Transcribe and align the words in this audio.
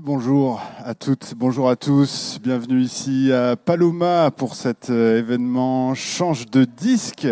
Bonjour 0.00 0.62
à 0.84 0.94
toutes, 0.94 1.34
bonjour 1.36 1.68
à 1.68 1.76
tous. 1.76 2.38
Bienvenue 2.42 2.80
ici 2.80 3.30
à 3.32 3.56
Paloma 3.56 4.30
pour 4.30 4.54
cet 4.54 4.88
euh, 4.88 5.18
événement 5.18 5.94
Change 5.94 6.46
de 6.46 6.64
disque. 6.64 7.26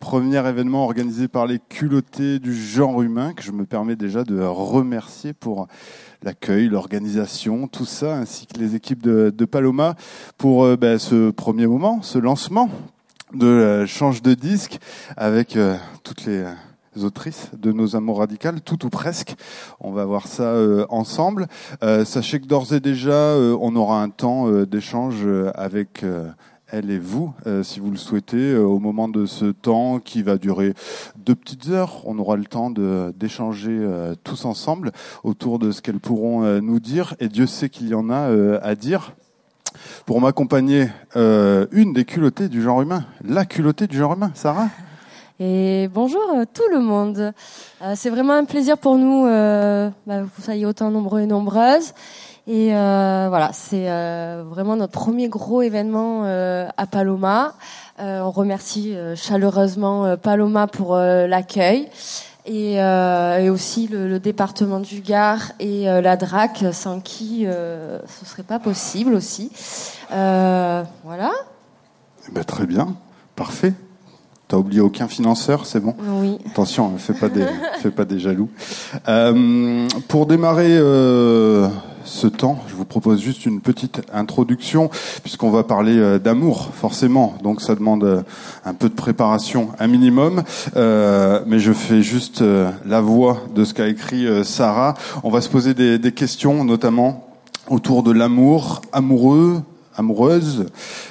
Premier 0.00 0.38
événement 0.46 0.84
organisé 0.84 1.28
par 1.28 1.46
les 1.46 1.58
culottés 1.58 2.38
du 2.38 2.54
genre 2.54 3.02
humain 3.02 3.34
que 3.34 3.42
je 3.42 3.52
me 3.52 3.66
permets 3.66 3.96
déjà 3.96 4.24
de 4.24 4.40
remercier 4.40 5.34
pour 5.34 5.66
l'accueil, 6.22 6.68
l'organisation, 6.68 7.66
tout 7.68 7.84
ça, 7.84 8.16
ainsi 8.16 8.46
que 8.46 8.58
les 8.58 8.74
équipes 8.74 9.02
de, 9.02 9.44
Paloma 9.44 9.94
pour 10.38 10.64
euh, 10.64 10.76
ben, 10.76 10.98
ce 10.98 11.30
premier 11.30 11.66
moment, 11.66 12.00
ce 12.02 12.18
lancement 12.18 12.70
de 13.34 13.46
euh, 13.46 13.86
Change 13.86 14.22
de 14.22 14.34
disque 14.34 14.78
avec 15.16 15.58
toutes 16.04 16.24
les 16.24 16.44
autrices 17.02 17.50
de 17.56 17.72
nos 17.72 17.96
amours 17.96 18.18
radicales, 18.18 18.60
tout 18.60 18.86
ou 18.86 18.90
presque. 18.90 19.34
On 19.80 19.92
va 19.92 20.04
voir 20.04 20.26
ça 20.26 20.44
euh, 20.44 20.86
ensemble. 20.88 21.46
Euh, 21.82 22.04
sachez 22.04 22.40
que 22.40 22.46
d'ores 22.46 22.72
et 22.72 22.80
déjà, 22.80 23.12
euh, 23.12 23.56
on 23.60 23.76
aura 23.76 24.02
un 24.02 24.10
temps 24.10 24.50
d'échange 24.64 25.26
avec 25.54 26.04
elle 26.70 26.90
et 26.90 26.98
vous, 26.98 27.32
si 27.62 27.80
vous 27.80 27.90
le 27.90 27.96
souhaitez, 27.96 28.56
au 28.56 28.78
moment 28.78 29.08
de 29.08 29.26
ce 29.26 29.46
temps 29.46 29.98
qui 29.98 30.22
va 30.22 30.36
durer 30.36 30.74
deux 31.16 31.34
petites 31.34 31.68
heures. 31.68 32.02
On 32.04 32.18
aura 32.18 32.36
le 32.36 32.44
temps 32.44 32.70
d'échanger 32.70 33.78
tous 34.24 34.44
ensemble 34.44 34.92
autour 35.24 35.58
de 35.58 35.70
ce 35.70 35.82
qu'elles 35.82 36.00
pourront 36.00 36.60
nous 36.60 36.80
dire. 36.80 37.14
Et 37.20 37.28
Dieu 37.28 37.46
sait 37.46 37.68
qu'il 37.68 37.88
y 37.88 37.94
en 37.94 38.10
a 38.10 38.58
à 38.60 38.74
dire. 38.74 39.12
Pour 40.06 40.20
m'accompagner, 40.20 40.88
une 41.14 41.92
des 41.92 42.04
culottées 42.04 42.48
du 42.48 42.62
genre 42.62 42.82
humain, 42.82 43.04
la 43.24 43.44
culottée 43.44 43.86
du 43.86 43.96
genre 43.96 44.14
humain, 44.14 44.30
Sarah? 44.34 44.68
Et 45.40 45.88
bonjour 45.92 46.22
euh, 46.34 46.44
tout 46.52 46.68
le 46.72 46.80
monde. 46.80 47.32
Euh, 47.82 47.92
c'est 47.94 48.10
vraiment 48.10 48.32
un 48.32 48.44
plaisir 48.44 48.76
pour 48.76 48.96
nous 48.96 49.26
euh, 49.26 49.88
bah, 50.06 50.22
vous 50.22 50.42
soyez 50.42 50.66
autant 50.66 50.90
nombreux 50.90 51.20
et 51.20 51.26
nombreuses. 51.26 51.92
Et 52.46 52.70
voilà, 52.70 53.50
c'est 53.52 53.84
vraiment 54.44 54.74
notre 54.74 54.94
premier 54.94 55.28
gros 55.28 55.60
événement 55.60 56.24
à 56.24 56.86
Paloma. 56.86 57.52
on 57.98 58.30
remercie 58.30 58.96
chaleureusement 59.16 60.16
Paloma 60.16 60.66
pour 60.66 60.96
l'accueil. 60.96 61.90
Et, 62.46 62.80
aussi 63.50 63.86
le, 63.88 64.08
le, 64.08 64.18
département 64.18 64.80
du 64.80 65.02
Gard 65.02 65.52
et 65.60 65.84
la 65.84 66.16
DRAC, 66.16 66.64
sans 66.72 67.00
qui 67.00 67.44
ce 67.44 68.24
serait 68.24 68.44
pas 68.44 68.60
possible 68.60 69.12
aussi. 69.12 69.52
voilà. 70.08 71.32
Eh 72.26 72.32
ben, 72.32 72.44
très 72.44 72.64
bien, 72.64 72.96
parfait. 73.36 73.74
T'as 74.48 74.56
oublié 74.56 74.80
aucun 74.80 75.08
financeur, 75.08 75.66
c'est 75.66 75.80
bon? 75.80 75.94
Oui. 76.20 76.38
Attention, 76.46 76.88
ne 76.88 76.98
fais 76.98 77.12
pas 77.12 77.28
des, 77.28 77.44
fais 77.82 77.90
pas 77.90 78.06
des 78.06 78.18
jaloux. 78.18 78.48
Euh, 79.06 79.86
pour 80.08 80.24
démarrer 80.24 80.70
euh, 80.70 81.68
ce 82.08 82.26
temps, 82.26 82.58
je 82.68 82.74
vous 82.74 82.86
propose 82.86 83.20
juste 83.20 83.44
une 83.44 83.60
petite 83.60 84.00
introduction, 84.12 84.90
puisqu'on 85.22 85.50
va 85.50 85.62
parler 85.62 85.98
euh, 85.98 86.18
d'amour, 86.18 86.70
forcément. 86.72 87.34
Donc 87.42 87.60
ça 87.60 87.74
demande 87.74 88.04
euh, 88.04 88.22
un 88.64 88.74
peu 88.74 88.88
de 88.88 88.94
préparation, 88.94 89.68
un 89.78 89.86
minimum. 89.86 90.42
Euh, 90.76 91.42
mais 91.46 91.58
je 91.58 91.72
fais 91.72 92.02
juste 92.02 92.42
la 92.86 93.00
voix 93.00 93.42
de 93.54 93.64
ce 93.64 93.74
qu'a 93.74 93.88
écrit 93.88 94.26
Sarah. 94.44 94.94
On 95.22 95.30
va 95.30 95.40
se 95.40 95.48
poser 95.48 95.74
des, 95.74 95.98
des 95.98 96.12
questions, 96.12 96.64
notamment 96.64 97.28
autour 97.68 98.02
de 98.02 98.12
l'amour, 98.12 98.80
amoureux, 98.92 99.62
amoureuse. 99.98 100.66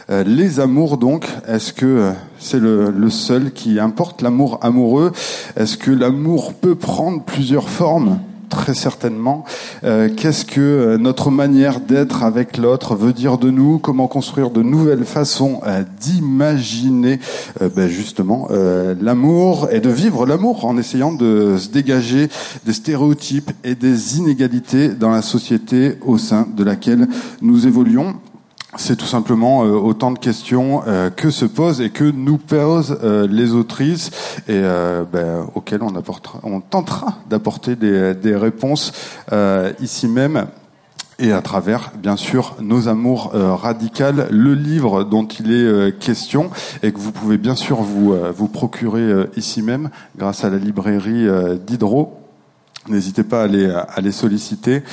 Euh, 0.10 0.24
les 0.24 0.60
amours, 0.60 0.98
donc, 0.98 1.28
est-ce 1.48 1.74
que 1.74 1.86
euh, 1.86 2.12
c'est 2.40 2.60
le, 2.60 3.10
seul 3.10 3.52
qui 3.52 3.80
importe, 3.80 4.22
l'amour 4.22 4.60
amoureux? 4.62 5.12
Est-ce 5.56 5.78
que 5.78 5.92
l'amour 5.92 6.54
peut 6.54 6.76
prendre 6.76 7.22
plusieurs 7.24 7.70
formes? 7.70 8.20
Très 8.50 8.74
certainement. 8.74 9.44
Euh, 9.84 10.08
qu'est-ce 10.16 10.46
que 10.46 10.96
notre 10.96 11.32
manière 11.32 11.82
d'être 11.82 12.24
avec 12.24 12.56
l'autre 12.56 12.96
veut 12.96 13.12
dire 13.12 13.38
de 13.38 13.52
nous? 13.52 13.78
Comment 13.78 14.08
construire 14.08 14.52
de 14.52 14.62
nouvelles 14.62 15.04
façons 15.04 15.60
d'imaginer 16.00 17.20
ben 17.76 17.90
justement 17.90 18.48
l'amour 19.02 19.68
et 19.70 19.82
de 19.82 19.90
vivre 19.90 20.26
l'amour 20.26 20.64
en 20.64 20.78
essayant 20.78 21.12
de 21.12 21.58
se 21.58 21.68
dégager 21.68 22.30
des 22.66 22.72
stéréotypes 22.72 23.52
et 23.66 23.76
des 23.76 24.18
inégalités 24.18 24.90
dans 24.90 25.12
la 25.12 25.22
société 25.22 25.98
au 26.06 26.18
sein 26.18 26.48
de 26.56 26.64
laquelle 26.64 27.10
nous 27.42 27.68
évoluons 27.68 28.16
c'est 28.76 28.98
tout 28.98 29.06
simplement 29.06 29.64
euh, 29.64 29.70
autant 29.70 30.12
de 30.12 30.20
questions 30.20 30.84
euh, 30.88 31.10
que 31.10 31.30
se 31.30 31.46
posent 31.46 31.80
et 31.80 31.90
que 31.90 32.04
nous 32.04 32.38
posent 32.38 33.00
euh, 33.02 33.26
les 33.30 33.54
autrices 33.54 34.12
et 34.48 34.62
ben, 34.62 35.48
auxquelles 35.56 35.84
on, 35.84 35.96
apportera, 35.96 36.40
on 36.44 36.60
tentera 36.60 37.16
d'apporter 37.30 37.76
des, 37.76 38.14
des 38.14 38.36
réponses 38.36 38.92
ici 39.80 40.08
même 40.08 40.48
et 41.20 41.32
à 41.32 41.42
travers, 41.42 41.92
bien 41.98 42.16
sûr, 42.16 42.56
nos 42.62 42.88
amours 42.88 43.32
radicales, 43.34 44.28
le 44.30 44.54
livre 44.54 45.04
dont 45.04 45.26
il 45.26 45.52
est 45.52 45.98
question 46.00 46.52
et 46.84 46.92
que 46.92 47.00
vous 47.00 47.12
pouvez 47.12 47.38
bien 47.38 47.56
sûr 47.56 47.82
vous, 47.82 48.16
vous 48.36 48.48
procurer 48.48 49.28
ici 49.36 49.62
même 49.62 49.90
grâce 50.18 50.44
à 50.44 50.50
la 50.50 50.58
librairie 50.58 51.28
d'Hydro. 51.66 52.27
N'hésitez 52.88 53.24
pas 53.24 53.44
à 53.44 53.48
les, 53.48 53.70
à 53.70 54.00
les 54.02 54.12
solliciter. 54.14 54.84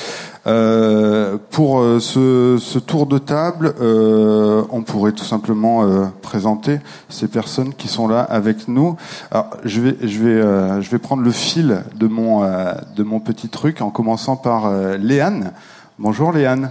Euh, 0.47 1.39
pour 1.51 1.81
euh, 1.81 2.01
ce, 2.01 2.59
ce, 2.61 2.79
tour 2.79 3.07
de 3.07 3.19
table, 3.19 3.75
euh, 3.81 4.63
on 4.71 4.83
pourrait 4.83 5.13
tout 5.13 5.25
simplement 5.25 5.85
euh, 5.85 6.07
présenter 6.21 6.81
ces 7.09 7.29
personnes 7.29 7.73
qui 7.73 7.89
sont 7.89 8.09
là 8.09 8.21
avec 8.21 8.69
nous. 8.69 8.97
Alors, 9.31 9.51
je 9.65 9.81
vais, 9.81 9.97
je 10.03 10.19
vais, 10.19 10.83
je 10.83 10.91
vais 10.91 10.99
prendre 10.99 11.23
le 11.23 11.31
fil 11.31 11.83
de 11.95 12.07
mon, 12.09 12.43
de 12.43 13.03
mon 13.03 13.21
petit 13.21 13.49
truc 13.49 13.81
en 13.81 13.91
commençant 13.91 14.37
par 14.37 14.71
Léane. 14.99 15.53
Bonjour 15.99 16.33
Léane. 16.33 16.71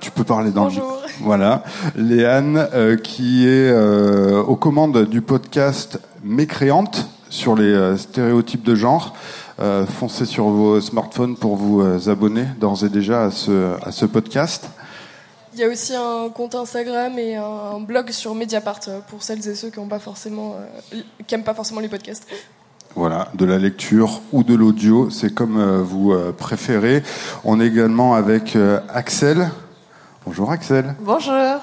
Tu 0.00 0.12
peux 0.12 0.24
parler 0.24 0.50
dans 0.52 0.64
Bonjour. 0.64 1.02
le... 1.02 1.24
Voilà, 1.24 1.64
Léane 1.96 2.68
qui 3.02 3.46
est 3.48 3.72
aux 3.72 4.56
commandes 4.56 5.06
du 5.06 5.20
podcast 5.20 6.00
Mécréante 6.22 7.08
sur 7.28 7.56
les 7.56 7.96
stéréotypes 7.96 8.62
de 8.62 8.76
genre. 8.76 9.14
Euh, 9.60 9.86
foncez 9.86 10.24
sur 10.24 10.44
vos 10.44 10.80
smartphones 10.80 11.36
pour 11.36 11.56
vous 11.56 11.80
euh, 11.80 11.98
abonner 12.08 12.44
d'ores 12.60 12.84
et 12.84 12.88
déjà 12.88 13.24
à 13.24 13.30
ce, 13.32 13.74
à 13.84 13.90
ce 13.90 14.06
podcast. 14.06 14.68
Il 15.52 15.58
y 15.58 15.64
a 15.64 15.68
aussi 15.68 15.96
un 15.96 16.28
compte 16.28 16.54
Instagram 16.54 17.18
et 17.18 17.34
un 17.34 17.80
blog 17.80 18.10
sur 18.10 18.36
Mediapart 18.36 18.80
euh, 18.86 19.00
pour 19.08 19.24
celles 19.24 19.46
et 19.48 19.56
ceux 19.56 19.70
qui 19.70 19.80
n'aiment 19.80 19.88
pas 19.88 19.98
forcément, 19.98 20.54
qui 21.26 21.34
aiment 21.34 21.42
pas 21.42 21.54
forcément 21.54 21.80
les 21.80 21.88
podcasts. 21.88 22.28
Voilà, 22.94 23.28
de 23.34 23.44
la 23.44 23.58
lecture 23.58 24.20
ou 24.32 24.44
de 24.44 24.54
l'audio, 24.54 25.10
c'est 25.10 25.34
comme 25.34 25.82
vous 25.82 26.14
préférez. 26.36 27.02
On 27.44 27.60
est 27.60 27.66
également 27.66 28.14
avec 28.14 28.56
Axel. 28.88 29.50
Bonjour 30.24 30.50
Axel. 30.50 30.94
Bonjour. 31.00 31.60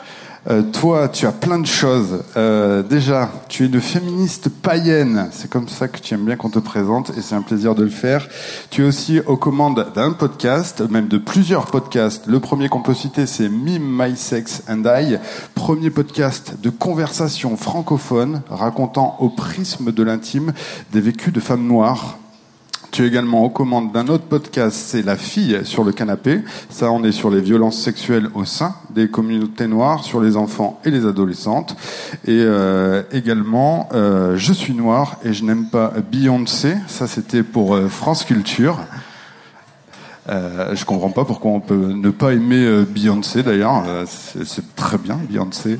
Euh, 0.47 0.61
toi, 0.61 1.07
tu 1.07 1.25
as 1.25 1.31
plein 1.31 1.57
de 1.57 1.65
choses. 1.65 2.23
Euh, 2.37 2.83
déjà, 2.83 3.31
tu 3.49 3.63
es 3.63 3.65
une 3.65 3.81
féministe 3.81 4.49
païenne. 4.49 5.27
C'est 5.31 5.49
comme 5.49 5.67
ça 5.67 5.87
que 5.87 5.97
tu 5.97 6.13
aimes 6.13 6.25
bien 6.25 6.35
qu'on 6.35 6.51
te 6.51 6.59
présente 6.59 7.11
et 7.17 7.21
c'est 7.21 7.33
un 7.33 7.41
plaisir 7.41 7.73
de 7.73 7.83
le 7.83 7.89
faire. 7.89 8.27
Tu 8.69 8.83
es 8.83 8.87
aussi 8.87 9.19
aux 9.25 9.37
commandes 9.37 9.87
d'un 9.95 10.11
podcast, 10.11 10.83
même 10.89 11.07
de 11.07 11.17
plusieurs 11.17 11.65
podcasts. 11.65 12.27
Le 12.27 12.39
premier 12.39 12.69
qu'on 12.69 12.83
peut 12.83 12.93
citer, 12.93 13.25
c'est 13.25 13.49
Mime 13.49 13.87
My 13.89 14.15
Sex 14.15 14.61
and 14.69 14.83
I, 14.85 15.17
premier 15.55 15.89
podcast 15.89 16.53
de 16.61 16.69
conversation 16.69 17.57
francophone 17.57 18.41
racontant 18.49 19.17
au 19.19 19.29
prisme 19.29 19.91
de 19.91 20.03
l'intime 20.03 20.53
des 20.91 21.01
vécus 21.01 21.33
de 21.33 21.39
femmes 21.39 21.65
noires 21.65 22.19
tu 22.95 23.03
es 23.03 23.07
également 23.07 23.43
aux 23.43 23.49
commandes 23.49 23.91
d'un 23.91 24.07
autre 24.07 24.23
podcast, 24.23 24.77
c'est 24.77 25.01
La 25.01 25.17
fille 25.17 25.59
sur 25.65 25.83
le 25.83 25.91
canapé. 25.91 26.39
Ça, 26.69 26.93
on 26.93 27.03
est 27.03 27.11
sur 27.11 27.29
les 27.29 27.41
violences 27.41 27.77
sexuelles 27.77 28.29
au 28.35 28.45
sein 28.45 28.73
des 28.89 29.09
communautés 29.09 29.67
noires, 29.67 30.05
sur 30.05 30.21
les 30.21 30.37
enfants 30.37 30.79
et 30.85 30.91
les 30.91 31.05
adolescentes. 31.05 31.75
Et 32.23 32.39
euh, 32.39 33.03
également, 33.11 33.89
euh, 33.93 34.37
Je 34.37 34.53
suis 34.53 34.73
noir 34.73 35.17
et 35.25 35.33
je 35.33 35.43
n'aime 35.43 35.65
pas 35.65 35.91
Beyoncé. 36.09 36.75
Ça, 36.87 37.05
c'était 37.05 37.43
pour 37.43 37.75
euh, 37.75 37.89
France 37.89 38.23
Culture. 38.23 38.79
Euh, 40.27 40.75
je 40.75 40.85
comprends 40.85 41.11
pas 41.11 41.23
pourquoi 41.23 41.51
on 41.51 41.59
peut 41.59 41.93
ne 41.93 42.09
pas 42.09 42.33
aimer 42.33 42.63
euh, 42.63 42.83
Beyoncé 42.83 43.43
d'ailleurs. 43.43 43.83
Euh, 43.87 44.05
c'est 44.07 44.75
très 44.75 44.97
bien 44.97 45.19
Beyoncé. 45.29 45.79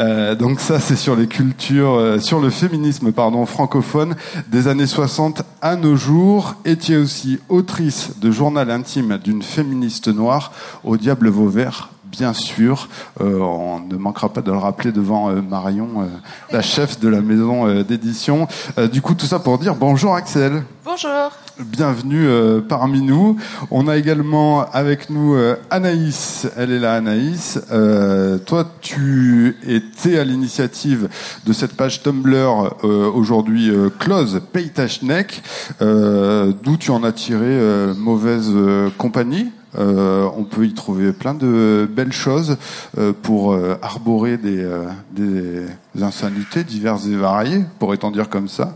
Euh, 0.00 0.34
donc 0.34 0.60
ça 0.60 0.80
c'est 0.80 0.96
sur 0.96 1.14
les 1.16 1.26
cultures, 1.26 2.18
sur 2.20 2.40
le 2.40 2.50
féminisme 2.50 3.12
pardon 3.12 3.44
francophone 3.44 4.14
des 4.48 4.68
années 4.68 4.86
60 4.86 5.42
à 5.60 5.76
nos 5.76 5.96
jours. 5.96 6.54
Et 6.64 6.76
tu 6.76 6.92
es 6.92 6.96
aussi 6.96 7.38
autrice 7.48 8.18
de 8.18 8.30
journal 8.30 8.70
intime 8.70 9.18
d'une 9.18 9.42
féministe 9.42 10.08
noire 10.08 10.52
au 10.84 10.96
diable 10.96 11.28
Vauvert 11.28 11.90
bien 12.12 12.34
sûr. 12.34 12.88
Euh, 13.20 13.38
on 13.38 13.80
ne 13.80 13.96
manquera 13.96 14.28
pas 14.28 14.42
de 14.42 14.52
le 14.52 14.58
rappeler 14.58 14.92
devant 14.92 15.30
euh, 15.30 15.40
Marion, 15.40 16.02
euh, 16.02 16.06
la 16.52 16.60
chef 16.60 17.00
de 17.00 17.08
la 17.08 17.20
maison 17.20 17.82
d'édition. 17.82 18.46
du 18.92 19.00
coup, 19.00 19.14
tout 19.14 19.26
ça 19.26 19.38
pour 19.38 19.58
dire 19.58 19.74
bonjour 19.74 20.14
Axel. 20.14 20.62
Bonjour. 20.84 21.32
Bienvenue 21.58 22.26
parmi 22.68 23.02
nous. 23.02 23.36
On 23.70 23.88
a 23.88 23.96
également 23.96 24.68
avec 24.72 25.10
nous 25.10 25.36
Anaïs. 25.70 26.48
Elle 26.56 26.72
est 26.72 26.78
là, 26.78 26.94
Anaïs. 26.94 27.60
toi, 28.46 28.66
tu 28.80 29.56
étais 29.66 30.18
à 30.18 30.24
l'initiative 30.24 31.08
de 31.46 31.52
cette 31.52 31.74
page 31.76 32.02
Tumblr 32.02 32.74
aujourd'hui 32.82 33.72
close 33.98 34.40
Paytachnek, 34.52 35.42
d'où 35.80 36.76
tu 36.78 36.90
en 36.90 37.04
as 37.04 37.12
tiré 37.12 37.58
mauvaise 37.96 38.50
compagnie 38.98 39.50
Euh, 39.78 40.28
on 40.36 40.44
peut 40.44 40.66
y 40.66 40.74
trouver 40.74 41.12
plein 41.12 41.34
de 41.34 41.88
belles 41.90 42.12
choses 42.12 42.58
euh, 42.98 43.12
pour 43.22 43.52
euh, 43.52 43.78
arborer 43.80 44.36
des, 44.36 44.66
des 45.12 45.66
insanités 46.02 46.64
diverses 46.64 47.06
et 47.06 47.16
variées, 47.16 47.64
pourrait-on 47.78 48.10
dire 48.10 48.28
comme 48.28 48.48
ça. 48.48 48.74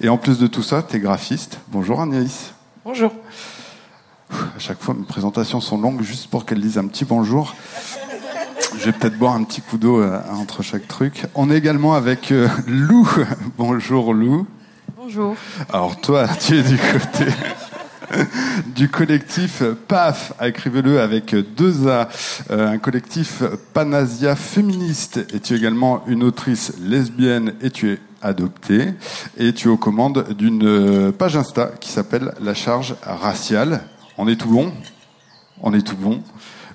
Et 0.00 0.08
en 0.08 0.16
plus 0.16 0.38
de 0.38 0.46
tout 0.46 0.62
ça, 0.62 0.82
tu 0.82 0.96
es 0.96 1.00
graphiste. 1.00 1.60
Bonjour 1.68 2.00
Agnès. 2.00 2.54
Bonjour. 2.84 3.12
À 4.30 4.58
chaque 4.58 4.80
fois, 4.80 4.94
mes 4.94 5.06
présentations 5.06 5.60
sont 5.60 5.78
longues 5.78 6.02
juste 6.02 6.28
pour 6.28 6.44
qu'elle 6.44 6.60
dise 6.60 6.78
un 6.78 6.86
petit 6.86 7.04
bonjour. 7.04 7.54
Je 8.78 8.84
vais 8.84 8.92
peut-être 8.92 9.18
boire 9.18 9.34
un 9.34 9.44
petit 9.44 9.60
coup 9.60 9.78
d'eau 9.78 10.02
entre 10.30 10.62
chaque 10.62 10.86
truc. 10.86 11.24
On 11.34 11.50
est 11.50 11.56
également 11.56 11.94
avec 11.94 12.32
Lou. 12.66 13.08
Bonjour 13.56 14.12
Lou. 14.12 14.46
Bonjour. 14.96 15.36
Alors 15.72 15.98
toi, 16.00 16.28
tu 16.28 16.58
es 16.58 16.62
du 16.62 16.76
côté 16.76 17.32
du 18.74 18.88
collectif 18.88 19.62
PAF, 19.88 20.32
écrivez-le 20.42 21.00
avec 21.00 21.34
deux 21.34 21.88
A, 21.88 22.08
euh, 22.50 22.68
un 22.68 22.78
collectif 22.78 23.42
Panasia 23.72 24.36
féministe, 24.36 25.20
et 25.34 25.40
tu 25.40 25.54
es 25.54 25.56
également 25.56 26.04
une 26.06 26.22
autrice 26.22 26.74
lesbienne 26.80 27.54
et 27.62 27.70
tu 27.70 27.92
es 27.92 27.98
adoptée, 28.22 28.94
et 29.36 29.52
tu 29.52 29.68
es 29.68 29.70
aux 29.70 29.76
commandes 29.76 30.32
d'une 30.36 30.66
euh, 30.66 31.12
page 31.12 31.36
Insta 31.36 31.72
qui 31.80 31.90
s'appelle 31.90 32.34
La 32.40 32.54
charge 32.54 32.96
raciale. 33.02 33.82
On 34.16 34.28
est 34.28 34.36
tout 34.36 34.50
bon? 34.50 34.72
On 35.60 35.74
est 35.74 35.86
tout 35.86 35.96
bon 35.96 36.22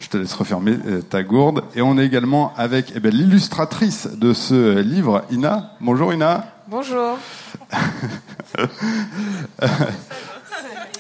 je 0.04 0.10
te 0.10 0.18
laisse 0.18 0.34
refermer 0.34 0.78
euh, 0.86 1.02
ta 1.02 1.24
gourde. 1.24 1.64
Et 1.76 1.82
on 1.82 1.98
est 1.98 2.06
également 2.06 2.54
avec 2.58 2.92
eh 2.94 3.00
ben, 3.00 3.14
l'illustratrice 3.14 4.10
de 4.12 4.34
ce 4.34 4.80
livre, 4.80 5.24
Ina. 5.32 5.72
Bonjour 5.80 6.14
Ina. 6.14 6.46
Bonjour. 6.68 7.18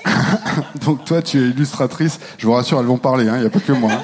Donc 0.86 1.06
toi, 1.06 1.22
tu 1.22 1.40
es 1.40 1.50
illustratrice. 1.50 2.20
Je 2.38 2.46
vous 2.46 2.54
rassure, 2.54 2.80
elles 2.80 2.86
vont 2.86 2.98
parler, 2.98 3.26
il 3.26 3.30
hein, 3.30 3.40
n'y 3.40 3.46
a 3.46 3.50
pas 3.50 3.60
que 3.60 3.72
moi. 3.72 3.92
Hein. 3.92 4.02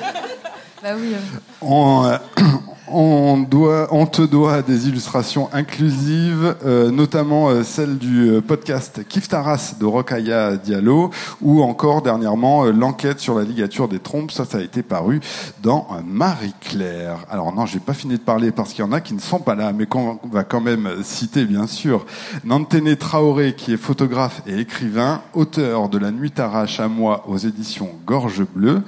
Bah 0.82 0.90
oui. 0.98 1.14
On, 1.62 2.06
euh, 2.06 2.18
on, 2.92 3.38
doit, 3.38 3.88
on 3.92 4.06
te 4.06 4.22
doit 4.22 4.62
des 4.62 4.88
illustrations 4.88 5.50
inclusives, 5.54 6.56
euh, 6.66 6.92
notamment 6.92 7.50
euh, 7.50 7.64
celle 7.64 7.98
du 7.98 8.30
euh, 8.30 8.42
podcast 8.42 9.08
Kiftaras 9.08 9.76
de 9.80 9.86
Rokaya 9.86 10.58
Diallo, 10.58 11.10
ou 11.42 11.62
encore 11.62 12.02
dernièrement 12.02 12.66
l'enquête 12.66 13.20
sur 13.20 13.38
la 13.38 13.44
ligature 13.44 13.88
des 13.88 14.00
trompes. 14.00 14.32
Ça, 14.32 14.46
ça 14.46 14.60
a 14.60 14.62
été 14.62 14.84
paru 14.84 15.20
dans 15.62 15.88
Marie-Claire. 16.06 17.26
Alors 17.30 17.54
non, 17.54 17.66
j'ai 17.66 17.80
pas 17.80 17.94
fini 17.94 18.16
de 18.16 18.22
parler 18.22 18.52
parce 18.52 18.74
qu'il 18.74 18.84
y 18.84 18.88
en 18.88 18.92
a 18.92 19.02
qui 19.02 19.14
ne 19.14 19.20
sont 19.20 19.40
pas 19.40 19.56
là, 19.56 19.72
mais 19.74 19.86
qu'on 19.86 20.20
va 20.32 20.44
quand 20.44 20.62
même 20.62 20.90
citer, 21.04 21.46
bien 21.46 21.68
sûr, 21.68 22.06
Nantene 22.44 22.96
Traoré, 22.96 23.54
qui 23.56 23.74
est 23.74 23.78
photographe 23.78 24.42
et 24.48 24.60
écrivain, 24.60 25.22
auteur 25.34 25.90
de 25.90 25.98
La 25.98 26.12
Nuit 26.12 26.32
t'arrache 26.32 26.80
à 26.80 26.88
moi 26.88 27.26
aux 27.28 27.38
éditions 27.38 27.90
Gorge 28.06 28.44
Bleue. 28.54 28.84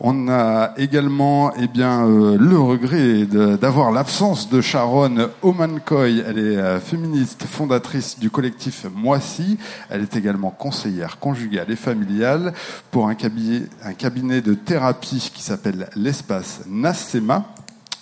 On 0.00 0.28
a 0.28 0.74
également 0.76 1.52
eh 1.56 1.68
bien, 1.68 2.04
euh, 2.04 2.36
le 2.36 2.58
regret 2.58 3.26
d'avoir 3.26 3.92
l'absence 3.92 4.50
de 4.50 4.60
Sharon 4.60 5.30
Omankoy. 5.42 6.24
Elle 6.26 6.38
est 6.38 6.56
euh, 6.56 6.80
féministe, 6.80 7.44
fondatrice 7.44 8.18
du 8.18 8.28
collectif 8.28 8.86
Moissy. 8.92 9.56
Elle 9.88 10.02
est 10.02 10.16
également 10.16 10.50
conseillère 10.50 11.20
conjugale 11.20 11.70
et 11.70 11.76
familiale 11.76 12.54
pour 12.90 13.06
un 13.06 13.14
cabinet, 13.14 13.62
un 13.84 13.92
cabinet 13.92 14.40
de 14.40 14.54
thérapie 14.54 15.30
qui 15.32 15.42
s'appelle 15.42 15.88
l'espace 15.94 16.62
Nassema 16.66 17.44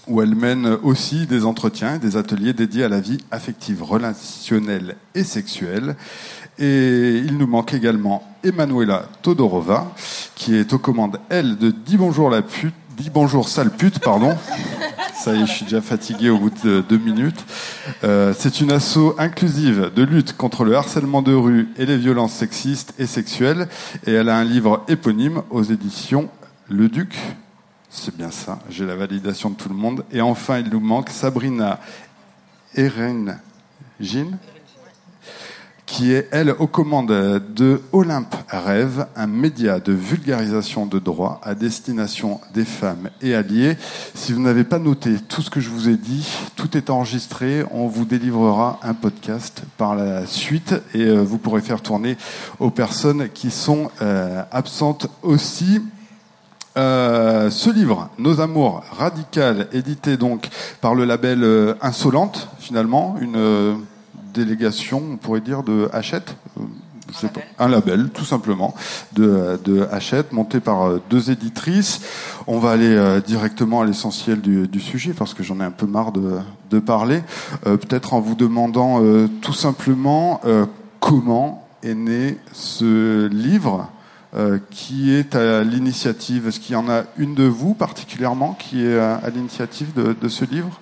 où 0.09 0.21
elle 0.21 0.35
mène 0.35 0.67
aussi 0.83 1.27
des 1.27 1.45
entretiens 1.45 1.95
et 1.95 1.99
des 1.99 2.17
ateliers 2.17 2.53
dédiés 2.53 2.85
à 2.85 2.89
la 2.89 3.01
vie 3.01 3.19
affective, 3.31 3.83
relationnelle 3.83 4.97
et 5.15 5.23
sexuelle. 5.23 5.95
Et 6.59 7.23
il 7.25 7.39
nous 7.39 7.47
manque 7.47 7.75
également 7.75 8.23
Emanuela 8.45 9.09
Todorova, 9.23 9.93
qui 10.35 10.55
est 10.55 10.73
aux 10.73 10.79
commandes, 10.79 11.19
elle, 11.29 11.57
de 11.57 11.71
Dis 11.71 11.97
bonjour 11.97 12.31
la 12.31 12.43
pute, 12.43 12.75
Dis 12.97 13.11
bonjour 13.11 13.49
sale 13.49 13.71
pute, 13.71 14.01
pardon. 14.01 14.37
Ça 15.15 15.35
y 15.35 15.43
est, 15.43 15.47
je 15.47 15.53
suis 15.53 15.65
déjà 15.65 15.81
fatigué 15.81 16.31
au 16.31 16.39
bout 16.39 16.53
de 16.65 16.85
deux 16.87 16.99
minutes. 16.99 17.45
Euh, 18.05 18.35
c'est 18.37 18.61
une 18.61 18.71
asso 18.71 19.15
inclusive 19.19 19.91
de 19.95 20.03
lutte 20.03 20.37
contre 20.37 20.65
le 20.65 20.77
harcèlement 20.77 21.23
de 21.23 21.33
rue 21.33 21.69
et 21.79 21.87
les 21.87 21.97
violences 21.97 22.33
sexistes 22.33 22.93
et 22.99 23.07
sexuelles. 23.07 23.69
Et 24.07 24.13
elle 24.13 24.29
a 24.29 24.37
un 24.37 24.45
livre 24.45 24.85
éponyme 24.89 25.43
aux 25.51 25.63
éditions 25.63 26.29
Le 26.69 26.89
Duc. 26.89 27.17
C'est 27.89 28.17
bien 28.17 28.31
ça, 28.31 28.59
j'ai 28.69 28.85
la 28.85 28.97
validation 28.97 29.51
de 29.51 29.55
tout 29.55 29.69
le 29.69 29.75
monde. 29.75 30.05
Et 30.13 30.21
enfin, 30.21 30.59
il 30.59 30.69
nous 30.69 30.81
manque 30.81 31.09
Sabrina 31.09 31.81
Eren 32.75 33.39
Jean 34.01 34.39
qui 35.93 36.15
est, 36.15 36.27
elle, 36.31 36.55
aux 36.59 36.67
commandes 36.67 37.13
de 37.55 37.83
Olympe 37.93 38.35
Rêve, 38.49 39.07
un 39.15 39.27
média 39.27 39.79
de 39.79 39.93
vulgarisation 39.93 40.87
de 40.87 40.99
droit 40.99 41.39
à 41.43 41.55
destination 41.55 42.41
des 42.55 42.65
femmes 42.65 43.11
et 43.21 43.35
alliés. 43.35 43.77
Si 44.15 44.33
vous 44.33 44.41
n'avez 44.41 44.65
pas 44.65 44.79
noté 44.79 45.17
tout 45.29 45.43
ce 45.43 45.51
que 45.51 45.61
je 45.61 45.69
vous 45.69 45.91
ai 45.91 45.99
dit, 45.99 46.27
tout 46.57 46.79
est 46.79 46.89
enregistré. 46.89 47.67
On 47.73 47.89
vous 47.89 48.07
délivrera 48.07 48.81
un 48.83 48.95
podcast 48.95 49.65
par 49.77 49.95
la 49.95 50.25
suite 50.25 50.75
et 50.95 51.03
euh, 51.03 51.21
vous 51.21 51.37
pourrez 51.37 51.61
faire 51.61 51.83
tourner 51.83 52.17
aux 52.59 52.71
personnes 52.71 53.29
qui 53.29 53.51
sont 53.51 53.91
euh, 54.01 54.43
absentes 54.51 55.09
aussi. 55.23 55.83
Euh, 56.79 57.51
ce 57.51 57.69
livre, 57.69 58.09
Nos 58.17 58.41
amours 58.41 58.83
radicales, 58.93 59.69
édité 59.75 60.17
donc 60.17 60.49
par 60.81 60.95
le 60.95 61.05
label 61.05 61.77
Insolente, 61.83 62.49
finalement, 62.59 63.17
une 63.21 63.77
délégation, 64.33 65.03
on 65.13 65.17
pourrait 65.17 65.41
dire, 65.41 65.63
de 65.63 65.89
Hachette. 65.93 66.37
Euh, 66.59 66.63
un, 67.23 67.27
label. 67.27 67.45
un 67.59 67.69
label, 67.69 68.11
tout 68.11 68.25
simplement, 68.25 68.75
de, 69.13 69.61
de 69.65 69.87
Hachette, 69.91 70.33
monté 70.33 70.61
par 70.61 70.83
euh, 70.83 71.03
deux 71.11 71.31
éditrices. 71.31 72.01
On 72.47 72.59
va 72.59 72.71
aller 72.71 72.95
euh, 72.95 73.21
directement 73.21 73.83
à 73.83 73.85
l'essentiel 73.85 74.41
du, 74.41 74.67
du, 74.67 74.81
sujet, 74.81 75.13
parce 75.13 75.35
que 75.35 75.43
j'en 75.43 75.61
ai 75.61 75.65
un 75.65 75.71
peu 75.71 75.87
marre 75.87 76.13
de, 76.13 76.39
de 76.71 76.79
parler. 76.79 77.23
Peut-être 77.65 78.15
en 78.15 78.21
vous 78.21 78.35
demandant 78.35 79.03
tout 79.43 79.53
simplement 79.53 80.41
comment 81.01 81.67
est 81.83 81.95
né 81.95 82.39
ce 82.53 83.27
livre. 83.27 83.89
qui 84.71 85.13
est 85.13 85.35
à 85.35 85.63
l'initiative 85.63 86.49
Est-ce 86.49 86.61
qu'il 86.61 86.73
y 86.73 86.77
en 86.77 86.89
a 86.89 87.03
une 87.19 87.35
de 87.35 87.45
vous 87.45 87.75
particulièrement 87.75 88.55
qui 88.55 88.85
est 88.85 88.99
à, 88.99 89.17
à 89.17 89.29
l'initiative 89.31 89.93
de, 89.93 90.17
de 90.19 90.29
ce 90.29 90.45
livre? 90.47 90.81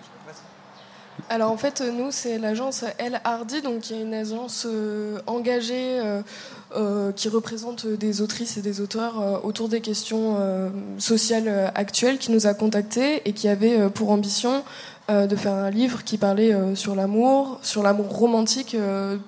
Alors 1.31 1.53
en 1.53 1.57
fait, 1.57 1.81
nous, 1.81 2.11
c'est 2.11 2.39
l'agence 2.39 2.85
El 2.99 3.21
Hardy, 3.23 3.63
donc 3.63 3.83
qui 3.83 3.95
est 3.95 4.03
une 4.03 4.15
agence 4.15 4.67
euh, 4.69 5.21
engagée 5.29 6.01
euh, 6.01 6.23
euh, 6.75 7.13
qui 7.13 7.29
représente 7.29 7.87
des 7.87 8.21
autrices 8.21 8.57
et 8.57 8.63
des 8.63 8.81
auteurs 8.81 9.45
autour 9.45 9.69
des 9.69 9.81
questions 9.81 10.37
sociales 10.99 11.71
actuelles, 11.77 12.19
qui 12.19 12.33
nous 12.33 12.49
a 12.49 12.55
contactés 12.55 13.23
et 13.27 13.33
qui 13.33 13.47
avait 13.47 13.89
pour 13.91 14.11
ambition 14.11 14.65
de 15.09 15.37
faire 15.37 15.55
un 15.55 15.71
livre 15.71 16.03
qui 16.03 16.19
parlait 16.19 16.53
sur 16.75 16.97
l'amour, 16.97 17.61
sur 17.63 17.85
l'amour 17.85 18.09
romantique 18.09 18.77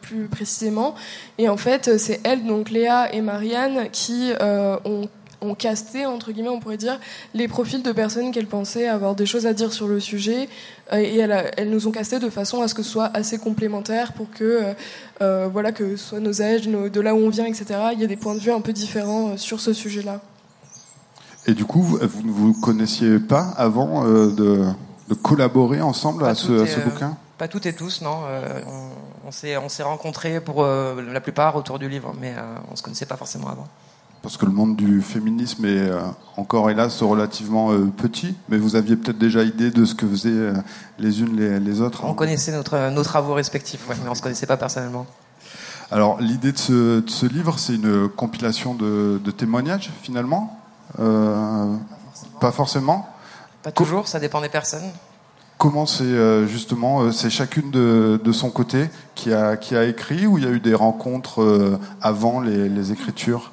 plus 0.00 0.26
précisément. 0.26 0.97
Et 1.38 1.49
en 1.49 1.56
fait, 1.56 1.99
c'est 1.99 2.21
elle, 2.25 2.47
donc 2.47 2.71
Léa 2.71 3.12
et 3.14 3.21
Marianne, 3.21 3.88
qui 3.90 4.32
ont 4.40 5.09
ont 5.42 5.54
casté, 5.54 6.06
entre 6.06 6.32
guillemets, 6.32 6.49
on 6.49 6.61
pourrait 6.61 6.76
dire, 6.76 6.99
les 7.34 7.49
profils 7.49 7.82
de 7.82 7.92
personnes 7.92 8.30
qu'elles 8.30 8.46
pensaient 8.46 8.88
avoir 8.88 9.14
des 9.14 9.26
choses 9.26 9.46
à 9.46 9.52
dire 9.52 9.72
sur 9.72 9.88
le 9.88 10.00
sujet. 10.00 10.49
Euh, 10.92 10.99
et 10.99 11.16
elles, 11.16 11.70
nous 11.70 11.88
ont 11.88 11.90
casté 11.90 12.18
de 12.18 12.30
façon 12.30 12.62
à 12.62 12.68
ce 12.68 12.75
que 12.75 12.82
ce 12.82 12.90
soit 12.90 13.11
assez 13.14 13.38
complémentaire 13.38 14.12
pour 14.12 14.30
que, 14.30 14.44
euh, 14.44 14.75
euh, 15.20 15.49
voilà, 15.52 15.72
que 15.72 15.96
ce 15.96 16.08
soit 16.08 16.20
nos 16.20 16.42
âges, 16.42 16.68
de 16.68 17.00
là 17.00 17.14
où 17.14 17.18
on 17.18 17.28
vient, 17.28 17.46
etc., 17.46 17.64
il 17.92 18.00
y 18.00 18.04
a 18.04 18.06
des 18.06 18.16
points 18.16 18.34
de 18.34 18.40
vue 18.40 18.52
un 18.52 18.61
peu 18.61 18.72
différents 18.72 19.37
sur 19.37 19.61
ce 19.61 19.72
sujet-là. 19.72 20.20
Et 21.46 21.54
du 21.54 21.64
coup, 21.64 21.82
vous 21.82 21.99
ne 21.99 22.30
vous 22.30 22.52
connaissiez 22.52 23.18
pas 23.18 23.52
avant 23.56 24.04
de, 24.04 24.64
collaborer 25.22 25.80
ensemble 25.80 26.25
à 26.25 26.34
ce, 26.34 26.80
bouquin? 26.84 27.16
Pas 27.37 27.49
toutes 27.49 27.66
et 27.66 27.72
tous, 27.72 28.00
non. 28.02 28.20
on, 29.26 29.28
on 29.28 29.68
s'est 29.68 29.82
rencontrés 29.82 30.40
pour 30.40 30.64
la 30.64 31.20
plupart 31.20 31.56
autour 31.56 31.80
du 31.80 31.88
livre, 31.88 32.14
mais 32.20 32.32
on 32.68 32.72
ne 32.72 32.76
se 32.76 32.82
connaissait 32.82 33.06
pas 33.06 33.16
forcément 33.16 33.49
avant 33.49 33.66
parce 34.22 34.36
que 34.36 34.46
le 34.46 34.52
monde 34.52 34.76
du 34.76 35.02
féminisme 35.02 35.64
est 35.64 35.90
euh, 35.90 36.00
encore 36.36 36.70
hélas 36.70 37.02
relativement 37.02 37.72
euh, 37.72 37.86
petit, 37.86 38.36
mais 38.48 38.56
vous 38.56 38.76
aviez 38.76 38.96
peut-être 38.96 39.18
déjà 39.18 39.42
idée 39.42 39.70
de 39.70 39.84
ce 39.84 39.94
que 39.96 40.06
faisaient 40.06 40.30
euh, 40.30 40.54
les 40.98 41.20
unes 41.20 41.36
les, 41.36 41.58
les 41.58 41.80
autres. 41.80 42.04
On 42.04 42.14
connaissait 42.14 42.52
notre, 42.52 42.90
nos 42.90 43.02
travaux 43.02 43.34
respectifs, 43.34 43.84
mais 43.88 43.96
on 44.06 44.10
ne 44.10 44.14
se 44.14 44.22
connaissait 44.22 44.46
pas 44.46 44.56
personnellement. 44.56 45.06
Alors 45.90 46.20
l'idée 46.20 46.52
de 46.52 46.58
ce, 46.58 47.00
de 47.00 47.10
ce, 47.10 47.26
livre, 47.26 47.58
c'est 47.58 47.74
une 47.74 48.08
compilation 48.08 48.74
de, 48.74 49.20
de 49.22 49.30
témoignages 49.30 49.90
finalement 50.02 50.58
Pas 50.96 52.52
forcément. 52.52 53.08
Pas 53.62 53.72
toujours, 53.72 54.08
ça 54.08 54.18
dépend 54.18 54.40
des 54.40 54.48
personnes. 54.48 54.88
Comment 55.58 55.84
c'est 55.84 56.46
justement, 56.48 57.12
c'est 57.12 57.30
chacune 57.30 57.70
de, 57.70 58.18
de, 58.24 58.32
son 58.32 58.50
côté 58.50 58.88
qui 59.14 59.32
a, 59.32 59.56
qui 59.56 59.76
a 59.76 59.84
écrit 59.84 60.26
ou 60.26 60.38
il 60.38 60.44
y 60.44 60.46
a 60.46 60.50
eu 60.50 60.60
des 60.60 60.74
rencontres 60.74 61.78
avant 62.00 62.40
les, 62.40 62.68
les 62.68 62.90
écritures? 62.90 63.52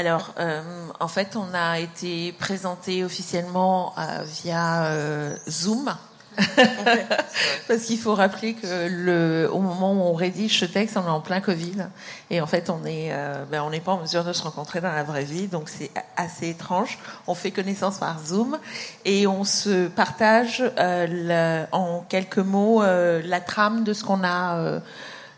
Alors, 0.00 0.32
euh, 0.38 0.62
en 0.98 1.08
fait, 1.08 1.36
on 1.36 1.52
a 1.52 1.78
été 1.78 2.32
présenté 2.32 3.04
officiellement 3.04 3.92
euh, 3.98 4.22
via 4.24 4.86
euh, 4.86 5.36
Zoom 5.46 5.94
Parce 7.68 7.82
qu'il 7.82 7.98
faut 7.98 8.14
rappeler 8.14 8.54
que 8.54 8.88
le, 8.88 9.48
au 9.52 9.58
moment 9.58 9.92
où 9.92 10.00
on 10.00 10.14
rédige 10.14 10.58
ce 10.60 10.64
texte, 10.64 10.96
on 10.96 11.04
est 11.04 11.10
en 11.10 11.20
plein 11.20 11.40
Covid. 11.40 11.88
Et 12.30 12.40
en 12.40 12.46
fait, 12.46 12.70
on 12.70 12.84
est, 12.84 13.10
euh, 13.12 13.44
ben, 13.50 13.62
on 13.62 13.70
n'est 13.70 13.80
pas 13.80 13.92
en 13.92 14.00
mesure 14.00 14.24
de 14.24 14.32
se 14.32 14.42
rencontrer 14.42 14.80
dans 14.80 14.92
la 14.92 15.02
vraie 15.02 15.24
vie. 15.24 15.48
Donc, 15.48 15.68
c'est 15.68 15.90
assez 16.16 16.48
étrange. 16.48 16.98
On 17.26 17.34
fait 17.34 17.50
connaissance 17.50 17.98
par 17.98 18.18
Zoom 18.24 18.58
et 19.04 19.26
on 19.26 19.44
se 19.44 19.88
partage 19.88 20.62
euh, 20.78 21.66
en 21.72 22.04
quelques 22.08 22.38
mots 22.38 22.82
euh, 22.82 23.20
la 23.24 23.40
trame 23.40 23.84
de 23.84 23.92
ce 23.92 24.04
qu'on 24.04 24.22
a, 24.24 24.56
euh, 24.56 24.80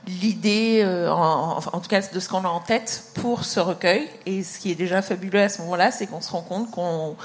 l'idée, 0.07 0.83
euh, 0.85 1.11
en, 1.11 1.59
en, 1.59 1.81
tout 1.81 1.89
cas 1.89 2.01
de 2.01 2.21
ce 2.21 2.29
qu'on 2.29 2.45
a 2.45 2.49
en 2.49 2.61
tête 2.61 3.05
pour 3.15 3.45
ce 3.45 3.61
recueil. 3.61 4.09
Et 4.27 4.43
ce 4.43 4.59
qui 4.59 4.71
est 4.71 4.75
déjà 4.75 5.03
fabuleux 5.03 5.41
à 5.41 5.49
ce 5.49 5.61
moment-là, 5.63 5.91
c'est 5.91 6.07
qu'on 6.07 6.21
se 6.21 6.31
rend 6.31 6.43
compte 6.43 6.71
qu'on 6.71 7.17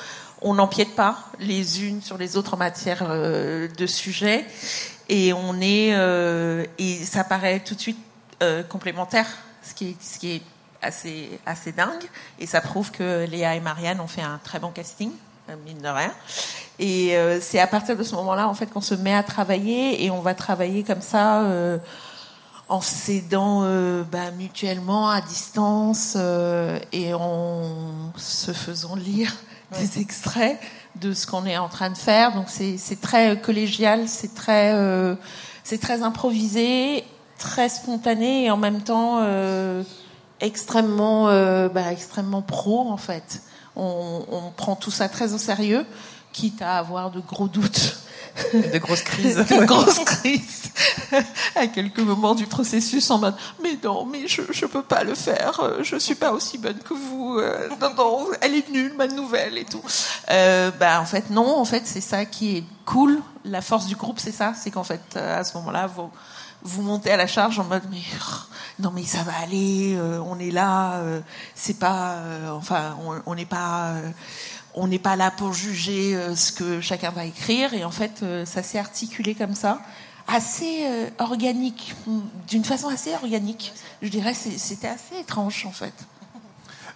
on 0.41 0.53
n'empiète 0.53 0.95
pas 0.95 1.17
les 1.39 1.83
unes 1.83 2.01
sur 2.01 2.17
les 2.17 2.37
autres 2.37 2.53
en 2.53 2.57
matière 2.57 3.03
euh, 3.09 3.67
de 3.67 3.87
sujet. 3.87 4.45
Et 5.09 5.33
on 5.33 5.59
est 5.61 5.93
euh, 5.93 6.65
et 6.77 6.95
ça 7.03 7.23
paraît 7.23 7.61
tout 7.61 7.75
de 7.75 7.79
suite 7.79 7.99
euh, 8.43 8.61
complémentaire 8.63 9.25
ce 9.63 9.73
qui 9.73 9.89
est 9.89 9.95
ce 10.01 10.19
qui 10.19 10.31
est 10.35 10.41
assez 10.81 11.39
assez 11.45 11.71
dingue. 11.71 12.03
Et 12.39 12.45
ça 12.45 12.61
prouve 12.61 12.91
que 12.91 13.25
Léa 13.25 13.55
et 13.55 13.59
Marianne 13.59 13.99
ont 13.99 14.07
fait 14.07 14.21
un 14.21 14.39
très 14.43 14.59
bon 14.59 14.71
casting 14.71 15.11
mine 15.65 15.81
de 15.81 15.87
rien. 15.87 16.11
Et 16.77 17.17
c'est 17.39 17.59
à 17.59 17.67
partir 17.67 17.95
de 17.95 18.03
ce 18.03 18.13
moment-là 18.15 18.49
en 18.49 18.53
fait 18.53 18.65
qu'on 18.65 18.81
se 18.81 18.95
met 18.95 19.13
à 19.13 19.23
travailler. 19.23 20.03
Et 20.03 20.11
on 20.11 20.19
va 20.19 20.33
travailler 20.33 20.83
comme 20.83 20.99
ça 20.99 21.41
en 22.69 22.81
s'aidant 22.81 23.61
euh, 23.63 24.03
bah, 24.03 24.31
mutuellement 24.31 25.09
à 25.09 25.21
distance 25.21 26.15
euh, 26.17 26.79
et 26.91 27.13
en 27.13 28.11
se 28.17 28.51
faisant 28.51 28.95
lire 28.95 29.33
des 29.79 29.99
extraits 29.99 30.59
de 30.99 31.13
ce 31.13 31.27
qu'on 31.27 31.45
est 31.45 31.57
en 31.57 31.69
train 31.69 31.89
de 31.89 31.97
faire. 31.97 32.33
Donc 32.33 32.47
c'est 32.49 33.01
très 33.01 33.39
collégial, 33.39 34.07
c'est 34.07 34.33
très 34.33 34.73
euh, 34.73 35.15
c'est 35.63 35.79
très 35.79 36.01
improvisé, 36.01 37.03
très 37.37 37.69
spontané 37.69 38.45
et 38.45 38.51
en 38.51 38.57
même 38.57 38.81
temps 38.81 39.19
euh, 39.21 39.83
extrêmement 40.39 41.29
euh, 41.29 41.69
bah, 41.69 41.91
extrêmement 41.91 42.41
pro 42.41 42.89
en 42.89 42.97
fait. 42.97 43.41
On, 43.75 44.25
on, 44.31 44.49
prend 44.51 44.75
tout 44.75 44.89
ça 44.89 45.07
très 45.07 45.33
au 45.33 45.37
sérieux, 45.37 45.85
quitte 46.33 46.63
à 46.63 46.79
avoir 46.79 47.11
de 47.11 47.19
gros 47.19 47.47
doutes. 47.47 47.97
De 48.73 48.77
grosses 48.77 49.01
crises. 49.01 49.35
de 49.35 49.65
grosses 49.65 50.03
crises. 50.05 50.71
à 51.55 51.67
quelques 51.67 51.99
moments 51.99 52.35
du 52.35 52.45
processus 52.45 53.09
en 53.09 53.17
mode 53.17 53.35
mais 53.63 53.77
non 53.83 54.05
mais 54.05 54.27
je 54.27 54.41
je 54.51 54.65
peux 54.65 54.83
pas 54.83 55.03
le 55.03 55.15
faire. 55.15 55.59
Je 55.81 55.97
suis 55.97 56.15
pas 56.15 56.31
aussi 56.31 56.57
bonne 56.57 56.79
que 56.79 56.93
vous. 56.93 57.41
Non 57.81 57.93
non 57.95 58.27
elle 58.41 58.55
est 58.55 58.69
nulle 58.69 58.93
ma 58.95 59.07
nouvelle 59.07 59.57
et 59.57 59.65
tout. 59.65 59.81
Euh, 60.29 60.71
bah 60.79 61.01
en 61.01 61.05
fait 61.05 61.29
non 61.29 61.57
en 61.57 61.65
fait 61.65 61.83
c'est 61.85 62.01
ça 62.01 62.25
qui 62.25 62.57
est 62.57 62.63
cool. 62.85 63.21
La 63.43 63.61
force 63.61 63.87
du 63.87 63.95
groupe 63.95 64.19
c'est 64.19 64.31
ça. 64.31 64.53
C'est 64.55 64.71
qu'en 64.71 64.83
fait 64.83 65.15
à 65.15 65.43
ce 65.43 65.57
moment-là 65.57 65.87
vous 65.87 66.11
vous 66.63 66.81
montez 66.81 67.11
à 67.11 67.17
la 67.17 67.27
charge 67.27 67.59
en 67.59 67.63
mode 67.63 67.83
mais 67.89 68.01
non 68.79 68.91
mais 68.93 69.03
ça 69.03 69.23
va 69.23 69.33
aller 69.41 69.95
euh, 69.95 70.19
on 70.25 70.39
est 70.39 70.51
là 70.51 70.95
euh, 70.95 71.21
c'est 71.55 71.79
pas 71.79 72.13
euh, 72.13 72.51
enfin 72.51 72.97
on 73.25 73.35
n'est 73.35 73.45
pas 73.45 73.93
on 74.79 74.87
n'est 74.87 74.99
pas 74.99 75.15
là 75.15 75.31
pour 75.31 75.53
juger 75.53 76.17
ce 76.35 76.51
que 76.51 76.81
chacun 76.81 77.11
va 77.11 77.25
écrire 77.25 77.73
et 77.73 77.83
en 77.83 77.91
fait 77.91 78.23
ça 78.45 78.63
s'est 78.63 78.79
articulé 78.79 79.35
comme 79.35 79.55
ça 79.55 79.81
assez 80.27 80.85
euh, 80.85 81.09
organique, 81.19 81.95
d'une 82.47 82.65
façon 82.65 82.89
assez 82.89 83.13
organique. 83.13 83.73
Je 84.01 84.09
dirais 84.09 84.33
c'était 84.33 84.87
assez 84.87 85.15
étrange 85.19 85.65
en 85.65 85.71
fait. 85.71 85.93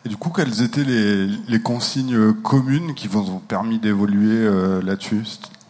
Et 0.04 0.10
du 0.10 0.18
coup, 0.18 0.32
quelles 0.32 0.62
étaient 0.64 0.84
les, 0.84 1.28
les 1.28 1.62
consignes 1.62 2.34
communes 2.34 2.96
qui 2.96 3.08
vous 3.08 3.30
ont 3.30 3.40
permis 3.40 3.78
d'évoluer 3.78 4.36
euh, 4.36 4.82
là-dessus? 4.82 5.24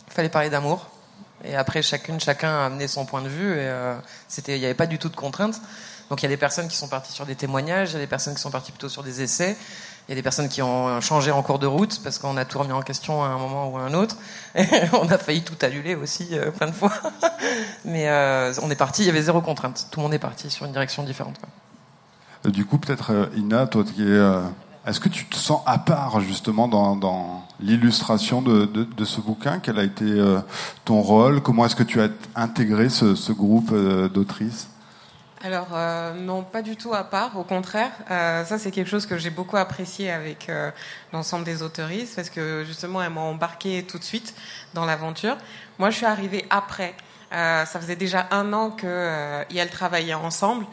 Il 0.07 0.13
fallait 0.13 0.29
parler 0.29 0.49
d'amour. 0.49 0.87
Et 1.43 1.55
après, 1.55 1.81
chacune, 1.81 2.19
chacun 2.19 2.47
a 2.47 2.65
amené 2.67 2.87
son 2.87 3.05
point 3.05 3.21
de 3.21 3.27
vue. 3.27 3.51
Et 3.51 3.67
euh, 3.67 3.97
c'était, 4.29 4.55
il 4.55 4.59
n'y 4.59 4.65
avait 4.65 4.73
pas 4.73 4.85
du 4.85 4.99
tout 4.99 5.09
de 5.09 5.17
contraintes. 5.17 5.59
Donc 6.09 6.21
il 6.21 6.23
y 6.23 6.27
a 6.27 6.29
des 6.29 6.37
personnes 6.37 6.67
qui 6.67 6.77
sont 6.77 6.87
parties 6.87 7.11
sur 7.11 7.25
des 7.25 7.35
témoignages, 7.35 7.91
il 7.91 7.93
y 7.93 7.95
a 7.97 7.99
des 7.99 8.07
personnes 8.07 8.35
qui 8.35 8.41
sont 8.41 8.51
parties 8.51 8.71
plutôt 8.71 8.89
sur 8.89 9.01
des 9.01 9.21
essais. 9.21 9.57
Y 10.11 10.13
a 10.13 10.15
des 10.15 10.23
personnes 10.23 10.49
qui 10.49 10.61
ont 10.61 10.99
changé 10.99 11.31
en 11.31 11.41
cours 11.41 11.57
de 11.57 11.67
route 11.67 12.01
parce 12.03 12.19
qu'on 12.19 12.35
a 12.35 12.45
tout 12.45 12.59
remis 12.59 12.73
en 12.73 12.81
question 12.81 13.23
à 13.23 13.27
un 13.27 13.37
moment 13.37 13.69
ou 13.69 13.77
à 13.77 13.81
un 13.81 13.93
autre. 13.93 14.17
On 14.93 15.07
a 15.07 15.17
failli 15.17 15.41
tout 15.41 15.55
annuler 15.61 15.95
aussi 15.95 16.27
euh, 16.33 16.51
plein 16.51 16.67
de 16.67 16.73
fois. 16.73 16.91
Mais 17.85 18.09
euh, 18.09 18.51
on 18.61 18.69
est 18.69 18.75
parti, 18.75 19.03
il 19.03 19.05
y 19.05 19.09
avait 19.09 19.21
zéro 19.21 19.39
contrainte. 19.39 19.87
Tout 19.89 20.01
le 20.01 20.03
monde 20.03 20.13
est 20.13 20.19
parti 20.19 20.49
sur 20.49 20.65
une 20.65 20.73
direction 20.73 21.03
différente. 21.03 21.37
Quoi. 21.39 21.49
Du 22.49 22.65
coup, 22.65 22.77
peut-être 22.77 23.11
euh, 23.11 23.25
Ina, 23.37 23.67
toi 23.67 23.83
qui 23.83 24.01
es, 24.01 24.05
euh, 24.05 24.41
est-ce 24.87 24.99
que 24.99 25.09
tu 25.09 25.25
te 25.25 25.35
sens 25.35 25.61
à 25.65 25.77
part 25.77 26.21
justement 26.21 26.67
dans, 26.67 26.95
dans 26.95 27.43
l'illustration 27.59 28.41
de, 28.41 28.65
de, 28.65 29.05
ce 29.05 29.21
bouquin? 29.21 29.59
Quel 29.59 29.77
a 29.77 29.83
été 29.83 30.05
euh, 30.05 30.39
ton 30.83 31.01
rôle? 31.01 31.41
Comment 31.41 31.65
est-ce 31.65 31.75
que 31.75 31.83
tu 31.83 32.01
as 32.01 32.09
intégré 32.35 32.89
ce, 32.89 33.13
ce 33.13 33.31
groupe 33.31 33.73
d'autrices? 34.11 34.69
Alors 35.43 35.69
euh, 35.73 36.13
non, 36.13 36.43
pas 36.43 36.61
du 36.61 36.75
tout 36.75 36.93
à 36.93 37.03
part. 37.03 37.37
Au 37.37 37.43
contraire, 37.43 37.91
euh, 38.11 38.45
ça 38.45 38.59
c'est 38.59 38.69
quelque 38.69 38.89
chose 38.89 39.07
que 39.07 39.17
j'ai 39.17 39.31
beaucoup 39.31 39.57
apprécié 39.57 40.11
avec 40.11 40.49
euh, 40.49 40.69
l'ensemble 41.13 41.45
des 41.45 41.63
autoristes 41.63 42.15
parce 42.15 42.29
que 42.29 42.63
justement 42.63 43.01
elles 43.01 43.09
m'ont 43.09 43.31
embarqué 43.31 43.83
tout 43.83 43.97
de 43.97 44.03
suite 44.03 44.35
dans 44.75 44.85
l'aventure. 44.85 45.37
Moi, 45.79 45.89
je 45.89 45.97
suis 45.97 46.05
arrivée 46.05 46.45
après. 46.51 46.93
ça 47.31 47.65
faisait 47.65 47.95
déjà 47.95 48.27
un 48.29 48.53
an 48.53 48.69
que 48.69 49.43
elles 49.55 49.69
travaillaient 49.69 50.13
ensemble. 50.13 50.65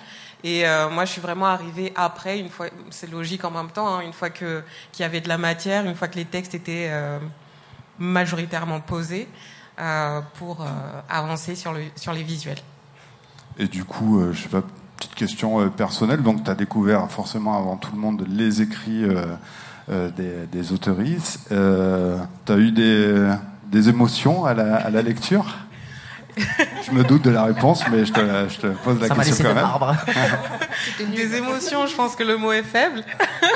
Et 0.45 0.65
moi, 0.91 1.05
je 1.05 1.13
suis 1.13 1.21
vraiment 1.21 1.47
arrivée 1.47 1.93
après, 1.97 2.39
une 2.39 2.51
fois, 2.51 2.67
c'est 2.91 3.11
logique 3.11 3.45
en 3.45 3.51
même 3.51 3.71
temps, 3.71 3.89
hein, 3.89 4.01
une 4.03 4.13
fois 4.13 4.31
que 4.31 4.63
qu'il 4.93 5.03
y 5.03 5.07
avait 5.07 5.21
de 5.21 5.29
la 5.29 5.39
matière, 5.39 5.87
une 5.87 5.95
fois 5.95 6.09
que 6.09 6.17
les 6.17 6.27
textes 6.27 6.55
étaient 6.55 6.91
majoritairement 7.99 8.81
posés 8.81 9.29
pour 10.35 10.67
avancer 11.09 11.55
sur 11.55 11.73
le 11.73 11.85
sur 11.97 12.13
les 12.13 12.23
visuels. 12.23 12.61
Et 13.59 13.67
du 13.67 13.85
coup, 13.85 14.21
euh, 14.21 14.33
je 14.33 14.43
sais 14.43 14.49
pas, 14.49 14.63
petite 14.97 15.15
question 15.15 15.61
euh, 15.61 15.69
personnelle. 15.69 16.23
Donc, 16.23 16.45
tu 16.45 16.51
as 16.51 16.55
découvert 16.55 17.11
forcément 17.11 17.57
avant 17.59 17.77
tout 17.77 17.91
le 17.93 17.99
monde 17.99 18.25
les 18.29 18.63
écrits 18.63 19.05
euh, 19.05 19.25
euh 19.91 20.11
des, 20.11 20.47
des 20.51 20.73
autoristes. 20.73 21.49
Euh, 21.53 22.19
tu 22.47 22.53
as 22.53 22.57
eu 22.57 22.71
des, 22.71 23.33
des 23.67 23.89
émotions 23.89 24.45
à 24.45 24.55
la, 24.55 24.77
à 24.77 24.91
la 24.91 25.03
lecture? 25.03 25.47
Je 26.87 26.93
me 26.93 27.05
doute 27.05 27.23
de 27.23 27.31
la 27.31 27.45
réponse, 27.45 27.83
mais 27.91 28.05
je 28.05 28.13
te, 28.13 28.21
je 28.49 28.59
te 28.59 28.67
pose 28.69 29.01
la 29.01 29.09
Ça 29.09 29.15
question 29.17 29.55
quand 29.55 29.87
même. 29.87 31.15
des 31.15 31.35
émotions, 31.37 31.87
je 31.87 31.95
pense 31.95 32.17
que 32.17 32.23
le 32.23 32.37
mot 32.37 32.53
est 32.53 32.63
faible. 32.63 33.03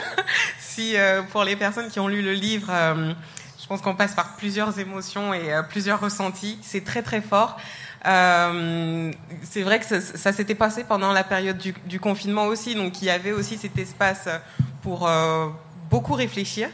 si 0.61 0.97
euh, 0.97 1.23
pour 1.23 1.45
les 1.45 1.57
personnes 1.57 1.89
qui 1.89 2.01
ont 2.01 2.09
lu 2.09 2.23
le 2.23 2.33
livre, 2.33 2.69
euh, 2.71 3.13
je 3.61 3.67
pense 3.67 3.81
qu'on 3.81 3.95
passe 3.95 4.15
par 4.15 4.37
plusieurs 4.37 4.79
émotions 4.79 5.33
et 5.33 5.53
euh, 5.53 5.63
plusieurs 5.63 6.01
ressentis. 6.01 6.59
C'est 6.63 6.85
très 6.85 7.03
très 7.03 7.21
fort. 7.21 7.59
Euh, 8.07 9.13
c'est 9.43 9.63
vrai 9.63 9.79
que 9.79 10.01
ça, 10.01 10.33
s'était 10.33 10.55
passé 10.55 10.85
pendant 10.85 11.13
la 11.13 11.25
période 11.25 11.59
du, 11.59 12.01
confinement 12.01 12.47
aussi, 12.47 12.75
donc 12.75 13.01
il 13.01 13.07
y 13.07 13.11
avait 13.11 13.33
aussi 13.33 13.57
cet 13.57 13.79
espace 13.79 14.29
pour 14.83 15.07
euh, 15.07 15.49
beaucoup 15.91 16.15
réfléchir. 16.15 16.69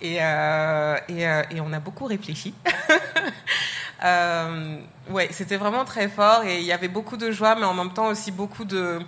Et, 0.00 0.18
euh, 0.20 0.96
et, 1.08 1.26
euh, 1.26 1.42
et, 1.50 1.60
on 1.60 1.72
a 1.72 1.80
beaucoup 1.80 2.04
réfléchi. 2.04 2.54
Ouais, 5.10 5.28
c'était 5.32 5.56
vraiment 5.56 5.84
très 5.84 6.08
fort 6.08 6.44
et 6.44 6.58
il 6.58 6.64
y 6.64 6.72
avait 6.72 6.88
beaucoup 6.88 7.16
de 7.16 7.30
joie, 7.30 7.54
mais 7.54 7.64
en 7.64 7.74
même 7.74 7.92
temps 7.92 8.08
aussi 8.08 8.32
beaucoup 8.32 8.64
de 8.64 9.00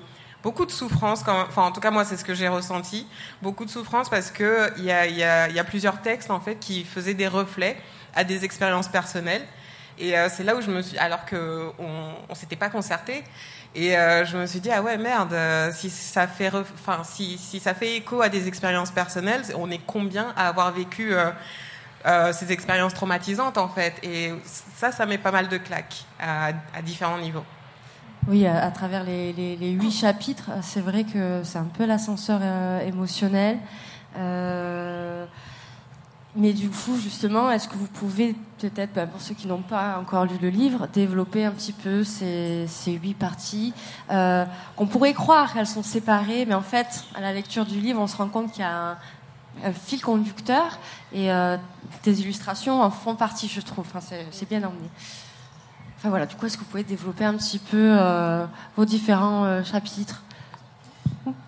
beaucoup 0.42 0.64
de 0.64 0.70
souffrance. 0.70 1.22
Enfin, 1.26 1.62
en 1.62 1.72
tout 1.72 1.80
cas, 1.80 1.90
moi, 1.90 2.04
c'est 2.04 2.16
ce 2.16 2.24
que 2.24 2.34
j'ai 2.34 2.48
ressenti. 2.48 3.06
Beaucoup 3.42 3.64
de 3.64 3.70
souffrance 3.70 4.08
parce 4.08 4.30
que 4.30 4.70
il 4.78 4.84
y 4.84 4.90
a, 4.90 5.06
y, 5.06 5.22
a, 5.22 5.48
y 5.48 5.58
a 5.58 5.64
plusieurs 5.64 6.00
textes 6.00 6.30
en 6.30 6.40
fait 6.40 6.56
qui 6.56 6.84
faisaient 6.84 7.14
des 7.14 7.28
reflets 7.28 7.76
à 8.14 8.24
des 8.24 8.44
expériences 8.44 8.88
personnelles. 8.88 9.42
Et 9.98 10.16
euh, 10.16 10.28
c'est 10.30 10.44
là 10.44 10.54
où 10.54 10.60
je 10.60 10.70
me 10.70 10.82
suis, 10.82 10.98
alors 10.98 11.24
que 11.24 11.70
on, 11.78 12.34
s'était 12.34 12.56
pas 12.56 12.68
concerté, 12.68 13.24
et 13.74 13.96
euh, 13.96 14.24
je 14.24 14.36
me 14.36 14.46
suis 14.46 14.60
dit 14.60 14.70
ah 14.70 14.82
ouais 14.82 14.98
merde, 14.98 15.32
euh, 15.32 15.70
si 15.72 15.88
ça 15.88 16.26
fait, 16.26 16.50
enfin 16.54 17.02
si, 17.02 17.38
si 17.38 17.60
ça 17.60 17.74
fait 17.74 17.96
écho 17.96 18.20
à 18.20 18.28
des 18.28 18.46
expériences 18.46 18.90
personnelles, 18.90 19.42
on 19.56 19.70
est 19.70 19.80
combien 19.86 20.34
à 20.36 20.48
avoir 20.48 20.72
vécu 20.72 21.12
ces 22.32 22.52
expériences 22.52 22.94
traumatisantes 22.94 23.58
en 23.58 23.68
fait? 23.68 23.94
Et 24.02 24.32
ça, 24.76 24.92
ça 24.92 25.06
met 25.06 25.18
pas 25.18 25.32
mal 25.32 25.48
de 25.48 25.56
claques 25.56 26.04
à, 26.20 26.52
différents 26.82 27.18
niveaux. 27.18 27.44
Oui, 28.28 28.46
à, 28.46 28.70
travers 28.70 29.02
les, 29.02 29.32
les, 29.32 29.70
huit 29.70 29.92
chapitres, 29.92 30.50
c'est 30.62 30.80
vrai 30.80 31.04
que 31.04 31.42
c'est 31.42 31.58
un 31.58 31.70
peu 31.76 31.86
l'ascenseur 31.86 32.42
émotionnel. 32.82 33.58
Mais 36.36 36.52
du 36.52 36.68
coup, 36.68 36.96
justement, 36.98 37.50
est-ce 37.50 37.66
que 37.66 37.76
vous 37.76 37.86
pouvez, 37.86 38.34
peut-être, 38.58 38.92
bah, 38.92 39.06
pour 39.06 39.20
ceux 39.22 39.34
qui 39.34 39.46
n'ont 39.46 39.62
pas 39.62 39.98
encore 39.98 40.26
lu 40.26 40.34
le 40.40 40.50
livre, 40.50 40.86
développer 40.92 41.44
un 41.44 41.50
petit 41.50 41.72
peu 41.72 42.04
ces, 42.04 42.68
huit 42.86 43.14
parties 43.14 43.72
euh, 44.10 44.44
qu'on 44.76 44.86
pourrait 44.86 45.14
croire 45.14 45.54
qu'elles 45.54 45.66
sont 45.66 45.82
séparées, 45.82 46.44
mais 46.44 46.54
en 46.54 46.62
fait, 46.62 47.04
à 47.14 47.20
la 47.22 47.32
lecture 47.32 47.64
du 47.64 47.80
livre, 47.80 48.00
on 48.00 48.06
se 48.06 48.16
rend 48.16 48.28
compte 48.28 48.52
qu'il 48.52 48.60
y 48.60 48.64
a 48.64 48.98
un, 49.64 49.72
fil 49.72 50.02
conducteur 50.02 50.78
et 51.12 51.32
euh, 51.32 51.56
des 52.04 52.20
illustrations 52.20 52.82
en 52.82 52.90
font 52.90 53.14
partie, 53.14 53.48
je 53.48 53.62
trouve. 53.62 53.86
Enfin, 53.88 54.06
c'est 54.30 54.48
bien 54.48 54.58
emmené. 54.58 54.90
Enfin 55.96 56.10
voilà, 56.10 56.26
du 56.26 56.36
coup, 56.36 56.44
est-ce 56.44 56.58
que 56.58 56.64
vous 56.64 56.70
pouvez 56.70 56.84
développer 56.84 57.24
un 57.24 57.34
petit 57.34 57.58
peu 57.58 57.96
euh, 57.98 58.44
vos 58.76 58.84
différents 58.84 59.44
euh, 59.44 59.64
chapitres? 59.64 60.22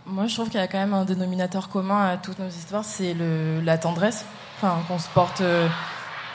Moi, 0.07 0.27
je 0.27 0.35
trouve 0.35 0.49
qu'il 0.49 0.59
y 0.59 0.63
a 0.63 0.67
quand 0.67 0.79
même 0.79 0.95
un 0.95 1.05
dénominateur 1.05 1.69
commun 1.69 2.09
à 2.09 2.17
toutes 2.17 2.39
nos 2.39 2.49
histoires, 2.49 2.85
c'est 2.85 3.15
la 3.63 3.77
tendresse 3.77 4.25
qu'on 4.61 4.99
se 4.99 5.09
porte 5.09 5.41
euh, 5.41 5.69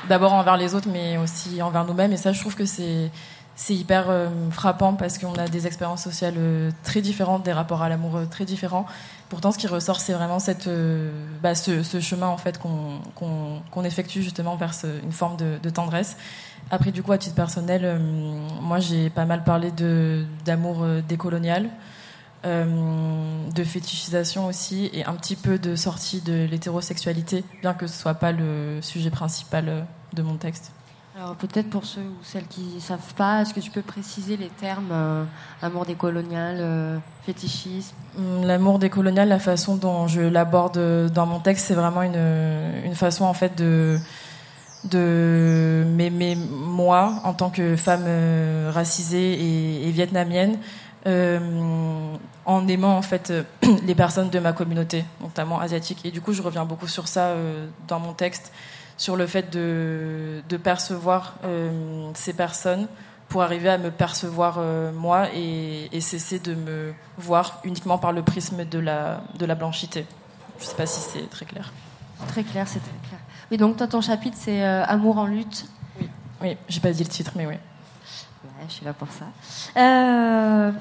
d'abord 0.08 0.34
envers 0.34 0.58
les 0.58 0.76
autres, 0.76 0.88
mais 0.92 1.18
aussi 1.18 1.62
envers 1.62 1.86
nous-mêmes. 1.86 2.14
Et 2.14 2.18
ça, 2.18 2.32
je 2.32 2.40
trouve 2.40 2.56
que 2.56 2.66
c'est 2.66 3.12
hyper 3.70 4.10
euh, 4.10 4.30
frappant 4.52 4.94
parce 4.94 5.18
qu'on 5.18 5.34
a 5.36 5.48
des 5.48 5.68
expériences 5.68 6.04
sociales 6.04 6.36
euh, 6.38 6.72
très 6.84 7.02
différentes, 7.02 7.44
des 7.44 7.54
rapports 7.54 7.82
à 7.82 7.90
l'amour 7.90 8.22
très 8.30 8.46
différents. 8.46 8.86
Pourtant, 9.30 9.52
ce 9.52 9.58
qui 9.58 9.68
ressort, 9.68 10.00
c'est 10.00 10.14
vraiment 10.14 10.40
cette, 10.40 10.70
bah, 11.42 11.56
ce, 11.56 11.82
chemin 12.00 12.28
en 12.28 12.38
fait 12.38 12.60
qu'on 12.60 13.00
qu'on 13.72 13.84
effectue 13.84 14.22
justement 14.22 14.56
vers 14.56 14.74
une 15.04 15.12
forme 15.12 15.38
de, 15.38 15.70
tendresse. 15.72 16.18
Après, 16.70 16.92
du 16.92 17.02
coup, 17.02 17.12
à 17.14 17.18
titre 17.18 17.36
personnel, 17.36 18.00
moi, 18.62 18.80
j'ai 18.80 19.10
pas 19.10 19.26
mal 19.26 19.44
parlé 19.44 19.72
d'amour 20.46 20.86
décolonial. 21.08 21.70
De 22.44 23.64
fétichisation 23.64 24.48
aussi 24.48 24.90
et 24.94 25.06
un 25.06 25.14
petit 25.14 25.36
peu 25.36 25.58
de 25.58 25.76
sortie 25.76 26.22
de 26.22 26.46
l'hétérosexualité, 26.46 27.44
bien 27.62 27.74
que 27.74 27.88
ce 27.88 27.98
soit 27.98 28.16
pas 28.16 28.32
le 28.32 28.80
sujet 28.82 29.10
principal 29.10 29.86
de 30.14 30.22
mon 30.22 30.36
texte. 30.36 30.72
Alors 31.16 31.36
peut-être 31.36 31.70
pour 31.70 31.86
ceux 31.86 32.02
ou 32.02 32.24
celles 32.24 32.48
qui 32.48 32.62
ne 32.76 32.80
savent 32.80 33.14
pas, 33.16 33.42
est-ce 33.42 33.54
que 33.54 33.60
tu 33.60 33.70
peux 33.70 33.84
préciser 33.84 34.36
les 34.36 34.48
termes 34.48 34.90
euh, 34.92 35.24
amour 35.62 35.86
décolonial, 35.86 36.58
euh, 36.60 36.98
fétichisme? 37.24 37.96
Hum, 38.18 38.44
L'amour 38.44 38.80
décolonial, 38.80 39.30
la 39.30 39.38
façon 39.38 39.76
dont 39.76 40.08
je 40.08 40.22
l'aborde 40.22 41.12
dans 41.14 41.28
mon 41.28 41.40
texte, 41.40 41.68
c'est 41.68 41.76
vraiment 41.76 42.02
une, 42.02 42.16
une, 42.84 42.96
façon 42.96 43.26
en 43.26 43.34
fait 43.36 43.56
de 43.56 44.00
de 44.86 45.86
m'aimer 45.96 46.36
moi 46.36 47.22
en 47.24 47.34
tant 47.34 47.50
que 47.50 47.76
femme 47.76 48.04
euh, 48.06 48.72
racisée 48.74 49.34
et, 49.34 49.88
et 49.88 49.92
vietnamienne 49.92 50.58
euh, 50.58 50.83
en 51.06 52.68
aimant 52.68 52.98
en 52.98 53.02
fait 53.02 53.34
les 53.86 53.96
personnes 53.96 54.30
de 54.30 54.40
ma 54.40 54.54
communauté, 54.54 55.06
notamment 55.22 55.60
asiatique. 55.60 56.06
Et 56.06 56.12
du 56.12 56.22
coup, 56.22 56.34
je 56.34 56.42
reviens 56.42 56.66
beaucoup 56.66 56.88
sur 56.88 57.08
ça 57.08 57.36
dans 57.88 58.00
mon 58.00 58.14
texte 58.14 58.52
sur 58.98 59.16
le 59.16 59.28
fait 59.28 59.50
de, 59.52 60.42
de 60.50 60.58
percevoir 60.58 61.36
euh, 61.44 62.10
ces 62.14 62.34
personnes 62.34 62.88
pour 63.30 63.42
arriver 63.42 63.70
à 63.70 63.78
me 63.78 63.90
percevoir 63.90 64.58
euh, 64.60 64.92
moi 64.92 65.28
et, 65.34 65.90
et, 65.96 66.02
cesser 66.02 66.40
de 66.40 66.54
me 66.54 66.94
voir 67.18 67.60
uniquement 67.64 67.98
par 67.98 68.12
le 68.12 68.22
prisme 68.22 68.66
de 68.66 68.80
la, 68.80 69.24
de 69.40 69.46
la 69.46 69.56
blanchité. 69.56 70.06
Je 70.60 70.64
ne 70.64 70.70
sais 70.70 70.76
pas 70.76 70.86
si 70.86 71.00
c'est 71.00 71.30
très 71.30 71.46
clair. 71.46 71.74
Très 72.28 72.44
clair, 72.44 72.68
c'est 72.68 72.80
très 72.80 73.10
clair. 73.10 73.20
Oui, 73.50 73.58
donc 73.58 73.78
toi, 73.78 73.88
ton 73.88 74.02
chapitre, 74.02 74.38
c'est 74.40 74.64
euh, 74.64 74.86
Amour 74.86 75.18
en 75.18 75.26
lutte. 75.26 75.66
Oui, 76.00 76.10
oui 76.42 76.58
j'ai 76.70 76.80
pas 76.80 76.92
dit 76.92 77.04
le 77.04 77.10
titre, 77.10 77.32
mais 77.36 77.48
oui. 77.48 77.56
Je 78.68 78.74
suis 78.74 78.86
là 78.86 78.94
pour 78.94 79.10
ça. 79.12 79.26
Bah, 79.76 80.72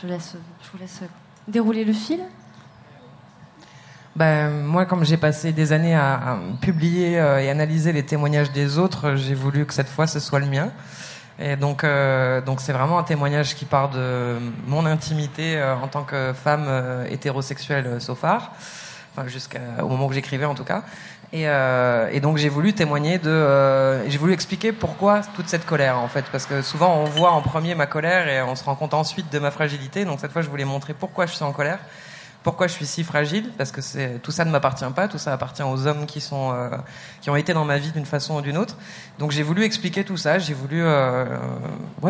je, 0.00 0.06
vous 0.06 0.78
laisse 0.78 1.02
dérouler 1.48 1.84
le 1.84 1.92
fil. 1.92 2.20
Ben, 4.16 4.50
moi, 4.50 4.86
comme 4.86 5.04
j'ai 5.04 5.16
passé 5.16 5.52
des 5.52 5.72
années 5.72 5.94
à, 5.94 6.38
publier 6.60 7.18
euh, 7.18 7.40
et 7.40 7.48
analyser 7.48 7.92
les 7.92 8.04
témoignages 8.04 8.50
des 8.50 8.76
autres, 8.76 9.14
j'ai 9.14 9.34
voulu 9.34 9.64
que 9.64 9.72
cette 9.72 9.88
fois 9.88 10.06
ce 10.06 10.20
soit 10.20 10.40
le 10.40 10.46
mien. 10.46 10.70
Et 11.38 11.56
donc, 11.56 11.84
euh, 11.84 12.40
donc 12.40 12.60
c'est 12.60 12.72
vraiment 12.72 12.98
un 12.98 13.02
témoignage 13.02 13.54
qui 13.54 13.64
part 13.64 13.88
de 13.90 14.36
mon 14.66 14.84
intimité 14.84 15.56
euh, 15.56 15.74
en 15.76 15.88
tant 15.88 16.02
que 16.02 16.32
femme 16.34 16.68
hétérosexuelle 17.08 17.98
enfin 18.10 18.50
jusqu'au 19.26 19.88
moment 19.88 20.06
où 20.06 20.12
j'écrivais 20.12 20.44
en 20.44 20.54
tout 20.54 20.64
cas. 20.64 20.82
Et, 21.32 21.44
et 21.44 22.20
donc 22.20 22.38
j'ai 22.38 22.48
voulu 22.48 22.72
témoigner 22.72 23.18
de, 23.18 24.08
j'ai 24.08 24.18
voulu 24.18 24.32
expliquer 24.32 24.72
pourquoi 24.72 25.20
toute 25.36 25.48
cette 25.48 25.64
colère 25.64 25.98
en 25.98 26.08
fait, 26.08 26.24
parce 26.32 26.44
que 26.44 26.60
souvent 26.60 26.96
on 26.96 27.04
voit 27.04 27.30
en 27.30 27.40
premier 27.40 27.76
ma 27.76 27.86
colère 27.86 28.28
et 28.28 28.42
on 28.42 28.56
se 28.56 28.64
rend 28.64 28.74
compte 28.74 28.94
ensuite 28.94 29.32
de 29.32 29.38
ma 29.38 29.50
fragilité. 29.50 30.04
Donc 30.04 30.18
cette 30.20 30.32
fois, 30.32 30.42
je 30.42 30.48
voulais 30.48 30.64
montrer 30.64 30.92
pourquoi 30.92 31.26
je 31.26 31.34
suis 31.34 31.44
en 31.44 31.52
colère 31.52 31.78
pourquoi 32.42 32.66
je 32.66 32.72
suis 32.72 32.86
si 32.86 33.04
fragile 33.04 33.50
Parce 33.58 33.70
que 33.70 34.16
tout 34.18 34.30
ça 34.30 34.44
ne 34.44 34.50
m'appartient 34.50 34.84
pas, 34.94 35.08
tout 35.08 35.18
ça 35.18 35.32
appartient 35.32 35.62
aux 35.62 35.86
hommes 35.86 36.06
qui 36.06 36.20
sont 36.20 36.52
euh, 36.52 36.70
qui 37.20 37.30
ont 37.30 37.36
été 37.36 37.52
dans 37.52 37.64
ma 37.64 37.78
vie 37.78 37.92
d'une 37.92 38.06
façon 38.06 38.36
ou 38.36 38.40
d'une 38.40 38.56
autre. 38.56 38.76
Donc 39.18 39.30
j'ai 39.30 39.42
voulu 39.42 39.64
expliquer 39.64 40.04
tout 40.04 40.16
ça. 40.16 40.38
J'ai 40.38 40.54
voulu, 40.54 40.82
euh, 40.82 41.26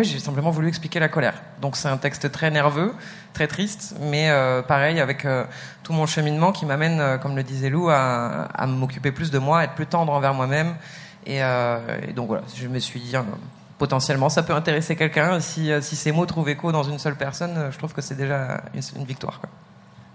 j'ai 0.03 0.19
simplement 0.21 0.51
voulu 0.51 0.69
expliquer 0.69 1.01
la 1.01 1.09
colère. 1.09 1.43
Donc 1.61 1.77
c'est 1.77 1.89
un 1.89 1.97
texte 1.97 2.31
très 2.31 2.51
nerveux, 2.51 2.95
très 3.33 3.49
triste, 3.49 3.97
mais 4.01 4.31
euh, 4.31 4.63
pareil 4.63 5.01
avec 5.01 5.25
euh, 5.25 5.45
tout 5.83 5.93
mon 5.93 6.07
cheminement 6.07 6.53
qui 6.53 6.67
m'amène, 6.67 7.19
comme 7.21 7.37
le 7.37 7.43
disait 7.43 7.69
Lou, 7.69 7.91
à, 7.91 8.67
m'occuper 8.69 9.11
plus 9.11 9.31
de 9.31 9.39
moi, 9.39 9.61
à 9.61 9.65
être 9.65 9.75
plus 9.75 9.87
tendre 9.87 10.13
envers 10.13 10.35
moi-même. 10.35 10.77
Et, 11.27 11.41
donc 12.15 12.29
voilà, 12.29 12.45
je 12.55 12.67
me 12.69 12.79
suis 12.79 13.01
dit 13.01 13.15
potentiellement 13.79 14.29
ça 14.29 14.43
peut 14.43 14.55
intéresser 14.55 14.95
quelqu'un. 14.95 15.41
Si, 15.41 15.71
ces 15.83 16.13
mots 16.13 16.27
trouvent 16.27 16.49
écho 16.49 16.71
dans 16.71 16.85
une 16.85 16.99
seule 16.99 17.17
personne, 17.17 17.71
je 17.73 17.79
trouve 17.79 17.93
que 17.93 18.01
c'est 18.01 18.17
déjà 18.17 18.63
une, 18.75 19.05
victoire. 19.05 19.41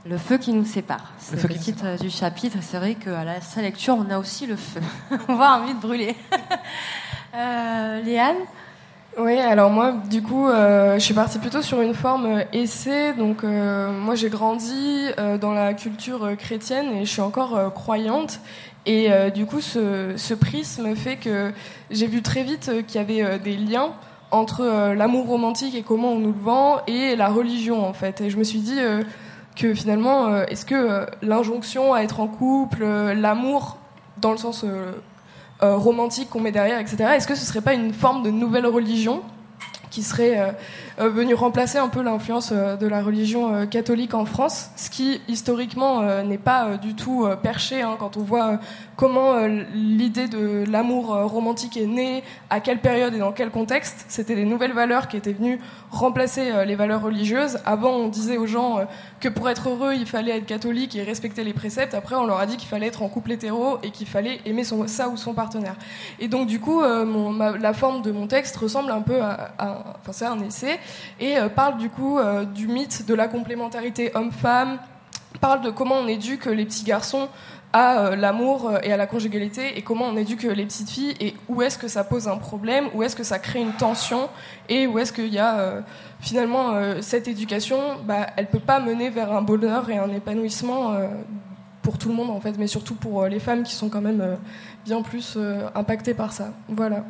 Le 0.08 0.18
feu 0.20 0.38
qui 0.38 0.54
nous 0.54 0.66
sépare. 0.66 1.14
C'est 1.18 1.42
le, 1.42 1.56
titre 1.56 2.00
du 2.00 2.12
chapitre. 2.12 2.58
C'est 2.62 2.78
vrai 2.78 2.94
qu'à 2.94 3.24
la, 3.24 3.42
sa 3.42 3.62
lecture, 3.62 3.98
on 3.98 4.12
a 4.12 4.20
aussi 4.20 4.46
le 4.46 4.56
feu. 4.56 4.82
on 5.28 5.36
va 5.36 5.60
envie 5.60 5.74
de 5.74 5.80
brûler. 5.80 6.16
euh, 7.36 8.02
Léane 8.02 8.38
oui, 9.18 9.38
alors 9.38 9.70
moi, 9.70 9.94
du 10.10 10.22
coup, 10.22 10.50
euh, 10.50 10.96
je 10.96 11.00
suis 11.00 11.14
partie 11.14 11.40
plutôt 11.40 11.62
sur 11.62 11.80
une 11.80 11.94
forme 11.94 12.26
euh, 12.26 12.44
essai. 12.52 13.14
Donc, 13.14 13.46
euh, 13.46 13.90
moi, 13.90 14.16
j'ai 14.16 14.28
grandi 14.28 15.06
euh, 15.18 15.38
dans 15.38 15.54
la 15.54 15.74
culture 15.74 16.36
chrétienne 16.38 16.88
et 16.98 17.06
je 17.06 17.10
suis 17.10 17.22
encore 17.22 17.56
euh, 17.56 17.70
croyante. 17.70 18.42
Et 18.86 19.10
du 19.34 19.48
coup, 19.48 19.62
ce, 19.62 20.14
ce, 20.16 20.36
prisme 20.36 20.96
fait 20.96 21.16
que 21.16 21.52
j'ai 21.90 22.06
vu 22.06 22.22
très 22.22 22.44
vite 22.44 22.70
qu'il 22.86 22.98
y 22.98 23.04
avait 23.04 23.40
des 23.40 23.58
liens 23.58 23.94
entre 24.30 24.94
l'amour 24.94 25.26
romantique 25.26 25.74
et 25.74 25.82
comment 25.82 26.12
on 26.12 26.20
nous 26.20 26.34
le 26.34 26.40
vend 26.40 26.82
et 26.86 27.16
la 27.16 27.30
religion, 27.30 27.84
en 27.84 27.94
fait. 27.94 28.22
Et 28.22 28.30
je 28.30 28.38
me 28.38 28.44
suis 28.44 28.60
dit 28.60 28.78
que 29.56 29.74
finalement, 29.74 30.28
euh, 30.28 30.44
est-ce 30.48 30.66
que 30.66 30.76
euh, 30.76 31.06
l'injonction 31.22 31.94
à 31.94 32.02
être 32.02 32.20
en 32.20 32.28
couple, 32.28 32.84
euh, 32.84 33.14
l'amour 33.14 33.78
dans 34.18 34.32
le 34.32 34.38
sens 34.38 34.66
romantique 35.62 36.30
qu'on 36.30 36.42
met 36.42 36.52
derrière, 36.52 36.80
etc., 36.80 37.12
est-ce 37.16 37.28
que 37.28 37.36
ce 37.36 37.46
serait 37.46 37.62
pas 37.62 37.74
une 37.74 37.94
forme 37.94 38.24
de 38.24 38.30
nouvelle 38.30 38.66
religion 38.66 39.24
qui 39.90 40.04
serait 40.04 40.56
venu 40.98 41.34
remplacer 41.34 41.78
un 41.78 41.90
peu 41.90 42.02
l'influence 42.02 42.52
euh, 42.52 42.78
de 42.78 42.88
la 42.88 43.02
religion 43.02 43.54
euh, 43.54 43.66
catholique 43.66 44.14
en 44.14 44.26
France, 44.26 44.70
ce 44.76 44.90
qui 44.90 45.22
historiquement 45.28 46.02
n'est 46.24 46.38
pas 46.38 46.78
du 46.78 46.96
tout 46.96 47.28
perché 47.42 47.82
hein, 47.82 47.96
quand 48.00 48.18
on 48.18 48.22
voit 48.22 48.60
comment 48.96 49.46
l'idée 49.74 50.28
de 50.28 50.64
l'amour 50.70 51.08
romantique 51.08 51.78
est 51.78 51.86
née, 51.86 52.24
à 52.50 52.60
quelle 52.60 52.80
période 52.80 53.14
et 53.14 53.20
dans 53.20 53.32
quel 53.32 53.50
contexte. 53.50 54.06
C'était 54.08 54.36
des 54.36 54.46
nouvelles 54.46 54.74
valeurs 54.74 55.08
qui 55.08 55.18
étaient 55.18 55.34
venues 55.34 55.60
remplacer 55.92 56.66
les 56.66 56.76
valeurs 56.76 57.02
religieuses. 57.02 57.60
Avant, 57.66 57.92
on 57.92 58.08
disait 58.08 58.38
aux 58.38 58.48
gens 58.48 58.80
que 59.20 59.28
pour 59.28 59.50
être 59.50 59.70
heureux, 59.70 59.94
il 59.94 60.06
fallait 60.06 60.38
être 60.38 60.46
catholique 60.46 60.96
et 60.96 61.04
respecter 61.04 61.44
les 61.44 61.54
préceptes. 61.54 61.94
Après, 61.94 62.16
on 62.16 62.26
leur 62.26 62.40
a 62.40 62.46
dit 62.46 62.58
qu'il 62.58 62.70
fallait 62.70 62.88
être 62.88 63.02
en 63.02 63.10
couple 63.10 63.34
hétéro 63.34 63.80
et 63.84 63.92
qu'il 63.92 64.08
fallait 64.08 64.40
aimer 64.46 64.64
ça 64.64 65.10
ou 65.10 65.18
son 65.18 65.34
partenaire. 65.34 65.76
Et 66.20 66.28
donc, 66.28 66.48
du 66.48 66.60
coup, 66.60 66.82
la 66.82 67.74
forme 67.74 68.02
de 68.02 68.12
mon 68.12 68.28
texte 68.28 68.56
ressemble 68.56 68.92
un 68.92 69.02
peu 69.02 69.22
à, 69.22 69.52
à 69.58 69.84
enfin, 70.00 70.12
c'est 70.12 70.26
un 70.26 70.40
essai 70.40 70.80
et 71.20 71.38
euh, 71.38 71.50
parle 71.50 71.78
du 71.78 71.90
coup 71.90 72.20
euh, 72.20 72.46
du 72.46 72.68
mythe 72.68 73.06
de 73.06 73.14
la 73.14 73.28
complémentarité 73.28 74.12
homme-femme, 74.16 74.78
parle 75.42 75.62
de 75.62 75.70
comment 75.70 75.96
on 75.96 76.08
éduque 76.08 76.46
les 76.46 76.66
petits 76.66 76.84
garçons 76.84 77.30
à 77.74 78.00
euh, 78.00 78.16
l'amour 78.16 78.72
et 78.84 78.92
à 78.94 78.98
la 78.98 79.08
conjugalité 79.08 79.78
et 79.78 79.82
comment 79.82 80.06
on 80.06 80.18
éduque 80.18 80.44
les 80.44 80.66
petites 80.66 80.90
filles 80.90 81.14
et 81.20 81.36
où 81.50 81.62
est-ce 81.62 81.78
que 81.78 81.88
ça 81.88 82.04
pose 82.04 82.28
un 82.28 82.38
problème, 82.38 82.88
où 82.94 83.04
est-ce 83.04 83.16
que 83.16 83.24
ça 83.24 83.40
crée 83.40 83.62
une 83.62 83.74
tension 83.74 84.30
et 84.70 84.88
où 84.88 85.00
est-ce 85.00 85.14
qu'il 85.14 85.34
y 85.34 85.40
a 85.40 85.84
finalement 86.20 86.74
cette 87.02 87.28
éducation, 87.28 87.78
bah, 88.06 88.28
elle 88.38 88.48
peut 88.48 88.60
pas 88.60 88.80
mener 88.80 89.10
vers 89.10 89.34
un 89.34 89.42
bonheur 89.42 89.90
et 89.90 89.98
un 89.98 90.10
épanouissement 90.10 90.96
pour 91.82 91.98
tout 91.98 92.08
le 92.08 92.16
monde 92.16 92.30
en 92.30 92.40
fait, 92.40 92.58
mais 92.58 92.68
surtout 92.68 92.96
pour 92.96 93.26
les 93.26 93.40
femmes 93.40 93.64
qui 93.64 93.74
sont 93.74 93.90
quand 93.90 94.02
même 94.02 94.38
bien 94.86 95.02
plus 95.02 95.38
impactées 95.76 96.14
par 96.14 96.32
ça. 96.32 96.54
Voilà. 96.70 97.04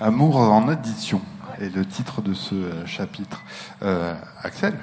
Amour 0.00 0.36
en 0.36 0.66
addition 0.68 1.20
est 1.60 1.74
le 1.74 1.84
titre 1.84 2.22
de 2.22 2.34
ce 2.34 2.54
euh, 2.54 2.86
chapitre. 2.86 3.42
Euh, 3.82 4.14
Axel 4.42 4.74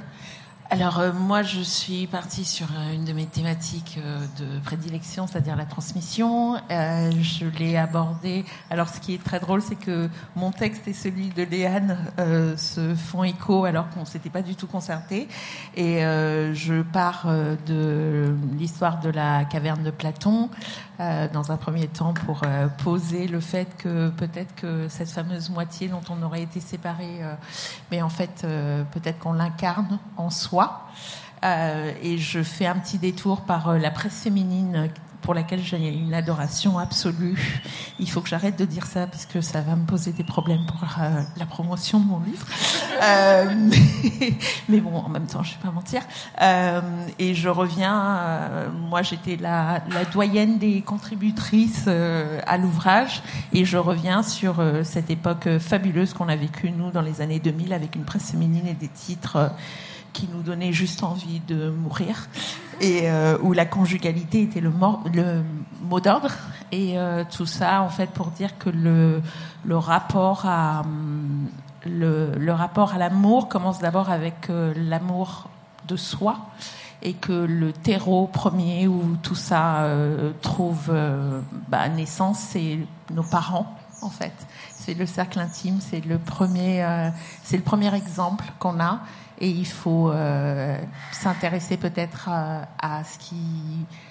alors 0.70 1.00
euh, 1.00 1.14
moi 1.14 1.44
je 1.44 1.62
suis 1.62 2.08
partie 2.08 2.44
sur 2.44 2.68
une 2.94 3.06
de 3.06 3.14
mes 3.14 3.26
thématiques 3.26 3.98
de 4.38 4.60
prédilection, 4.66 5.26
c'est-à-dire 5.26 5.56
la 5.56 5.64
transmission. 5.64 6.58
Je 6.70 7.46
l'ai 7.58 7.78
abordée. 7.78 8.44
Alors 8.70 8.90
ce 8.90 9.00
qui 9.00 9.14
est 9.14 9.24
très 9.24 9.40
drôle, 9.40 9.62
c'est 9.62 9.78
que 9.78 10.10
mon 10.36 10.52
texte 10.52 10.86
et 10.90 10.92
celui 10.92 11.30
de 11.30 11.44
Léane 11.44 11.98
se 12.58 12.96
font 12.96 13.24
écho 13.24 13.64
alors 13.64 13.90
qu'on 13.92 14.04
s'était 14.04 14.30
pas 14.30 14.42
du 14.42 14.56
tout 14.56 14.68
concerté. 14.68 15.30
Et 15.78 16.02
je 16.02 16.82
pars 16.82 17.28
de 17.66 18.36
l'histoire 18.60 19.00
de 19.00 19.10
la 19.10 19.46
caverne 19.46 19.84
de 19.84 19.92
Platon 19.92 20.50
dans 21.00 21.52
un 21.52 21.58
premier 21.58 21.88
temps 21.88 22.14
pour 22.14 22.42
poser 22.84 23.28
le 23.28 23.40
fait 23.40 23.68
que 23.78 24.10
peut-être 24.10 24.56
que 24.56 24.88
cette 24.90 25.10
fameuse 25.10 25.50
moitié 25.50 25.88
dont 25.90 26.02
on 26.10 26.24
aurait 26.24 26.42
été 26.42 26.60
séparés, 26.60 27.22
mais 27.92 28.02
en 28.02 28.10
fait 28.10 28.48
peut-être 28.92 29.20
qu'on 29.20 29.34
l'incarne 29.34 30.00
en 30.18 30.30
soi. 30.30 30.88
Euh, 31.44 31.92
et 32.02 32.18
je 32.18 32.42
fais 32.42 32.66
un 32.66 32.76
petit 32.76 32.98
détour 32.98 33.42
par 33.42 33.70
euh, 33.70 33.78
la 33.78 33.92
presse 33.92 34.24
féminine 34.24 34.90
pour 35.22 35.34
laquelle 35.34 35.62
j'ai 35.62 35.78
une 35.90 36.14
adoration 36.14 36.78
absolue. 36.78 37.64
Il 38.00 38.10
faut 38.10 38.22
que 38.22 38.30
j'arrête 38.30 38.58
de 38.58 38.66
dire 38.66 38.86
ça 38.86 39.08
parce 39.08 39.26
que 39.26 39.42
ça 39.42 39.62
va 39.62 39.76
me 39.76 39.86
poser 39.86 40.12
des 40.12 40.24
problèmes 40.24 40.66
pour 40.66 40.84
euh, 41.00 41.22
la 41.38 41.46
promotion 41.46 42.00
de 42.00 42.06
mon 42.06 42.20
livre. 42.20 42.46
Euh, 43.04 43.46
mais, 44.70 44.80
bon, 44.80 44.96
en 44.98 45.10
même 45.10 45.28
temps, 45.28 45.44
je 45.44 45.52
ne 45.52 45.58
vais 45.58 45.62
pas 45.62 45.72
mentir. 45.72 46.02
Euh, 46.42 46.82
et 47.20 47.36
je 47.36 47.48
reviens, 47.48 48.50
moi 48.74 49.04
j'étais 49.04 49.36
la, 49.36 49.84
la, 49.94 50.04
doyenne 50.06 50.58
des 50.58 50.82
contributrices 50.82 51.88
à 51.88 52.58
l'ouvrage 52.58 53.22
et 53.54 53.66
je 53.66 53.78
reviens 53.78 54.24
sur 54.24 54.56
cette 54.84 55.12
époque 55.12 55.48
fabuleuse 55.60 56.16
qu'on 56.16 56.28
a 56.28 56.36
vécue, 56.36 56.72
nous, 56.72 56.90
dans 56.90 57.04
les 57.04 57.22
années 57.22 57.40
2000 57.40 57.72
avec 57.72 57.96
une 57.96 58.04
presse 58.04 58.32
féminine 58.32 58.66
et 58.66 58.74
des 58.74 58.88
titres 58.88 59.52
qui 60.18 60.28
nous 60.34 60.42
donnait 60.42 60.74
juste 60.74 61.04
envie 61.04 61.42
de 61.42 61.70
mourir 61.70 62.28
et 62.82 63.02
euh, 63.04 63.38
où 63.44 63.54
la 63.54 63.68
conjugalité 63.68 64.42
était 64.42 64.62
le, 64.62 64.72
mot 64.72 66.00
d'ordre. 66.00 66.32
Et 66.72 66.98
euh, 66.98 67.24
tout 67.30 67.46
ça 67.46 67.84
en 67.84 67.90
fait 67.90 68.10
pour 68.10 68.32
dire 68.32 68.58
que 68.58 68.72
le, 68.72 69.22
rapport 69.78 70.48
à 70.48 70.84
le, 71.86 72.32
le 72.36 72.52
rapport 72.52 72.96
à 72.96 72.98
l'amour 72.98 73.48
commence 73.48 73.78
d'abord 73.78 74.10
avec 74.10 74.50
euh, 74.50 74.74
l'amour 74.76 75.50
de 75.88 75.96
soi 75.96 76.40
et 77.04 77.14
que 77.14 77.46
le 77.46 77.72
terreau 77.72 78.26
premier 78.26 78.88
où 78.88 79.18
tout 79.22 79.36
ça 79.36 79.88
trouve 80.42 80.92
bah, 81.70 81.88
naissance 81.90 82.40
c'est 82.40 82.80
nos 83.14 83.22
parents 83.22 83.78
en 84.02 84.10
fait. 84.10 84.34
C'est 84.74 84.96
le 84.96 85.06
cercle 85.06 85.40
intime 85.40 85.80
c'est 85.80 86.04
le 86.04 86.18
premier 86.18 86.84
c'est 87.44 87.56
le 87.56 87.64
premier 87.64 87.94
exemple 87.96 88.46
qu'on 88.58 88.80
a 88.80 89.02
et 89.40 89.50
il 89.50 89.68
faut 89.68 90.10
euh, 90.10 90.78
s'intéresser 91.12 91.78
peut-être 91.78 92.30
à, 92.30 93.04
ce, 93.04 93.20
qui, 93.20 93.36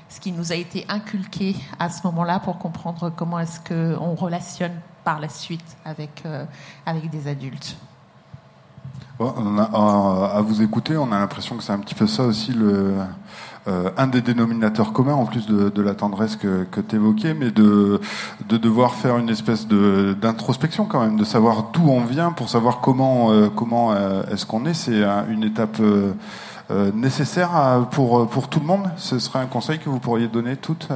ce 0.08 0.20
qui 0.20 0.32
nous 0.32 0.52
a 0.52 0.54
été 0.54 0.84
inculqué 0.88 1.56
à 1.78 1.90
ce 1.90 2.06
moment-là 2.06 2.38
pour 2.40 2.58
comprendre 2.58 3.10
comment 3.14 3.38
est-ce 3.38 3.60
qu'on 3.60 4.14
relationne 4.14 4.74
par 5.04 5.20
la 5.20 5.28
suite 5.28 5.76
avec, 5.84 6.22
euh, 6.26 6.44
avec 6.84 7.10
des 7.10 7.28
adultes. 7.28 7.76
à 9.20 10.40
vous 10.42 10.62
écouter, 10.62 10.96
on 10.96 11.10
a 11.12 11.18
l'impression 11.18 11.56
que 11.56 11.62
c'est 11.62 11.72
un 11.72 11.78
petit 11.80 11.94
peu 11.94 12.06
ça 12.06 12.24
aussi 12.24 12.52
le, 12.52 12.94
euh, 13.68 13.90
un 13.96 14.06
des 14.06 14.20
dénominateurs 14.20 14.92
communs, 14.92 15.14
en 15.14 15.24
plus 15.24 15.46
de, 15.46 15.82
la 15.82 15.94
tendresse 15.94 16.36
que, 16.36 16.66
tu 16.88 16.96
évoquais, 16.96 17.34
mais 17.34 17.50
de, 17.50 18.00
de 18.48 18.56
devoir 18.56 18.94
faire 18.94 19.18
une 19.18 19.28
espèce 19.28 19.66
d'introspection 19.66 20.84
quand 20.84 21.00
même, 21.00 21.16
de 21.16 21.24
savoir 21.24 21.70
d'où 21.72 21.88
on 21.88 22.04
vient 22.04 22.30
pour 22.30 22.48
savoir 22.48 22.80
comment, 22.80 23.32
euh, 23.32 23.48
comment 23.48 23.92
euh, 23.92 24.22
est-ce 24.30 24.46
qu'on 24.46 24.66
est. 24.66 24.74
C'est 24.74 25.02
une 25.28 25.42
étape 25.42 25.80
nécessaire 26.94 27.86
pour, 27.90 28.28
pour 28.28 28.48
tout 28.48 28.60
le 28.60 28.66
monde. 28.66 28.88
Ce 28.96 29.18
serait 29.18 29.40
un 29.40 29.46
conseil 29.46 29.78
que 29.78 29.88
vous 29.88 30.00
pourriez 30.00 30.28
donner 30.28 30.56
toutes 30.56 30.88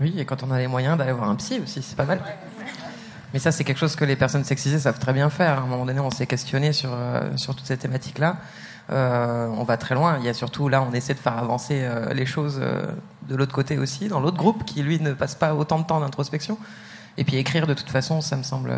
Oui, 0.00 0.14
et 0.16 0.24
quand 0.24 0.42
on 0.42 0.50
a 0.50 0.58
les 0.58 0.68
moyens 0.68 0.96
d'aller 0.96 1.12
voir 1.12 1.28
un 1.28 1.34
psy 1.36 1.60
aussi, 1.62 1.82
c'est 1.82 1.96
pas 1.96 2.04
mal. 2.06 2.20
Mais 3.34 3.38
ça, 3.38 3.52
c'est 3.52 3.64
quelque 3.64 3.78
chose 3.78 3.96
que 3.96 4.04
les 4.04 4.16
personnes 4.16 4.44
sexisées 4.44 4.78
savent 4.78 4.98
très 4.98 5.12
bien 5.12 5.30
faire. 5.30 5.58
À 5.58 5.62
un 5.62 5.66
moment 5.66 5.86
donné, 5.86 6.00
on 6.00 6.10
s'est 6.10 6.26
questionné 6.26 6.72
sur, 6.72 6.90
sur 7.36 7.54
toutes 7.54 7.66
ces 7.66 7.76
thématiques-là. 7.76 8.36
Euh, 8.90 9.48
on 9.56 9.64
va 9.64 9.76
très 9.76 9.94
loin. 9.94 10.18
Il 10.18 10.24
y 10.24 10.28
a 10.28 10.34
surtout 10.34 10.68
là, 10.68 10.82
on 10.82 10.92
essaie 10.92 11.14
de 11.14 11.18
faire 11.18 11.38
avancer 11.38 11.80
euh, 11.82 12.12
les 12.12 12.26
choses 12.26 12.58
euh, 12.60 12.82
de 13.28 13.36
l'autre 13.36 13.54
côté 13.54 13.78
aussi, 13.78 14.08
dans 14.08 14.20
l'autre 14.20 14.36
groupe 14.36 14.64
qui 14.64 14.82
lui 14.82 15.00
ne 15.00 15.12
passe 15.12 15.34
pas 15.34 15.54
autant 15.54 15.78
de 15.78 15.86
temps 15.86 16.00
d'introspection. 16.00 16.58
Et 17.16 17.24
puis 17.24 17.36
écrire 17.36 17.66
de 17.66 17.74
toute 17.74 17.90
façon, 17.90 18.20
ça 18.20 18.36
me 18.36 18.42
semble. 18.42 18.72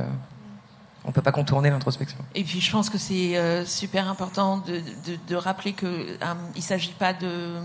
On 1.07 1.13
peut 1.13 1.23
pas 1.23 1.33
contourner 1.33 1.71
l'introspection. 1.71 2.19
Et 2.35 2.43
puis 2.45 2.61
je 2.61 2.73
pense 2.73 2.89
que 2.91 2.99
c'est 2.99 3.65
super 3.67 4.09
important 4.09 4.59
de, 4.59 4.81
de 5.29 5.37
rappeler 5.37 5.73
qu'il 5.75 6.19
ne 6.57 6.61
s'agit 6.61 6.95
pas 6.99 7.13
de 7.13 7.61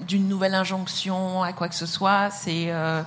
d'une 0.00 0.28
nouvelle 0.28 0.54
injonction 0.54 1.42
à 1.42 1.52
quoi 1.52 1.68
que 1.68 1.74
ce 1.74 1.86
soit. 1.86 2.30
C'est 2.30 2.70
euh, 2.70 3.02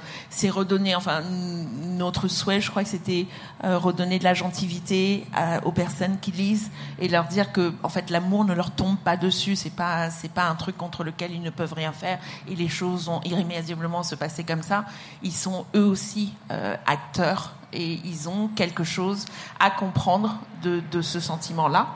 redonner, 0.50 0.95
enfin 0.95 1.21
notre 1.21 2.28
souhait, 2.28 2.62
je 2.62 2.69
crois 2.69 2.84
que 2.84 2.89
c'était 2.89 3.28
euh, 3.63 3.78
redonner 3.78 4.19
de 4.19 4.23
la 4.23 4.34
gentilité 4.34 5.26
aux 5.65 5.71
personnes 5.71 6.17
qui 6.19 6.32
lisent 6.32 6.71
et 7.00 7.08
leur 7.08 7.26
dire 7.26 7.52
que 7.52 7.73
en 7.84 7.89
fait 7.89 8.10
l'amour 8.10 8.45
ne 8.45 8.54
leur 8.54 8.71
tombe 8.71 8.97
pas 8.97 9.17
dessus. 9.17 9.56
C'est 9.56 9.76
pas 9.76 10.10
c'est 10.10 10.32
pas 10.32 10.47
un 10.47 10.56
truc 10.56 10.78
contre 10.78 11.04
lequel 11.04 11.32
ils 11.34 11.41
ne 11.41 11.50
peuvent 11.50 11.73
rien 11.73 11.91
faire 11.91 12.19
et 12.47 12.56
les 12.56 12.69
choses 12.69 13.08
vont 13.08 13.21
irrémédiablement 13.23 14.04
se 14.04 14.15
passer 14.15 14.43
comme 14.43 14.63
ça. 14.63 14.86
Ils 15.23 15.34
sont 15.34 15.65
eux 15.76 15.86
aussi 15.86 16.34
euh, 16.52 16.76
acteurs 16.86 17.54
et 17.73 18.00
ils 18.06 18.30
ont 18.30 18.47
quelque 18.50 18.84
chose 18.84 19.26
à 19.60 19.69
comprendre 19.69 20.39
de, 20.63 20.82
de 20.91 21.02
ce 21.02 21.19
sentiment-là. 21.19 21.88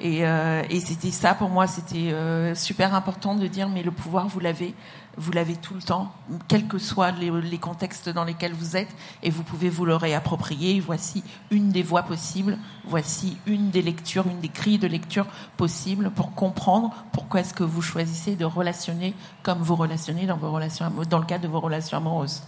Et, 0.00 0.24
euh, 0.24 0.62
et 0.70 0.78
c'était 0.80 1.10
ça 1.10 1.34
pour 1.34 1.48
moi, 1.48 1.66
c'était 1.66 2.12
euh, 2.12 2.54
super 2.54 2.94
important 2.94 3.34
de 3.34 3.46
dire 3.48 3.68
mais 3.68 3.82
le 3.82 3.90
pouvoir 3.90 4.28
vous 4.28 4.38
l'avez, 4.38 4.74
vous 5.16 5.32
l'avez 5.32 5.56
tout 5.56 5.74
le 5.74 5.82
temps, 5.82 6.12
quels 6.46 6.68
que 6.68 6.78
soient 6.78 7.10
les, 7.10 7.58
contextes 7.58 8.08
dans 8.08 8.22
lesquels 8.22 8.52
vous 8.52 8.76
êtes, 8.76 8.94
et 9.24 9.30
vous 9.30 9.42
pouvez 9.42 9.68
vous 9.68 9.84
le 9.84 9.96
réapproprier. 9.96 10.78
Voici 10.78 11.24
une 11.50 11.70
des 11.70 11.82
voies 11.82 12.04
possibles, 12.04 12.58
voici 12.84 13.38
une 13.46 13.70
des 13.70 13.82
lectures, 13.82 14.28
une 14.28 14.38
des 14.38 14.50
grilles 14.50 14.78
de 14.78 14.86
lecture 14.86 15.26
possibles 15.56 16.10
pour 16.10 16.32
comprendre 16.34 16.94
pourquoi 17.12 17.40
est-ce 17.40 17.54
que 17.54 17.64
vous 17.64 17.82
choisissez 17.82 18.36
de 18.36 18.44
relationner 18.44 19.14
comme 19.42 19.58
vous 19.58 19.74
relationnez 19.74 20.26
dans 20.26 20.36
vos 20.36 20.52
relations, 20.52 20.92
dans 21.10 21.18
le 21.18 21.26
cadre 21.26 21.42
de 21.42 21.48
vos 21.48 21.60
relations 21.60 21.96
amoureuses. 21.96 22.42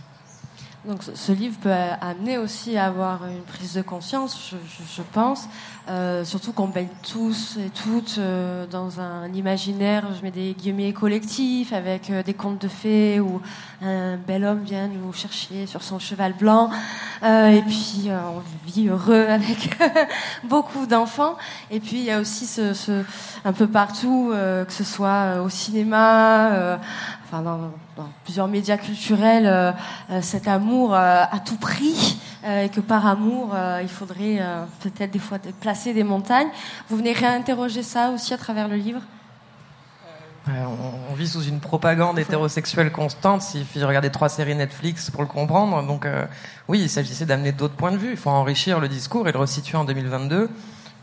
Donc 0.87 1.03
ce 1.03 1.33
livre 1.33 1.59
peut 1.61 1.71
amener 2.01 2.39
aussi 2.39 2.79
à 2.79 2.87
avoir 2.87 3.27
une 3.27 3.43
prise 3.43 3.75
de 3.75 3.83
conscience, 3.83 4.55
je 4.97 5.03
pense, 5.13 5.47
euh, 5.91 6.25
surtout 6.25 6.53
qu'on 6.53 6.69
baigne 6.69 6.87
tous 7.03 7.57
et 7.57 7.69
toutes 7.71 8.19
euh, 8.19 8.65
dans 8.67 9.01
un 9.01 9.33
imaginaire, 9.33 10.05
je 10.17 10.23
mets 10.23 10.31
des 10.31 10.55
guillemets 10.55 10.93
collectifs, 10.93 11.73
avec 11.73 12.11
euh, 12.11 12.23
des 12.23 12.33
contes 12.33 12.63
de 12.63 12.69
fées 12.69 13.19
où 13.19 13.41
un 13.83 14.17
bel 14.17 14.45
homme 14.45 14.63
vient 14.63 14.87
nous 14.87 15.13
chercher 15.13 15.67
sur 15.67 15.83
son 15.83 15.99
cheval 15.99 16.35
blanc, 16.35 16.71
et 17.25 17.63
puis 17.67 18.09
on 18.09 18.69
vit 18.71 18.89
heureux 18.89 19.27
avec 19.29 19.77
beaucoup 20.45 20.87
d'enfants. 20.87 21.37
Et 21.73 21.81
puis 21.81 21.97
il 21.97 22.05
y 22.05 22.11
a 22.13 22.21
aussi 22.21 22.47
ce, 22.47 22.73
ce 22.73 23.03
un 23.45 23.53
peu 23.53 23.67
partout, 23.67 24.33
que 24.33 24.73
ce 24.73 24.85
soit 24.85 25.41
au 25.43 25.49
cinéma, 25.49 26.79
enfin 27.25 27.43
dans, 27.43 27.73
plusieurs 28.25 28.49
médias 28.49 28.77
culturels, 28.77 29.75
cet 30.21 30.47
amour 30.47 30.95
à 30.95 31.39
tout 31.45 31.57
prix 31.57 32.19
et 32.47 32.69
que 32.69 32.81
par 32.81 33.07
amour, 33.07 33.55
il 33.83 33.89
faudrait 33.89 34.41
peut-être 34.81 35.11
des 35.11 35.19
fois 35.19 35.39
placer 35.61 35.93
des 35.93 36.05
montagnes. 36.05 36.49
Vous 36.89 36.97
venez 36.97 37.13
réinterroger 37.13 37.83
ça 37.83 38.11
aussi 38.11 38.33
à 38.35 38.39
travers 38.39 38.69
le 38.69 38.77
livre 38.77 39.03
on, 41.11 41.15
vit 41.15 41.29
sous 41.29 41.43
une 41.43 41.61
propagande 41.61 42.19
hétérosexuelle 42.19 42.91
constante. 42.93 43.43
Il 43.55 43.61
suffit 43.61 43.79
de 43.79 43.85
regarder 43.85 44.11
trois 44.11 44.29
séries 44.29 44.55
Netflix 44.55 45.11
pour 45.11 45.23
le 45.23 45.29
comprendre. 45.29 45.83
Donc, 45.87 46.07
oui, 46.69 46.81
il 46.81 46.89
s'agissait 46.89 47.27
d'amener 47.27 47.53
d'autres 47.53 47.75
points 47.75 47.93
de 47.93 47.97
vue. 47.97 48.13
Il 48.13 48.17
faut 48.17 48.31
enrichir 48.31 48.81
le 48.81 48.89
discours 48.89 49.29
et 49.29 49.33
le 49.33 49.39
resituer 49.39 49.77
en 49.77 49.85
2022. 49.85 50.49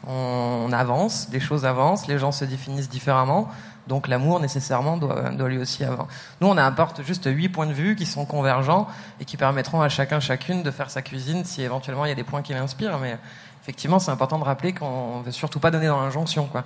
On, 0.08 0.72
avance, 0.72 1.28
les 1.32 1.40
choses 1.40 1.66
avancent, 1.66 2.08
les 2.08 2.18
gens 2.18 2.32
se 2.32 2.46
définissent 2.46 2.90
différemment. 2.90 3.50
Donc 3.88 4.08
l'amour 4.08 4.40
nécessairement 4.40 4.98
doit, 4.98 5.32
lui 5.32 5.58
aussi 5.58 5.84
avoir. 5.84 6.08
Nous, 6.42 6.48
on 6.48 6.58
apporte 6.58 7.04
juste 7.04 7.26
huit 7.26 7.50
points 7.50 7.68
de 7.68 7.74
vue 7.74 7.96
qui 7.96 8.06
sont 8.06 8.26
convergents 8.26 8.88
et 9.20 9.26
qui 9.26 9.38
permettront 9.38 9.82
à 9.82 9.90
chacun, 9.90 10.20
chacune 10.20 10.64
de 10.64 10.72
faire 10.72 10.90
sa 10.90 11.02
cuisine 11.02 11.46
si 11.46 11.62
éventuellement 11.62 12.06
il 12.06 12.10
y 12.10 12.12
a 12.12 12.16
des 12.16 12.24
points 12.24 12.42
qui 12.42 12.54
l'inspirent. 12.54 13.00
Mais 13.00 13.18
effectivement, 13.64 14.00
c'est 14.00 14.12
important 14.12 14.40
de 14.40 14.44
rappeler 14.44 14.74
qu'on 14.74 15.20
ne 15.20 15.24
veut 15.24 15.32
surtout 15.32 15.60
pas 15.60 15.72
donner 15.72 15.88
dans 15.88 16.02
l'injonction, 16.02 16.46
quoi. 16.48 16.64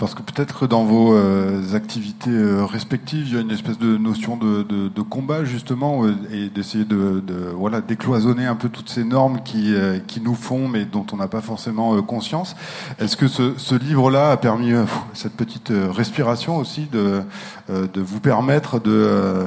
Parce 0.00 0.14
que 0.14 0.22
peut-être 0.22 0.60
que 0.60 0.64
dans 0.64 0.84
vos 0.84 1.12
euh, 1.12 1.74
activités 1.74 2.30
euh, 2.30 2.64
respectives, 2.64 3.28
il 3.28 3.34
y 3.34 3.36
a 3.36 3.42
une 3.42 3.50
espèce 3.50 3.78
de 3.78 3.98
notion 3.98 4.38
de, 4.38 4.62
de, 4.62 4.88
de 4.88 5.02
combat 5.02 5.44
justement 5.44 6.06
euh, 6.06 6.14
et 6.32 6.48
d'essayer 6.48 6.86
de, 6.86 7.20
de, 7.20 7.34
voilà 7.54 7.82
décloisonner 7.82 8.46
un 8.46 8.54
peu 8.54 8.70
toutes 8.70 8.88
ces 8.88 9.04
normes 9.04 9.42
qui, 9.44 9.74
qui 10.06 10.22
nous 10.22 10.34
font 10.34 10.68
mais 10.68 10.86
dont 10.86 11.04
on 11.12 11.16
n'a 11.18 11.28
pas 11.28 11.42
forcément 11.42 12.00
conscience. 12.00 12.56
Est-ce 12.98 13.14
que 13.14 13.28
ce, 13.28 13.52
ce 13.58 13.74
livre-là 13.74 14.30
a 14.30 14.38
permis 14.38 14.72
cette 15.12 15.34
petite 15.34 15.70
respiration 15.70 16.56
aussi 16.56 16.88
de, 16.90 17.20
de 17.68 18.00
vous 18.00 18.20
permettre 18.20 18.80
de 18.80 19.46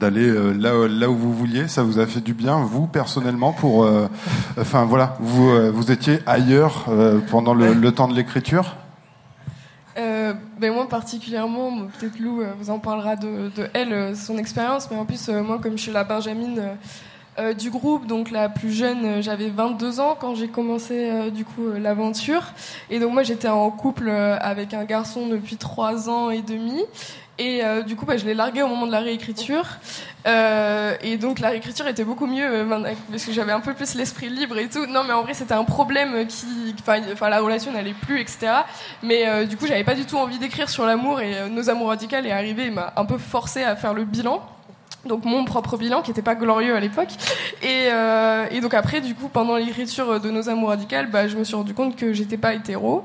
d'aller 0.00 0.28
là, 0.54 0.88
là 0.88 1.08
où 1.08 1.14
vous 1.14 1.32
vouliez, 1.32 1.68
ça 1.68 1.84
vous 1.84 2.00
a 2.00 2.06
fait 2.06 2.20
du 2.20 2.34
bien, 2.34 2.58
vous 2.64 2.88
personnellement, 2.88 3.52
pour, 3.52 3.88
enfin 4.58 4.84
voilà, 4.84 5.16
vous, 5.20 5.50
vous 5.72 5.92
étiez 5.92 6.18
ailleurs 6.26 6.86
pendant 7.30 7.54
le, 7.54 7.74
le 7.74 7.92
temps 7.92 8.08
de 8.08 8.14
l'écriture? 8.14 8.76
Euh, 9.98 10.32
ben 10.58 10.72
moi 10.72 10.88
particulièrement, 10.88 11.86
peut-être 11.98 12.20
Lou 12.20 12.40
euh, 12.40 12.52
vous 12.58 12.70
en 12.70 12.78
parlera 12.78 13.16
de, 13.16 13.50
elle, 13.74 13.92
euh, 13.92 14.14
son 14.14 14.38
expérience, 14.38 14.88
mais 14.90 14.96
en 14.96 15.04
plus 15.04 15.28
moi 15.28 15.58
comme 15.58 15.76
je 15.76 15.82
suis 15.82 15.92
la 15.92 16.04
Benjamine 16.04 16.62
du 17.56 17.70
groupe, 17.70 18.08
donc 18.08 18.32
la 18.32 18.48
plus 18.48 18.72
jeune, 18.72 19.22
j'avais 19.22 19.48
22 19.48 20.00
ans 20.00 20.16
quand 20.18 20.34
j'ai 20.34 20.48
commencé 20.48 21.30
du 21.30 21.44
coup 21.44 21.68
l'aventure, 21.80 22.42
et 22.90 22.98
donc 22.98 23.12
moi 23.12 23.22
j'étais 23.22 23.46
en 23.46 23.70
couple 23.70 24.10
avec 24.10 24.74
un 24.74 24.84
garçon 24.84 25.28
depuis 25.28 25.56
3 25.56 26.10
ans 26.10 26.30
et 26.30 26.42
demi, 26.42 26.82
Et 27.38 27.62
euh, 27.62 27.82
du 27.82 27.94
coup, 27.94 28.04
bah, 28.04 28.16
je 28.16 28.26
l'ai 28.26 28.34
largué 28.34 28.62
au 28.62 28.68
moment 28.68 28.86
de 28.86 28.92
la 28.92 28.98
réécriture. 28.98 29.64
Euh, 30.26 30.96
et 31.02 31.16
donc 31.16 31.38
la 31.38 31.50
réécriture 31.50 31.86
était 31.86 32.04
beaucoup 32.04 32.26
mieux 32.26 32.44
euh, 32.44 32.94
parce 33.10 33.24
que 33.24 33.32
j'avais 33.32 33.52
un 33.52 33.60
peu 33.60 33.74
plus 33.74 33.94
l'esprit 33.94 34.28
libre 34.28 34.58
et 34.58 34.68
tout. 34.68 34.86
Non, 34.86 35.04
mais 35.04 35.12
en 35.12 35.22
vrai, 35.22 35.34
c'était 35.34 35.54
un 35.54 35.64
problème 35.64 36.26
qui, 36.26 36.74
enfin, 36.80 37.28
la 37.28 37.40
relation 37.40 37.72
n'allait 37.72 37.94
plus, 37.94 38.20
etc. 38.20 38.48
Mais 39.02 39.46
du 39.46 39.56
coup, 39.56 39.66
j'avais 39.66 39.84
pas 39.84 39.94
du 39.94 40.04
tout 40.04 40.16
envie 40.16 40.38
d'écrire 40.38 40.68
sur 40.68 40.84
l'amour 40.84 41.20
et 41.20 41.48
nos 41.48 41.70
amours 41.70 41.88
radicales 41.88 42.26
est 42.26 42.32
arrivé 42.32 42.66
et 42.66 42.70
m'a 42.70 42.92
un 42.96 43.04
peu 43.04 43.18
forcé 43.18 43.62
à 43.62 43.76
faire 43.76 43.94
le 43.94 44.04
bilan 44.04 44.42
donc 45.06 45.24
mon 45.24 45.44
propre 45.44 45.76
bilan 45.76 46.02
qui 46.02 46.10
n'était 46.10 46.22
pas 46.22 46.34
glorieux 46.34 46.74
à 46.74 46.80
l'époque 46.80 47.10
et, 47.62 48.60
donc 48.60 48.74
après 48.74 49.00
du 49.00 49.14
coup 49.14 49.28
pendant 49.28 49.56
l'écriture 49.56 50.20
de 50.20 50.28
nos 50.28 50.48
amours 50.48 50.70
radicales 50.70 51.08
bah, 51.08 51.28
je 51.28 51.36
me 51.36 51.44
suis 51.44 51.54
rendu 51.54 51.72
compte 51.72 51.94
que 51.94 52.12
j'étais 52.12 52.36
pas 52.36 52.52
hétéro 52.52 53.04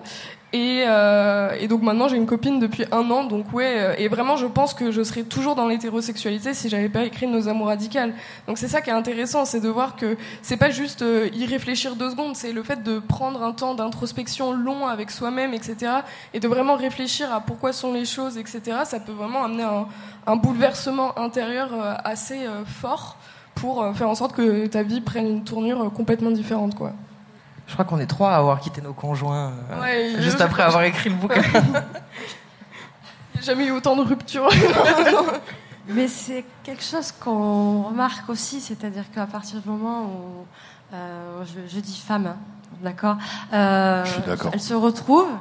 et, 0.54 0.84
euh, 0.86 1.58
et, 1.60 1.68
donc 1.68 1.82
maintenant 1.82 2.08
j'ai 2.08 2.16
une 2.16 2.28
copine 2.28 2.60
depuis 2.60 2.86
un 2.92 3.10
an, 3.10 3.24
donc 3.24 3.52
ouais, 3.54 3.74
euh, 3.76 3.96
et 3.98 4.08
vraiment 4.08 4.38
je 4.38 4.46
pense 4.46 4.76
que 4.76 4.92
je 4.92 5.02
serais 5.02 5.24
toujours 5.24 5.56
dans 5.56 5.68
l'hétérosexualité 5.68 6.54
si 6.54 6.70
j'avais 6.70 6.90
pas 6.90 7.06
écrit 7.06 7.26
Nos 7.26 7.48
amours 7.48 7.68
radicales. 7.68 8.14
Donc 8.48 8.60
c'est 8.60 8.68
ça 8.68 8.82
qui 8.82 8.92
est 8.92 8.94
intéressant, 8.94 9.46
c'est 9.46 9.60
de 9.60 9.68
voir 9.68 9.96
que 9.96 10.16
c'est 10.44 10.58
pas 10.58 10.70
juste 10.70 11.02
euh, 11.02 11.28
y 11.34 11.48
réfléchir 11.48 11.96
deux 11.96 12.12
secondes, 12.12 12.36
c'est 12.36 12.54
le 12.54 12.62
fait 12.62 12.84
de 12.84 13.00
prendre 13.00 13.42
un 13.42 13.52
temps 13.52 13.74
d'introspection 13.74 14.54
long 14.54 14.86
avec 14.86 15.10
soi-même, 15.10 15.56
etc. 15.56 15.92
Et 16.36 16.40
de 16.40 16.48
vraiment 16.48 16.76
réfléchir 16.76 17.34
à 17.34 17.42
pourquoi 17.42 17.74
sont 17.74 17.92
les 17.92 18.06
choses, 18.06 18.38
etc. 18.38 18.62
Ça 18.84 19.00
peut 19.00 19.12
vraiment 19.12 19.44
amener 19.46 19.64
un, 19.64 19.88
un 20.28 20.36
bouleversement 20.36 21.18
intérieur 21.18 21.70
euh, 21.74 21.96
assez 22.04 22.42
fort 22.68 23.18
pour 23.56 23.86
faire 23.96 24.10
en 24.10 24.16
sorte 24.16 24.34
que 24.34 24.68
ta 24.68 24.84
vie 24.84 25.02
prenne 25.02 25.26
une 25.26 25.44
tournure 25.44 25.92
complètement 25.94 26.32
différente, 26.32 26.76
quoi. 26.76 26.94
Je 27.68 27.74
crois 27.74 27.86
qu'on 27.86 28.00
est 28.00 28.08
trois 28.08 28.32
à 28.32 28.38
avoir 28.38 28.60
quitté 28.60 28.82
nos 28.82 28.94
conjoints 28.94 29.54
euh, 29.72 30.22
juste 30.22 30.42
après 30.42 30.64
avoir 30.64 30.84
écrit 30.84 31.10
le 31.10 31.16
bouquin. 31.16 31.42
Il 33.34 33.40
n'y 33.40 33.40
a 33.40 33.42
jamais 33.42 33.66
eu 33.66 33.72
autant 33.72 33.96
de 33.96 34.02
ruptures. 34.02 34.50
Mais 35.88 36.08
c'est 36.08 36.46
quelque 36.64 36.84
chose 36.84 37.12
qu'on 37.12 37.84
remarque 37.84 38.30
aussi, 38.30 38.62
c'est-à-dire 38.62 39.04
qu'à 39.14 39.26
partir 39.26 39.60
du 39.60 39.68
moment 39.68 40.04
où 40.04 40.46
euh, 40.94 41.44
je, 41.68 41.80
dis 41.80 42.00
femme, 42.00 42.28
hein, 42.28 42.38
d'accord, 42.82 43.18
euh, 43.52 44.06
elles 44.54 44.62
se 44.62 44.74
retrouvent 44.74 45.36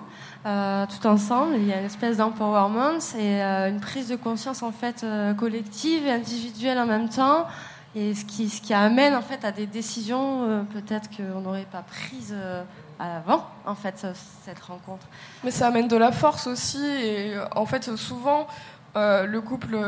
euh, 0.46 0.84
tout 0.86 1.06
ensemble. 1.06 1.54
Il 1.56 1.66
y 1.66 1.72
a 1.72 1.78
une 1.78 1.86
espèce 1.86 2.16
d'empowerment 2.16 2.98
et 3.16 3.40
une 3.40 3.80
prise 3.80 4.08
de 4.08 4.16
conscience 4.16 4.62
en 4.62 4.72
fait 4.72 5.06
collective 5.38 6.06
et 6.06 6.10
individuelle 6.10 6.78
en 6.78 6.86
même 6.86 7.08
temps. 7.08 7.46
Et 7.94 8.14
ce 8.14 8.24
qui, 8.24 8.48
ce 8.48 8.62
qui 8.62 8.72
amène 8.72 9.14
en 9.14 9.20
fait 9.20 9.44
à 9.44 9.52
des 9.52 9.66
décisions 9.66 10.44
euh, 10.48 10.62
peut-être 10.62 11.10
qu'on 11.14 11.40
n'aurait 11.40 11.66
pas 11.70 11.82
prises 11.82 12.34
euh, 12.34 12.62
avant, 12.98 13.44
en 13.66 13.74
fait, 13.74 14.06
cette 14.44 14.60
rencontre. 14.60 15.06
Mais 15.44 15.50
ça 15.50 15.66
amène 15.66 15.88
de 15.88 15.96
la 15.96 16.10
force 16.10 16.46
aussi. 16.46 16.84
Et 16.84 17.34
euh, 17.34 17.44
en 17.54 17.66
fait, 17.66 17.94
souvent, 17.96 18.46
le 18.94 19.40
couple 19.40 19.78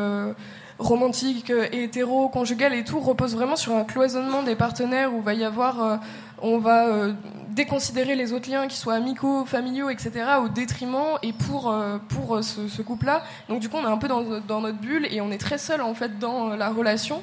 romantique, 0.78 1.52
hétéro, 1.72 2.28
conjugal 2.28 2.74
et 2.74 2.84
tout 2.84 3.00
repose 3.00 3.34
vraiment 3.34 3.56
sur 3.56 3.74
un 3.76 3.84
cloisonnement 3.84 4.42
des 4.42 4.56
partenaires 4.56 5.14
où 5.14 5.20
va 5.20 5.34
y 5.34 5.44
avoir, 5.44 6.00
on 6.40 6.58
va 6.58 7.08
déconsidérer 7.50 8.16
les 8.16 8.32
autres 8.32 8.50
liens 8.50 8.66
qui 8.66 8.78
soient 8.78 8.94
amicaux, 8.94 9.44
familiaux, 9.44 9.90
etc. 9.90 10.24
au 10.42 10.48
détriment 10.48 11.18
et 11.22 11.34
pour 11.34 11.72
pour 12.08 12.42
ce, 12.42 12.66
ce 12.66 12.80
couple-là. 12.80 13.22
Donc 13.50 13.60
du 13.60 13.68
coup, 13.68 13.76
on 13.76 13.84
est 13.84 13.92
un 13.92 13.98
peu 13.98 14.08
dans, 14.08 14.40
dans, 14.40 14.62
notre 14.62 14.78
bulle 14.78 15.06
et 15.10 15.20
on 15.20 15.30
est 15.30 15.38
très 15.38 15.58
seul 15.58 15.82
en 15.82 15.94
fait 15.94 16.18
dans 16.18 16.56
la 16.56 16.70
relation. 16.70 17.22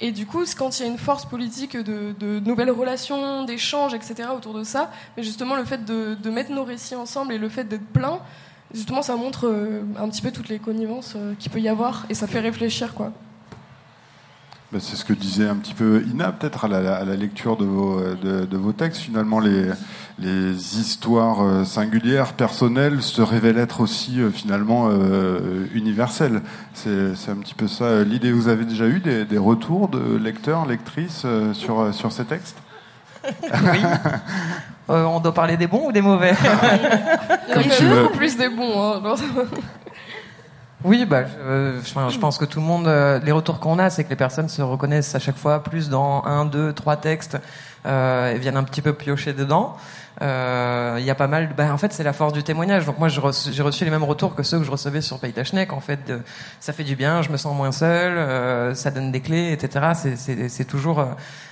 Et 0.00 0.12
du 0.12 0.26
coup, 0.26 0.44
quand 0.56 0.78
il 0.78 0.82
y 0.82 0.88
a 0.88 0.88
une 0.88 0.98
force 0.98 1.24
politique 1.24 1.76
de, 1.76 2.40
nouvelles 2.40 2.70
relations, 2.70 3.44
d'échanges, 3.44 3.94
etc. 3.94 4.28
autour 4.34 4.54
de 4.54 4.64
ça, 4.64 4.90
mais 5.16 5.22
justement 5.22 5.56
le 5.56 5.64
fait 5.64 5.84
de, 5.84 6.30
mettre 6.30 6.52
nos 6.52 6.64
récits 6.64 6.94
ensemble 6.94 7.32
et 7.32 7.38
le 7.38 7.48
fait 7.48 7.64
d'être 7.64 7.86
plein, 7.86 8.20
justement 8.72 9.02
ça 9.02 9.16
montre 9.16 9.46
euh, 9.46 9.82
un 9.98 10.08
petit 10.08 10.20
peu 10.20 10.30
toutes 10.30 10.48
les 10.48 10.58
connivences 10.58 11.14
euh, 11.16 11.32
qu'il 11.38 11.50
peut 11.50 11.60
y 11.60 11.68
avoir 11.68 12.04
et 12.10 12.14
ça 12.14 12.26
fait 12.26 12.40
réfléchir 12.40 12.94
quoi. 12.94 13.12
Ben, 14.70 14.80
c'est 14.80 14.96
ce 14.96 15.04
que 15.04 15.14
disait 15.14 15.48
un 15.48 15.56
petit 15.56 15.72
peu 15.72 16.04
Ina, 16.12 16.30
peut-être 16.30 16.66
à 16.66 16.68
la, 16.68 17.16
lecture 17.16 17.56
de 17.56 17.64
vos, 17.64 18.00
de, 18.00 18.56
vos, 18.58 18.72
textes. 18.72 19.00
Finalement, 19.00 19.40
les, 19.40 19.70
les 20.18 20.78
histoires 20.78 21.42
euh, 21.42 21.64
singulières, 21.64 22.34
personnelles, 22.34 23.00
se 23.02 23.22
révèlent 23.22 23.58
être 23.58 23.80
aussi 23.80 24.20
euh, 24.20 24.30
finalement 24.30 24.88
euh, 24.90 25.66
universelles. 25.72 26.42
C'est, 26.74 27.14
c'est 27.16 27.30
un 27.30 27.36
petit 27.36 27.54
peu 27.54 27.66
ça 27.66 28.02
l'idée. 28.02 28.30
Vous 28.30 28.48
avez 28.48 28.66
déjà 28.66 28.86
eu 28.86 29.00
des, 29.00 29.24
des 29.24 29.38
retours 29.38 29.88
de 29.88 30.16
lecteurs, 30.16 30.66
lectrices 30.66 31.24
sur, 31.54 31.94
sur 31.94 32.12
ces 32.12 32.24
textes? 32.24 32.58
Oui. 34.90 34.94
on 35.04 35.20
doit 35.20 35.34
parler 35.34 35.58
des 35.58 35.66
bons 35.66 35.88
ou 35.88 35.92
des 35.92 36.00
mauvais? 36.00 36.32
Comme 37.52 37.62
tu 37.64 37.84
veux. 37.84 38.08
Plus 38.12 38.38
des 38.38 38.48
bons. 38.48 38.80
Hein. 38.80 39.02
Oui, 40.84 41.04
bah, 41.06 41.24
je, 41.24 41.80
je, 42.10 42.18
pense 42.18 42.38
que 42.38 42.44
tout 42.44 42.60
le 42.60 42.66
monde, 42.66 42.86
euh, 42.86 43.18
les 43.24 43.32
retours 43.32 43.58
qu'on 43.58 43.80
a, 43.80 43.90
c'est 43.90 44.04
que 44.04 44.10
les 44.10 44.16
personnes 44.16 44.48
se 44.48 44.62
reconnaissent 44.62 45.12
à 45.16 45.18
chaque 45.18 45.36
fois 45.36 45.64
plus 45.64 45.88
dans 45.88 46.22
un, 46.24 46.44
deux, 46.44 46.72
trois 46.72 46.96
textes 46.96 47.36
euh, 47.84 48.32
et 48.32 48.38
viennent 48.38 48.56
un 48.56 48.62
petit 48.62 48.80
peu 48.80 48.92
piocher 48.92 49.32
dedans. 49.32 49.76
Euh, 50.22 50.96
il 51.00 51.04
y 51.04 51.10
a 51.10 51.16
pas 51.16 51.26
mal. 51.26 51.52
Bah, 51.56 51.72
en 51.72 51.78
fait, 51.78 51.92
c'est 51.92 52.04
la 52.04 52.12
force 52.12 52.32
du 52.32 52.44
témoignage. 52.44 52.86
Donc 52.86 52.98
moi, 53.00 53.08
j'ai 53.08 53.20
reçu, 53.20 53.84
les 53.84 53.90
mêmes 53.90 54.04
retours 54.04 54.36
que 54.36 54.44
ceux 54.44 54.58
que 54.58 54.64
je 54.64 54.70
recevais 54.70 55.00
sur 55.00 55.18
Paytachnek. 55.18 55.72
En 55.72 55.80
fait, 55.80 56.12
ça 56.60 56.72
fait 56.72 56.84
du 56.84 56.94
bien, 56.94 57.22
je 57.22 57.30
me 57.30 57.36
sens 57.36 57.56
moins 57.56 57.72
seul, 57.72 58.16
euh, 58.16 58.72
ça 58.76 58.92
donne 58.92 59.10
des 59.10 59.20
clés, 59.20 59.52
etc. 59.52 60.14
C'est 60.48 60.64
toujours 60.64 61.04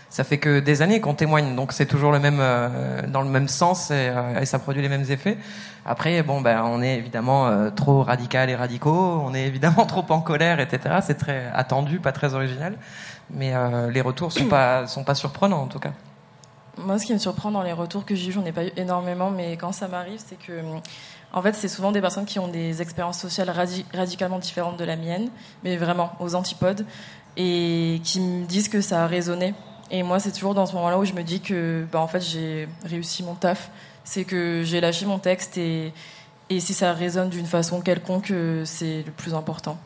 ça 0.09 0.25
fait 0.25 0.39
que 0.39 0.61
des 0.61 0.83
années 0.83 1.01
qu'on 1.01 1.15
témoigne, 1.15 1.55
donc 1.57 1.73
c'est 1.73 1.87
toujours 1.87 2.13
le 2.13 2.21
même, 2.21 2.39
euh, 2.41 3.03
dans 3.09 3.23
le 3.23 3.29
même 3.29 3.49
sens 3.49 3.91
et, 3.91 4.13
et, 4.41 4.47
ça 4.47 4.59
produit 4.59 4.83
les 4.83 4.89
mêmes 4.89 5.11
effets. 5.11 5.37
Après, 5.85 6.23
bon, 6.25 6.41
ben, 6.41 6.65
on 6.65 6.83
est 6.83 6.97
évidemment 6.97 7.47
euh, 7.47 7.71
trop 7.71 8.03
radical 8.03 8.51
et 8.51 8.57
radicaux, 8.57 9.23
on 9.25 9.35
est 9.35 9.47
évidemment 9.47 9.87
trop 9.87 10.05
en 10.09 10.21
colère, 10.21 10.59
etc. 10.59 10.97
C'est 11.01 11.19
très 11.19 11.51
attendu, 11.55 12.01
pas 12.01 12.13
très 12.13 12.35
original, 12.35 12.77
mais 13.31 13.55
euh, 13.55 13.91
les 13.91 14.01
retours 14.01 14.33
sont 14.33 14.47
pas 14.47 14.87
sont 14.89 15.05
pas 15.05 15.15
surprenants 15.15 15.63
en 15.63 15.67
tout 15.69 15.79
cas. 15.79 15.93
Moi, 16.79 16.99
ce 16.99 17.07
qui 17.07 17.15
me 17.15 17.19
surprend 17.19 17.51
dans 17.53 17.63
les 17.63 17.73
retours 17.73 18.05
que 18.05 18.15
j'ai 18.15 18.29
eu, 18.29 18.33
j'en 18.33 18.45
ai 18.45 18.53
pas 18.53 18.65
eu 18.65 18.73
énormément, 18.77 19.31
mais 19.31 19.57
quand 19.57 19.73
ça 19.73 19.89
m'arrive, 19.89 20.21
c'est 20.23 20.37
que, 20.37 20.61
en 21.33 21.41
fait, 21.41 21.55
c'est 21.55 21.69
souvent 21.69 21.91
des 21.91 22.03
personnes 22.03 22.27
qui 22.27 22.39
ont 22.39 22.49
des 22.49 22.83
expériences 22.83 23.19
sociales 23.19 23.51
radicalement 23.95 24.39
différentes 24.39 24.77
de 24.77 24.85
la 24.85 24.97
mienne, 24.97 25.31
mais 25.65 25.79
vraiment 25.79 26.13
aux 26.21 26.35
antipodes, 26.35 26.85
et 27.39 28.03
qui 28.05 28.21
me 28.21 28.45
disent 28.45 28.69
que 28.69 28.83
ça 28.83 29.05
a 29.05 29.07
résonné. 29.07 29.55
Et 29.91 30.03
moi, 30.03 30.19
c'est 30.19 30.33
toujours 30.33 30.55
dans 30.55 30.67
ce 30.67 30.75
moment-là 30.75 30.99
où 30.99 31.05
je 31.05 31.13
me 31.13 31.23
dis 31.23 31.41
que, 31.41 31.87
bah, 31.93 32.01
en 32.01 32.09
fait, 32.09 32.21
j'ai 32.21 32.69
réussi 32.85 33.23
mon 33.23 33.35
taf 33.35 33.71
c'est 34.07 34.25
que 34.25 34.63
j'ai 34.65 34.81
lâché 34.81 35.05
mon 35.05 35.19
texte 35.19 35.59
et, 35.59 35.93
et 36.49 36.61
si 36.61 36.73
ça 36.73 36.93
résonne 36.95 37.29
d'une 37.29 37.45
façon 37.45 37.83
quelconque, 37.83 38.31
euh, 38.31 38.65
c'est 38.65 39.03
le 39.03 39.13
plus 39.13 39.35
important. 39.35 39.77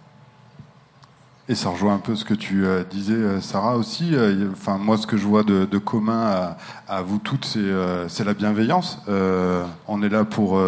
Et 1.51 1.57
ça 1.57 1.71
rejoint 1.71 1.95
un 1.95 1.99
peu 1.99 2.15
ce 2.15 2.25
que 2.25 2.33
tu 2.33 2.65
euh, 2.65 2.85
disais, 2.89 3.13
euh, 3.13 3.41
Sarah, 3.41 3.77
aussi. 3.77 4.15
enfin, 4.53 4.79
moi, 4.79 4.97
ce 4.97 5.09
que 5.09 5.17
je 5.17 5.27
vois 5.27 5.43
de, 5.43 5.79
commun 5.79 6.55
à, 6.87 7.03
vous 7.03 7.19
toutes, 7.19 7.45
c'est 7.45 8.25
la 8.25 8.35
bienveillance. 8.35 9.01
on 9.89 10.03
est 10.03 10.09
là 10.09 10.25
pour 10.25 10.61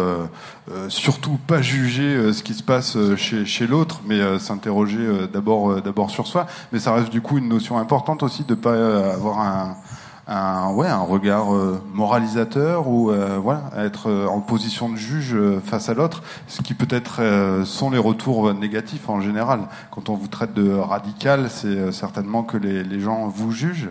surtout 0.89 1.39
pas 1.47 1.61
juger 1.61 2.33
ce 2.33 2.43
qui 2.43 2.53
se 2.53 2.63
passe 2.63 2.97
chez, 3.15 3.45
chez 3.45 3.65
l'autre, 3.65 4.01
mais 4.05 4.39
s'interroger 4.39 5.07
d'abord 5.31 5.81
d'abord 5.81 6.09
sur 6.09 6.27
soi. 6.27 6.47
Mais 6.73 6.79
ça 6.79 6.93
reste 6.93 7.09
du 7.09 7.21
coup 7.21 7.37
une 7.37 7.47
notion 7.47 7.77
importante 7.77 8.23
aussi 8.23 8.43
de 8.43 8.55
pas 8.55 9.13
avoir 9.13 9.39
un 9.39 9.77
un, 10.27 10.71
ouais, 10.71 10.87
un 10.87 11.01
regard 11.01 11.53
euh, 11.53 11.81
moralisateur 11.93 12.87
ou 12.87 13.11
euh, 13.11 13.37
voilà, 13.39 13.71
être 13.77 14.09
euh, 14.09 14.27
en 14.27 14.39
position 14.39 14.89
de 14.89 14.95
juge 14.95 15.35
face 15.65 15.89
à 15.89 15.93
l'autre, 15.93 16.23
ce 16.47 16.61
qui 16.61 16.73
peut-être 16.73 17.21
sont 17.65 17.89
les 17.89 17.97
retours 17.97 18.53
négatifs 18.53 19.09
en 19.09 19.21
général. 19.21 19.67
Quand 19.91 20.09
on 20.09 20.15
vous 20.15 20.27
traite 20.27 20.53
de 20.53 20.71
radical, 20.73 21.49
c'est 21.49 21.91
certainement 21.91 22.43
que 22.43 22.57
les, 22.57 22.83
les, 22.83 22.99
gens 22.99 23.27
vous 23.27 23.51
jugent. 23.51 23.89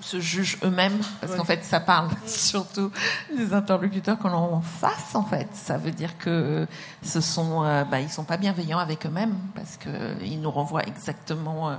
Se 0.00 0.20
jugent 0.20 0.58
eux-mêmes, 0.62 0.98
parce 1.20 1.34
qu'en 1.34 1.44
fait, 1.44 1.64
ça 1.64 1.80
parle 1.80 2.08
surtout 2.26 2.90
des 3.34 3.54
interlocuteurs 3.54 4.18
qu'on 4.18 4.30
a 4.30 4.34
en 4.34 4.60
face, 4.60 5.14
en 5.14 5.24
fait. 5.24 5.48
Ça 5.52 5.78
veut 5.78 5.92
dire 5.92 6.18
que 6.18 6.66
ce 7.02 7.20
sont, 7.20 7.62
bah, 7.90 8.00
ils 8.00 8.10
sont 8.10 8.24
pas 8.24 8.36
bienveillants 8.36 8.78
avec 8.78 9.06
eux-mêmes, 9.06 9.34
parce 9.54 9.78
qu'ils 9.78 10.40
nous 10.40 10.50
renvoient 10.50 10.86
exactement 10.86 11.78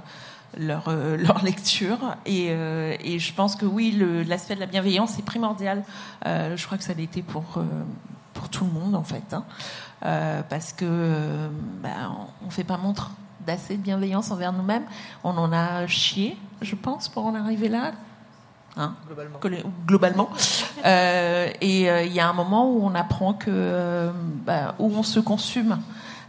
leur, 0.58 0.86
euh, 0.88 1.18
leur 1.26 1.44
lecture. 1.44 2.00
Et, 2.26 2.48
euh, 2.50 2.96
et, 3.04 3.20
je 3.20 3.34
pense 3.34 3.56
que 3.56 3.65
oui, 3.65 3.98
l'aspect 4.28 4.56
de 4.56 4.60
la 4.60 4.65
bienveillance 4.65 5.18
est 5.20 5.26
primordial. 5.26 5.84
Euh, 6.26 6.56
je 6.56 6.65
crois 6.65 6.78
que 6.78 6.84
ça 6.84 6.94
l'était 6.94 7.22
pour, 7.22 7.44
pour 8.34 8.50
tout 8.50 8.65
le 8.65 8.72
monde, 8.72 8.96
en 8.96 9.04
fait. 9.04 9.34
Hein. 9.34 9.44
parce 10.50 10.74
que 10.74 11.50
ben, 11.82 12.15
on 12.41 12.46
ne 12.48 12.52
fait 12.52 12.63
pas 12.63 12.78
montre 12.78 13.12
d'assez 13.46 13.78
de 13.78 13.82
bienveillance 13.82 14.32
envers 14.32 14.54
nous-mêmes. 14.54 14.86
On 15.24 15.38
en 15.38 15.52
a 15.52 15.88
chié, 15.88 16.38
je 16.62 16.76
pense, 16.76 17.10
pour 17.10 17.26
en 17.26 17.36
arriver 17.36 17.70
là. 17.70 17.91
Hein 18.78 18.94
globalement. 19.08 19.39
globalement. 19.88 20.30
et 20.84 22.06
il 22.06 22.13
y 22.13 22.20
a 22.20 22.28
un 22.28 22.34
moment 22.34 22.70
où 22.70 22.86
on 22.86 22.94
apprend 22.94 23.34
que 23.34 24.12
ben, 24.46 24.74
où 24.80 24.91
on 24.94 25.04
se 25.04 25.22
consume 25.22 25.80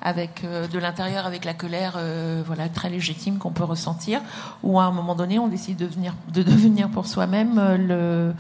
avec 0.07 0.45
euh, 0.45 0.69
de 0.69 0.79
l'intérieur 0.79 1.27
avec 1.27 1.45
la 1.45 1.53
colère 1.53 1.95
euh, 1.97 2.43
voilà 2.47 2.69
très 2.69 2.89
légitime 2.89 3.39
qu'on 3.39 3.51
peut 3.51 3.65
ressentir 3.65 4.21
ou 4.63 4.79
à 4.79 4.85
un 4.85 4.93
moment 4.93 5.17
donné 5.17 5.41
on 5.41 5.49
décide 5.49 5.77
de 5.77 5.87
devenir 5.87 6.15
de 6.33 6.45
devenir 6.45 6.89
pour 6.89 7.07
soi-même 7.07 7.59
euh, 7.59 7.77
le 7.77 8.35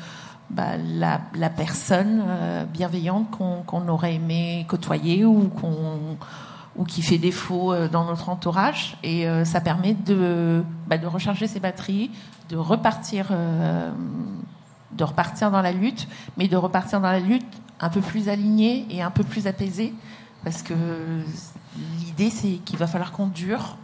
bah, 0.48 0.76
la, 0.76 1.22
la, 1.34 1.50
personne 1.50 2.22
bienveillante 2.72 3.28
qu'on 3.32 3.88
aurait 3.88 4.14
aimé 4.14 4.64
côtoyer 4.68 5.24
ou 5.24 5.48
qu'on 5.48 6.16
ou 6.76 6.84
qui 6.84 7.02
fait 7.02 7.18
défaut 7.18 7.74
dans 7.88 8.04
notre 8.04 8.28
entourage. 8.28 8.96
Et 9.02 9.26
ça 9.44 9.60
permet 9.60 9.94
de, 9.94 10.62
bah, 10.86 10.98
de 10.98 11.06
recharger 11.08 11.48
ses 11.48 11.58
batteries, 11.58 12.12
de 12.48 12.56
repartir, 12.56 13.32
de 14.92 15.02
repartir 15.02 15.50
dans 15.50 15.62
la 15.62 15.72
lutte, 15.72 16.06
mais 16.36 16.46
de 16.46 16.56
repartir 16.56 17.00
dans 17.00 17.10
la 17.10 17.18
lutte 17.18 17.44
un 17.80 17.88
peu 17.88 18.00
plus 18.00 18.28
aligné 18.28 18.86
et 18.88 19.02
un 19.02 19.10
peu 19.10 19.24
plus 19.24 19.48
apaisé. 19.48 19.94
Parce 20.44 20.62
que 20.62 20.74
l'idée, 22.00 22.30
c'est 22.30 22.58
qu'il 22.64 22.78
va 22.78 22.86
falloir 22.86 23.12
qu'on 23.12 23.26
dure. 23.26 23.76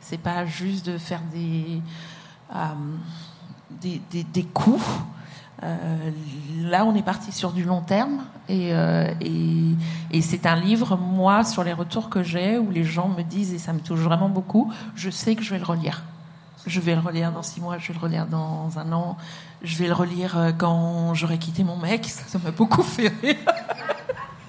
C'est 0.00 0.18
pas 0.18 0.46
juste 0.46 0.86
de 0.86 0.98
faire 0.98 1.20
des, 1.32 1.80
des, 3.80 4.00
des, 4.10 4.24
des 4.24 4.44
coups. 4.44 4.84
Euh, 5.62 6.10
là, 6.60 6.84
on 6.84 6.94
est 6.94 7.02
parti 7.02 7.32
sur 7.32 7.52
du 7.52 7.64
long 7.64 7.80
terme 7.80 8.24
et, 8.48 8.74
euh, 8.74 9.14
et, 9.22 9.72
et 10.10 10.20
c'est 10.20 10.44
un 10.44 10.56
livre, 10.56 10.98
moi, 10.98 11.44
sur 11.44 11.64
les 11.64 11.72
retours 11.72 12.10
que 12.10 12.22
j'ai, 12.22 12.58
où 12.58 12.70
les 12.70 12.84
gens 12.84 13.08
me 13.08 13.22
disent, 13.22 13.54
et 13.54 13.58
ça 13.58 13.72
me 13.72 13.80
touche 13.80 14.00
vraiment 14.00 14.28
beaucoup, 14.28 14.70
je 14.94 15.08
sais 15.08 15.34
que 15.34 15.42
je 15.42 15.50
vais 15.50 15.58
le 15.58 15.64
relire. 15.64 16.02
Je 16.66 16.80
vais 16.80 16.94
le 16.94 17.00
relire 17.00 17.32
dans 17.32 17.42
six 17.42 17.60
mois, 17.60 17.78
je 17.78 17.88
vais 17.88 17.94
le 17.94 18.00
relire 18.00 18.26
dans 18.26 18.78
un 18.78 18.92
an, 18.92 19.16
je 19.62 19.76
vais 19.78 19.86
le 19.86 19.94
relire 19.94 20.36
euh, 20.36 20.52
quand 20.52 21.14
j'aurai 21.14 21.38
quitté 21.38 21.64
mon 21.64 21.76
mec, 21.76 22.04
ça 22.06 22.38
m'a 22.38 22.50
beaucoup 22.50 22.82
fait 22.82 23.12
rire. 23.22 23.36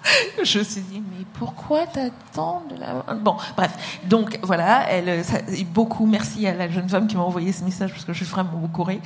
je 0.43 0.60
me 0.60 0.63
suis 0.63 0.82
dit, 0.82 1.02
mais 1.12 1.26
pourquoi 1.34 1.86
t'attends 1.88 2.63
de 2.70 2.76
la... 2.80 3.15
Bon, 3.15 3.38
bref. 3.56 4.00
Donc, 4.06 4.39
voilà, 4.43 4.89
elle, 4.89 5.24
ça, 5.24 5.39
beaucoup 5.74 6.06
merci 6.06 6.48
à 6.48 6.54
la 6.54 6.70
jeune 6.70 6.89
femme 6.89 7.08
qui 7.08 7.15
m'a 7.15 7.24
envoyé 7.24 7.52
ce 7.52 7.63
message 7.63 7.91
parce 7.91 8.06
que 8.06 8.13
je 8.13 8.24
suis 8.24 8.32
vraiment 8.32 8.58
beaucoup 8.58 8.84
ri. 8.84 9.00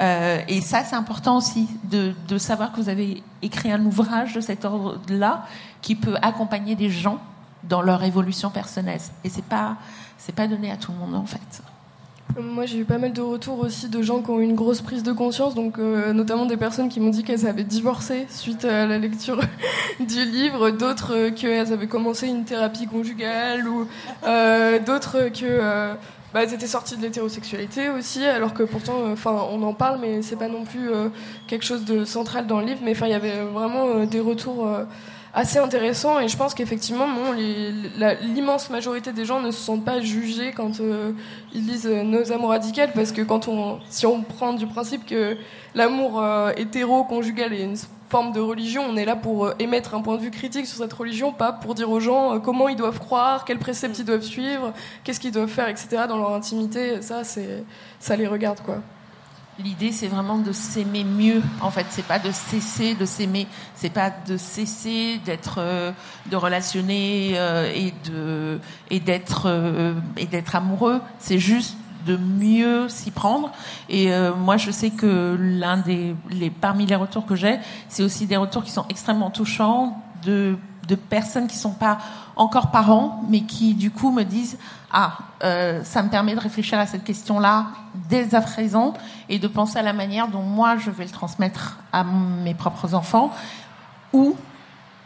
Euh, 0.00 0.40
et 0.48 0.60
ça, 0.60 0.84
c'est 0.84 0.96
important 0.96 1.36
aussi 1.36 1.68
de, 1.84 2.14
de 2.28 2.38
savoir 2.38 2.72
que 2.72 2.80
vous 2.80 2.88
avez 2.88 3.22
écrit 3.42 3.72
un 3.72 3.84
ouvrage 3.84 4.34
de 4.34 4.40
cet 4.40 4.64
ordre-là 4.64 5.44
qui 5.82 5.94
peut 5.94 6.16
accompagner 6.22 6.74
des 6.74 6.90
gens 6.90 7.18
dans 7.62 7.82
leur 7.82 8.02
évolution 8.02 8.50
personnelle. 8.50 9.00
Et 9.24 9.28
c'est 9.28 9.44
pas, 9.44 9.76
c'est 10.18 10.34
pas 10.34 10.46
donné 10.46 10.70
à 10.70 10.76
tout 10.76 10.92
le 10.92 10.98
monde, 10.98 11.14
en 11.14 11.26
fait. 11.26 11.62
Moi, 12.36 12.66
j'ai 12.66 12.78
eu 12.78 12.84
pas 12.84 12.98
mal 12.98 13.12
de 13.12 13.20
retours 13.20 13.60
aussi 13.60 13.88
de 13.88 14.02
gens 14.02 14.20
qui 14.20 14.30
ont 14.30 14.40
eu 14.40 14.44
une 14.44 14.56
grosse 14.56 14.80
prise 14.80 15.04
de 15.04 15.12
conscience, 15.12 15.54
donc 15.54 15.78
euh, 15.78 16.12
notamment 16.12 16.46
des 16.46 16.56
personnes 16.56 16.88
qui 16.88 16.98
m'ont 16.98 17.10
dit 17.10 17.22
qu'elles 17.22 17.46
avaient 17.46 17.62
divorcé 17.62 18.26
suite 18.28 18.64
à 18.64 18.86
la 18.86 18.98
lecture 18.98 19.40
du 20.00 20.24
livre, 20.24 20.70
d'autres 20.70 21.14
euh, 21.14 21.30
qu'elles 21.30 21.72
avaient 21.72 21.86
commencé 21.86 22.26
une 22.26 22.44
thérapie 22.44 22.86
conjugale, 22.86 23.68
ou 23.68 23.86
euh, 24.26 24.80
d'autres 24.80 25.28
que 25.28 25.94
bah, 26.32 26.42
elles 26.42 26.54
étaient 26.54 26.66
sorties 26.66 26.96
de 26.96 27.02
l'hétérosexualité 27.02 27.88
aussi, 27.88 28.24
alors 28.24 28.52
que 28.52 28.64
pourtant, 28.64 29.12
enfin, 29.12 29.46
on 29.52 29.62
en 29.62 29.72
parle, 29.72 30.00
mais 30.00 30.20
c'est 30.22 30.36
pas 30.36 30.48
non 30.48 30.64
plus 30.64 30.90
quelque 31.46 31.64
chose 31.64 31.84
de 31.84 32.04
central 32.04 32.48
dans 32.48 32.58
le 32.58 32.66
livre. 32.66 32.80
Mais 32.82 32.90
enfin, 32.90 33.06
il 33.06 33.12
y 33.12 33.14
avait 33.14 33.44
vraiment 33.44 34.04
des 34.04 34.18
retours 34.18 34.66
assez 35.34 35.58
intéressant 35.58 36.20
et 36.20 36.28
je 36.28 36.36
pense 36.36 36.54
qu'effectivement 36.54 37.06
la- 37.98 38.14
l'immense 38.14 38.70
majorité 38.70 39.12
des 39.12 39.24
gens 39.24 39.40
ne 39.40 39.50
se 39.50 39.60
sentent 39.60 39.84
pas 39.84 40.00
jugés 40.00 40.52
quand 40.52 40.78
euh, 40.80 41.10
ils 41.52 41.66
lisent 41.66 41.86
euh, 41.90 42.02
nos 42.04 42.30
amours 42.32 42.50
radicales 42.50 42.92
parce 42.94 43.10
que 43.10 43.20
quand 43.22 43.48
on 43.48 43.80
si 43.90 44.06
on 44.06 44.22
prend 44.22 44.52
du 44.52 44.66
principe 44.66 45.04
que 45.04 45.36
l'amour 45.74 46.22
euh, 46.22 46.52
hétéro 46.56 47.02
conjugal 47.04 47.52
est 47.52 47.64
une 47.64 47.76
forme 48.08 48.32
de 48.32 48.38
religion, 48.40 48.84
on 48.88 48.96
est 48.96 49.04
là 49.04 49.16
pour 49.16 49.50
émettre 49.58 49.94
un 49.96 50.00
point 50.02 50.14
de 50.16 50.20
vue 50.22 50.30
critique 50.30 50.66
sur 50.66 50.78
cette 50.78 50.92
religion, 50.92 51.32
pas 51.32 51.52
pour 51.52 51.74
dire 51.74 51.90
aux 51.90 51.98
gens 51.98 52.38
comment 52.38 52.68
ils 52.68 52.76
doivent 52.76 53.00
croire, 53.00 53.44
quels 53.44 53.58
préceptes 53.58 53.98
ils 53.98 54.04
doivent 54.04 54.22
suivre, 54.22 54.72
qu'est-ce 55.02 55.18
qu'ils 55.18 55.32
doivent 55.32 55.48
faire, 55.48 55.66
etc. 55.68 55.88
dans 56.08 56.18
leur 56.18 56.32
intimité. 56.32 57.02
Ça, 57.02 57.24
c'est 57.24 57.64
ça 57.98 58.14
les 58.14 58.28
regarde 58.28 58.60
quoi. 58.60 58.76
L'idée, 59.60 59.92
c'est 59.92 60.08
vraiment 60.08 60.38
de 60.38 60.50
s'aimer 60.50 61.04
mieux. 61.04 61.40
En 61.60 61.70
fait, 61.70 61.86
c'est 61.90 62.04
pas 62.04 62.18
de 62.18 62.32
cesser 62.32 62.94
de 62.94 63.04
s'aimer, 63.04 63.46
c'est 63.76 63.90
pas 63.90 64.10
de 64.10 64.36
cesser 64.36 65.20
d'être, 65.24 65.58
euh, 65.58 65.92
de 66.28 66.34
relationner 66.34 67.34
euh, 67.36 67.70
et 67.72 67.94
de 68.10 68.58
et 68.90 68.98
d'être 68.98 69.44
euh, 69.46 69.94
et 70.16 70.26
d'être 70.26 70.56
amoureux. 70.56 71.00
C'est 71.20 71.38
juste 71.38 71.76
de 72.04 72.16
mieux 72.16 72.88
s'y 72.88 73.12
prendre. 73.12 73.52
Et 73.88 74.10
moi, 74.36 74.58
je 74.58 74.70
sais 74.70 74.90
que 74.90 75.38
l'un 75.40 75.78
des 75.78 76.14
les 76.30 76.50
parmi 76.50 76.84
les 76.84 76.96
retours 76.96 77.24
que 77.24 77.34
j'ai, 77.34 77.58
c'est 77.88 78.02
aussi 78.02 78.26
des 78.26 78.36
retours 78.36 78.62
qui 78.62 78.72
sont 78.72 78.84
extrêmement 78.90 79.30
touchants 79.30 80.02
de 80.22 80.58
de 80.86 80.96
personnes 80.96 81.46
qui 81.46 81.56
sont 81.56 81.72
pas 81.72 81.98
encore 82.36 82.70
parents, 82.70 83.22
mais 83.28 83.42
qui 83.42 83.74
du 83.74 83.90
coup 83.90 84.10
me 84.10 84.22
disent 84.22 84.58
ah 84.92 85.18
euh, 85.42 85.82
ça 85.84 86.02
me 86.02 86.08
permet 86.08 86.34
de 86.34 86.40
réfléchir 86.40 86.78
à 86.78 86.86
cette 86.86 87.04
question-là 87.04 87.66
dès 88.08 88.34
à 88.34 88.40
présent 88.40 88.94
et 89.28 89.38
de 89.38 89.48
penser 89.48 89.78
à 89.78 89.82
la 89.82 89.92
manière 89.92 90.28
dont 90.28 90.42
moi 90.42 90.76
je 90.76 90.90
vais 90.90 91.04
le 91.04 91.10
transmettre 91.10 91.78
à 91.92 92.04
mes 92.04 92.54
propres 92.54 92.94
enfants 92.94 93.30
ou 94.12 94.36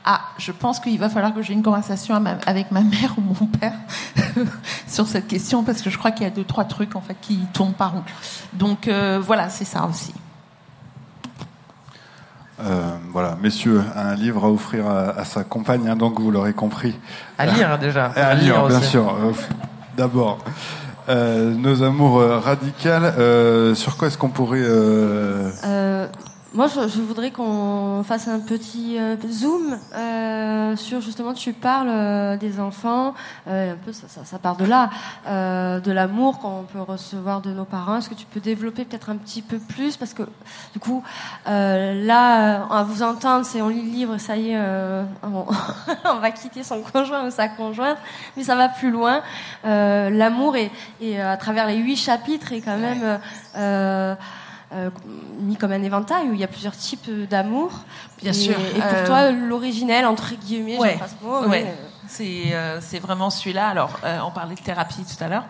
ah, 0.05 0.21
je 0.39 0.53
pense 0.53 0.81
qu'il 0.81 0.99
va 0.99 1.11
falloir 1.11 1.35
que 1.35 1.43
j'ai 1.43 1.53
une 1.53 1.63
conversation 1.63 2.15
avec 2.47 2.71
ma 2.71 2.81
mère 2.81 3.15
ou 3.19 3.21
mon 3.21 3.47
père 3.47 3.75
sur 4.87 5.07
cette 5.07 5.27
question 5.27 5.65
parce 5.65 5.83
que 5.83 5.91
je 5.91 5.99
crois 5.99 6.13
qu'il 6.13 6.23
y 6.23 6.27
a 6.27 6.31
deux 6.31 6.45
trois 6.45 6.65
trucs 6.65 6.97
en 6.97 7.03
fait 7.03 7.17
qui 7.21 7.39
tournent 7.53 7.75
par 7.75 7.93
rond. 7.93 8.05
Donc 8.55 8.89
euh, 8.89 9.21
voilà, 9.23 9.51
c'est 9.51 9.67
ça 9.67 9.85
aussi. 9.85 10.15
Euh, 12.61 12.91
voilà, 13.13 13.37
messieurs, 13.41 13.83
un 13.95 14.15
livre 14.15 14.45
à 14.45 14.51
offrir 14.51 14.87
à, 14.87 15.11
à 15.21 15.25
sa 15.25 15.45
compagne, 15.45 15.89
hein, 15.89 15.97
donc 15.97 16.19
vous 16.21 16.31
l'aurez 16.31 16.53
compris. 16.55 16.99
À 17.39 17.47
lire 17.47 17.79
déjà. 17.79 18.13
Et 18.17 18.21
à 18.33 18.35
lire, 18.35 18.67
bien 18.67 18.79
aussi. 18.79 18.89
sûr. 18.89 19.09
Euh, 19.09 19.33
D'abord, 19.97 20.39
euh, 21.09 21.55
nos 21.55 21.83
amours 21.83 22.19
euh, 22.19 22.39
radicales. 22.39 23.15
euh, 23.19 23.75
sur 23.75 23.97
quoi 23.97 24.09
est-ce 24.09 24.19
qu'on 24.19 24.29
pourrait 24.29 24.59
euh, 24.63 25.51
Euh, 25.65 26.07
moi, 26.59 26.67
je, 26.67 26.89
je 26.89 27.01
voudrais 27.01 27.31
qu'on 27.31 28.03
fasse 28.03 28.27
un 28.27 28.41
petit 28.41 28.99
euh, 28.99 29.15
zoom 29.31 29.79
euh, 29.95 30.75
sur 30.75 31.01
justement, 31.01 31.33
tu 31.33 31.53
parles 31.53 31.89
euh, 31.89 32.37
des 32.37 32.59
enfants, 32.59 33.15
euh, 33.47 33.75
un 33.75 33.77
peu 33.77 33.93
ça, 33.93 34.09
ça, 34.09 34.25
ça 34.25 34.41
part 34.41 34.57
de 34.57 34.65
là, 34.65 34.91
euh, 35.29 35.79
de 35.79 35.93
l'amour 35.93 36.41
qu'on 36.41 36.65
peut 36.65 36.81
recevoir 36.81 37.43
de 37.43 37.53
nos 37.53 37.65
parents. 37.65 37.99
Est-ce 37.99 38.09
que 38.09 38.17
tu 38.17 38.27
peux 38.27 38.41
développer 38.41 38.85
peut-être 38.85 39.09
un 39.09 39.15
petit 39.15 39.41
peu 39.41 39.61
plus? 39.61 39.97
Parce 39.97 40.15
que 40.15 40.25
du 40.73 40.81
coup, 40.81 41.05
euh, 41.47 42.05
là, 42.05 42.65
à 42.65 42.83
vous 42.83 43.05
entendre, 43.05 43.47
c'est 43.47 43.63
on 43.63 43.69
lit 43.69 43.83
le 43.83 43.93
livre, 43.93 44.19
ça 44.19 44.37
y 44.37 44.51
est, 44.51 44.57
euh, 44.57 45.05
on, 45.23 45.47
on 46.07 46.19
va 46.19 46.33
quitter 46.33 46.65
son 46.65 46.83
conjoint 46.83 47.25
ou 47.25 47.31
sa 47.31 47.49
conjointe, 47.49 47.99
mais 48.37 48.43
ça 48.43 48.57
va 48.57 48.69
plus 48.69 48.91
loin. 48.91 49.23
Euh, 49.65 50.11
l'amour 50.11 50.57
et, 50.57 51.21
à 51.21 51.37
travers 51.37 51.69
les 51.69 51.77
huit 51.77 51.95
chapitres 51.95 52.53
est 52.53 52.63
quand 52.63 52.79
même 52.79 53.17
euh, 54.73 54.91
mis 55.41 55.57
comme 55.57 55.73
un 55.73 55.83
éventail 55.83 56.29
où 56.29 56.35
il 56.35 56.41
y 56.41 56.45
a 56.45 56.49
plusieurs 56.49 56.77
types 56.77 57.11
d'amour. 57.29 57.71
Bien 58.23 58.33
Et- 58.33 58.35
sûr. 58.35 58.55
Et 58.77 58.81
pour 58.81 58.85
Euh, 58.93 59.07
toi, 59.07 59.31
l'originel, 59.33 60.05
entre 60.07 60.35
guillemets, 60.35 60.79
Ouais. 60.79 60.91
j'aime 60.91 60.99
pas 60.99 61.09
ce 61.09 61.25
mot, 61.25 61.41
Ouais. 61.43 61.49
mais, 61.49 61.65
euh, 61.65 61.85
C'est 62.11 62.55
euh, 62.55 62.81
c'est 62.81 63.01
vraiment 63.01 63.29
celui-là. 63.29 63.69
Alors, 63.69 63.99
euh, 64.03 64.19
on 64.27 64.31
parlait 64.31 64.55
de 64.55 64.61
thérapie 64.61 65.05
tout 65.05 65.23
à 65.23 65.29
l'heure. 65.29 65.45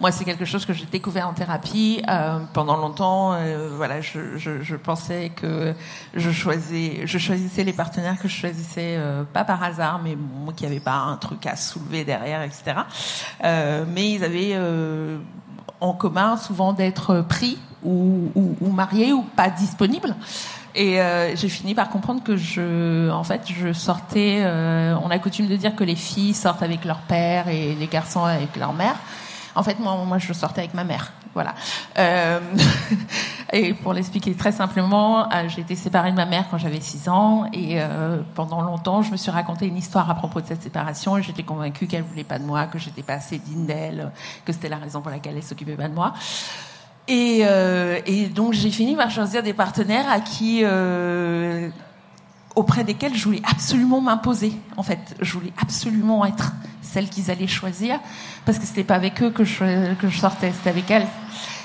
Moi, 0.00 0.10
c'est 0.10 0.24
quelque 0.24 0.46
chose 0.46 0.64
que 0.64 0.72
j'ai 0.72 0.86
découvert 0.86 1.28
en 1.28 1.34
thérapie 1.34 2.02
euh, 2.08 2.38
pendant 2.54 2.78
longtemps. 2.78 3.36
voilà, 3.76 4.00
je, 4.00 4.38
je, 4.38 4.62
je 4.62 4.76
pensais 4.76 5.30
que 5.36 5.74
je 6.14 6.30
choisissais, 6.30 7.02
je 7.06 7.18
choisissais 7.18 7.62
les 7.62 7.74
partenaires 7.74 8.16
que 8.18 8.26
je 8.26 8.34
choisissais 8.34 8.98
pas 9.34 9.44
par 9.44 9.62
hasard, 9.62 10.00
mais 10.02 10.16
moi 10.16 10.54
qui 10.56 10.64
avait 10.64 10.80
pas 10.80 10.94
un 10.96 11.16
truc 11.18 11.44
à 11.46 11.56
soulever 11.56 12.04
derrière, 12.04 12.40
etc. 12.42 12.76
Mais 13.42 14.10
ils 14.12 14.24
avaient 14.24 14.52
euh, 14.54 15.18
en 15.80 15.92
commun 15.92 16.36
souvent 16.38 16.72
d'être 16.72 17.20
pris 17.28 17.58
ou, 17.82 18.30
ou, 18.34 18.56
ou 18.60 18.70
mariés 18.70 19.12
ou 19.12 19.22
pas 19.22 19.50
disponibles. 19.50 20.14
Et 20.74 21.00
euh, 21.00 21.34
j'ai 21.34 21.48
fini 21.48 21.74
par 21.74 21.88
comprendre 21.88 22.22
que 22.22 22.36
je, 22.36 23.10
en 23.10 23.24
fait, 23.24 23.42
je 23.46 23.72
sortais. 23.72 24.38
euh, 24.42 24.94
on 25.02 25.10
a 25.10 25.18
coutume 25.18 25.48
de 25.48 25.56
dire 25.56 25.74
que 25.74 25.84
les 25.84 25.96
filles 25.96 26.34
sortent 26.34 26.62
avec 26.62 26.84
leur 26.84 26.98
père 26.98 27.48
et 27.48 27.74
les 27.74 27.86
garçons 27.86 28.24
avec 28.24 28.56
leur 28.56 28.72
mère. 28.72 28.96
En 29.54 29.62
fait, 29.62 29.78
moi, 29.80 29.96
moi, 30.06 30.18
je 30.18 30.32
sortais 30.32 30.60
avec 30.60 30.74
ma 30.74 30.84
mère. 30.84 31.12
Voilà. 31.34 31.54
Euh, 31.98 32.40
et 33.52 33.74
pour 33.74 33.92
l'expliquer 33.92 34.34
très 34.34 34.52
simplement, 34.52 35.32
euh, 35.32 35.48
j'ai 35.48 35.60
été 35.60 35.76
séparée 35.76 36.10
de 36.10 36.16
ma 36.16 36.26
mère 36.26 36.46
quand 36.50 36.58
j'avais 36.58 36.80
6 36.80 37.08
ans 37.08 37.46
et 37.52 37.80
euh, 37.80 38.18
pendant 38.34 38.60
longtemps, 38.60 39.02
je 39.02 39.12
me 39.12 39.16
suis 39.16 39.30
raconté 39.30 39.66
une 39.66 39.76
histoire 39.76 40.08
à 40.10 40.14
propos 40.14 40.40
de 40.40 40.46
cette 40.46 40.62
séparation 40.62 41.16
et 41.16 41.22
j'étais 41.22 41.42
convaincue 41.42 41.86
qu'elle 41.86 42.02
voulait 42.02 42.24
pas 42.24 42.38
de 42.38 42.44
moi, 42.44 42.66
que 42.66 42.78
j'étais 42.78 43.02
pas 43.02 43.14
assez 43.14 43.38
digne 43.38 43.66
d'elle, 43.66 44.10
que 44.44 44.52
c'était 44.52 44.68
la 44.68 44.78
raison 44.78 45.00
pour 45.00 45.10
laquelle 45.10 45.36
elle 45.36 45.42
s'occupait 45.42 45.76
pas 45.76 45.88
de 45.88 45.94
moi. 45.94 46.14
Et, 47.08 47.40
euh, 47.42 47.98
et 48.04 48.26
donc 48.26 48.52
j'ai 48.52 48.70
fini 48.70 48.94
par 48.94 49.10
choisir 49.10 49.42
des 49.42 49.54
partenaires 49.54 50.08
à 50.10 50.20
qui, 50.20 50.60
euh, 50.62 51.70
auprès 52.54 52.84
desquels 52.84 53.14
je 53.16 53.24
voulais 53.24 53.42
absolument 53.50 54.02
m'imposer. 54.02 54.52
En 54.76 54.82
fait, 54.82 55.16
je 55.20 55.32
voulais 55.32 55.52
absolument 55.60 56.26
être 56.26 56.52
celle 56.82 57.08
qu'ils 57.08 57.30
allaient 57.30 57.46
choisir, 57.46 57.98
parce 58.44 58.58
que 58.58 58.66
c'était 58.66 58.84
pas 58.84 58.94
avec 58.94 59.22
eux 59.22 59.30
que 59.30 59.44
je, 59.44 59.94
que 59.94 60.08
je 60.08 60.18
sortais, 60.18 60.52
c'était 60.52 60.70
avec 60.70 60.90
elles. 60.90 61.06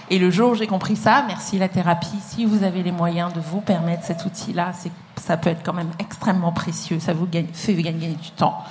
Et 0.09 0.19
le 0.19 0.31
jour 0.31 0.51
où 0.51 0.55
j'ai 0.55 0.67
compris 0.67 0.95
ça, 0.95 1.23
merci 1.27 1.57
la 1.57 1.69
thérapie, 1.69 2.19
si 2.21 2.45
vous 2.45 2.63
avez 2.63 2.83
les 2.83 2.91
moyens 2.91 3.33
de 3.33 3.39
vous 3.39 3.61
permettre 3.61 4.03
cet 4.03 4.25
outil-là, 4.25 4.71
ça 5.17 5.37
peut 5.37 5.49
être 5.49 5.63
quand 5.63 5.73
même 5.73 5.91
extrêmement 5.99 6.51
précieux, 6.51 6.99
ça 6.99 7.13
vous 7.13 7.25
gagne, 7.25 7.47
fait 7.53 7.73
gagner 7.73 8.09
du 8.09 8.31
temps. 8.31 8.63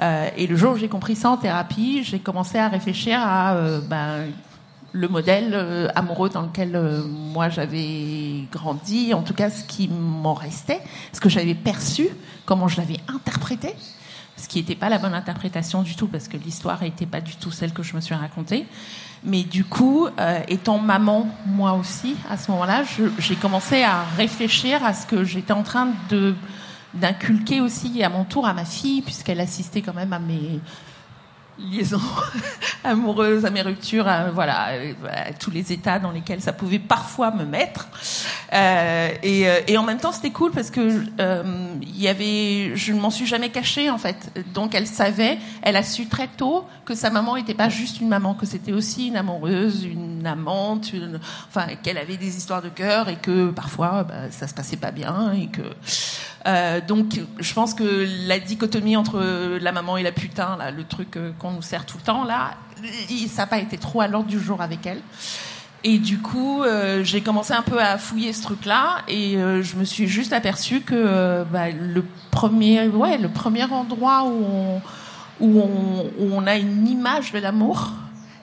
Euh, 0.00 0.28
et 0.36 0.46
le 0.46 0.56
jour 0.56 0.74
où 0.74 0.76
j'ai 0.76 0.88
compris 0.88 1.16
ça 1.16 1.30
en 1.30 1.36
thérapie, 1.36 2.02
j'ai 2.04 2.20
commencé 2.20 2.58
à 2.58 2.68
réfléchir 2.68 3.18
à 3.20 3.54
euh, 3.54 3.80
ben, 3.80 4.26
le 4.92 5.08
modèle 5.08 5.52
euh, 5.54 5.88
amoureux 5.94 6.30
dans 6.30 6.42
lequel 6.42 6.74
euh, 6.74 7.02
moi 7.04 7.48
j'avais 7.48 8.44
grandi, 8.50 9.12
en 9.14 9.22
tout 9.22 9.34
cas 9.34 9.50
ce 9.50 9.64
qui 9.64 9.88
m'en 9.88 10.34
restait, 10.34 10.80
ce 11.12 11.20
que 11.20 11.28
j'avais 11.28 11.54
perçu, 11.54 12.08
comment 12.46 12.68
je 12.68 12.78
l'avais 12.78 12.98
interprété. 13.08 13.74
ce 14.36 14.48
qui 14.48 14.58
n'était 14.58 14.76
pas 14.76 14.88
la 14.88 14.98
bonne 14.98 15.14
interprétation 15.14 15.82
du 15.82 15.94
tout, 15.94 16.06
parce 16.06 16.28
que 16.28 16.36
l'histoire 16.36 16.82
n'était 16.82 17.06
pas 17.06 17.20
du 17.20 17.36
tout 17.36 17.50
celle 17.50 17.72
que 17.72 17.82
je 17.82 17.94
me 17.96 18.00
suis 18.00 18.14
racontée. 18.14 18.66
Mais 19.24 19.42
du 19.42 19.64
coup, 19.64 20.06
euh, 20.06 20.40
étant 20.46 20.78
maman, 20.78 21.28
moi 21.44 21.72
aussi, 21.72 22.14
à 22.30 22.36
ce 22.36 22.50
moment-là, 22.52 22.84
j'ai 23.18 23.34
commencé 23.34 23.82
à 23.82 24.04
réfléchir 24.16 24.84
à 24.84 24.94
ce 24.94 25.06
que 25.06 25.24
j'étais 25.24 25.52
en 25.52 25.62
train 25.62 25.88
de 26.08 26.34
d'inculquer 26.94 27.60
aussi 27.60 28.02
à 28.02 28.08
mon 28.08 28.24
tour 28.24 28.46
à 28.46 28.54
ma 28.54 28.64
fille, 28.64 29.02
puisqu'elle 29.02 29.40
assistait 29.40 29.82
quand 29.82 29.94
même 29.94 30.14
à 30.14 30.18
mes 30.18 30.58
liaisons 31.58 32.00
amoureuses, 32.84 33.44
à 33.44 33.50
mes 33.50 33.62
ruptures, 33.62 34.08
voilà, 34.32 34.70
à 35.10 35.32
tous 35.32 35.50
les 35.50 35.72
états 35.72 35.98
dans 35.98 36.10
lesquels 36.10 36.40
ça 36.40 36.52
pouvait 36.52 36.78
parfois 36.78 37.30
me 37.30 37.44
mettre. 37.44 37.88
Euh, 38.52 39.10
et, 39.22 39.48
euh, 39.48 39.78
en 39.78 39.82
même 39.82 39.98
temps, 39.98 40.12
c'était 40.12 40.30
cool 40.30 40.50
parce 40.50 40.70
que 40.70 41.04
euh, 41.20 41.42
y 41.86 42.08
avait, 42.08 42.76
je 42.76 42.92
ne 42.92 43.00
m'en 43.00 43.10
suis 43.10 43.26
jamais 43.26 43.50
cachée 43.50 43.90
en 43.90 43.98
fait. 43.98 44.32
Donc 44.54 44.74
elle 44.74 44.86
savait, 44.86 45.38
elle 45.62 45.76
a 45.76 45.82
su 45.82 46.06
très 46.06 46.28
tôt 46.28 46.66
que 46.84 46.94
sa 46.94 47.10
maman 47.10 47.36
n'était 47.36 47.54
pas 47.54 47.68
juste 47.68 48.00
une 48.00 48.08
maman, 48.08 48.34
que 48.34 48.46
c'était 48.46 48.72
aussi 48.72 49.08
une 49.08 49.16
amoureuse, 49.16 49.84
une 49.84 50.26
amante, 50.26 50.92
enfin 51.48 51.66
qu'elle 51.82 51.98
avait 51.98 52.16
des 52.16 52.36
histoires 52.36 52.62
de 52.62 52.68
cœur 52.68 53.08
et 53.08 53.16
que 53.16 53.50
parfois 53.50 54.04
bah, 54.04 54.30
ça 54.30 54.48
se 54.48 54.54
passait 54.54 54.76
pas 54.76 54.90
bien 54.90 55.32
et 55.32 55.48
que 55.48 55.62
euh, 56.46 56.80
donc, 56.80 57.20
je 57.38 57.54
pense 57.54 57.74
que 57.74 58.06
la 58.26 58.38
dichotomie 58.38 58.96
entre 58.96 59.20
la 59.60 59.72
maman 59.72 59.96
et 59.96 60.02
la 60.02 60.12
putain, 60.12 60.56
là, 60.56 60.70
le 60.70 60.84
truc 60.84 61.16
euh, 61.16 61.32
qu'on 61.38 61.50
nous 61.52 61.62
sert 61.62 61.84
tout 61.84 61.98
le 61.98 62.04
temps, 62.04 62.24
là, 62.24 62.52
ça 63.28 63.42
n'a 63.42 63.46
pas 63.46 63.58
été 63.58 63.76
trop 63.76 64.00
à 64.00 64.08
l'ordre 64.08 64.28
du 64.28 64.38
jour 64.38 64.62
avec 64.62 64.86
elle. 64.86 65.00
Et 65.84 65.98
du 65.98 66.18
coup, 66.18 66.62
euh, 66.62 67.04
j'ai 67.04 67.20
commencé 67.20 67.52
un 67.52 67.62
peu 67.62 67.80
à 67.80 67.98
fouiller 67.98 68.32
ce 68.32 68.42
truc-là, 68.42 69.02
et 69.08 69.34
je 69.34 69.76
me 69.76 69.84
suis 69.84 70.08
juste 70.08 70.32
aperçue 70.32 70.80
que 70.80 71.44
bah, 71.44 71.70
le 71.70 72.04
premier, 72.30 72.88
ouais, 72.88 73.18
le 73.18 73.28
premier 73.28 73.64
endroit 73.64 74.24
où 74.24 74.44
on, 74.44 74.80
où 75.40 75.60
on, 75.60 76.10
où 76.18 76.32
on 76.34 76.46
a 76.46 76.56
une 76.56 76.86
image 76.88 77.32
de 77.32 77.38
l'amour, 77.38 77.92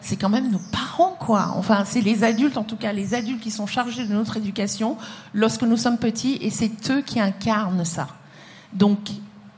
c'est 0.06 0.18
quand 0.18 0.30
même 0.30 0.52
nos 0.52 0.62
parents, 0.72 1.18
quoi. 1.20 1.54
Enfin, 1.56 1.84
c'est 1.84 2.00
les 2.00 2.24
adultes, 2.24 2.58
en 2.58 2.64
tout 2.64 2.76
cas, 2.76 2.94
les 2.94 3.16
adultes 3.16 3.42
qui 3.42 3.50
sont 3.50 3.66
chargés 3.66 4.06
de 4.06 4.14
notre 4.14 4.38
éducation 4.38 4.98
lorsque 5.34 5.64
nous 5.64 5.78
sommes 5.78 5.98
petits, 5.98 6.38
et 6.42 6.52
c'est 6.52 6.92
eux 6.92 7.02
qui 7.02 7.20
incarnent 7.20 7.86
ça. 7.86 8.08
Donc, 8.72 9.00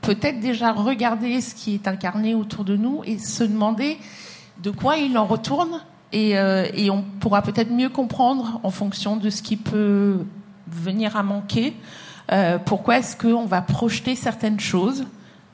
peut-être 0.00 0.40
déjà 0.40 0.72
regarder 0.72 1.42
ce 1.42 1.54
qui 1.54 1.74
est 1.74 1.86
incarné 1.86 2.34
autour 2.34 2.64
de 2.64 2.76
nous 2.76 3.02
et 3.04 3.18
se 3.18 3.44
demander 3.44 3.98
de 4.62 4.70
quoi 4.70 4.96
il 4.96 5.18
en 5.18 5.26
retourne, 5.26 5.82
et, 6.12 6.38
euh, 6.38 6.66
on 6.90 7.02
pourra 7.20 7.42
peut-être 7.42 7.70
mieux 7.70 7.90
comprendre 7.90 8.58
en 8.62 8.70
fonction 8.70 9.18
de 9.18 9.28
ce 9.28 9.42
qui 9.42 9.58
peut 9.58 10.24
venir 10.66 11.14
à 11.14 11.22
manquer. 11.22 11.76
Euh, 12.32 12.56
pourquoi 12.58 13.00
est-ce 13.00 13.18
qu'on 13.18 13.44
va 13.44 13.60
projeter 13.60 14.14
certaines 14.14 14.60
choses 14.60 15.04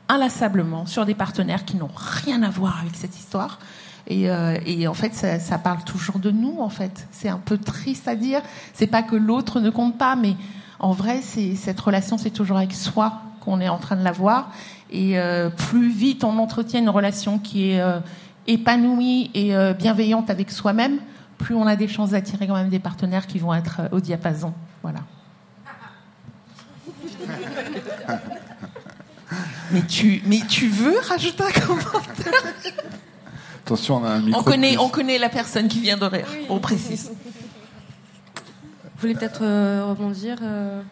inlassablement 0.09 0.87
sur 0.87 1.05
des 1.05 1.15
partenaires 1.15 1.65
qui 1.65 1.77
n'ont 1.77 1.91
rien 1.97 2.45
à 2.45 2.51
voir 2.51 2.79
avec 2.81 2.95
cette 2.95 3.19
histoire 3.19 3.59
et, 4.07 4.31
euh, 4.31 4.59
et, 4.67 4.87
en 4.87 4.95
fait, 4.95 5.15
ça, 5.15 5.39
ça, 5.39 5.59
parle 5.59 5.83
toujours 5.85 6.19
de 6.19 6.31
nous. 6.31 6.59
En 6.61 6.69
fait, 6.69 7.07
c'est 7.11 7.29
un 7.29 7.39
peu 7.39 7.57
triste 7.57 8.07
à 8.07 8.17
dire. 8.17 8.43
C'est 8.75 8.87
pas 8.87 9.03
que 9.03 9.17
l'autre 9.17 9.61
ne 9.61 9.71
compte 9.71 9.97
pas, 9.97 10.15
mais 10.17 10.37
en 10.79 10.93
vrai, 10.93 11.21
c'est 11.23 11.55
cette 11.55 11.81
relation, 11.81 12.19
c'est 12.19 12.31
toujours 12.31 12.59
avec 12.59 12.75
soi 12.75 13.23
qu'on 13.41 13.61
est 13.61 13.69
en 13.69 13.79
train 13.79 13.97
de 13.97 14.05
l'avoir. 14.05 14.51
Et 14.91 15.19
euh, 15.19 15.49
plus 15.49 15.91
vite 15.91 16.23
on 16.25 16.39
entretient 16.39 16.79
une 16.81 16.91
relation 16.91 17.39
qui 17.39 17.71
est 17.71 17.81
euh, 17.81 17.99
épanouie 18.47 19.31
et 19.35 19.55
bienveillante 19.75 20.29
avec 20.31 20.51
soi-même, 20.51 20.99
plus 21.39 21.55
on 21.55 21.67
a 21.67 21.75
des 21.75 21.89
chances 21.89 22.11
d'attirer 22.11 22.47
quand 22.47 22.55
même 22.55 22.69
des 22.69 22.79
partenaires 22.79 23.27
qui 23.27 23.39
vont 23.39 23.55
être 23.55 23.81
au 23.91 24.01
diapason. 24.01 24.53
Voilà. 24.83 25.01
mais 29.71 29.83
tu, 29.83 30.23
mais 30.27 30.41
tu 30.47 30.69
veux 30.69 30.99
rajouter 31.09 31.43
un 31.43 31.61
commentaire? 31.61 32.35
Attention, 33.65 33.97
on 33.97 34.05
a 34.05 34.11
un 34.11 34.21
micro. 34.21 34.41
On 34.41 34.45
connaît, 34.45 34.77
on 34.77 34.89
connaît 34.91 35.17
la 35.17 35.31
personne 35.31 35.69
qui 35.69 35.81
vient 35.81 35.97
de 35.97 36.05
rire. 36.05 36.27
On 36.51 36.59
précise. 36.59 37.11
Vous 38.85 39.01
voulez 39.01 39.15
peut-être 39.15 39.43
euh, 39.43 39.87
rebondir 39.87 40.39
euh 40.43 40.83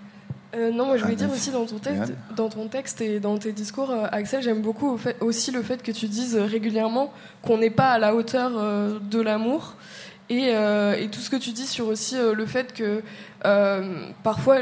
euh, 0.54 0.70
non, 0.70 0.84
moi 0.84 0.98
je 0.98 1.02
voulais 1.02 1.16
dire 1.16 1.30
aussi 1.32 1.50
dans 1.50 1.64
ton 1.64 1.78
texte, 1.78 2.12
dans 2.36 2.50
ton 2.50 2.68
texte 2.68 3.00
et 3.00 3.20
dans 3.20 3.38
tes 3.38 3.52
discours, 3.52 3.90
Axel, 4.12 4.42
j'aime 4.42 4.60
beaucoup 4.60 4.98
aussi 5.20 5.50
le 5.50 5.62
fait 5.62 5.82
que 5.82 5.92
tu 5.92 6.08
dises 6.08 6.36
régulièrement 6.36 7.10
qu'on 7.40 7.56
n'est 7.56 7.70
pas 7.70 7.92
à 7.92 7.98
la 7.98 8.14
hauteur 8.14 8.50
de 9.00 9.20
l'amour 9.22 9.76
et, 10.28 10.48
et, 10.50 11.08
tout 11.10 11.20
ce 11.20 11.30
que 11.30 11.36
tu 11.36 11.52
dis 11.52 11.66
sur 11.66 11.88
aussi 11.88 12.16
le 12.18 12.44
fait 12.44 12.74
que 12.74 13.02
parfois, 14.22 14.58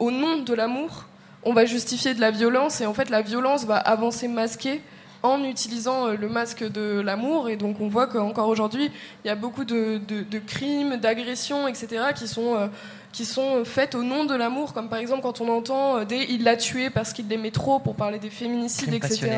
au 0.00 0.10
nom 0.10 0.42
de 0.42 0.54
l'amour, 0.54 1.06
on 1.44 1.52
va 1.52 1.66
justifier 1.66 2.14
de 2.14 2.20
la 2.20 2.32
violence 2.32 2.80
et 2.80 2.86
en 2.86 2.94
fait 2.94 3.08
la 3.08 3.22
violence 3.22 3.64
va 3.64 3.76
avancer 3.76 4.26
masquée 4.26 4.82
en 5.22 5.44
utilisant 5.44 6.08
euh, 6.08 6.16
le 6.16 6.28
masque 6.28 6.64
de 6.64 7.00
l'amour. 7.00 7.48
Et 7.48 7.56
donc 7.56 7.80
on 7.80 7.88
voit 7.88 8.06
qu'encore 8.06 8.48
aujourd'hui, 8.48 8.90
il 9.24 9.28
y 9.28 9.30
a 9.30 9.34
beaucoup 9.34 9.64
de, 9.64 10.00
crimes, 10.46 10.96
d'agressions, 10.96 11.68
etc., 11.68 12.04
qui 12.14 12.26
sont, 12.26 12.56
euh, 12.56 12.66
qui 13.12 13.24
sont 13.24 13.64
faites 13.64 13.94
au 13.94 14.02
nom 14.02 14.24
de 14.24 14.34
l'amour. 14.34 14.72
Comme 14.72 14.88
par 14.88 14.98
exemple 14.98 15.22
quand 15.22 15.40
on 15.40 15.48
entend 15.48 15.98
euh, 15.98 16.04
des 16.04 16.26
il 16.28 16.44
l'a 16.44 16.56
tué 16.56 16.90
parce 16.90 17.12
qu'il 17.12 17.28
l'aimait 17.28 17.50
trop, 17.50 17.78
pour 17.78 17.94
parler 17.94 18.18
des 18.18 18.30
féminicides, 18.30 18.94
etc. 18.94 19.30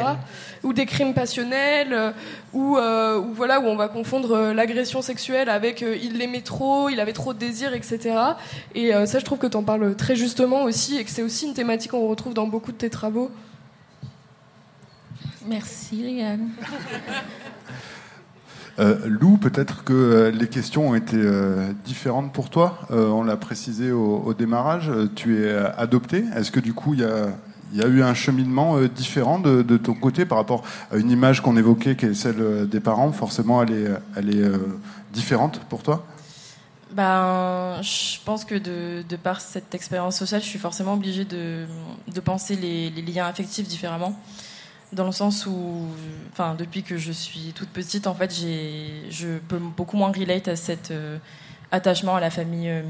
Ou 0.63 0.73
des 0.73 0.87
crimes 0.87 1.15
passionnels, 1.15 2.15
ou, 2.53 2.77
voilà, 3.35 3.61
où 3.61 3.65
on 3.65 3.77
va 3.77 3.89
confondre 3.89 4.53
l'agression 4.53 5.03
sexuelle 5.03 5.49
avec 5.49 5.83
il 5.83 6.19
l'aimait 6.19 6.41
trop, 6.41 6.89
il 6.89 7.01
avait 7.01 7.13
trop 7.13 7.35
de 7.35 7.39
désir, 7.39 7.75
etc. 7.75 8.17
Et 8.75 8.93
ça, 9.07 9.19
je 9.19 9.25
trouve 9.25 9.39
que 9.39 9.47
tu 9.47 9.57
en 9.57 9.63
parles 9.63 9.95
très 9.97 10.17
justement 10.17 10.63
aussi, 10.63 10.97
et 10.99 11.05
que 11.05 11.11
c'est 11.11 11.23
aussi 11.23 11.47
une 11.47 11.55
thématique 11.55 11.91
qu'on 11.91 12.09
retrouve 12.09 12.35
dans 12.35 12.47
beaucoup 12.47 12.73
de 12.73 12.77
tes 12.77 12.91
travaux. 12.91 13.31
Merci, 15.47 16.03
Liane. 16.03 16.51
Euh, 18.81 18.99
Lou, 19.07 19.37
peut-être 19.37 19.85
que 19.85 19.93
euh, 19.93 20.31
les 20.33 20.49
questions 20.49 20.89
ont 20.89 20.95
été 20.97 21.17
euh, 21.17 21.71
différentes 21.85 22.33
pour 22.33 22.51
toi. 22.51 22.81
on 22.91 23.23
l'a 23.23 23.37
précisé 23.37 23.93
au, 23.93 24.35
démarrage. 24.35 24.91
Tu 25.15 25.45
es 25.45 25.55
adopté. 25.55 26.25
Est-ce 26.35 26.51
que 26.51 26.59
du 26.59 26.75
coup, 26.75 26.93
il 26.95 26.99
y 26.99 27.83
a, 27.83 27.87
eu 27.87 28.03
un 28.03 28.15
cheminement 28.15 28.81
différent 28.83 29.39
de, 29.39 29.77
ton 29.77 29.95
côté 29.95 30.25
par 30.25 30.39
rapport 30.39 30.65
à 30.91 30.97
une 30.97 31.13
image 31.13 31.41
qu'on 31.41 31.57
évoquait, 31.57 31.95
qui 31.95 32.07
est 32.07 32.15
celle 32.15 32.69
des 32.69 32.81
parents? 32.81 33.13
Forcément, 33.13 33.63
elle 33.63 33.73
est, 33.73 33.91
elle 34.17 34.37
est 34.37 34.51
différente 35.13 35.61
pour 35.69 35.85
toi? 35.85 36.05
Ben, 36.91 37.81
je 37.81 38.19
pense 38.25 38.45
que 38.45 38.57
de, 38.57 39.17
par 39.23 39.41
cette 39.41 39.73
expérience 39.73 40.17
sociale, 40.17 40.43
je 40.43 40.49
suis 40.49 40.59
forcément 40.59 40.95
obligée 40.95 41.25
de, 41.25 41.67
penser 42.25 42.57
les, 42.57 42.91
les 42.91 43.03
liens 43.03 43.27
affectifs 43.27 43.69
différemment 43.69 44.19
dans 44.95 45.07
le 45.07 45.13
sens 45.13 45.47
où, 45.47 45.87
enfin, 46.33 46.55
depuis 46.55 46.83
que 46.83 46.97
je 46.97 47.13
suis 47.13 47.53
toute 47.55 47.69
petite, 47.69 48.07
en 48.07 48.15
fait, 48.15 48.33
je 48.35 49.39
peux 49.49 49.59
beaucoup 49.59 49.97
moins 49.97 50.13
relate 50.13 50.49
à 50.49 50.57
cet 50.57 50.91
euh, 50.91 51.19
attachement 51.71 52.17
à 52.17 52.21
la 52.21 52.31
famille 52.31 52.69
euh, 52.69 52.83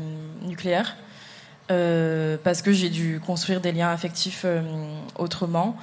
nucléaire. 0.42 0.96
Euh, 1.70 2.36
parce 2.44 2.60
que 2.60 2.72
j'ai 2.72 2.90
dû 2.90 3.20
construire 3.24 3.60
des 3.60 3.72
liens 3.72 3.90
affectifs 3.90 4.44
autrement. 5.18 5.76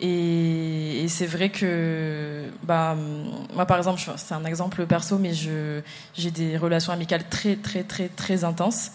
Et, 0.00 1.02
et 1.02 1.08
c'est 1.08 1.26
vrai 1.26 1.48
que, 1.50 2.44
bah, 2.62 2.96
moi 3.54 3.66
par 3.66 3.78
exemple, 3.78 4.00
c'est 4.16 4.34
un 4.34 4.44
exemple 4.44 4.86
perso, 4.86 5.18
mais 5.18 5.32
j'ai 5.32 6.30
des 6.30 6.56
relations 6.56 6.92
amicales 6.92 7.28
très, 7.28 7.56
très, 7.56 7.82
très, 7.82 8.08
très 8.08 8.44
intenses. 8.44 8.92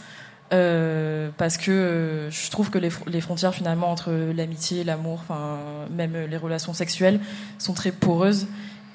Euh, 0.51 1.29
parce 1.37 1.57
que 1.57 1.69
euh, 1.69 2.31
je 2.31 2.49
trouve 2.49 2.71
que 2.71 2.79
les, 2.79 3.21
frontières 3.21 3.53
finalement 3.53 3.91
entre 3.91 4.11
l'amitié, 4.35 4.83
l'amour, 4.83 5.19
enfin 5.21 5.59
même 5.91 6.17
les 6.29 6.37
relations 6.37 6.73
sexuelles 6.73 7.19
sont 7.59 7.73
très 7.73 7.91
poreuses. 7.91 8.47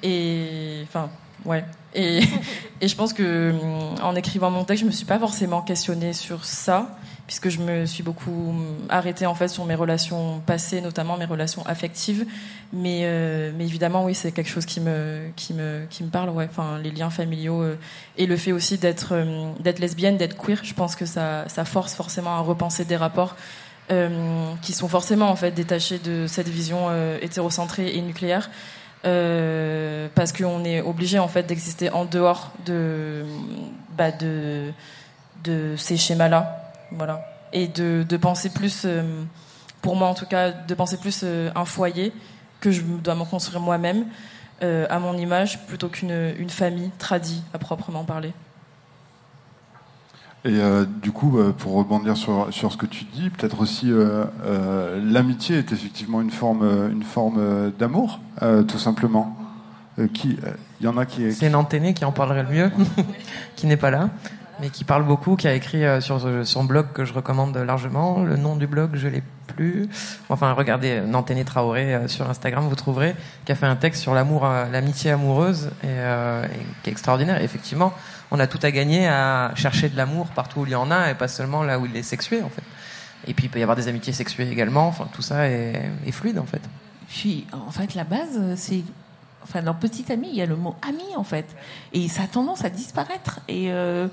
Et 0.03 0.81
enfin 0.83 1.09
ouais. 1.45 1.63
Et, 1.93 2.21
et 2.81 2.87
je 2.87 2.95
pense 2.95 3.13
que 3.13 3.53
en 4.01 4.15
écrivant 4.15 4.51
mon 4.51 4.65
texte 4.65 4.81
je 4.81 4.87
me 4.87 4.91
suis 4.91 5.05
pas 5.05 5.19
forcément 5.19 5.61
questionnée 5.61 6.11
sur 6.11 6.43
ça 6.43 6.97
puisque 7.27 7.49
je 7.49 7.59
me 7.59 7.85
suis 7.85 8.03
beaucoup 8.03 8.53
arrêtée 8.89 9.25
en 9.25 9.33
fait 9.33 9.47
sur 9.47 9.65
mes 9.65 9.75
relations 9.75 10.41
passées, 10.45 10.81
notamment 10.81 11.17
mes 11.17 11.25
relations 11.25 11.65
affectives. 11.65 12.25
Mais, 12.71 13.01
euh, 13.03 13.51
mais 13.57 13.65
évidemment, 13.65 14.05
oui, 14.05 14.13
c'est 14.13 14.31
quelque 14.31 14.49
chose 14.49 14.65
qui 14.65 14.79
me, 14.79 15.29
qui 15.35 15.53
me, 15.53 15.85
qui 15.89 16.03
me 16.03 16.09
parle. 16.09 16.29
Ouais. 16.29 16.47
Enfin, 16.49 16.77
les 16.83 16.91
liens 16.91 17.09
familiaux 17.09 17.61
euh, 17.61 17.77
et 18.17 18.25
le 18.25 18.37
fait 18.37 18.51
aussi 18.51 18.77
d'être, 18.77 19.13
euh, 19.13 19.51
d'être 19.59 19.79
lesbienne, 19.79 20.17
d'être 20.17 20.37
queer. 20.37 20.59
Je 20.63 20.73
pense 20.73 20.95
que 20.95 21.05
ça, 21.05 21.47
ça 21.47 21.65
force 21.65 21.95
forcément 21.95 22.35
à 22.35 22.39
repenser 22.39 22.85
des 22.85 22.97
rapports 22.97 23.35
qui 24.63 24.73
sont 24.73 24.87
forcément 24.87 25.29
en 25.29 25.35
fait 25.35 25.51
détachés 25.51 25.99
de 25.99 26.25
cette 26.25 26.47
vision 26.47 26.89
hétérocentrée 27.21 27.95
et 27.95 28.01
nucléaire. 28.01 28.49
parce 29.03 30.33
qu'on 30.35 30.65
est 30.65 30.81
obligé 30.81 31.19
en 31.19 31.27
fait 31.27 31.43
d'exister 31.43 31.91
en 31.91 32.03
dehors 32.03 32.51
de, 32.65 33.23
bah, 33.95 34.11
de, 34.11 34.71
de 35.43 35.75
ces 35.77 35.97
schémas-là 35.97 36.64
voilà. 36.91 37.25
Et 37.53 37.67
de, 37.67 38.05
de 38.07 38.17
penser 38.17 38.49
plus, 38.49 38.83
euh, 38.85 39.03
pour 39.81 39.95
moi 39.95 40.07
en 40.07 40.13
tout 40.13 40.25
cas, 40.25 40.51
de 40.51 40.73
penser 40.73 40.97
plus 40.97 41.21
euh, 41.23 41.51
un 41.55 41.65
foyer 41.65 42.11
que 42.59 42.71
je 42.71 42.81
dois 42.81 43.15
m'en 43.15 43.25
construire 43.25 43.61
moi-même 43.61 44.05
euh, 44.63 44.87
à 44.89 44.99
mon 44.99 45.17
image 45.17 45.65
plutôt 45.67 45.89
qu'une 45.89 46.33
une 46.37 46.49
famille 46.49 46.91
tradie 46.97 47.43
à 47.53 47.59
proprement 47.59 48.03
parler. 48.03 48.33
Et 50.43 50.59
euh, 50.59 50.85
du 50.85 51.11
coup, 51.11 51.39
euh, 51.39 51.51
pour 51.51 51.73
rebondir 51.73 52.15
sur, 52.15 52.47
sur 52.51 52.71
ce 52.71 52.77
que 52.77 52.85
tu 52.85 53.05
dis, 53.05 53.31
peut-être 53.31 53.61
aussi 53.61 53.91
euh, 53.91 54.25
euh, 54.45 55.01
l'amitié 55.03 55.57
est 55.57 55.71
effectivement 55.71 56.21
une 56.21 56.29
forme, 56.29 56.63
une 56.91 57.03
forme 57.03 57.71
d'amour, 57.79 58.19
euh, 58.41 58.63
tout 58.63 58.77
simplement. 58.77 59.35
Euh, 59.97 60.07
qui, 60.13 60.37
euh, 60.43 60.51
il 60.81 60.85
y 60.85 60.89
en 60.89 60.97
a 60.97 61.05
qui. 61.05 61.31
C'est 61.31 61.49
Nanténé 61.49 61.93
qui 61.93 62.03
en 62.03 62.11
parlerait 62.11 62.43
le 62.43 62.49
mieux, 62.49 62.71
qui 63.55 63.65
n'est 63.65 63.77
pas 63.77 63.91
là, 63.91 64.09
mais 64.59 64.69
qui 64.69 64.83
parle 64.83 65.03
beaucoup, 65.03 65.35
qui 65.35 65.47
a 65.47 65.53
écrit 65.53 65.85
euh, 65.85 66.01
sur 66.01 66.21
son 66.45 66.63
blog 66.63 66.87
que 66.93 67.05
je 67.05 67.13
recommande 67.13 67.55
largement. 67.57 68.23
Le 68.23 68.37
nom 68.37 68.55
du 68.55 68.67
blog, 68.67 68.91
je 68.95 69.07
l'ai 69.07 69.23
plus. 69.45 69.89
Enfin, 70.29 70.53
regardez 70.53 71.01
Nanténé 71.01 71.45
Traoré 71.45 71.95
euh, 71.95 72.07
sur 72.07 72.29
Instagram, 72.29 72.67
vous 72.67 72.75
trouverez, 72.75 73.15
qui 73.45 73.51
a 73.51 73.55
fait 73.55 73.65
un 73.65 73.75
texte 73.75 74.01
sur 74.01 74.13
l'amour, 74.13 74.45
euh, 74.45 74.69
l'amitié 74.69 75.11
amoureuse, 75.11 75.71
et, 75.83 75.87
euh, 75.87 76.45
et 76.45 76.57
qui 76.83 76.89
est 76.89 76.91
extraordinaire. 76.91 77.41
Effectivement, 77.41 77.93
on 78.31 78.39
a 78.39 78.47
tout 78.47 78.59
à 78.61 78.71
gagner 78.71 79.07
à 79.07 79.51
chercher 79.55 79.89
de 79.89 79.97
l'amour 79.97 80.27
partout 80.27 80.61
où 80.61 80.65
il 80.65 80.71
y 80.71 80.75
en 80.75 80.91
a, 80.91 81.11
et 81.11 81.15
pas 81.15 81.27
seulement 81.27 81.63
là 81.63 81.79
où 81.79 81.85
il 81.85 81.95
est 81.95 82.03
sexué, 82.03 82.41
en 82.41 82.49
fait. 82.49 82.63
Et 83.27 83.33
puis, 83.33 83.45
il 83.45 83.49
peut 83.49 83.59
y 83.59 83.63
avoir 83.63 83.75
des 83.75 83.87
amitiés 83.87 84.13
sexuées 84.13 84.49
également. 84.49 84.87
Enfin, 84.87 85.07
tout 85.13 85.21
ça 85.21 85.47
est, 85.47 86.11
fluide, 86.11 86.39
en 86.39 86.45
fait. 86.45 86.61
Puis, 87.07 87.47
en 87.53 87.71
fait, 87.71 87.95
la 87.95 88.03
base, 88.03 88.39
c'est. 88.55 88.83
Enfin, 89.43 89.61
dans 89.61 89.75
Petit 89.75 90.11
Ami, 90.11 90.29
il 90.31 90.35
y 90.35 90.41
a 90.41 90.45
le 90.47 90.55
mot 90.55 90.75
ami, 90.87 91.15
en 91.15 91.23
fait. 91.23 91.45
Et 91.93 92.07
ça 92.07 92.23
a 92.23 92.27
tendance 92.27 92.65
à 92.65 92.69
disparaître. 92.69 93.39
Et 93.47 93.71
euh, 93.71 94.07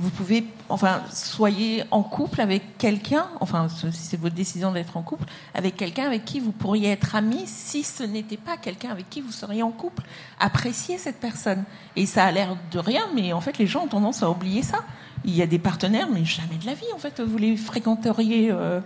vous 0.00 0.10
pouvez. 0.10 0.44
Enfin, 0.70 1.02
soyez 1.12 1.84
en 1.90 2.02
couple 2.02 2.40
avec 2.40 2.78
quelqu'un. 2.78 3.26
Enfin, 3.40 3.68
si 3.68 3.92
c'est 3.92 4.16
votre 4.16 4.34
décision 4.34 4.72
d'être 4.72 4.96
en 4.96 5.02
couple, 5.02 5.24
avec 5.54 5.76
quelqu'un 5.76 6.06
avec 6.06 6.24
qui 6.24 6.40
vous 6.40 6.52
pourriez 6.52 6.90
être 6.90 7.14
ami 7.14 7.42
si 7.46 7.84
ce 7.84 8.02
n'était 8.02 8.38
pas 8.38 8.56
quelqu'un 8.56 8.90
avec 8.90 9.10
qui 9.10 9.20
vous 9.20 9.30
seriez 9.30 9.62
en 9.62 9.70
couple. 9.70 10.02
Appréciez 10.40 10.96
cette 10.96 11.20
personne. 11.20 11.64
Et 11.96 12.06
ça 12.06 12.24
a 12.24 12.30
l'air 12.32 12.56
de 12.72 12.78
rien, 12.78 13.02
mais 13.14 13.32
en 13.34 13.40
fait, 13.42 13.58
les 13.58 13.66
gens 13.66 13.84
ont 13.84 13.88
tendance 13.88 14.22
à 14.22 14.30
oublier 14.30 14.62
ça. 14.62 14.78
Il 15.24 15.36
y 15.36 15.42
a 15.42 15.46
des 15.46 15.58
partenaires, 15.58 16.08
mais 16.10 16.24
jamais 16.24 16.56
de 16.56 16.66
la 16.66 16.74
vie, 16.74 16.90
en 16.94 16.98
fait, 16.98 17.20
vous 17.20 17.36
les 17.38 17.56
fréquenteriez. 17.56 18.50
euh, 18.50 18.80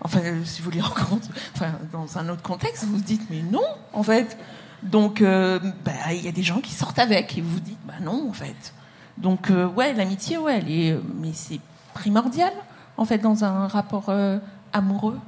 Enfin, 0.00 0.20
si 0.44 0.62
vous 0.62 0.70
les 0.70 0.80
rencontrez 0.80 1.32
enfin, 1.54 1.72
dans 1.92 2.18
un 2.18 2.28
autre 2.28 2.42
contexte, 2.42 2.84
vous 2.84 2.96
vous 2.96 3.02
dites, 3.02 3.22
mais 3.30 3.42
non, 3.42 3.64
en 3.92 4.02
fait. 4.02 4.36
Donc, 4.82 5.22
euh, 5.22 5.58
bah, 5.84 6.12
il 6.12 6.24
y 6.24 6.28
a 6.28 6.32
des 6.32 6.44
gens 6.44 6.60
qui 6.60 6.72
sortent 6.72 7.00
avec 7.00 7.36
et 7.36 7.40
vous 7.40 7.50
vous 7.50 7.60
dites, 7.60 7.80
bah 7.84 7.94
non, 8.00 8.28
en 8.28 8.32
fait. 8.32 8.74
Donc, 9.20 9.50
euh, 9.50 9.66
ouais, 9.66 9.92
l'amitié, 9.94 10.38
ouais, 10.38 10.58
elle 10.58 10.70
est, 10.70 10.92
euh, 10.92 11.00
mais 11.20 11.32
c'est 11.32 11.60
primordial, 11.92 12.52
en 12.96 13.04
fait, 13.04 13.18
dans 13.18 13.44
un 13.44 13.66
rapport 13.66 14.06
euh, 14.08 14.38
amoureux. 14.72 15.18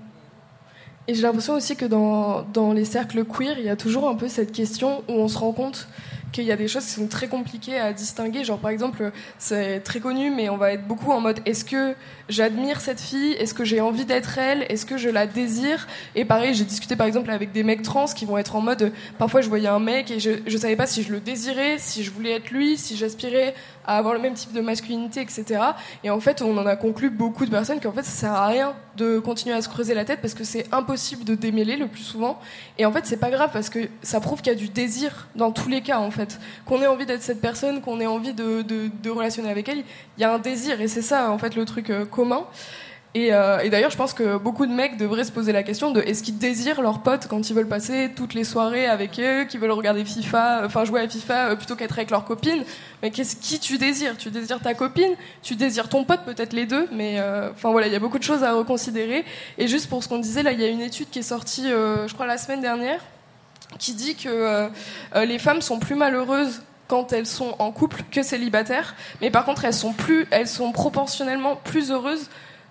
Et 1.09 1.15
j'ai 1.15 1.23
l'impression 1.23 1.55
aussi 1.55 1.75
que 1.75 1.87
dans, 1.87 2.43
dans 2.43 2.73
les 2.73 2.85
cercles 2.85 3.25
queer, 3.25 3.59
il 3.59 3.65
y 3.65 3.69
a 3.69 3.77
toujours 3.77 4.09
un 4.09 4.15
peu 4.15 4.29
cette 4.29 4.53
question 4.53 5.03
où 5.09 5.13
on 5.13 5.27
se 5.27 5.39
rend 5.39 5.53
compte 5.53 5.89
qu'il 6.31 6.45
y 6.45 6.53
a 6.53 6.57
des 6.57 6.69
choses 6.69 6.85
qui 6.85 6.93
sont 6.93 7.09
très 7.09 7.29
compliquées 7.29 7.79
à 7.79 7.93
distinguer. 7.93 8.45
Genre, 8.45 8.59
par 8.59 8.71
exemple, 8.71 9.11
c'est 9.39 9.81
très 9.81 10.01
connu, 10.01 10.31
mais 10.31 10.49
on 10.49 10.57
va 10.57 10.73
être 10.73 10.87
beaucoup 10.87 11.11
en 11.11 11.21
mode 11.21 11.41
est-ce 11.47 11.65
que 11.65 11.95
j'admire 12.29 12.81
cette 12.81 13.01
fille? 13.01 13.33
Est-ce 13.33 13.55
que 13.55 13.65
j'ai 13.65 13.81
envie 13.81 14.05
d'être 14.05 14.39
elle? 14.39 14.65
Est-ce 14.69 14.87
que 14.87 14.97
je 14.97 15.09
la 15.09 15.27
désire? 15.27 15.87
Et 16.15 16.25
pareil, 16.25 16.55
j'ai 16.55 16.65
discuté 16.65 16.97
par 16.97 17.07
exemple 17.07 17.31
avec 17.31 17.53
des 17.53 17.63
mecs 17.63 17.83
trans 17.83 18.07
qui 18.07 18.25
vont 18.25 18.39
être 18.39 18.57
en 18.57 18.61
mode 18.61 18.93
parfois 19.19 19.41
je 19.41 19.49
voyais 19.49 19.69
un 19.69 19.79
mec 19.79 20.11
et 20.11 20.21
je, 20.21 20.31
je 20.47 20.57
savais 20.57 20.77
pas 20.77 20.87
si 20.87 21.03
je 21.03 21.13
le 21.13 21.21
désirais, 21.21 21.77
si 21.79 22.05
je 22.05 22.11
voulais 22.11 22.33
être 22.33 22.51
lui, 22.51 22.77
si 22.77 22.97
j'aspirais 22.97 23.55
à 23.87 23.97
avoir 23.97 24.15
le 24.15 24.21
même 24.21 24.35
type 24.35 24.53
de 24.53 24.61
masculinité, 24.61 25.21
etc. 25.21 25.61
Et 26.05 26.11
en 26.11 26.21
fait, 26.21 26.43
on 26.43 26.57
en 26.57 26.67
a 26.67 26.77
conclu 26.77 27.11
beaucoup 27.11 27.45
de 27.45 27.51
personnes 27.51 27.81
qu'en 27.81 27.93
fait, 27.93 28.03
ça 28.03 28.11
sert 28.11 28.33
à 28.33 28.47
rien 28.47 28.75
de 28.97 29.19
continuer 29.19 29.55
à 29.55 29.63
se 29.63 29.69
creuser 29.69 29.95
la 29.95 30.05
tête 30.05 30.21
parce 30.21 30.35
que 30.35 30.45
c'est 30.45 30.73
impossible 30.73 31.25
de 31.25 31.35
démêler 31.35 31.77
le 31.77 31.87
plus 31.87 32.03
souvent. 32.03 32.39
Et 32.79 32.87
en 32.87 32.93
fait, 32.93 33.07
c'est 33.07 33.17
pas 33.17 33.31
grave 33.31 33.51
parce 33.53 33.71
que 33.71 33.89
ça 34.03 34.21
prouve 34.21 34.43
qu'il 34.43 34.53
y 34.53 34.57
a 34.57 34.59
du 34.59 34.69
désir 34.69 35.29
dans 35.35 35.53
tous 35.53 35.69
les 35.69 35.83
cas, 35.83 35.99
en 35.99 36.11
fait. 36.11 36.39
Qu'on 36.67 36.83
ait 36.83 36.87
envie 36.87 37.07
d'être 37.07 37.23
cette 37.23 37.41
personne, 37.41 37.81
qu'on 37.81 38.01
ait 38.01 38.07
envie 38.07 38.35
de, 38.35 38.63
de, 38.63 38.91
de 39.03 39.11
relationner 39.11 39.51
avec 39.51 39.69
elle, 39.69 39.85
il 40.19 40.21
y 40.21 40.25
a 40.25 40.33
un 40.33 40.39
désir 40.39 40.81
et 40.81 40.89
c'est 40.89 41.03
ça, 41.03 41.31
en 41.31 41.39
fait, 41.39 41.57
le 41.57 41.65
truc 41.65 41.91
euh, 41.91 42.05
commun. 42.05 42.45
Et, 43.15 43.35
euh, 43.35 43.59
et 43.59 43.71
d'ailleurs, 43.71 43.91
je 43.91 43.97
pense 43.97 44.15
que 44.15 44.39
beaucoup 44.39 44.67
de 44.67 44.73
mecs 44.73 44.97
devraient 44.97 45.25
se 45.25 45.33
poser 45.33 45.51
la 45.51 45.65
question 45.65 45.91
de 45.91 46.01
est-ce 46.01 46.23
qu'ils 46.23 46.39
désirent 46.39 46.81
leurs 46.81 47.03
potes 47.03 47.27
quand 47.27 47.51
ils 47.51 47.55
veulent 47.55 47.67
passer 47.67 48.13
toutes 48.15 48.35
les 48.35 48.45
soirées 48.45 48.87
avec 48.87 49.19
eux, 49.19 49.45
qui 49.45 49.59
veulent 49.59 49.73
regarder 49.73 50.05
FIFA, 50.05 50.63
enfin 50.65 50.85
jouer 50.85 51.01
à 51.01 51.09
FIFA 51.09 51.49
euh, 51.49 51.57
plutôt 51.57 51.75
qu'être 51.75 51.99
avec 51.99 52.11
leur 52.11 52.25
copine. 52.25 52.63
Mais 53.03 53.11
qu'est-ce 53.11 53.35
qui 53.35 53.59
tu 53.59 53.79
désires? 53.79 54.17
Tu 54.17 54.31
désires 54.31 54.61
ta 54.61 54.75
copine? 54.75 55.15
Tu 55.43 55.57
désires 55.57 55.89
ton 55.89 56.05
pote 56.05 56.21
Peut-être 56.25 56.53
les 56.53 56.67
deux, 56.67 56.87
mais 56.93 57.17
euh, 57.19 57.51
enfin 57.51 57.73
voilà, 57.73 57.89
il 57.89 57.93
y 57.93 57.97
a 57.97 58.01
beaucoup 58.01 58.19
de 58.19 58.25
choses 58.25 58.45
à 58.45 58.53
reconsidérer. 58.53 59.25
Et 59.59 59.67
juste 59.67 59.89
pour 59.89 60.05
ce 60.05 60.09
qu'on 60.09 60.19
disait, 60.19 60.45
là, 60.45 60.53
il 60.53 60.61
y 60.61 60.65
a 60.65 60.69
une 60.69 60.81
étude 60.81 61.11
qui 61.11 61.19
est 61.19 61.23
sortie, 61.23 61.73
euh, 61.73 62.07
je 62.07 62.15
crois, 62.15 62.27
la 62.27 62.39
semaine 62.39 62.61
dernière, 62.61 63.01
qui 63.79 63.95
dit 63.95 64.17
que 64.17 64.29
euh, 64.29 64.69
euh, 65.15 65.25
les 65.25 65.39
femmes 65.39 65.63
sont 65.63 65.79
plus 65.79 65.95
malheureuses 65.95 66.63
quand 66.89 67.13
elles 67.13 67.27
sont 67.27 67.55
en 67.61 67.71
couple 67.71 68.03
que 68.11 68.23
célibataires, 68.23 68.97
mais 69.21 69.31
par 69.31 69.45
contre 69.45 69.65
elles 69.65 69.75
sont 69.75 69.93
plus, 69.93 70.27
elles 70.31 70.49
sont 70.49 70.73
proportionnellement 70.73 71.57
plus 71.57 71.93
heureuses. 71.93 72.29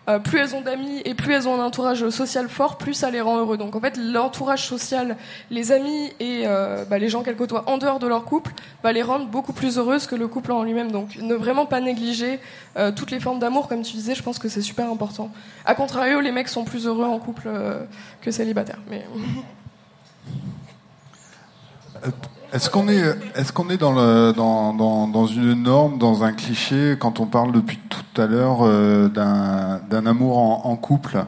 Euh, 0.10 0.20
plus 0.20 0.40
elles 0.40 0.56
ont 0.56 0.62
d'amis 0.62 1.02
et 1.06 1.14
plus 1.14 1.34
elles 1.34 1.48
ont 1.48 1.60
un 1.60 1.64
entourage 1.64 2.10
social 2.10 2.50
fort, 2.50 2.78
plus 2.78 2.94
ça 2.94 3.12
les 3.12 3.22
rend 3.22 3.38
heureux. 3.38 3.58
Donc 3.58 3.76
en 3.76 3.80
fait, 3.80 3.96
l'entourage 3.98 4.66
social, 4.66 5.16
les 5.52 5.72
amis 5.72 6.12
et 6.20 6.44
euh, 6.46 6.84
bah, 6.90 6.98
les 6.98 7.10
gens 7.10 7.22
qu'elles 7.22 7.36
côtoient 7.36 7.64
en 7.68 7.78
dehors 7.78 8.00
de 8.00 8.08
leur 8.08 8.26
couple, 8.26 8.52
va 8.84 8.92
les 8.92 9.04
rendre 9.04 9.28
beaucoup 9.28 9.54
plus 9.54 9.78
heureuses 9.78 10.08
que 10.08 10.16
le 10.16 10.28
couple 10.28 10.52
en 10.52 10.64
lui-même. 10.64 10.92
Donc 10.92 11.18
ne 11.22 11.36
vraiment 11.36 11.66
pas 11.66 11.80
négliger 11.80 12.40
euh, 12.78 12.92
toutes 12.92 13.12
les 13.12 13.20
formes 13.20 13.40
d'amour, 13.40 13.68
comme 13.68 13.84
tu 13.84 13.94
disais, 13.94 14.16
je 14.16 14.24
pense 14.24 14.40
que 14.40 14.50
c'est 14.50 14.62
super 14.62 14.90
important. 14.90 15.30
A 15.66 15.76
contrario, 15.76 16.20
les 16.20 16.32
mecs 16.32 16.50
sont 16.50 16.64
plus 16.64 16.88
heureux 16.88 17.06
en 17.06 17.20
couple 17.20 17.50
que 18.22 18.32
célibataires. 18.32 18.80
Mais 18.90 19.06
Est-ce 22.52 22.70
qu'on 22.70 22.88
est, 22.88 23.04
est-ce 23.36 23.54
qu'on 23.54 23.70
est 23.70 23.78
dans, 23.78 23.92
le, 23.92 24.34
dans, 24.34 24.74
dans, 24.74 25.08
dans 25.08 25.28
une 25.28 25.64
norme, 25.64 26.00
dans 26.00 26.24
un 26.24 26.34
cliché, 26.34 26.96
quand 27.00 27.20
on 27.20 27.28
parle 27.28 27.52
depuis 27.52 27.78
tout 28.20 28.24
à 28.24 28.28
l'heure 28.28 28.60
euh, 28.64 29.08
d'un, 29.08 30.06
amour 30.06 30.38
en, 30.40 30.62
en 30.66 30.76
couple 30.76 31.24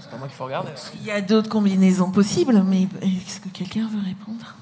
C'est 0.00 0.10
pas 0.10 0.16
moi 0.16 0.26
qu'il 0.26 0.36
faut 0.36 0.46
regarder. 0.46 0.70
Il 1.00 1.06
y 1.06 1.12
a 1.12 1.20
d'autres 1.20 1.48
combinaisons 1.48 2.10
possibles, 2.10 2.60
mais 2.66 2.88
est-ce 3.02 3.38
que 3.40 3.48
quelqu'un 3.50 3.88
veut 3.88 4.00
répondre? 4.04 4.56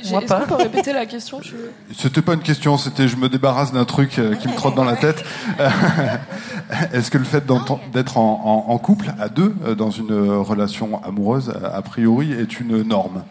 Est-ce 0.00 0.26
pas. 0.26 0.40
qu'on 0.40 0.46
peut 0.56 0.62
répéter 0.62 0.92
la 0.92 1.06
question 1.06 1.40
je... 1.42 1.54
C'était 1.94 2.22
pas 2.22 2.34
une 2.34 2.40
question, 2.42 2.76
c'était 2.76 3.08
je 3.08 3.16
me 3.16 3.28
débarrasse 3.30 3.72
d'un 3.72 3.84
truc 3.86 4.18
euh, 4.18 4.34
qui 4.36 4.48
me 4.48 4.54
trotte 4.54 4.74
dans 4.74 4.84
la 4.84 4.96
tête. 4.96 5.24
Est-ce 6.92 7.10
que 7.10 7.18
le 7.18 7.24
fait 7.24 7.44
d'être 7.92 8.18
en, 8.18 8.66
en- 8.68 8.72
en 8.72 8.78
couple 8.78 9.12
à 9.18 9.28
deux, 9.30 9.54
euh, 9.64 9.74
dans 9.74 9.90
une 9.90 10.12
relation 10.38 11.02
amoureuse, 11.02 11.50
a 11.72 11.80
priori, 11.82 12.32
est 12.32 12.60
une 12.60 12.82
norme? 12.82 13.22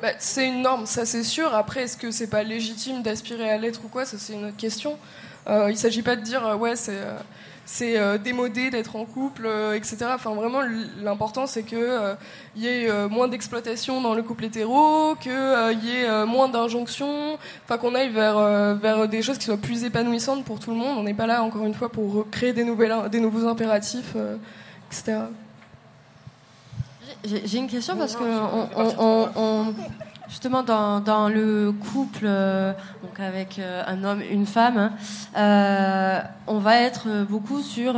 Bah, 0.00 0.08
c'est 0.20 0.46
une 0.48 0.62
norme, 0.62 0.86
ça 0.86 1.04
c'est 1.04 1.24
sûr. 1.24 1.52
Après, 1.54 1.82
est-ce 1.82 1.96
que 1.96 2.12
c'est 2.12 2.28
pas 2.30 2.44
légitime 2.44 3.02
d'aspirer 3.02 3.50
à 3.50 3.58
l'être 3.58 3.80
ou 3.84 3.88
quoi? 3.88 4.04
Ça 4.04 4.16
c'est 4.18 4.32
une 4.34 4.44
autre 4.44 4.56
question. 4.56 4.96
Euh, 5.48 5.70
il 5.70 5.76
s'agit 5.78 6.02
pas 6.02 6.16
de 6.16 6.20
dire 6.22 6.46
euh, 6.46 6.56
ouais 6.56 6.76
c'est 6.76 6.92
euh, 6.92 7.16
c'est 7.64 7.98
euh, 7.98 8.16
démodé 8.16 8.70
d'être 8.70 8.96
en 8.96 9.04
couple, 9.04 9.44
euh, 9.46 9.74
etc. 9.74 9.96
Enfin 10.14 10.34
vraiment 10.34 10.60
l'important 11.02 11.46
c'est 11.46 11.62
que 11.62 11.76
euh, 11.76 12.14
il 12.56 12.62
y 12.62 12.66
ait 12.66 12.88
euh, 12.90 13.08
moins 13.08 13.28
d'exploitation 13.28 14.00
dans 14.00 14.14
le 14.14 14.22
couple 14.22 14.44
hétéro, 14.46 15.14
que 15.16 15.28
euh, 15.30 15.72
il 15.72 15.84
y 15.84 15.96
ait 15.96 16.08
euh, 16.08 16.24
moins 16.26 16.48
d'injonctions, 16.48 17.38
enfin 17.64 17.76
qu'on 17.78 17.94
aille 17.94 18.08
vers 18.10 18.36
euh, 18.38 18.74
vers 18.74 19.06
des 19.08 19.20
choses 19.22 19.36
qui 19.38 19.44
soient 19.46 19.56
plus 19.58 19.84
épanouissantes 19.84 20.44
pour 20.44 20.60
tout 20.60 20.70
le 20.70 20.76
monde. 20.78 20.96
On 20.98 21.02
n'est 21.02 21.14
pas 21.14 21.26
là 21.26 21.42
encore 21.42 21.64
une 21.64 21.74
fois 21.74 21.90
pour 21.90 22.26
créer 22.30 22.52
des 22.54 22.64
nouvelles 22.64 22.94
des 23.10 23.20
nouveaux 23.20 23.46
impératifs, 23.46 24.12
euh, 24.16 24.36
etc. 24.90 25.18
J'ai 27.24 27.58
une 27.58 27.68
question 27.68 27.96
parce 27.96 28.14
que 28.16 28.22
on, 28.22 28.68
on- 28.76 28.94
on- 28.98 29.28
on- 29.36 29.74
justement 30.28 30.62
dans, 30.62 31.00
dans 31.00 31.28
le 31.28 31.72
couple, 31.72 32.24
euh, 32.24 32.72
donc 33.02 33.18
avec 33.18 33.58
euh, 33.58 33.82
un 33.86 34.04
homme, 34.04 34.22
une 34.30 34.46
femme, 34.46 34.78
hein, 34.78 34.92
euh, 35.36 36.20
on 36.46 36.58
va 36.58 36.80
être 36.80 37.24
beaucoup 37.28 37.62
sur 37.62 37.94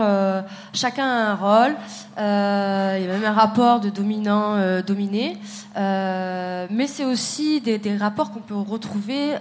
chacun 0.72 1.07
a 1.07 1.31
un 1.31 1.35
rôle. 1.35 1.76
il 2.16 3.05
y 3.05 3.09
a 3.09 3.12
même 3.12 3.24
un 3.24 3.33
rapport 3.33 3.81
de 3.81 3.91
dominant 3.91 4.81
dominé, 4.83 5.39
mais 5.76 6.87
c'est 6.87 7.05
aussi 7.05 7.61
des, 7.61 7.78
des 7.78 7.97
rapports 7.97 8.33
qu'on 8.33 8.41
peut 8.41 8.57
retrouver 8.57 9.35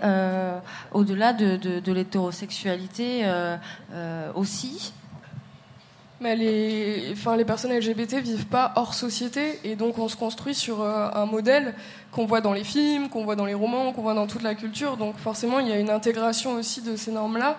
au-delà 0.91 1.33
de, 1.33 1.57
de, 1.57 1.79
de 1.79 1.91
l'hétérosexualité 1.91 3.25
aussi. 4.35 4.93
Mais 6.21 6.35
les, 6.35 7.09
enfin, 7.13 7.37
les 7.37 7.45
personnes 7.45 7.71
LGBT 7.71 8.15
vivent 8.21 8.45
pas 8.47 8.73
hors 8.75 8.93
société 8.93 9.57
et 9.63 9.75
donc 9.77 9.97
on 9.99 10.09
se 10.09 10.17
construit 10.17 10.53
sur 10.53 10.81
euh, 10.81 11.07
un 11.13 11.25
modèle 11.25 11.73
qu'on 12.11 12.25
voit 12.25 12.41
dans 12.41 12.51
les 12.51 12.65
films, 12.65 13.07
qu'on 13.07 13.23
voit 13.23 13.37
dans 13.37 13.45
les 13.45 13.53
romans, 13.53 13.93
qu'on 13.93 14.01
voit 14.01 14.13
dans 14.13 14.27
toute 14.27 14.41
la 14.43 14.53
culture. 14.53 14.97
Donc 14.97 15.15
forcément, 15.17 15.59
il 15.59 15.69
y 15.69 15.71
a 15.71 15.79
une 15.79 15.89
intégration 15.89 16.55
aussi 16.55 16.81
de 16.81 16.97
ces 16.97 17.11
normes-là. 17.11 17.57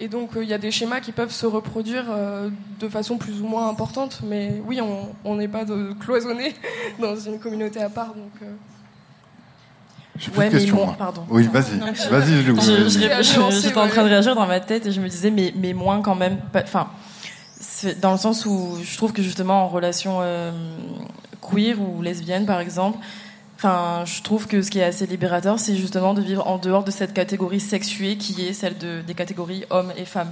Et 0.00 0.08
donc 0.08 0.34
euh, 0.36 0.42
il 0.42 0.48
y 0.48 0.54
a 0.54 0.58
des 0.58 0.72
schémas 0.72 0.98
qui 1.00 1.12
peuvent 1.12 1.30
se 1.30 1.46
reproduire 1.46 2.06
euh, 2.10 2.48
de 2.80 2.88
façon 2.88 3.16
plus 3.16 3.42
ou 3.42 3.46
moins 3.46 3.68
importante. 3.68 4.20
Mais 4.24 4.60
oui, 4.66 4.80
on 5.24 5.34
n'est 5.36 5.46
pas 5.46 5.64
de 5.64 5.92
cloisonné 6.00 6.54
dans 6.98 7.14
une 7.14 7.38
communauté 7.38 7.80
à 7.80 7.90
part. 7.90 8.08
Donc, 8.14 8.32
euh, 8.42 8.46
J'ai 10.18 10.30
plus 10.32 10.38
Ouais, 10.40 10.48
de 10.48 10.54
mais 10.54 10.58
questions. 10.60 10.76
bon, 10.76 10.92
pardon. 10.94 11.22
Oui, 11.30 11.46
vas-y, 11.52 11.78
vas-y. 11.78 12.42
Je- 12.42 13.60
J'étais 13.62 13.78
en 13.78 13.86
train 13.88 14.02
de 14.02 14.08
réagir 14.08 14.34
dans 14.34 14.46
ma 14.48 14.58
tête 14.58 14.86
et 14.86 14.90
je 14.90 15.00
me 15.00 15.08
disais, 15.08 15.30
mais, 15.30 15.54
mais 15.56 15.74
moins 15.74 16.00
quand 16.02 16.16
même. 16.16 16.38
pas- 16.52 16.62
Enfin, 16.64 16.88
dans 18.00 18.12
le 18.12 18.18
sens 18.18 18.46
où 18.46 18.78
je 18.82 18.96
trouve 18.96 19.12
que 19.12 19.22
justement 19.22 19.64
en 19.64 19.68
relation 19.68 20.18
euh, 20.20 20.52
queer 21.40 21.80
ou 21.80 22.02
lesbienne, 22.02 22.46
par 22.46 22.60
exemple, 22.60 22.98
Enfin, 23.62 24.04
je 24.06 24.22
trouve 24.22 24.46
que 24.46 24.62
ce 24.62 24.70
qui 24.70 24.78
est 24.78 24.84
assez 24.84 25.04
libérateur, 25.04 25.58
c'est 25.58 25.76
justement 25.76 26.14
de 26.14 26.22
vivre 26.22 26.46
en 26.46 26.56
dehors 26.56 26.82
de 26.82 26.90
cette 26.90 27.12
catégorie 27.12 27.60
sexuée 27.60 28.16
qui 28.16 28.46
est 28.46 28.54
celle 28.54 28.78
de, 28.78 29.02
des 29.02 29.12
catégories 29.12 29.66
hommes 29.68 29.92
et 29.98 30.06
femmes. 30.06 30.30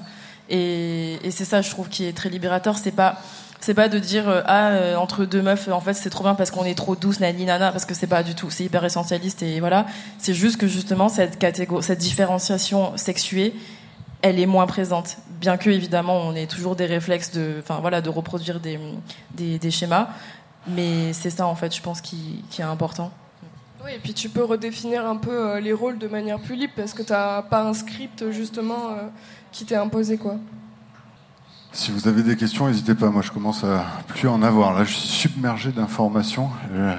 Et, 0.48 1.18
et 1.22 1.30
c'est 1.30 1.44
ça, 1.44 1.60
je 1.60 1.68
trouve, 1.68 1.90
qui 1.90 2.06
est 2.06 2.16
très 2.16 2.30
libérateur. 2.30 2.78
C'est 2.78 2.90
pas, 2.90 3.20
c'est 3.60 3.74
pas 3.74 3.90
de 3.90 3.98
dire 3.98 4.30
euh, 4.30 4.40
ah 4.46 4.68
euh, 4.68 4.96
entre 4.96 5.26
deux 5.26 5.42
meufs, 5.42 5.68
en 5.68 5.80
fait, 5.82 5.92
c'est 5.92 6.08
trop 6.08 6.24
bien 6.24 6.34
parce 6.34 6.50
qu'on 6.50 6.64
est 6.64 6.74
trop 6.74 6.96
douce, 6.96 7.20
nani 7.20 7.44
nana, 7.44 7.70
parce 7.70 7.84
que 7.84 7.92
c'est 7.92 8.06
pas 8.06 8.22
du 8.22 8.34
tout. 8.34 8.48
C'est 8.48 8.64
hyper 8.64 8.82
essentialiste 8.82 9.42
et 9.42 9.60
voilà. 9.60 9.84
C'est 10.16 10.32
juste 10.32 10.56
que 10.56 10.66
justement 10.66 11.10
cette 11.10 11.38
catégorie, 11.38 11.82
cette 11.82 11.98
différenciation 11.98 12.96
sexuée, 12.96 13.54
elle 14.22 14.40
est 14.40 14.46
moins 14.46 14.66
présente. 14.66 15.18
Bien 15.40 15.56
que 15.56 15.70
évidemment, 15.70 16.20
on 16.22 16.34
ait 16.34 16.46
toujours 16.46 16.76
des 16.76 16.86
réflexes 16.86 17.30
de, 17.32 17.56
enfin 17.60 17.78
voilà, 17.80 18.00
de 18.00 18.10
reproduire 18.10 18.60
des, 18.60 18.78
des, 19.34 19.58
des 19.58 19.70
schémas. 19.70 20.08
Mais 20.66 21.12
c'est 21.12 21.30
ça, 21.30 21.46
en 21.46 21.54
fait, 21.54 21.74
je 21.74 21.80
pense, 21.80 22.00
qui, 22.00 22.44
qui 22.50 22.60
est 22.60 22.64
important. 22.64 23.10
Oui, 23.84 23.92
et 23.94 23.98
puis 23.98 24.12
tu 24.12 24.28
peux 24.28 24.44
redéfinir 24.44 25.06
un 25.06 25.16
peu 25.16 25.30
euh, 25.50 25.60
les 25.60 25.72
rôles 25.72 25.98
de 25.98 26.08
manière 26.08 26.40
plus 26.40 26.56
libre 26.56 26.72
parce 26.76 26.92
que 26.92 27.02
tu 27.02 27.12
n'as 27.12 27.42
pas 27.42 27.62
un 27.62 27.74
script 27.74 28.30
justement 28.32 28.90
euh, 28.90 29.08
qui 29.52 29.64
t'est 29.64 29.76
imposé. 29.76 30.18
quoi. 30.18 30.36
Si 31.72 31.92
vous 31.92 32.08
avez 32.08 32.22
des 32.22 32.36
questions, 32.36 32.66
n'hésitez 32.66 32.94
pas. 32.94 33.08
Moi, 33.08 33.22
je 33.22 33.30
commence 33.30 33.62
à 33.62 33.84
plus 34.08 34.26
en 34.26 34.42
avoir. 34.42 34.76
Là, 34.76 34.84
je 34.84 34.92
suis 34.92 35.08
submergé 35.08 35.70
d'informations. 35.70 36.50
Je, 36.74 36.94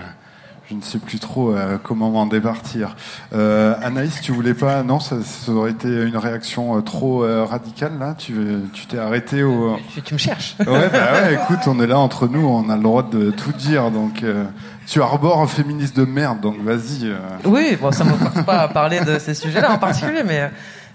je 0.70 0.76
ne 0.76 0.82
sais 0.82 1.00
plus 1.00 1.20
trop 1.20 1.52
euh, 1.56 1.78
comment 1.82 2.12
m'en 2.12 2.28
départir. 2.28 2.96
Euh, 3.34 3.74
Anaïs, 3.82 4.22
tu 4.22 4.32
voulais 4.32 4.54
pas 4.54 4.84
Non, 4.84 5.00
ça, 5.00 5.16
ça 5.24 5.52
aurait 5.52 5.72
été 5.72 5.88
une 5.88 6.16
réaction 6.18 6.78
euh, 6.78 6.82
trop 6.82 7.24
euh, 7.24 7.44
radicale 7.44 7.94
là? 8.00 8.14
Tu 8.18 8.36
tu 8.74 8.86
t'es 8.86 9.00
arrêté 9.00 9.42
au. 9.42 9.78
Tu, 9.94 10.02
tu 10.04 10.14
me 10.14 10.20
cherches. 10.20 10.56
Ouais, 10.60 10.90
bah 10.90 11.14
ouais. 11.14 11.34
Écoute, 11.34 11.60
on 11.68 11.80
est 11.80 11.88
là 11.88 11.98
entre 11.98 12.28
nous, 12.28 12.46
on 12.48 12.70
a 12.70 12.76
le 12.76 12.84
droit 12.84 13.02
de 13.04 13.32
tout 13.32 13.52
dire. 13.54 13.90
Donc, 13.90 14.22
euh, 14.22 14.46
tu 14.86 15.02
arbores 15.02 15.42
un 15.42 15.48
féministe 15.48 15.98
de 15.98 16.06
merde. 16.06 16.40
Donc, 16.42 16.62
vas-y. 16.62 17.12
Oui, 17.46 17.76
bon, 17.82 17.92
ça 17.92 18.04
ne 18.04 18.12
me 18.12 18.16
force 18.18 18.44
pas 18.46 18.60
à 18.60 18.68
parler 18.68 19.00
de 19.02 19.18
ces 19.18 19.34
sujets-là 19.34 19.72
en 19.72 19.78
particulier, 19.80 20.22
mais 20.24 20.52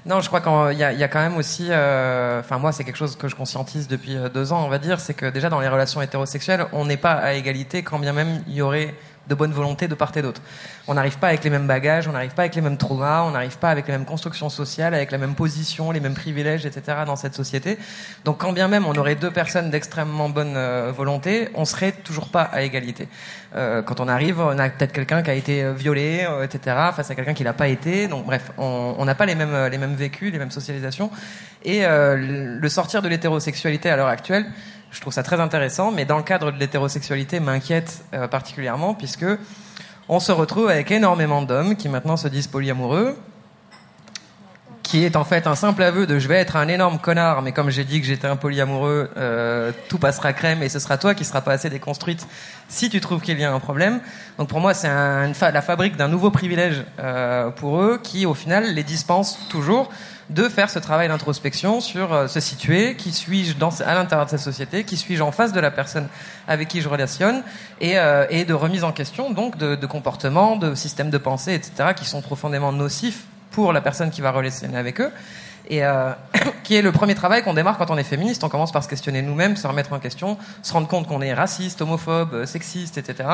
non, 0.07 0.21
je 0.21 0.29
crois 0.29 0.41
qu'il 0.41 0.79
y, 0.79 0.85
a- 0.85 0.93
y 0.93 1.03
a 1.03 1.09
quand 1.09 1.21
même 1.21 1.37
aussi, 1.37 1.67
euh, 1.71 2.39
enfin 2.41 2.59
moi, 2.59 2.71
c'est 2.73 2.85
quelque 2.85 2.99
chose 2.99 3.17
que 3.17 3.27
je 3.27 3.35
conscientise 3.35 3.89
depuis 3.89 4.17
deux 4.33 4.53
ans, 4.53 4.63
on 4.65 4.69
va 4.69 4.79
dire, 4.79 5.01
c'est 5.01 5.15
que 5.15 5.27
déjà 5.31 5.49
dans 5.49 5.61
les 5.61 5.69
relations 5.69 6.01
hétérosexuelles, 6.03 6.67
on 6.73 6.85
n'est 6.85 6.97
pas 6.99 7.13
à 7.15 7.33
égalité, 7.33 7.83
quand 7.83 7.99
bien 7.99 8.13
même 8.13 8.43
il 8.47 8.55
y 8.55 8.63
aurait 8.63 8.95
de 9.29 9.35
bonne 9.35 9.53
volonté 9.53 9.89
de 9.89 9.95
part 9.95 10.13
et 10.17 10.23
d'autre. 10.23 10.41
On 10.87 10.95
n'arrive 10.95 11.19
pas 11.19 11.29
avec 11.29 11.45
les 11.45 11.51
mêmes 11.51 11.67
bagages, 11.67 12.09
on 12.09 12.13
n'arrive 12.13 12.35
pas 12.35 12.43
avec 12.43 12.55
les 12.55 12.61
mêmes 12.61 12.77
traumas, 12.77 13.23
on 13.23 13.31
n'arrive 13.31 13.59
pas 13.59 13.71
avec 13.71 13.87
les 13.87 13.93
mêmes 13.93 14.05
constructions 14.05 14.49
sociales, 14.49 14.95
avec 14.95 15.11
la 15.11 15.19
même 15.19 15.35
position, 15.35 15.91
les 15.91 16.01
mêmes 16.01 16.15
privilèges, 16.15 16.67
etc. 16.67 16.99
dans 17.07 17.17
cette 17.17 17.35
société. 17.35 17.79
Donc 18.25 18.39
quand 18.39 18.53
bien 18.53 18.69
même 18.69 18.87
on 18.87 18.95
aurait 18.95 19.15
deux 19.15 19.31
personnes 19.31 19.71
d'extrêmement 19.71 20.29
bonne 20.29 20.55
euh, 20.57 20.93
volonté, 20.95 21.49
on 21.55 21.65
serait 21.65 21.93
toujours 21.93 22.29
pas 22.29 22.43
à 22.43 22.63
égalité. 22.63 23.09
Euh, 23.57 23.83
quand 23.83 24.01
on 24.01 24.09
arrive, 24.09 24.41
on 24.41 24.59
a 24.59 24.69
peut-être 24.69 24.93
quelqu'un 24.93 25.23
qui 25.23 25.31
a 25.31 25.35
été 25.35 25.63
euh, 25.63 25.73
violé, 25.73 26.27
euh, 26.29 26.45
etc. 26.45 26.77
face 26.95 27.11
à 27.11 27.15
quelqu'un 27.15 27.35
qui 27.35 27.45
l'a 27.45 27.53
pas 27.53 27.69
été. 27.69 28.09
Donc 28.09 28.27
bref, 28.27 28.51
on 28.59 29.05
n'a 29.05 29.15
pas 29.15 29.27
les 29.27 29.35
mêmes 29.35 29.69
les 29.71 29.79
mêmes 29.79 29.95
vécus, 29.95 30.33
les 30.33 30.39
mêmes 30.39 30.51
socialisations. 30.51 31.11
Et 31.65 31.85
euh, 31.85 32.59
le 32.61 32.69
sortir 32.69 33.01
de 33.03 33.09
l'hétérosexualité 33.09 33.89
à 33.89 33.97
l'heure 33.97 34.09
actuelle, 34.09 34.47
je 34.95 35.01
trouve 35.01 35.13
ça 35.13 35.25
très 35.25 35.41
intéressant, 35.41 35.91
mais 35.91 36.05
dans 36.05 36.17
le 36.17 36.23
cadre 36.23 36.53
de 36.53 36.59
l'hétérosexualité 36.59 37.41
m'inquiète 37.41 38.05
euh, 38.15 38.29
particulièrement 38.29 38.95
puisque 38.95 39.27
on 40.09 40.21
se 40.21 40.31
retrouve 40.31 40.69
avec 40.71 40.91
énormément 40.91 41.43
d'hommes 41.43 41.75
qui 41.75 41.89
maintenant 41.89 42.17
se 42.17 42.29
disent 42.29 42.47
polyamoureux, 42.47 43.17
qui 44.85 45.05
est 45.05 45.17
en 45.17 45.25
fait 45.25 45.49
un 45.49 45.57
simple 45.57 45.83
aveu 45.83 46.07
de 46.07 46.21
je 46.21 46.29
vais 46.29 46.37
être 46.37 46.55
un 46.55 46.69
énorme 46.69 46.99
connard, 46.99 47.43
mais 47.43 47.51
comme 47.51 47.71
j'ai 47.71 47.83
dit 47.83 48.01
que 48.01 48.07
j'étais 48.07 48.29
un 48.29 48.37
polyamoureux, 48.37 49.11
euh, 49.17 49.73
tout 49.89 49.99
passera 49.99 50.33
crème 50.33 50.63
et 50.63 50.69
ce 50.69 50.79
sera 50.79 50.97
toi 50.97 51.15
qui 51.15 51.25
sera 51.25 51.41
pas 51.41 51.53
assez 51.53 51.71
déconstruite 51.71 52.25
si 52.69 52.89
tu 52.89 53.01
trouves 53.01 53.21
qu'il 53.21 53.41
y 53.41 53.45
a 53.45 53.53
un 53.53 53.61
problème. 53.61 54.01
Donc 54.39 54.49
pour 54.49 54.61
moi, 54.61 54.75
c'est 54.75 54.89
la 54.89 55.63
fabrique 55.63 55.97
d'un 55.97 56.09
nouveau 56.09 56.31
privilège 56.31 56.85
euh, 57.01 57.51
pour 57.51 57.81
eux 57.81 57.99
qui, 58.01 58.27
au 58.27 58.35
final, 58.35 58.75
les 58.75 58.85
dispense 58.85 59.41
toujours 59.49 59.91
de 60.31 60.49
faire 60.49 60.71
ce 60.71 60.79
travail 60.79 61.09
d'introspection 61.09 61.81
sur 61.81 62.13
euh, 62.13 62.27
se 62.29 62.41
situer, 62.41 62.97
qui 62.97 63.13
suis-je 63.13 63.55
à 63.83 63.95
l'intérieur 63.95 64.27
de 64.27 64.31
cette 64.31 64.41
société, 64.41 64.85
qui 64.85 64.97
suis-je 64.97 65.23
en 65.23 65.33
face 65.33 65.53
de 65.53 65.61
la 65.61 65.71
personne 65.71 66.09
avec 66.49 66.69
qui 66.69 66.81
je 66.81 66.89
relationne, 66.89 67.43
et, 67.81 67.99
euh, 67.99 68.27
et 68.31 68.45
de 68.45 68.55
remise 68.55 68.85
en 68.85 68.93
question 68.93 69.31
donc 69.31 69.57
de, 69.59 69.75
de 69.75 69.87
comportements, 69.87 70.57
de 70.57 70.75
systèmes 70.75 71.11
de 71.11 71.19
pensée, 71.19 71.55
etc., 71.55 71.91
qui 71.95 72.07
sont 72.07 72.23
profondément 72.23 72.73
nocifs 72.73 73.25
pour 73.51 73.73
la 73.73 73.81
personne 73.81 74.11
qui 74.11 74.21
va 74.21 74.31
relationner 74.31 74.77
avec 74.77 75.01
eux. 75.01 75.11
Et 75.69 75.85
euh, 75.85 76.13
qui 76.65 76.75
est 76.75 76.83
le 76.83 76.93
premier 76.93 77.15
travail 77.15 77.43
qu'on 77.43 77.55
démarre 77.55 77.79
quand 77.79 77.91
on 77.91 77.97
est 77.97 78.05
féministe. 78.05 78.45
On 78.45 78.49
commence 78.49 78.73
par 78.73 78.83
se 78.83 78.89
questionner 78.89 79.23
nous-mêmes, 79.23 79.57
se 79.57 79.67
remettre 79.67 79.93
en 79.93 79.99
question, 79.99 80.37
se 80.63 80.73
rendre 80.73 80.89
compte 80.89 81.07
qu'on 81.07 81.21
est 81.21 81.35
raciste, 81.35 81.81
homophobe, 81.83 82.35
euh, 82.35 82.47
sexiste, 82.47 82.99
etc. 82.99 83.29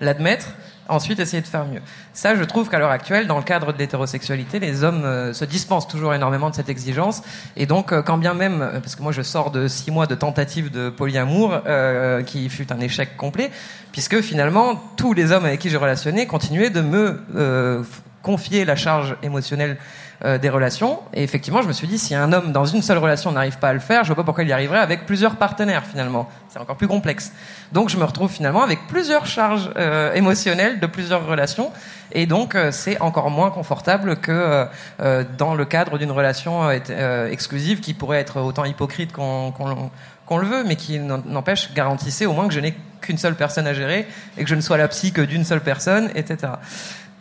L'admettre, 0.00 0.46
ensuite 0.90 1.20
essayer 1.20 1.40
de 1.40 1.46
faire 1.46 1.64
mieux. 1.64 1.80
Ça, 2.12 2.34
je 2.34 2.44
trouve 2.44 2.68
qu'à 2.68 2.78
l'heure 2.78 2.90
actuelle, 2.90 3.26
dans 3.26 3.38
le 3.38 3.44
cadre 3.44 3.72
de 3.72 3.78
l'hétérosexualité, 3.78 4.58
les 4.58 4.84
hommes 4.84 5.04
euh, 5.04 5.32
se 5.32 5.44
dispensent 5.44 5.88
toujours 5.88 6.14
énormément 6.14 6.50
de 6.50 6.54
cette 6.54 6.68
exigence. 6.68 7.22
Et 7.56 7.66
donc, 7.66 7.92
euh, 7.92 8.02
quand 8.02 8.18
bien 8.18 8.34
même, 8.34 8.68
parce 8.82 8.96
que 8.96 9.02
moi 9.02 9.12
je 9.12 9.22
sors 9.22 9.50
de 9.50 9.68
six 9.68 9.90
mois 9.90 10.06
de 10.06 10.14
tentative 10.14 10.70
de 10.70 10.90
polyamour, 10.90 11.60
euh, 11.66 12.22
qui 12.22 12.48
fut 12.48 12.72
un 12.72 12.80
échec 12.80 13.16
complet, 13.16 13.50
puisque 13.92 14.20
finalement, 14.20 14.74
tous 14.96 15.12
les 15.12 15.32
hommes 15.32 15.44
avec 15.44 15.60
qui 15.60 15.70
j'ai 15.70 15.76
relationné 15.76 16.26
continuaient 16.26 16.70
de 16.70 16.80
me 16.80 17.84
confier 18.22 18.64
la 18.66 18.76
charge 18.76 19.16
émotionnelle 19.22 19.78
euh, 20.24 20.38
des 20.38 20.48
relations. 20.48 20.98
Et 21.14 21.22
effectivement, 21.22 21.62
je 21.62 21.68
me 21.68 21.72
suis 21.72 21.86
dit, 21.86 21.98
si 21.98 22.14
un 22.14 22.32
homme 22.32 22.52
dans 22.52 22.64
une 22.66 22.82
seule 22.82 22.98
relation 22.98 23.32
n'arrive 23.32 23.58
pas 23.58 23.68
à 23.70 23.72
le 23.72 23.80
faire, 23.80 24.02
je 24.04 24.08
vois 24.08 24.16
pas 24.16 24.22
pourquoi 24.24 24.44
il 24.44 24.48
y 24.50 24.52
arriverait 24.52 24.78
avec 24.80 25.06
plusieurs 25.06 25.36
partenaires 25.36 25.84
finalement. 25.84 26.28
C'est 26.48 26.58
encore 26.58 26.76
plus 26.76 26.88
complexe. 26.88 27.32
Donc 27.72 27.88
je 27.88 27.96
me 27.96 28.04
retrouve 28.04 28.30
finalement 28.30 28.62
avec 28.62 28.86
plusieurs 28.88 29.26
charges 29.26 29.70
euh, 29.76 30.12
émotionnelles 30.14 30.80
de 30.80 30.86
plusieurs 30.86 31.26
relations. 31.26 31.70
Et 32.12 32.26
donc 32.26 32.54
euh, 32.54 32.72
c'est 32.72 33.00
encore 33.00 33.30
moins 33.30 33.50
confortable 33.50 34.16
que 34.16 34.32
euh, 34.32 34.64
euh, 35.00 35.24
dans 35.38 35.54
le 35.54 35.64
cadre 35.64 35.96
d'une 35.98 36.10
relation 36.10 36.68
euh, 36.68 37.28
exclusive 37.30 37.80
qui 37.80 37.94
pourrait 37.94 38.18
être 38.20 38.40
autant 38.40 38.64
hypocrite 38.64 39.12
qu'on 39.12 39.52
qu'on- 39.52 39.90
qu'on 40.26 40.38
le 40.38 40.46
veut, 40.46 40.62
mais 40.64 40.76
qui 40.76 41.00
n'empêche, 41.00 41.74
garantissait 41.74 42.24
au 42.24 42.32
moins 42.32 42.46
que 42.46 42.54
je 42.54 42.60
n'ai 42.60 42.72
qu'une 43.00 43.18
seule 43.18 43.34
personne 43.34 43.66
à 43.66 43.74
gérer 43.74 44.06
et 44.38 44.44
que 44.44 44.48
je 44.48 44.54
ne 44.54 44.60
sois 44.60 44.76
la 44.76 44.86
psy 44.86 45.10
que 45.10 45.22
d'une 45.22 45.42
seule 45.42 45.60
personne, 45.60 46.08
etc. 46.14 46.52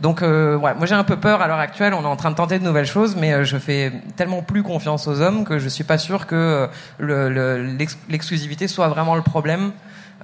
Donc, 0.01 0.21
euh, 0.21 0.55
ouais, 0.55 0.73
moi 0.75 0.85
j'ai 0.85 0.95
un 0.95 1.03
peu 1.03 1.17
peur 1.17 1.41
à 1.41 1.47
l'heure 1.47 1.59
actuelle. 1.59 1.93
On 1.93 2.01
est 2.03 2.05
en 2.07 2.15
train 2.15 2.31
de 2.31 2.35
tenter 2.35 2.57
de 2.59 2.63
nouvelles 2.63 2.85
choses, 2.85 3.15
mais 3.17 3.33
euh, 3.33 3.43
je 3.43 3.57
fais 3.57 3.91
tellement 4.15 4.41
plus 4.41 4.63
confiance 4.63 5.07
aux 5.07 5.19
hommes 5.21 5.43
que 5.43 5.59
je 5.59 5.67
suis 5.67 5.83
pas 5.83 5.97
sûr 5.97 6.25
que 6.25 6.35
euh, 6.35 6.67
le- 6.99 7.29
le- 7.29 7.63
l'ex- 7.77 7.97
l'exclusivité 8.09 8.67
soit 8.67 8.87
vraiment 8.87 9.15
le 9.15 9.21
problème. 9.21 9.71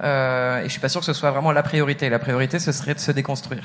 Euh, 0.02 0.60
et 0.60 0.64
je 0.64 0.68
suis 0.70 0.80
pas 0.80 0.88
sûr 0.88 1.00
que 1.00 1.06
ce 1.06 1.12
soit 1.12 1.30
vraiment 1.30 1.52
la 1.52 1.62
priorité. 1.62 2.08
La 2.08 2.18
priorité, 2.18 2.58
ce 2.58 2.72
serait 2.72 2.94
de 2.94 2.98
se 3.00 3.12
déconstruire. 3.12 3.64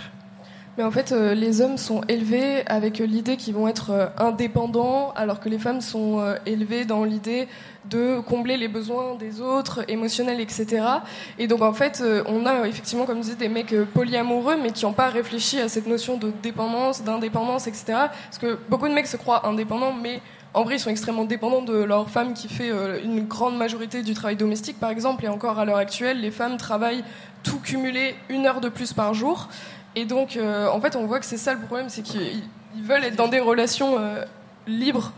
Mais 0.81 0.87
en 0.87 0.89
fait, 0.89 1.11
euh, 1.11 1.35
les 1.35 1.61
hommes 1.61 1.77
sont 1.77 2.01
élevés 2.07 2.63
avec 2.65 2.97
l'idée 2.97 3.37
qu'ils 3.37 3.53
vont 3.53 3.67
être 3.67 3.91
euh, 3.91 4.07
indépendants, 4.17 5.11
alors 5.15 5.39
que 5.39 5.47
les 5.47 5.59
femmes 5.59 5.79
sont 5.79 6.19
euh, 6.19 6.37
élevées 6.47 6.85
dans 6.85 7.03
l'idée 7.03 7.47
de 7.91 8.19
combler 8.19 8.57
les 8.57 8.67
besoins 8.67 9.13
des 9.13 9.41
autres, 9.41 9.85
émotionnels, 9.89 10.39
etc. 10.39 10.83
Et 11.37 11.45
donc, 11.45 11.61
en 11.61 11.73
fait, 11.73 12.03
on 12.25 12.47
a 12.47 12.67
effectivement, 12.67 13.05
comme 13.05 13.17
je 13.17 13.21
disais, 13.25 13.35
des 13.35 13.47
mecs 13.47 13.75
polyamoureux, 13.93 14.55
mais 14.59 14.71
qui 14.71 14.85
n'ont 14.85 14.93
pas 14.93 15.09
réfléchi 15.09 15.59
à 15.59 15.69
cette 15.69 15.85
notion 15.85 16.17
de 16.17 16.31
dépendance, 16.41 17.03
d'indépendance, 17.03 17.67
etc. 17.67 17.83
Parce 17.85 18.39
que 18.39 18.57
beaucoup 18.67 18.87
de 18.87 18.93
mecs 18.95 19.07
se 19.07 19.17
croient 19.17 19.47
indépendants, 19.47 19.93
mais 19.93 20.19
en 20.55 20.63
vrai, 20.63 20.77
ils 20.77 20.79
sont 20.79 20.89
extrêmement 20.89 21.25
dépendants 21.25 21.61
de 21.61 21.77
leur 21.83 22.09
femme 22.09 22.33
qui 22.33 22.47
fait 22.47 22.71
une 23.03 23.25
grande 23.27 23.55
majorité 23.55 24.01
du 24.01 24.15
travail 24.15 24.35
domestique, 24.35 24.79
par 24.79 24.89
exemple. 24.89 25.25
Et 25.25 25.27
encore 25.27 25.59
à 25.59 25.65
l'heure 25.65 25.77
actuelle, 25.77 26.21
les 26.21 26.31
femmes 26.31 26.57
travaillent 26.57 27.03
tout 27.43 27.59
cumulé 27.59 28.15
une 28.29 28.45
heure 28.45 28.61
de 28.61 28.69
plus 28.69 28.93
par 28.93 29.13
jour. 29.13 29.47
Et 29.95 30.05
donc, 30.05 30.37
euh, 30.37 30.67
en 30.69 30.79
fait, 30.79 30.95
on 30.95 31.05
voit 31.05 31.19
que 31.19 31.25
c'est 31.25 31.37
ça 31.37 31.53
le 31.53 31.59
problème, 31.59 31.89
c'est 31.89 32.01
qu'ils 32.01 32.43
ils 32.75 32.83
veulent 32.83 33.03
être 33.03 33.17
dans 33.17 33.27
des 33.27 33.39
relations 33.39 33.97
euh, 33.99 34.23
libres 34.65 35.11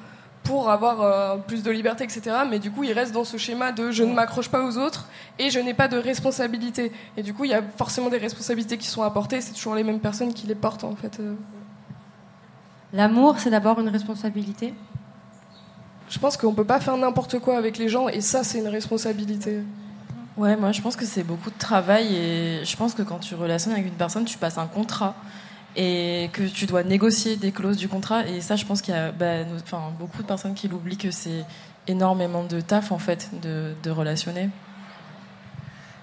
pour 0.44 0.70
avoir 0.70 1.02
euh, 1.02 1.38
plus 1.38 1.64
de 1.64 1.72
liberté, 1.72 2.04
etc. 2.04 2.38
Mais 2.50 2.60
du 2.60 2.72
coup, 2.72 2.84
ils 2.84 2.92
restent 2.92 3.14
dans 3.14 3.24
ce 3.24 3.38
schéma 3.38 3.72
de 3.72 3.92
je 3.92 4.04
ne 4.04 4.14
m'accroche 4.14 4.50
pas 4.50 4.66
aux 4.66 4.78
autres 4.78 5.08
et 5.40 5.50
je 5.52 5.60
n'ai 5.60 5.74
pas 5.74 5.88
de 5.88 5.98
responsabilité. 5.98 6.92
Et 7.16 7.24
du 7.24 7.34
coup, 7.34 7.46
il 7.46 7.52
y 7.52 7.54
a 7.54 7.62
forcément 7.78 8.10
des 8.10 8.18
responsabilités 8.18 8.78
qui 8.78 8.88
sont 8.88 9.04
apportées. 9.04 9.42
C'est 9.42 9.54
toujours 9.54 9.76
les 9.76 9.84
mêmes 9.84 10.00
personnes 10.00 10.34
qui 10.34 10.48
les 10.48 10.56
portent, 10.56 10.84
en 10.84 10.96
fait. 10.96 11.22
L'amour, 12.92 13.36
c'est 13.40 13.52
d'abord 13.52 13.80
une 13.80 13.90
responsabilité? 13.90 14.74
Je 16.10 16.20
pense 16.20 16.38
qu'on 16.38 16.54
peut 16.54 16.66
pas 16.66 16.80
faire 16.80 16.98
n'importe 16.98 17.40
quoi 17.40 17.58
avec 17.58 17.78
les 17.78 17.90
gens 17.90 18.08
et 18.08 18.22
ça, 18.22 18.44
c'est 18.44 18.60
une 18.60 18.68
responsabilité. 18.68 19.64
Ouais, 20.36 20.56
moi 20.56 20.72
je 20.72 20.82
pense 20.82 20.96
que 20.96 21.06
c'est 21.06 21.24
beaucoup 21.24 21.52
de 21.52 21.58
travail 21.58 22.16
et 22.16 22.66
je 22.66 22.76
pense 22.76 22.96
que 22.96 23.04
quand 23.04 23.20
tu 23.20 23.36
relationnes 23.36 23.74
avec 23.74 23.86
une 23.86 23.94
personne, 23.94 24.26
tu 24.26 24.38
passes 24.38 24.58
un 24.58 24.66
contrat 24.66 25.16
et 25.76 26.30
que 26.34 26.44
tu 26.44 26.66
dois 26.66 26.84
négocier 26.84 27.36
des 27.36 27.52
clauses 27.52 27.78
du 27.78 27.88
contrat 27.88 28.26
et 28.28 28.42
ça, 28.42 28.56
je 28.56 28.66
pense 28.66 28.82
qu'il 28.82 28.96
y 28.96 28.98
a 28.98 29.12
bah, 29.12 29.44
beaucoup 30.00 30.24
de 30.24 30.28
personnes 30.28 30.56
qui 30.56 30.68
l'oublient 30.68 30.98
que 30.98 31.12
c'est 31.12 31.46
énormément 31.88 32.44
de 32.44 32.62
taf 32.62 32.92
en 32.92 32.98
fait 32.98 33.30
de 33.42 33.90
relationner. 33.92 34.50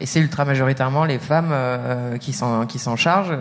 Et 0.00 0.06
c'est 0.06 0.20
ultra 0.20 0.44
majoritairement 0.44 1.04
les 1.04 1.18
femmes 1.18 1.54
qui 2.18 2.32
s'en 2.32 2.66
qui 2.66 2.78
s'en 2.78 2.96
chargent. 2.96 3.36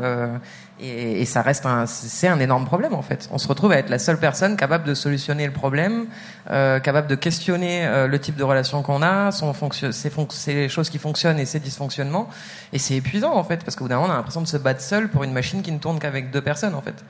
Et, 0.82 1.22
et, 1.22 1.26
ça 1.26 1.42
reste 1.42 1.66
un, 1.66 1.86
c'est 1.86 2.28
un 2.28 2.40
énorme 2.40 2.66
problème 2.66 2.94
en 2.94 3.02
fait. 3.02 3.28
On 3.32 3.38
se 3.38 3.48
retrouve 3.48 3.74
à 3.74 3.78
être 3.78 3.90
la 3.90 4.00
seule 4.00 4.18
personne 4.18 4.56
capable 4.56 4.86
de 4.86 4.94
solutionner 4.94 5.46
le 5.46 5.52
problème, 5.52 6.06
euh, 6.50 6.80
capable 6.80 7.08
de 7.08 7.16
questionner 7.16 7.86
euh, 7.86 8.08
le 8.08 8.20
type 8.20 8.38
de 8.38 8.44
relation 8.44 8.82
qu'on 8.82 9.02
a, 9.02 9.32
son 9.32 9.54
fonction, 9.54 9.92
ses, 9.92 10.10
ses, 10.30 10.70
choses 10.70 10.90
qui 10.90 10.98
fonctionnent 10.98 11.40
et 11.40 11.46
ses 11.46 11.60
dysfonctionnements. 11.60 12.30
Et 12.72 12.80
c'est 12.80 12.96
épuisant 12.96 13.34
en 13.34 13.44
fait, 13.44 13.64
parce 13.66 13.76
qu'au 13.76 13.86
bout 13.86 13.90
d'un 13.90 13.98
moment, 13.98 14.08
on 14.08 14.14
a 14.14 14.18
l'impression 14.18 14.42
de 14.42 14.48
se 14.48 14.58
battre 14.58 14.82
seul 14.82 15.10
pour 15.10 15.26
une 15.26 15.34
machine 15.34 15.62
qui 15.62 15.74
ne 15.74 15.80
tourne 15.80 16.00
qu'avec 16.00 16.32
deux 16.32 16.42
personnes 16.42 16.76
en 16.76 16.82
fait. 16.82 17.04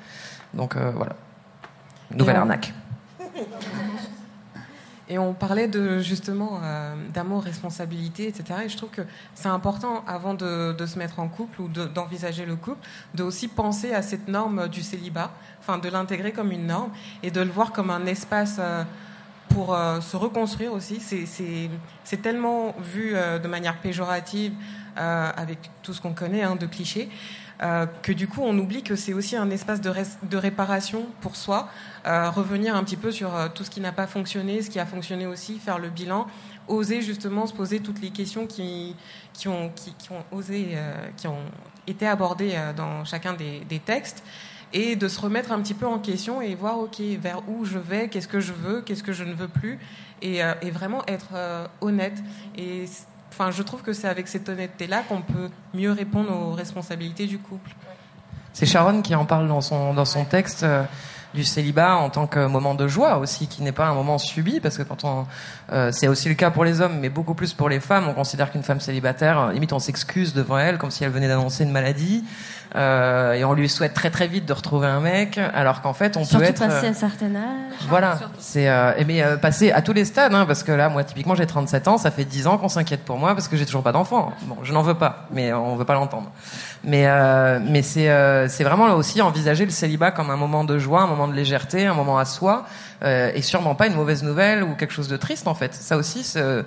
Donc 0.55 0.75
euh, 0.75 0.91
voilà, 0.95 1.15
nouvelle 2.11 2.37
arnaque. 2.37 2.73
Et 5.12 5.18
on 5.18 5.34
parlait 5.34 5.68
de 5.68 5.99
justement 5.99 6.62
euh, 6.64 6.93
d'amour, 7.12 7.43
responsabilité, 7.43 8.28
etc. 8.28 8.62
Et 8.66 8.70
je 8.70 8.78
trouve 8.78 8.91
que 8.91 9.01
c'est 9.34 9.47
important 9.47 10.03
avant 10.05 10.36
de, 10.36 10.76
se 10.86 10.99
mettre 10.99 11.20
en 11.20 11.28
couple 11.28 11.62
ou 11.62 11.68
d'envisager 11.68 12.45
le 12.45 12.55
couple, 12.55 12.88
de 13.16 13.24
aussi 13.24 13.47
penser 13.47 13.91
à 13.93 14.03
cette 14.03 14.28
norme 14.28 14.68
du 14.68 14.84
célibat, 14.84 15.32
enfin 15.60 15.80
de 15.80 15.89
l'intégrer 15.89 16.32
comme 16.32 16.51
une 16.51 16.68
norme 16.68 16.91
et 17.24 17.32
de 17.32 17.41
le 17.41 17.49
voir 17.49 17.72
comme 17.72 17.89
un 17.89 18.05
espace 18.05 18.57
euh, 18.60 18.84
pour 19.49 19.74
euh, 19.74 19.99
se 19.99 20.16
reconstruire 20.16 20.74
aussi. 20.74 20.99
C'est 21.01 22.22
tellement 22.22 22.76
vu 22.80 23.14
de 23.14 23.47
manière 23.47 23.78
péjorative 23.78 24.53
avec 24.95 25.57
tout 25.82 25.93
ce 25.93 26.01
qu'on 26.01 26.14
connaît 26.14 26.43
hein, 26.43 26.55
de 26.55 26.68
clichés. 26.68 27.10
Euh, 27.62 27.86
que 28.03 28.14
du 28.14 28.30
coup 28.30 28.39
on 28.41 28.57
oublie 28.57 28.84
que 28.84 28.95
c'est 28.95 29.14
aussi 29.14 29.36
un 29.36 29.49
espace 29.49 29.82
de, 29.82 30.38
réparation 30.38 31.05
pour 31.20 31.36
soi, 31.36 31.68
euh, 32.07 32.30
revenir 32.30 32.74
un 32.74 32.84
petit 32.86 32.95
peu 32.95 33.12
sur 33.12 33.36
euh, 33.36 33.49
tout 33.53 33.66
ce 33.66 33.70
qui 33.70 33.82
n'a 33.82 33.91
pas 33.91 34.07
fonctionné, 34.07 34.62
ce 34.62 34.70
qui 34.70 34.80
a 34.80 34.86
fonctionné 34.86 35.28
aussi, 35.28 35.60
faire 35.60 35.78
le 35.78 35.89
bilan, 35.89 36.28
oser 36.70 37.01
justement 37.01 37.47
se 37.47 37.53
poser 37.53 37.82
toutes 37.82 38.01
les 38.01 38.12
questions 38.12 38.47
qui, 38.47 38.95
qui, 39.34 39.49
ont, 39.49 39.72
qui, 39.76 39.93
qui 39.95 40.12
ont 40.14 40.24
osé, 40.32 40.78
qui 41.18 41.28
ont 41.28 41.43
été 41.88 42.07
abordées 42.07 42.55
dans 42.78 43.03
chacun 43.05 43.34
des, 43.34 43.62
des, 43.62 43.80
textes 43.80 44.24
et 44.72 44.95
de 44.95 45.07
se 45.07 45.20
remettre 45.20 45.51
un 45.51 45.60
petit 45.62 45.74
peu 45.74 45.88
en 45.88 45.97
question 45.97 46.41
et 46.41 46.53
voir 46.53 46.78
ok 46.78 46.99
vers 47.20 47.41
où 47.49 47.66
je 47.66 47.80
vais, 47.80 48.07
qu'est-ce 48.07 48.28
que 48.28 48.39
je 48.39 48.53
veux, 48.53 48.82
qu'est-ce 48.82 49.01
que 49.01 49.14
je 49.14 49.24
ne 49.24 49.34
veux 49.34 49.47
plus 49.47 49.80
et, 50.22 50.41
et 50.62 50.70
vraiment 50.70 51.03
être 51.07 51.34
honnête. 51.82 52.22
Et 52.55 52.86
Enfin, 53.32 53.51
je 53.51 53.63
trouve 53.63 53.82
que 53.82 53.93
c'est 53.93 54.07
avec 54.07 54.27
cette 54.27 54.49
honnêteté-là 54.49 55.03
qu'on 55.07 55.21
peut 55.21 55.49
mieux 55.73 55.91
répondre 55.91 56.32
aux 56.32 56.53
responsabilités 56.53 57.27
du 57.27 57.38
couple. 57.38 57.71
C'est 58.53 58.65
Sharon 58.65 59.01
qui 59.01 59.15
en 59.15 59.25
parle 59.25 59.47
dans 59.47 59.61
son, 59.61 59.93
dans 59.93 60.05
son 60.05 60.25
texte. 60.25 60.63
Euh, 60.63 60.84
du 61.34 61.43
célibat 61.43 61.95
en 61.95 62.09
tant 62.09 62.27
que 62.27 62.47
moment 62.47 62.75
de 62.75 62.88
joie 62.88 63.17
aussi, 63.17 63.47
qui 63.47 63.61
n'est 63.61 63.71
pas 63.71 63.88
un 63.88 63.93
moment 63.93 64.17
subi, 64.17 64.59
parce 64.59 64.77
que 64.77 64.84
quand 64.84 65.03
on, 65.03 65.27
euh, 65.71 65.91
c'est 65.91 66.07
aussi 66.07 66.27
le 66.27 66.36
cas 66.36 66.49
pour 66.49 66.63
les 66.65 66.82
hommes, 66.82 66.97
mais 66.99 67.09
beaucoup 67.09 67.36
plus 67.36 67.53
pour 67.53 67.69
les 67.69 67.80
femmes, 67.80 68.07
on 68.07 68.13
considère 68.13 68.51
qu'une 68.51 68.63
femme 68.63 68.80
célibataire, 68.80 69.39
euh, 69.39 69.51
limite 69.51 69.73
on 69.73 69.80
s'excuse 69.80 70.34
devant 70.34 70.57
elle, 70.57 70.77
comme 70.77 70.91
si 70.91 71.03
elle 71.03 71.11
venait 71.11 71.27
d'annoncer 71.27 71.63
une 71.63 71.71
maladie, 71.71 72.23
euh, 72.76 73.34
et 73.34 73.43
on 73.43 73.53
lui 73.53 73.67
souhaite 73.67 73.93
très 73.93 74.11
très 74.11 74.28
vite 74.28 74.45
de 74.45 74.53
retrouver 74.53 74.88
un 74.88 74.99
mec, 74.99 75.39
alors 75.53 75.82
qu'en 75.82 75.93
fait 75.93 76.17
on 76.17 76.24
Surtout 76.24 76.43
peut 76.43 76.49
être 76.49 76.59
passer 76.59 76.88
un 76.88 76.93
certain 76.93 77.36
âge. 77.36 77.74
Voilà, 77.88 78.20
c'est 78.38 78.70
euh, 78.70 78.91
mais 79.07 79.24
euh, 79.24 79.38
passer 79.38 79.72
à 79.72 79.82
tous 79.82 79.93
les 79.93 80.05
stades, 80.05 80.34
hein, 80.34 80.45
parce 80.45 80.63
que 80.63 80.72
là, 80.72 80.89
moi 80.89 81.03
typiquement 81.03 81.34
j'ai 81.34 81.47
37 81.47 81.88
ans, 81.88 81.97
ça 81.97 82.11
fait 82.11 82.26
10 82.26 82.47
ans 82.47 82.57
qu'on 82.57 82.70
s'inquiète 82.70 83.03
pour 83.03 83.17
moi 83.17 83.34
parce 83.34 83.47
que 83.47 83.57
j'ai 83.57 83.65
toujours 83.65 83.84
pas 83.84 83.91
d'enfant. 83.91 84.34
Bon, 84.43 84.57
je 84.63 84.72
n'en 84.72 84.84
veux 84.84 84.93
pas, 84.93 85.28
mais 85.32 85.51
on 85.51 85.76
veut 85.76 85.86
pas 85.86 85.95
l'entendre. 85.95 86.32
Mais 86.84 87.07
euh, 87.07 87.59
euh, 87.97 88.47
c'est 88.49 88.63
vraiment 88.63 88.88
là 88.88 88.95
aussi 88.95 89.21
envisager 89.21 89.65
le 89.65 89.71
célibat 89.71 90.11
comme 90.11 90.30
un 90.30 90.38
moment 90.38 90.63
de 90.63 90.80
joie, 90.80 91.01
un 91.01 91.07
moment 91.07 91.27
de 91.27 91.34
légèreté, 91.34 91.86
un 91.86 91.93
moment 91.93 92.17
à 92.17 92.25
soi, 92.25 92.65
euh, 93.03 93.32
et 93.34 93.41
sûrement 93.41 93.75
pas 93.75 93.88
une 93.88 93.95
mauvaise 93.95 94.23
nouvelle 94.23 94.63
ou 94.63 94.75
quelque 94.75 94.93
chose 94.93 95.09
de 95.09 95.17
triste 95.17 95.47
en 95.47 95.55
fait. 95.55 95.73
Ça 95.73 95.97
aussi, 95.97 96.23
ce, 96.23 96.63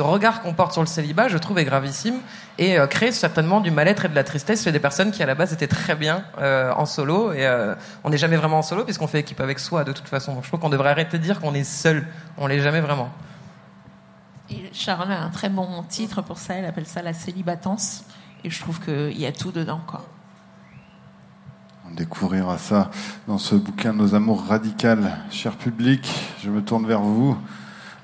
regard 0.00 0.42
qu'on 0.42 0.54
porte 0.54 0.72
sur 0.72 0.82
le 0.82 0.86
célibat, 0.86 1.26
je 1.28 1.38
trouve 1.38 1.58
est 1.58 1.64
gravissime 1.64 2.20
et 2.58 2.76
crée 2.88 3.12
certainement 3.12 3.60
du 3.60 3.70
mal-être 3.70 4.04
et 4.04 4.08
de 4.08 4.14
la 4.14 4.24
tristesse 4.24 4.62
chez 4.62 4.72
des 4.72 4.78
personnes 4.78 5.10
qui 5.10 5.22
à 5.22 5.26
la 5.26 5.34
base 5.34 5.52
étaient 5.52 5.66
très 5.66 5.96
bien 5.96 6.24
en 6.38 6.86
solo 6.86 7.32
et 7.32 7.48
on 8.04 8.10
n'est 8.10 8.18
jamais 8.18 8.36
vraiment 8.36 8.58
en 8.58 8.62
solo 8.62 8.84
puisqu'on 8.84 9.08
fait 9.08 9.20
équipe 9.20 9.40
avec 9.40 9.58
soi 9.58 9.84
de 9.84 9.92
toute 9.92 10.08
façon. 10.08 10.38
Je 10.42 10.48
trouve 10.48 10.60
qu'on 10.60 10.70
devrait 10.70 10.90
arrêter 10.90 11.18
de 11.18 11.22
dire 11.22 11.40
qu'on 11.40 11.54
est 11.54 11.64
seul. 11.64 12.06
On 12.38 12.46
l'est 12.46 12.60
jamais 12.60 12.80
vraiment. 12.80 13.10
Et 14.48 14.70
Sharon 14.72 15.10
a 15.10 15.16
un 15.16 15.30
très 15.30 15.48
bon 15.48 15.82
titre 15.88 16.22
pour 16.22 16.38
ça. 16.38 16.54
Elle 16.54 16.66
appelle 16.66 16.86
ça 16.86 17.02
la 17.02 17.12
célibatance. 17.12 18.04
Et 18.44 18.50
je 18.50 18.60
trouve 18.60 18.80
qu'il 18.80 19.18
y 19.18 19.26
a 19.26 19.32
tout 19.32 19.52
dedans, 19.52 19.80
quoi. 19.86 20.04
On 21.88 21.94
découvrira 21.94 22.58
ça 22.58 22.90
dans 23.28 23.38
ce 23.38 23.54
bouquin 23.54 23.92
Nos 23.92 24.14
amours 24.14 24.44
radicales. 24.44 25.18
Cher 25.30 25.56
public, 25.56 26.08
je 26.42 26.50
me 26.50 26.62
tourne 26.62 26.86
vers 26.86 27.00
vous. 27.00 27.36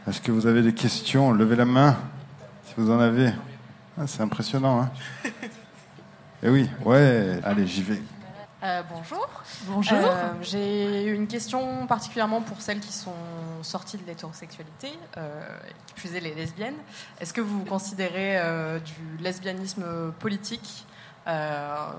Est-ce 0.08 0.20
que 0.20 0.32
vous 0.32 0.46
avez 0.46 0.62
des 0.62 0.74
questions? 0.74 1.32
Levez 1.32 1.56
la 1.56 1.64
main 1.64 1.96
si 2.64 2.74
vous 2.76 2.90
en 2.90 2.98
avez. 2.98 3.32
Ah, 3.98 4.06
c'est 4.06 4.22
impressionnant, 4.22 4.82
hein 4.82 4.90
Eh 6.44 6.48
oui, 6.48 6.68
ouais, 6.84 7.38
allez, 7.44 7.66
j'y 7.66 7.82
vais. 7.82 8.02
Euh, 8.62 8.80
bonjour. 8.88 9.28
Bonjour. 9.66 9.98
Euh, 9.98 10.34
J'ai 10.40 11.06
une 11.06 11.26
question 11.26 11.88
particulièrement 11.88 12.42
pour 12.42 12.60
celles 12.60 12.78
qui 12.78 12.92
sont 12.92 13.10
sorties 13.62 13.96
de 13.96 14.06
l'hétérosexualité, 14.06 14.92
euh, 15.16 15.58
qui 15.96 16.08
les 16.08 16.32
lesbiennes. 16.32 16.76
Est-ce 17.20 17.32
que 17.32 17.40
vous 17.40 17.64
considérez 17.64 18.38
euh, 18.38 18.78
du 18.78 19.16
lesbianisme 19.20 20.12
politique 20.20 20.86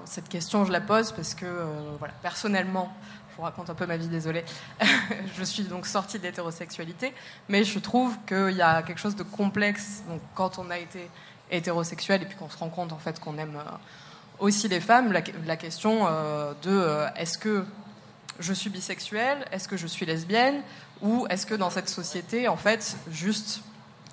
Cette 0.06 0.30
question, 0.30 0.64
je 0.64 0.72
la 0.72 0.80
pose 0.80 1.12
parce 1.12 1.34
que, 1.34 1.46
voilà, 2.00 2.14
personnellement, 2.22 2.94
je 3.32 3.36
vous 3.36 3.44
raconte 3.44 3.70
un 3.70 3.76
peu 3.76 3.86
ma 3.86 3.98
vie, 3.98 4.08
désolée. 4.08 4.46
je 5.38 5.44
suis 5.44 5.64
donc 5.64 5.86
sortie 5.86 6.18
de 6.18 6.24
l'hétérosexualité, 6.24 7.14
mais 7.50 7.66
je 7.66 7.80
trouve 7.80 8.16
qu'il 8.26 8.56
y 8.56 8.62
a 8.62 8.84
quelque 8.84 9.00
chose 9.00 9.18
de 9.18 9.24
complexe 9.24 10.04
donc, 10.08 10.22
quand 10.34 10.60
on 10.60 10.70
a 10.70 10.78
été 10.78 11.10
hétérosexuel 11.52 12.22
et 12.22 12.26
puis 12.26 12.38
qu'on 12.38 12.50
se 12.50 12.58
rend 12.58 12.70
compte 12.70 12.94
en 12.94 12.98
fait 12.98 13.20
qu'on 13.20 13.38
aime 13.38 13.62
aussi 14.40 14.68
les 14.68 14.80
femmes, 14.80 15.12
la, 15.12 15.58
question 15.58 16.08
euh, 16.08 16.54
de 16.64 16.72
euh, 16.72 17.08
est-ce 17.16 17.38
que 17.38 17.66
je 18.40 18.54
suis 18.54 18.70
bisexuelle, 18.70 19.46
est-ce 19.52 19.68
que 19.68 19.78
je 19.78 19.88
suis 19.88 20.06
lesbienne, 20.06 20.62
ou 21.02 21.26
est-ce 21.30 21.46
que 21.46 21.56
dans 21.56 21.70
cette 21.70 21.90
société, 21.90 22.48
en 22.48 22.58
fait, 22.58 22.98
juste, 23.12 23.62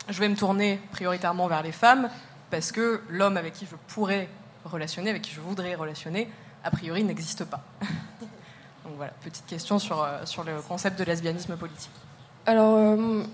je 0.09 0.21
vais 0.21 0.29
me 0.29 0.37
tourner 0.37 0.81
prioritairement 0.93 1.47
vers 1.47 1.63
les 1.63 1.73
femmes 1.73 2.09
parce 2.51 2.73
que 2.73 3.01
l'homme 3.09 3.37
avec 3.37 3.55
qui 3.55 3.67
je 3.67 3.77
pourrais 3.95 4.29
relationner, 4.65 5.11
avec 5.11 5.23
qui 5.23 5.33
je 5.33 5.41
voudrais 5.41 5.75
relationner, 5.75 6.29
a 6.65 6.71
priori 6.71 7.05
n'existe 7.05 7.45
pas. 7.45 7.63
Donc 8.85 8.95
voilà, 8.97 9.13
petite 9.23 9.47
question 9.47 9.79
sur, 9.79 10.03
euh, 10.03 10.25
sur 10.25 10.45
le 10.45 10.61
concept 10.63 10.99
de 10.99 11.05
lesbianisme 11.05 11.57
politique. 11.57 11.93
Alors, 12.47 13.25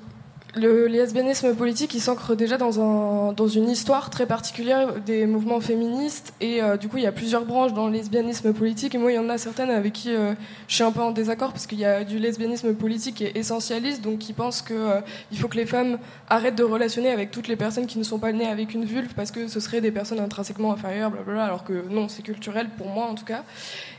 le 0.55 0.87
lesbianisme 0.87 1.55
politique, 1.55 1.95
il 1.95 2.01
s'ancre 2.01 2.35
déjà 2.35 2.57
dans, 2.57 2.81
un, 2.81 3.33
dans 3.33 3.47
une 3.47 3.69
histoire 3.69 4.09
très 4.09 4.27
particulière 4.27 4.95
des 5.05 5.27
mouvements 5.27 5.61
féministes. 5.61 6.33
Et 6.41 6.63
euh, 6.63 6.77
du 6.77 6.89
coup, 6.89 6.97
il 6.97 7.03
y 7.03 7.07
a 7.07 7.13
plusieurs 7.13 7.45
branches 7.45 7.75
dans 7.75 7.87
le 7.87 7.93
lesbianisme 7.93 8.55
politique. 8.55 8.95
Et 8.95 8.99
moi, 8.99 9.13
il 9.13 9.17
y 9.17 9.19
en 9.19 9.29
a 9.29 9.37
certaines 9.37 9.71
avec 9.71 9.93
qui 9.93 10.15
euh, 10.15 10.33
je 10.69 10.75
suis 10.75 10.85
un 10.85 10.93
peu 10.93 11.03
en 11.03 11.11
désaccord, 11.11 11.53
parce 11.53 11.67
qu'il 11.67 11.79
y 11.79 11.85
a 11.85 12.05
du 12.05 12.19
lesbianisme 12.19 12.75
politique 12.75 13.17
qui 13.17 13.25
est 13.25 13.37
essentialiste, 13.37 14.03
donc 14.03 14.19
qui 14.19 14.33
pense 14.33 14.63
qu'il 14.63 14.77
euh, 14.77 15.01
faut 15.35 15.49
que 15.49 15.57
les 15.57 15.67
femmes 15.67 15.99
arrêtent 16.31 16.57
de 16.57 16.65
relationner 16.65 17.11
avec 17.11 17.31
toutes 17.31 17.49
les 17.49 17.57
personnes 17.57 17.87
qui 17.87 17.99
ne 17.99 18.05
sont 18.05 18.19
pas 18.19 18.33
nées 18.33 18.47
avec 18.47 18.73
une 18.73 18.85
vulve, 18.85 19.13
parce 19.15 19.31
que 19.31 19.49
ce 19.49 19.61
seraient 19.61 19.83
des 19.83 19.93
personnes 19.93 20.21
intrinsèquement 20.21 20.73
inférieures, 20.73 21.11
blablabla, 21.11 21.45
alors 21.45 21.65
que 21.65 21.85
non, 21.91 22.09
c'est 22.09 22.23
culturel 22.23 22.69
pour 22.79 22.89
moi 22.89 23.07
en 23.07 23.15
tout 23.15 23.27
cas. 23.27 23.43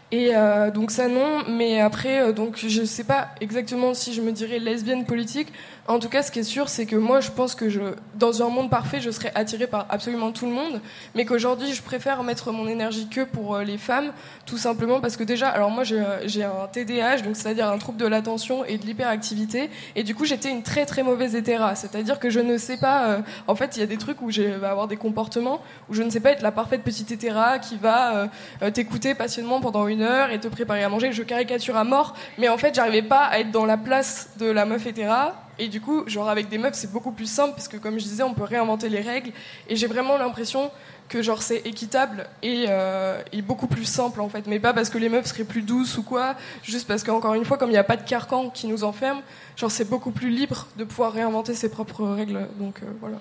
Et 0.10 0.30
euh, 0.34 0.72
donc 0.72 0.92
ça 0.92 1.10
non, 1.10 1.44
mais 1.50 1.82
après 1.82 2.22
euh, 2.22 2.32
donc 2.32 2.58
je 2.66 2.84
sais 2.86 3.04
pas 3.04 3.28
exactement 3.42 3.94
si 3.94 4.14
je 4.14 4.22
me 4.22 4.32
dirais 4.32 4.58
lesbienne 4.58 5.04
politique. 5.04 5.50
En 5.88 6.00
tout 6.00 6.10
cas, 6.10 6.22
ce 6.22 6.32
qui 6.32 6.40
est 6.40 6.44
sûr, 6.44 6.68
c'est 6.68 6.86
que 6.86 6.98
moi 6.98 7.22
je 7.22 7.32
pense 7.32 7.56
que 7.56 7.70
je, 7.70 7.80
dans 8.16 8.44
un 8.44 8.50
monde 8.50 8.70
parfait, 8.70 9.00
je 9.00 9.10
serais 9.10 9.32
attirée 9.36 9.68
par 9.68 9.86
absolument 9.90 10.34
tout 10.34 10.46
le 10.46 10.52
monde, 10.52 10.82
mais 11.16 11.24
qu'aujourd'hui 11.24 11.74
je 11.74 11.82
préfère 11.82 12.24
mettre 12.24 12.52
mon 12.52 12.68
énergie 12.68 13.08
que 13.08 13.22
pour 13.22 13.56
euh, 13.56 13.64
les 13.64 13.78
femmes, 13.78 14.12
tout 14.46 14.58
simplement 14.58 15.00
parce 15.00 15.16
que 15.16 15.24
déjà, 15.24 15.48
alors 15.48 15.70
moi 15.70 15.86
j'ai 15.86 16.04
j'ai 16.26 16.44
un 16.44 16.68
TDAH, 16.72 17.22
donc 17.22 17.38
c'est-à-dire 17.38 17.70
un 17.70 17.78
trouble 17.78 17.98
de 18.00 18.06
l'attention 18.06 18.66
et 18.66 18.78
de 18.78 18.86
l'hyperactivité, 18.86 19.70
et 19.96 20.04
du 20.04 20.14
coup 20.14 20.26
j'étais 20.26 20.50
une 20.50 20.62
très 20.62 20.86
très 20.86 21.04
mauvaise 21.04 21.36
hétéra, 21.36 21.76
c'est-à-dire 21.76 22.20
que 22.20 22.30
je 22.30 22.42
ne 22.42 22.58
sais 22.58 22.78
pas, 22.78 23.08
euh, 23.08 23.20
en 23.48 23.56
fait 23.56 23.78
il 23.78 23.80
y 23.80 23.84
a 23.84 23.88
des 23.88 23.98
trucs 23.98 24.22
où 24.22 24.30
je 24.30 24.42
vais 24.42 24.68
avoir 24.68 24.90
des 24.90 24.98
comportements 24.98 25.62
où 25.90 25.94
je 25.94 26.04
ne 26.04 26.10
sais 26.10 26.20
pas 26.20 26.32
être 26.32 26.42
la 26.42 26.52
parfaite 26.52 26.84
petite 26.84 27.12
hétéra 27.12 27.60
qui 27.60 27.78
va 27.78 28.30
euh, 28.62 28.72
t'écouter 28.72 29.16
passionnément 29.16 29.62
pendant 29.62 29.88
une 29.88 30.02
heure 30.02 30.32
et 30.32 30.40
te 30.40 30.50
préparer 30.50 30.84
à 30.84 30.90
manger. 30.90 31.14
Je 31.14 31.24
caricature 31.24 31.78
à 31.78 31.86
mort, 31.86 32.14
mais 32.38 32.50
en 32.50 32.58
fait, 32.58 32.76
j'arrivais 32.76 33.02
pas 33.02 33.24
à 33.24 33.40
être 33.40 33.52
dans 33.52 33.66
la 33.66 33.78
place 33.78 34.32
de 34.38 34.48
la 34.48 34.66
meuf 34.66 34.86
hétéra. 34.86 35.47
Et 35.60 35.68
du 35.68 35.82
coup, 35.82 36.08
genre 36.08 36.30
avec 36.30 36.50
des 36.50 36.58
meufs, 36.58 36.76
c'est 36.76 36.92
beaucoup 36.92 37.12
plus 37.12 37.26
simple 37.26 37.54
parce 37.56 37.68
que, 37.68 37.78
comme 37.78 38.00
je 38.00 38.04
disais, 38.04 38.24
on 38.24 38.34
peut 38.34 38.44
réinventer 38.44 38.90
les 38.90 39.02
règles. 39.02 39.32
Et 39.68 39.76
j'ai 39.76 39.88
vraiment 39.88 40.18
l'impression 40.18 40.72
que 41.10 41.22
genre 41.22 41.42
c'est 41.42 41.66
équitable 41.66 42.28
et, 42.44 42.66
euh, 42.68 43.22
et, 43.32 43.42
beaucoup 43.42 43.68
plus 43.68 43.86
simple 43.86 44.20
en 44.20 44.30
fait. 44.30 44.46
Mais 44.48 44.60
pas 44.60 44.74
parce 44.74 44.90
que 44.90 44.98
les 44.98 45.10
meufs 45.10 45.26
seraient 45.26 45.46
plus 45.46 45.62
douces 45.62 45.98
ou 45.98 46.04
quoi, 46.04 46.36
juste 46.64 46.88
parce 46.88 47.04
qu'encore 47.04 47.34
une 47.34 47.46
fois, 47.46 47.58
comme 47.58 47.70
il 47.70 47.74
n'y 47.74 47.78
a 47.78 47.84
pas 47.84 47.98
de 47.98 48.08
carcan 48.08 48.50
qui 48.50 48.68
nous 48.68 48.84
enferme, 48.84 49.22
genre 49.56 49.72
c'est 49.72 49.90
beaucoup 49.90 50.12
plus 50.12 50.30
libre 50.30 50.68
de 50.78 50.84
pouvoir 50.84 51.14
réinventer 51.14 51.54
ses 51.54 51.70
propres 51.70 52.06
règles. 52.06 52.48
Donc 52.60 52.82
euh, 52.84 52.88
voilà. 53.00 53.18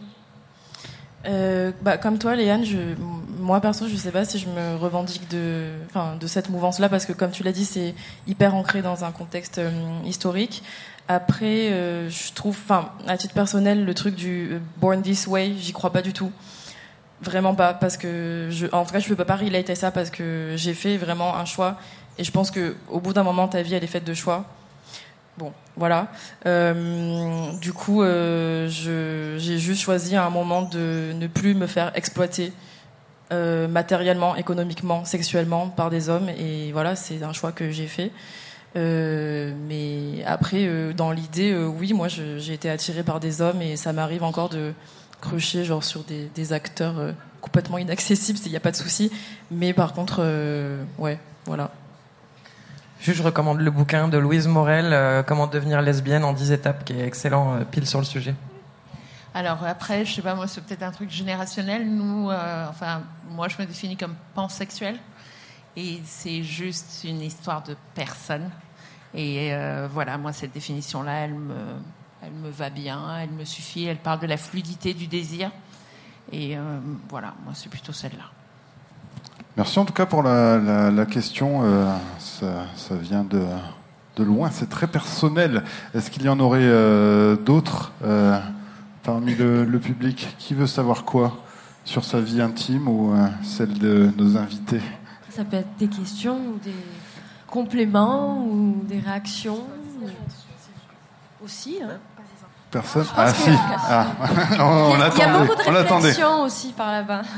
Euh, 1.27 1.73
bah, 1.83 1.99
comme 1.99 2.19
toi, 2.19 2.37
Léane, 2.37 2.65
je, 2.65 2.79
moi 3.41 3.61
perso, 3.61 3.89
je 3.89 3.97
sais 3.97 4.13
pas 4.13 4.25
si 4.25 4.39
je 4.39 4.49
me 4.49 4.77
revendique 4.77 5.29
de, 5.29 5.71
enfin, 5.87 6.17
de 6.21 6.27
cette 6.27 6.51
mouvance-là 6.51 6.89
parce 6.89 7.05
que, 7.05 7.13
comme 7.13 7.31
tu 7.31 7.43
l'as 7.43 7.53
dit, 7.53 7.65
c'est 7.65 7.95
hyper 8.27 8.55
ancré 8.55 8.83
dans 8.83 9.05
un 9.05 9.11
contexte 9.11 9.59
euh, 9.59 9.71
historique. 10.05 10.63
Après, 11.09 11.71
euh, 11.71 12.11
je 12.11 12.33
trouve, 12.33 12.57
enfin, 12.65 12.91
à 13.07 13.17
titre 13.17 13.35
personnel, 13.35 13.85
le 13.85 13.95
truc 13.95 14.15
du 14.17 14.61
Born 14.79 15.03
This 15.03 15.27
Way, 15.27 15.55
j'y 15.59 15.73
crois 15.73 15.93
pas 15.93 16.03
du 16.03 16.13
tout. 16.13 16.33
Vraiment 17.23 17.55
pas, 17.55 17.75
parce 17.75 17.97
que 17.97 18.49
je, 18.51 18.67
en 18.73 18.85
tout 18.85 18.93
cas, 18.93 18.99
je 18.99 19.13
peux 19.13 19.25
pas 19.25 19.37
relate 19.37 19.71
à 19.71 19.75
ça 19.75 19.91
parce 19.91 20.11
que 20.11 20.55
j'ai 20.57 20.75
fait 20.75 20.97
vraiment 20.97 21.37
un 21.37 21.45
choix. 21.45 21.77
Et 22.19 22.25
je 22.25 22.31
pense 22.33 22.51
que 22.51 22.77
au 22.91 23.01
bout 23.01 23.13
d'un 23.13 23.23
moment, 23.23 23.49
ta 23.49 23.63
vie, 23.63 23.75
elle 23.75 23.85
est 23.85 23.89
faite 23.89 24.05
de 24.05 24.15
choix. 24.15 24.45
Bon, 25.39 25.53
voilà. 25.77 26.09
Euh, 26.47 27.53
du 27.61 27.73
coup, 27.73 28.03
euh, 28.03 28.69
j'ai 28.69 29.59
juste 29.59 29.83
choisi 29.83 30.17
à 30.17 30.25
un 30.25 30.31
moment 30.31 30.63
de 30.63 31.13
ne 31.15 31.27
plus 31.27 31.55
me 31.55 31.67
faire 31.67 31.93
exploiter 31.95 32.53
euh, 33.33 33.69
matériellement, 33.69 34.35
économiquement, 34.37 35.05
sexuellement 35.05 35.69
par 35.69 35.91
des 35.91 36.09
hommes. 36.09 36.31
Et 36.31 36.73
voilà, 36.73 36.97
c'est 36.97 37.23
un 37.23 37.35
choix 37.35 37.53
que 37.53 37.71
j'ai 37.71 37.87
fait. 37.87 38.13
Euh, 38.77 39.55
mais 39.69 40.23
après, 40.27 40.67
euh, 40.67 40.93
dans 40.93 41.11
l'idée, 41.11 41.53
euh, 41.53 41.67
oui, 41.67 41.93
moi, 41.93 42.09
j'ai 42.09 42.53
été 42.53 42.69
attirée 42.69 43.03
par 43.03 43.21
des 43.21 43.41
hommes 43.41 43.63
et 43.63 43.77
ça 43.77 43.93
m'arrive 43.93 44.23
encore 44.23 44.49
de 44.49 44.75
crocher 45.21 45.65
genre 45.65 45.83
sur 45.83 46.03
des, 46.05 46.31
des 46.35 46.53
acteurs 46.53 47.15
complètement 47.41 47.79
inaccessibles, 47.79 48.39
il 48.45 48.51
n'y 48.51 48.57
a 48.57 48.61
pas 48.61 48.71
de 48.71 48.77
souci. 48.77 49.11
Mais 49.51 49.73
par 49.73 49.95
contre, 49.95 50.21
ouais, 50.99 51.19
voilà. 51.47 51.71
Juste, 53.01 53.19
je 53.19 53.23
recommande 53.23 53.61
le 53.61 53.71
bouquin 53.71 54.09
de 54.09 54.19
Louise 54.19 54.47
Morel, 54.47 55.25
Comment 55.27 55.47
devenir 55.47 55.81
lesbienne 55.81 56.23
en 56.25 56.35
10 56.35 56.53
étapes, 56.53 56.85
qui 56.85 56.93
est 56.93 57.07
excellent, 57.07 57.61
pile 57.71 57.87
sur 57.87 57.99
le 57.99 58.05
sujet. 58.05 58.35
Alors 59.33 59.65
après, 59.65 60.05
je 60.05 60.15
sais 60.15 60.23
pas, 60.23 60.35
moi, 60.35 60.47
c'est 60.47 60.61
peut-être 60.61 60.83
un 60.83 60.91
truc 60.91 61.11
générationnel. 61.11 61.89
Nous, 61.89 62.31
enfin, 62.69 63.03
moi, 63.31 63.49
je 63.49 63.57
me 63.59 63.67
définis 63.67 63.97
comme 63.97 64.17
pansexuel. 64.35 64.99
Et 65.77 66.01
c'est 66.05 66.43
juste 66.43 67.05
une 67.05 67.23
histoire 67.23 67.63
de 67.63 67.75
personne. 67.95 68.51
Et 69.15 69.53
euh, 69.53 69.89
voilà, 69.93 70.19
moi, 70.19 70.33
cette 70.33 70.53
définition-là, 70.53 71.13
elle 71.21 71.35
me, 71.35 71.55
elle 72.23 72.33
me 72.33 72.51
va 72.51 72.71
bien, 72.71 73.01
elle 73.21 73.31
me 73.31 73.45
suffit. 73.45 73.85
Elle 73.85 73.99
parle 73.99 74.21
de 74.21 74.27
la 74.27 74.37
fluidité 74.37 74.95
du 74.95 75.07
désir. 75.07 75.51
Et 76.33 76.57
euh, 76.57 76.79
voilà, 77.09 77.35
moi, 77.45 77.53
c'est 77.55 77.69
plutôt 77.69 77.93
celle-là. 77.93 78.25
Merci 79.57 79.79
en 79.79 79.87
tout 79.87 79.95
cas 79.95 80.05
pour 80.05 80.23
la, 80.23 81.07
question. 81.07 81.63
Euh, 81.65 81.97
ça, 82.19 82.95
vient 83.01 83.25
de, 83.25 83.43
de 84.17 84.25
loin, 84.25 84.51
c'est 84.51 84.69
très 84.69 84.87
personnel. 84.87 85.63
Est-ce 85.95 86.11
qu'il 86.11 86.25
y 86.25 86.29
en 86.29 86.39
aurait 86.41 86.69
d'autres 87.39 87.93
parmi 89.03 89.35
le, 89.35 89.65
le, 89.65 89.79
public 89.79 90.35
Qui 90.39 90.53
veut 90.53 90.67
savoir 90.67 91.05
quoi 91.05 91.39
sur 91.87 92.05
sa 92.05 92.21
vie 92.21 92.43
intime 92.43 92.87
ou 92.87 93.15
celle 93.43 93.79
de 93.79 94.11
nos 94.19 94.37
invités? 94.37 94.83
Ça 95.31 95.43
peut 95.43 95.57
être 95.57 95.75
des 95.79 95.89
questions 95.89 96.37
ou 96.37 96.59
des 96.63 96.75
compléments 97.49 98.45
ou 98.45 98.83
des 98.85 98.99
réactions 98.99 99.67
aussi. 101.43 101.79
Hein. 101.83 101.99
Personne 102.71 103.07
Ah 103.17 103.33
si, 103.33 103.51
ah. 103.51 104.07
on, 104.61 104.95
Il 104.97 105.19
y 105.19 105.23
a 105.23 105.39
beaucoup 105.39 105.55
de 105.55 105.71
réflexions 105.71 106.43
aussi 106.43 106.73
par 106.73 106.91
là-bas. 106.93 107.23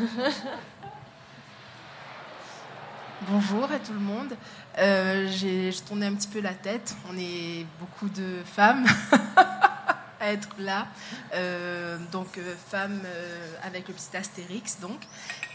Bonjour 3.30 3.64
à 3.64 3.78
tout 3.78 3.92
le 3.92 4.00
monde. 4.00 4.34
Euh, 4.78 5.28
je 5.28 5.82
tournais 5.82 6.06
un 6.06 6.14
petit 6.14 6.28
peu 6.28 6.40
la 6.40 6.54
tête. 6.54 6.96
On 7.12 7.18
est 7.18 7.66
beaucoup 7.78 8.08
de 8.08 8.42
femmes 8.44 8.86
à 10.20 10.32
être 10.32 10.48
là. 10.58 10.86
Euh, 11.34 11.98
donc, 12.10 12.38
euh, 12.38 12.54
femmes 12.70 13.00
euh, 13.04 13.52
avec 13.64 13.88
le 13.88 13.94
petit 13.94 14.16
astérix, 14.16 14.78
donc. 14.80 15.00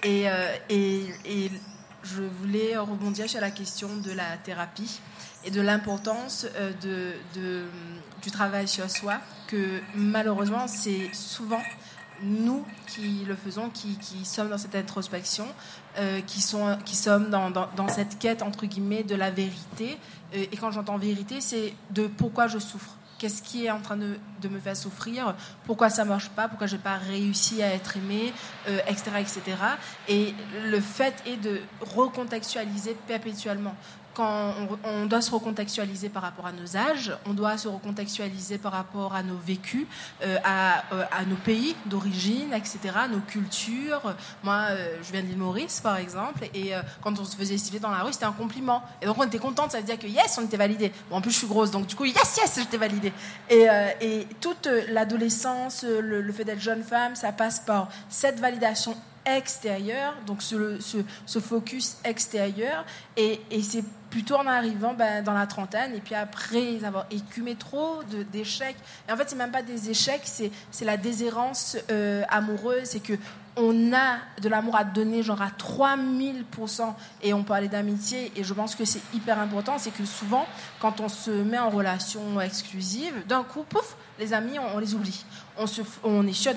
Et, 0.03 0.25
et, 0.69 1.05
et 1.25 1.51
je 2.03 2.21
voulais 2.21 2.77
rebondir 2.77 3.29
sur 3.29 3.41
la 3.41 3.51
question 3.51 3.95
de 3.97 4.11
la 4.11 4.37
thérapie 4.43 4.99
et 5.45 5.51
de 5.51 5.61
l'importance 5.61 6.45
euh, 6.55 6.71
de, 7.33 7.65
du 8.21 8.31
travail 8.31 8.67
sur 8.67 8.89
soi, 8.89 9.19
que 9.47 9.79
malheureusement, 9.95 10.67
c'est 10.67 11.13
souvent 11.13 11.61
nous 12.21 12.65
qui 12.87 13.25
le 13.27 13.35
faisons, 13.35 13.69
qui, 13.69 13.97
sommes 14.23 14.49
dans 14.49 14.57
cette 14.57 14.75
introspection, 14.75 15.45
euh, 15.97 16.21
qui, 16.21 16.41
sont, 16.41 16.77
qui 16.85 16.95
sommes 16.95 17.29
dans, 17.29 17.49
dans, 17.49 17.87
cette 17.87 18.19
quête, 18.19 18.41
entre 18.41 18.65
guillemets, 18.65 19.03
de 19.03 19.15
la 19.15 19.31
vérité. 19.31 19.97
Euh, 20.33 20.45
et 20.51 20.57
quand 20.57 20.71
j'entends 20.71 20.97
vérité, 20.97 21.41
c'est 21.41 21.73
de 21.91 22.07
pourquoi 22.07 22.47
je 22.47 22.59
souffre. 22.59 22.97
Qu'est-ce 23.23 23.41
qui 23.41 23.67
est 23.67 23.71
en 23.71 23.79
train 23.79 23.95
de, 23.95 24.17
me 24.49 24.59
faire 24.59 24.75
souffrir 24.75 25.33
Pourquoi 25.63 25.89
ça 25.89 26.03
marche 26.03 26.27
pas 26.27 26.49
Pourquoi 26.49 26.67
j'ai 26.67 26.77
pas 26.77 26.97
réussi 26.97 27.63
à 27.63 27.73
être 27.73 27.95
aimé 27.95 28.33
Etc. 28.67 29.11
Etc. 29.17 29.41
Et 30.09 30.33
le 30.65 30.81
fait 30.81 31.15
est 31.25 31.37
de 31.37 31.61
recontextualiser 31.79 32.97
perpétuellement 33.07 33.75
quand 34.13 34.53
on, 34.83 35.05
doit 35.05 35.21
se 35.21 35.31
recontextualiser 35.31 36.09
par 36.09 36.23
rapport 36.23 36.45
à 36.45 36.51
nos 36.51 36.77
âges, 36.77 37.11
on 37.25 37.33
doit 37.33 37.57
se 37.57 37.67
recontextualiser 37.67 38.57
par 38.57 38.71
rapport 38.71 39.15
à 39.15 39.23
nos 39.23 39.37
vécus, 39.37 39.85
euh, 40.23 40.37
euh, 40.37 41.03
à, 41.11 41.25
nos 41.25 41.35
pays 41.35 41.75
d'origine, 41.85 42.53
etc., 42.53 42.79
nos 43.11 43.19
cultures. 43.19 44.15
Moi, 44.43 44.67
euh, 44.69 44.97
je 45.01 45.11
viens 45.11 45.21
d'île 45.21 45.37
Maurice, 45.37 45.79
par 45.81 45.97
exemple, 45.97 46.45
et 46.53 46.73
quand 47.01 47.19
on 47.19 47.25
se 47.25 47.35
faisait 47.35 47.55
estiver 47.55 47.79
dans 47.79 47.91
la 47.91 48.03
rue, 48.03 48.13
c'était 48.13 48.25
un 48.25 48.31
compliment. 48.31 48.83
Et 49.01 49.05
donc, 49.05 49.17
on 49.17 49.23
était 49.23 49.39
contente, 49.39 49.71
ça 49.71 49.79
veut 49.79 49.83
dire 49.83 49.99
que 49.99 50.07
yes, 50.07 50.37
on 50.39 50.45
était 50.45 50.57
validé. 50.57 50.91
Bon, 51.09 51.17
en 51.17 51.21
plus, 51.21 51.31
je 51.31 51.37
suis 51.37 51.47
grosse, 51.47 51.71
donc 51.71 51.87
du 51.87 51.95
coup, 51.95 52.05
yes, 52.05 52.37
yes, 52.37 52.55
j'étais 52.57 52.77
validée. 52.77 53.13
Et, 53.49 54.27
toute 54.41 54.67
l'adolescence, 54.89 55.83
le, 55.83 56.31
fait 56.31 56.43
d'être 56.43 56.61
jeune 56.61 56.83
femme, 56.83 57.15
ça 57.15 57.31
passe 57.31 57.59
par 57.59 57.89
cette 58.09 58.39
validation 58.39 58.95
extérieur, 59.25 60.15
donc 60.25 60.41
ce, 60.41 61.39
focus 61.39 61.97
extérieur, 62.03 62.85
et 63.15 63.39
c'est 63.61 63.83
plutôt 64.13 64.35
en 64.35 64.45
arrivant 64.45 64.93
ben, 64.93 65.23
dans 65.23 65.33
la 65.33 65.47
trentaine, 65.47 65.95
et 65.95 65.99
puis 65.99 66.13
après 66.13 66.85
avoir 66.85 67.07
écumé 67.09 67.55
trop 67.55 68.03
d'échecs, 68.31 68.75
et 69.09 69.11
en 69.11 69.17
fait 69.17 69.27
c'est 69.27 69.35
même 69.35 69.49
pas 69.49 69.63
des 69.63 69.89
échecs, 69.89 70.21
c'est 70.23 70.85
la 70.85 70.97
déshérence 70.97 71.77
euh, 71.89 72.21
amoureuse, 72.29 72.83
c'est 72.83 72.99
que 72.99 73.13
on 73.55 73.91
a 73.91 74.17
de 74.39 74.49
l'amour 74.49 74.75
à 74.75 74.83
donner, 74.83 75.23
genre 75.23 75.41
à 75.41 75.49
3000%, 75.49 76.93
et 77.23 77.33
on 77.33 77.43
parlait 77.43 77.69
d'amitié, 77.69 78.31
et 78.35 78.43
je 78.43 78.53
pense 78.53 78.75
que 78.75 78.85
c'est 78.85 79.01
hyper 79.15 79.39
important, 79.39 79.79
c'est 79.79 79.91
que 79.91 80.05
souvent, 80.05 80.45
quand 80.79 80.99
on 80.99 81.09
se 81.09 81.31
met 81.31 81.57
en 81.57 81.71
relation 81.71 82.39
exclusive, 82.39 83.13
d'un 83.27 83.43
coup, 83.43 83.63
pouf, 83.63 83.95
les 84.19 84.33
amis, 84.33 84.59
on, 84.59 84.77
les 84.77 84.93
oublie. 84.93 85.25
On, 85.57 85.67
se, 85.67 85.81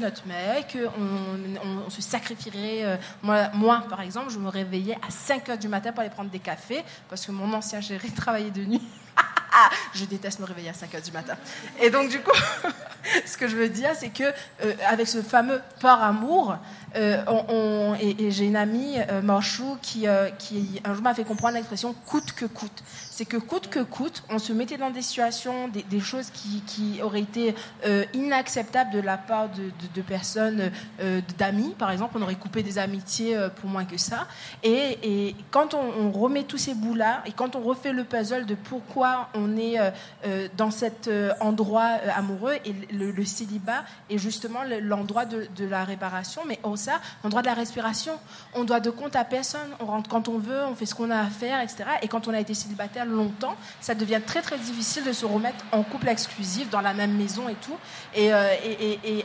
notre 0.01 0.27
mec, 0.27 0.77
on, 0.99 1.91
se 1.91 2.03
sacrifierait. 2.03 2.85
Euh, 2.85 2.97
moi, 3.23 3.49
moi, 3.55 3.85
par 3.89 4.01
exemple, 4.01 4.31
je 4.31 4.39
me 4.39 4.49
réveillais 4.49 4.97
à 5.07 5.11
5 5.11 5.49
heures 5.51 5.59
du 5.59 5.69
matin 5.69 5.93
pour 5.93 6.01
aller 6.01 6.11
prendre 6.11 6.31
des 6.31 6.39
cafés, 6.39 6.83
parce 7.09 7.27
que 7.27 7.33
mon 7.33 7.53
ancien 7.53 7.81
chéri 7.81 8.11
travaillait 8.17 8.51
de 8.51 8.65
nuit. 8.65 8.83
je 9.95 10.05
déteste 10.05 10.41
me 10.41 10.45
réveiller 10.45 10.71
à 10.71 10.75
5 10.75 10.95
heures 10.95 11.03
du 11.03 11.13
matin. 11.13 11.35
Et 11.81 11.91
donc, 11.91 12.09
du 12.09 12.21
coup, 12.21 12.37
ce 13.27 13.37
que 13.37 13.49
je 13.49 13.57
veux 13.57 13.69
dire, 13.69 13.91
c'est 13.95 14.11
que 14.11 14.25
euh, 14.25 14.75
avec 14.89 15.09
ce 15.09 15.23
fameux 15.23 15.61
par 15.81 16.03
amour, 16.03 16.57
euh, 16.97 17.23
on, 17.27 17.95
et, 18.01 18.31
j'ai 18.31 18.45
une 18.45 18.57
amie, 18.57 18.97
euh, 19.11 19.23
Marchou, 19.23 19.77
qui, 19.83 20.07
qui 20.39 20.81
un 20.85 20.95
jour 20.95 21.03
m'a 21.03 21.15
fait 21.15 21.25
comprendre 21.25 21.55
l'expression 21.55 21.95
coûte 22.07 22.33
que 22.33 22.47
coûte 22.47 22.83
c'est 23.17 23.25
que 23.25 23.39
coûte 23.39 23.71
que 23.71 23.81
coûte, 23.81 24.25
on 24.29 24.39
se 24.39 24.53
mettait 24.53 24.77
dans 24.77 24.91
des 24.91 25.01
situations, 25.01 25.69
des, 25.69 26.01
choses 26.01 26.29
qui, 26.29 27.01
auraient 27.03 27.23
été 27.23 27.55
euh, 27.87 28.05
inacceptables 28.13 28.91
de 28.91 29.01
la 29.01 29.17
part 29.17 29.49
de, 29.49 30.03
personnes, 30.03 30.71
euh, 31.01 31.23
d'amis, 31.39 31.75
par 31.79 31.91
exemple, 31.91 32.17
on 32.19 32.23
aurait 32.23 32.35
coupé 32.35 32.63
des 32.63 32.77
amitiés 32.77 33.35
euh, 33.35 33.49
pour 33.49 33.71
moins 33.71 33.87
que 33.87 33.97
ça. 33.97 34.27
Et, 34.63 35.35
quand 35.51 35.73
on, 35.73 36.13
remet 36.13 36.45
tous 36.45 36.59
ces 36.59 36.75
bouts-là, 36.75 37.23
et 37.25 37.33
quand 37.33 37.57
on 37.57 37.61
refait 37.61 37.93
le 37.93 38.05
puzzle 38.05 38.45
de 38.45 38.55
pourquoi 38.55 39.31
on 39.33 39.46
est 39.57 39.79
dans 40.57 40.71
cet 40.71 41.11
endroit 41.41 41.99
amoureux, 42.15 42.55
et 42.65 42.75
le, 42.93 43.25
célibat 43.25 43.85
est 44.11 44.19
justement 44.19 44.61
l'endroit 44.81 45.25
de, 45.25 45.65
la 45.65 45.85
réparation, 45.85 46.43
mais 46.47 46.59
aussi 46.63 46.91
l'endroit 47.23 47.43
de 47.43 47.47
la 47.47 47.55
respiration. 47.55 48.13
On 48.55 48.65
doit 48.65 48.81
de 48.81 48.91
compte 48.91 49.17
à 49.17 49.25
personne, 49.25 49.71
on 49.81 49.87
rentre 49.87 50.09
quand 50.09 50.29
on 50.29 50.39
veut, 50.39 50.65
on 50.65 50.75
fait 50.75 50.87
ce 50.87 50.95
qu'on 50.95 51.11
a 51.11 51.19
à 51.19 51.27
faire, 51.27 51.61
etc. 51.61 51.85
Et 52.03 52.09
quand 52.09 52.29
on 52.29 52.35
a 52.35 52.41
été 52.41 52.55
célibataire, 52.55 53.07
longtemps, 53.07 53.57
ça 53.81 53.95
devient 53.95 54.21
très 54.25 54.43
très 54.43 54.59
difficile 54.59 55.05
de 55.05 55.13
se 55.13 55.27
remettre 55.27 55.65
en 55.73 55.83
couple 55.83 56.09
exclusif 56.09 56.71
dans 56.71 56.81
la 56.81 56.95
même 56.95 57.17
maison 57.17 57.49
et 57.49 57.55
tout. 57.55 57.77
Et, 58.15 58.33
euh, 58.33 58.49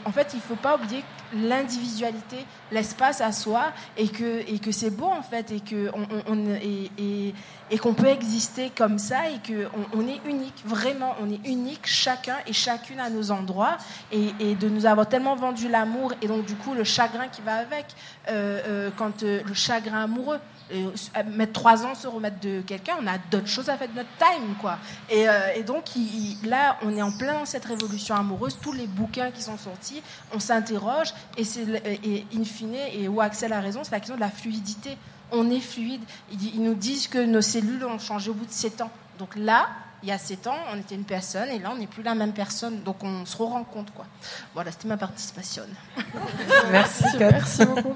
en 0.06 0.12
fait, 0.12 0.30
il 0.34 0.38
ne 0.38 0.42
faut 0.42 0.56
pas 0.56 0.76
oublier 0.76 1.04
l'individualité, 1.34 2.46
l'espace 2.72 3.22
à 3.22 3.32
soi, 3.32 3.72
et 3.98 4.08
que, 4.08 4.42
et 4.48 4.60
que 4.60 4.72
c'est 4.72 4.90
beau 4.90 5.06
en 5.06 5.22
fait, 5.22 5.52
et 5.52 5.60
que 5.60 5.90
on, 6.28 6.38
et, 6.56 7.34
et 7.72 7.78
qu'on 7.78 7.94
peut 7.94 8.08
exister 8.08 8.70
comme 8.76 9.00
ça, 9.00 9.30
et 9.30 9.40
qu'on 9.46 10.00
on 10.00 10.08
est 10.08 10.20
unique, 10.26 10.62
vraiment, 10.66 11.16
on 11.22 11.32
est 11.32 11.40
unique 11.48 11.86
chacun 11.86 12.36
et 12.46 12.54
chacune 12.54 13.00
à 13.00 13.10
nos 13.10 13.32
endroits, 13.32 13.78
et, 14.12 14.56
de 14.56 14.70
nous 14.70 14.86
avoir 14.86 15.08
tellement 15.08 15.36
vendu 15.36 15.70
l'amour, 15.70 16.14
et 16.22 16.28
donc 16.28 16.46
du 16.46 16.56
coup 16.56 16.74
le 16.74 16.84
chagrin 16.84 17.28
qui 17.30 17.42
va 17.42 17.56
avec, 17.56 17.86
euh, 18.30 18.62
euh, 18.68 18.90
quand 18.98 19.24
le 19.24 19.54
chagrin 19.54 20.04
amoureux. 20.04 20.40
Euh, 20.74 21.24
mettre 21.32 21.54
trois 21.54 21.86
ans 21.86 21.96
se 21.96 22.08
remettre 22.08 22.40
de 22.40 22.62
quelqu'un, 22.62 22.94
on 23.02 23.08
a 23.08 23.18
d'autres 23.30 23.48
choses 23.48 23.70
à 23.70 23.78
faire 23.78 23.90
de 23.90 23.96
notre 23.96 24.10
time, 24.18 24.56
quoi. 24.60 24.78
Et, 25.10 25.28
euh, 25.28 25.64
donc 25.66 25.86
là, 26.46 26.78
on 26.82 26.96
est 26.96 27.02
en 27.02 27.12
plein 27.12 27.34
dans 27.34 27.46
cette 27.46 27.66
révolution 27.66 28.16
amoureuse. 28.16 28.58
Tous 28.62 28.72
les 28.72 28.88
bouquins 28.88 29.32
qui 29.32 29.42
sont 29.42 29.58
sortis, 29.58 30.02
on 30.34 30.40
s'interroge 30.40 31.14
et 31.38 31.44
c'est 31.44 31.66
et 32.04 32.26
in 32.36 32.44
fine 32.44 32.76
et 32.76 33.08
où 33.08 33.22
Axel 33.22 33.54
a 33.54 33.60
raison, 33.60 33.84
c'est 33.84 33.92
la 33.92 34.00
question 34.00 34.16
de 34.16 34.22
la 34.22 34.30
fluidité. 34.30 34.98
On 35.32 35.50
est 35.50 35.60
fluide. 35.60 36.02
Ils, 36.32 36.62
nous 36.62 36.74
disent 36.74 37.08
que 37.08 37.24
nos 37.24 37.42
cellules 37.42 37.86
ont 37.86 38.00
changé 38.00 38.30
au 38.30 38.34
bout 38.34 38.46
de 38.46 38.52
sept 38.52 38.82
ans. 38.82 38.92
Donc 39.18 39.36
là, 39.36 39.70
il 40.04 40.10
y 40.10 40.12
a 40.12 40.18
sept 40.18 40.48
ans, 40.48 40.58
on 40.74 40.78
était 40.78 40.96
une 40.96 41.06
personne 41.06 41.50
et 41.50 41.60
là, 41.60 41.70
on 41.72 41.78
n'est 41.78 41.88
plus 41.88 42.04
la 42.04 42.16
même 42.16 42.34
personne. 42.34 42.82
Donc 42.84 43.04
on 43.04 43.26
se 43.26 43.38
rend 43.38 43.64
compte, 43.64 43.92
quoi. 43.94 44.06
Voilà, 44.54 44.72
c'était 44.72 44.88
ma 44.88 44.98
participation. 44.98 45.64
Merci, 46.72 47.04
Merci 47.20 47.66
beaucoup. 47.66 47.96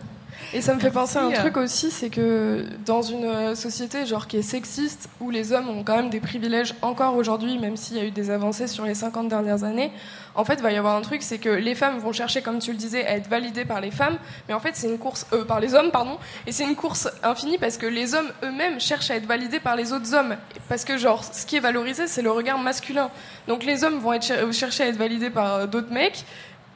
Et 0.54 0.62
ça 0.62 0.74
me 0.74 0.80
fait 0.80 0.92
penser 0.92 1.18
à 1.18 1.24
un 1.24 1.30
truc 1.42 1.58
aussi, 1.58 1.92
c'est 1.92 2.10
que 2.10 2.66
dans 2.86 3.02
une 3.02 3.26
euh, 3.26 3.56
société 3.56 4.06
genre 4.06 4.28
qui 4.28 4.38
est 4.38 4.42
sexiste, 4.42 5.10
où 5.20 5.30
les 5.30 5.52
hommes 5.52 5.70
ont 5.70 5.84
quand 5.84 5.96
même 5.98 6.10
des 6.10 6.20
privilèges 6.22 6.74
encore 6.82 7.16
aujourd'hui, 7.16 7.58
même 7.58 7.76
s'il 7.76 7.98
y 7.98 8.00
a 8.00 8.06
eu 8.06 8.12
des 8.12 8.30
avancées 8.32 8.68
sur 8.68 8.86
les 8.86 8.94
50 8.96 9.28
dernières 9.28 9.64
années, 9.64 9.92
en 10.36 10.44
fait, 10.46 10.56
il 10.56 10.62
va 10.62 10.72
y 10.72 10.78
avoir 10.78 10.96
un 10.96 11.02
truc, 11.02 11.24
c'est 11.24 11.40
que 11.40 11.50
les 11.50 11.76
femmes 11.76 11.98
vont 11.98 12.12
chercher, 12.12 12.42
comme 12.42 12.60
tu 12.60 12.72
le 12.72 12.78
disais, 12.78 13.06
à 13.06 13.16
être 13.16 13.28
validées 13.30 13.66
par 13.66 13.82
les 13.82 13.92
femmes, 13.92 14.18
mais 14.48 14.54
en 14.54 14.60
fait, 14.60 14.72
c'est 14.76 14.88
une 14.88 14.98
course 14.98 15.26
euh, 15.34 15.44
par 15.46 15.60
les 15.60 15.74
hommes, 15.76 15.92
pardon, 15.92 16.18
et 16.48 16.52
c'est 16.52 16.64
une 16.66 16.76
course 16.76 17.10
infinie 17.24 17.58
parce 17.58 17.78
que 17.78 17.86
les 17.86 18.14
hommes 18.16 18.30
eux-mêmes 18.44 18.80
cherchent 18.80 19.12
à 19.12 19.16
être 19.16 19.26
validés 19.28 19.60
par 19.60 19.76
les 19.76 19.94
autres 19.94 20.14
hommes, 20.14 20.36
parce 20.70 20.86
que 20.86 20.98
genre, 20.98 21.24
ce 21.24 21.46
qui 21.46 21.56
est 21.58 21.62
valorisé, 21.62 22.08
c'est 22.08 22.22
le 22.22 22.32
regard 22.32 22.60
masculin. 22.60 23.10
Donc 23.48 23.64
les 23.64 23.84
hommes 23.84 24.00
vont 24.00 24.14
être 24.14 24.26
cher- 24.26 24.52
chercher 24.54 24.84
à 24.84 24.88
être 24.88 24.98
validés 24.98 25.30
par 25.30 25.54
euh, 25.54 25.68
d'autres 25.68 25.92
mecs. 25.92 26.24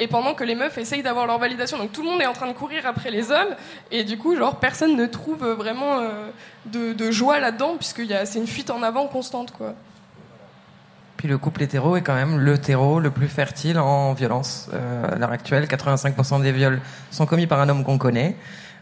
Et 0.02 0.08
pendant 0.08 0.34
que 0.34 0.46
les 0.46 0.56
meufs 0.56 0.78
essayent 0.78 1.04
d'avoir 1.04 1.28
leur 1.28 1.40
validation, 1.40 1.78
donc 1.78 1.92
tout 1.92 2.02
le 2.02 2.10
monde 2.10 2.22
est 2.22 2.26
en 2.26 2.34
train 2.34 2.48
de 2.48 2.54
courir 2.54 2.86
après 2.86 3.12
les 3.12 3.32
hommes, 3.32 3.56
et 3.92 4.06
du 4.06 4.18
coup, 4.18 4.36
genre, 4.36 4.56
personne 4.56 4.96
ne 4.96 5.06
trouve 5.06 5.46
vraiment 5.46 6.00
euh, 6.00 6.30
de, 6.66 7.12
joie 7.12 7.40
là-dedans, 7.40 7.76
puisque 7.78 8.04
c'est 8.26 8.40
une 8.40 8.48
fuite 8.48 8.70
en 8.70 8.82
avant 8.82 9.08
constante, 9.08 9.52
quoi. 9.52 9.74
Puis 11.18 11.28
le 11.28 11.38
couple 11.38 11.64
hétéro 11.64 11.98
est 11.98 12.02
quand 12.02 12.16
même 12.16 12.40
le 12.40 12.58
terreau 12.58 13.02
le 13.02 13.12
plus 13.12 13.28
fertile 13.28 13.78
en 13.78 14.14
violence. 14.14 14.70
Euh, 14.74 15.12
à 15.12 15.16
l'heure 15.18 15.32
actuelle, 15.32 15.66
85% 15.66 16.42
des 16.42 16.54
viols 16.54 16.80
sont 17.12 17.26
commis 17.26 17.46
par 17.46 17.60
un 17.60 17.68
homme 17.68 17.84
qu'on 17.84 17.98
connaît. 17.98 18.38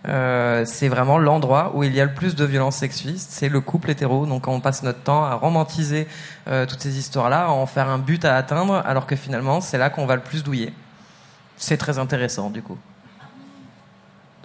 Euh, 0.07 0.63
c'est 0.63 0.87
vraiment 0.87 1.17
l'endroit 1.17 1.71
où 1.73 1.83
il 1.83 1.95
y 1.95 1.99
a 1.99 2.05
le 2.05 2.13
plus 2.13 2.35
de 2.35 2.45
violences 2.45 2.75
sexuistes, 2.75 3.31
c'est 3.31 3.49
le 3.49 3.59
couple 3.59 3.89
hétéro. 3.89 4.27
Donc 4.27 4.47
on 4.47 4.59
passe 4.59 4.83
notre 4.83 5.01
temps 5.01 5.23
à 5.23 5.33
romantiser 5.33 6.07
toutes 6.45 6.79
ces 6.79 6.99
histoires-là, 6.99 7.45
à 7.45 7.49
en 7.49 7.65
faire 7.65 7.89
un 7.89 7.97
but 7.97 8.23
à 8.23 8.35
atteindre, 8.35 8.83
alors 8.85 9.07
que 9.07 9.15
finalement 9.15 9.59
c'est 9.59 9.79
là 9.79 9.89
qu'on 9.89 10.05
va 10.05 10.15
le 10.15 10.21
plus 10.21 10.43
douiller. 10.43 10.73
C'est 11.57 11.77
très 11.77 11.99
intéressant 11.99 12.49
du 12.49 12.61
coup. 12.61 12.77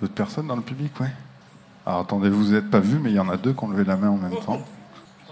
D'autres 0.00 0.14
personnes 0.14 0.48
dans 0.48 0.56
le 0.56 0.62
public, 0.62 0.98
ouais. 1.00 1.12
Alors 1.86 2.00
attendez, 2.00 2.28
vous 2.28 2.52
n'êtes 2.52 2.70
pas 2.70 2.80
vus, 2.80 2.98
mais 2.98 3.10
il 3.10 3.16
y 3.16 3.20
en 3.20 3.28
a 3.28 3.36
deux 3.36 3.52
qui 3.52 3.64
ont 3.64 3.68
levé 3.68 3.84
la 3.84 3.96
main 3.96 4.10
en 4.10 4.16
même 4.16 4.38
temps. 4.40 4.60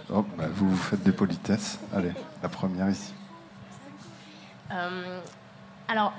Bah, 0.08 0.46
vous 0.52 0.68
vous 0.68 0.76
faites 0.76 1.02
des 1.02 1.12
politesses. 1.12 1.78
Allez, 1.94 2.12
la 2.42 2.48
première 2.48 2.90
ici. 2.90 3.14
Euh, 4.72 5.20
alors, 5.86 6.12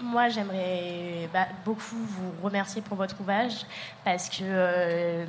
moi, 0.00 0.28
j'aimerais 0.30 1.28
bah, 1.32 1.46
beaucoup 1.64 1.96
vous 1.96 2.32
remercier 2.42 2.80
pour 2.82 2.96
votre 2.96 3.20
ouvrage 3.20 3.66
parce 4.04 4.28
que, 4.28 4.42
euh, 4.42 5.26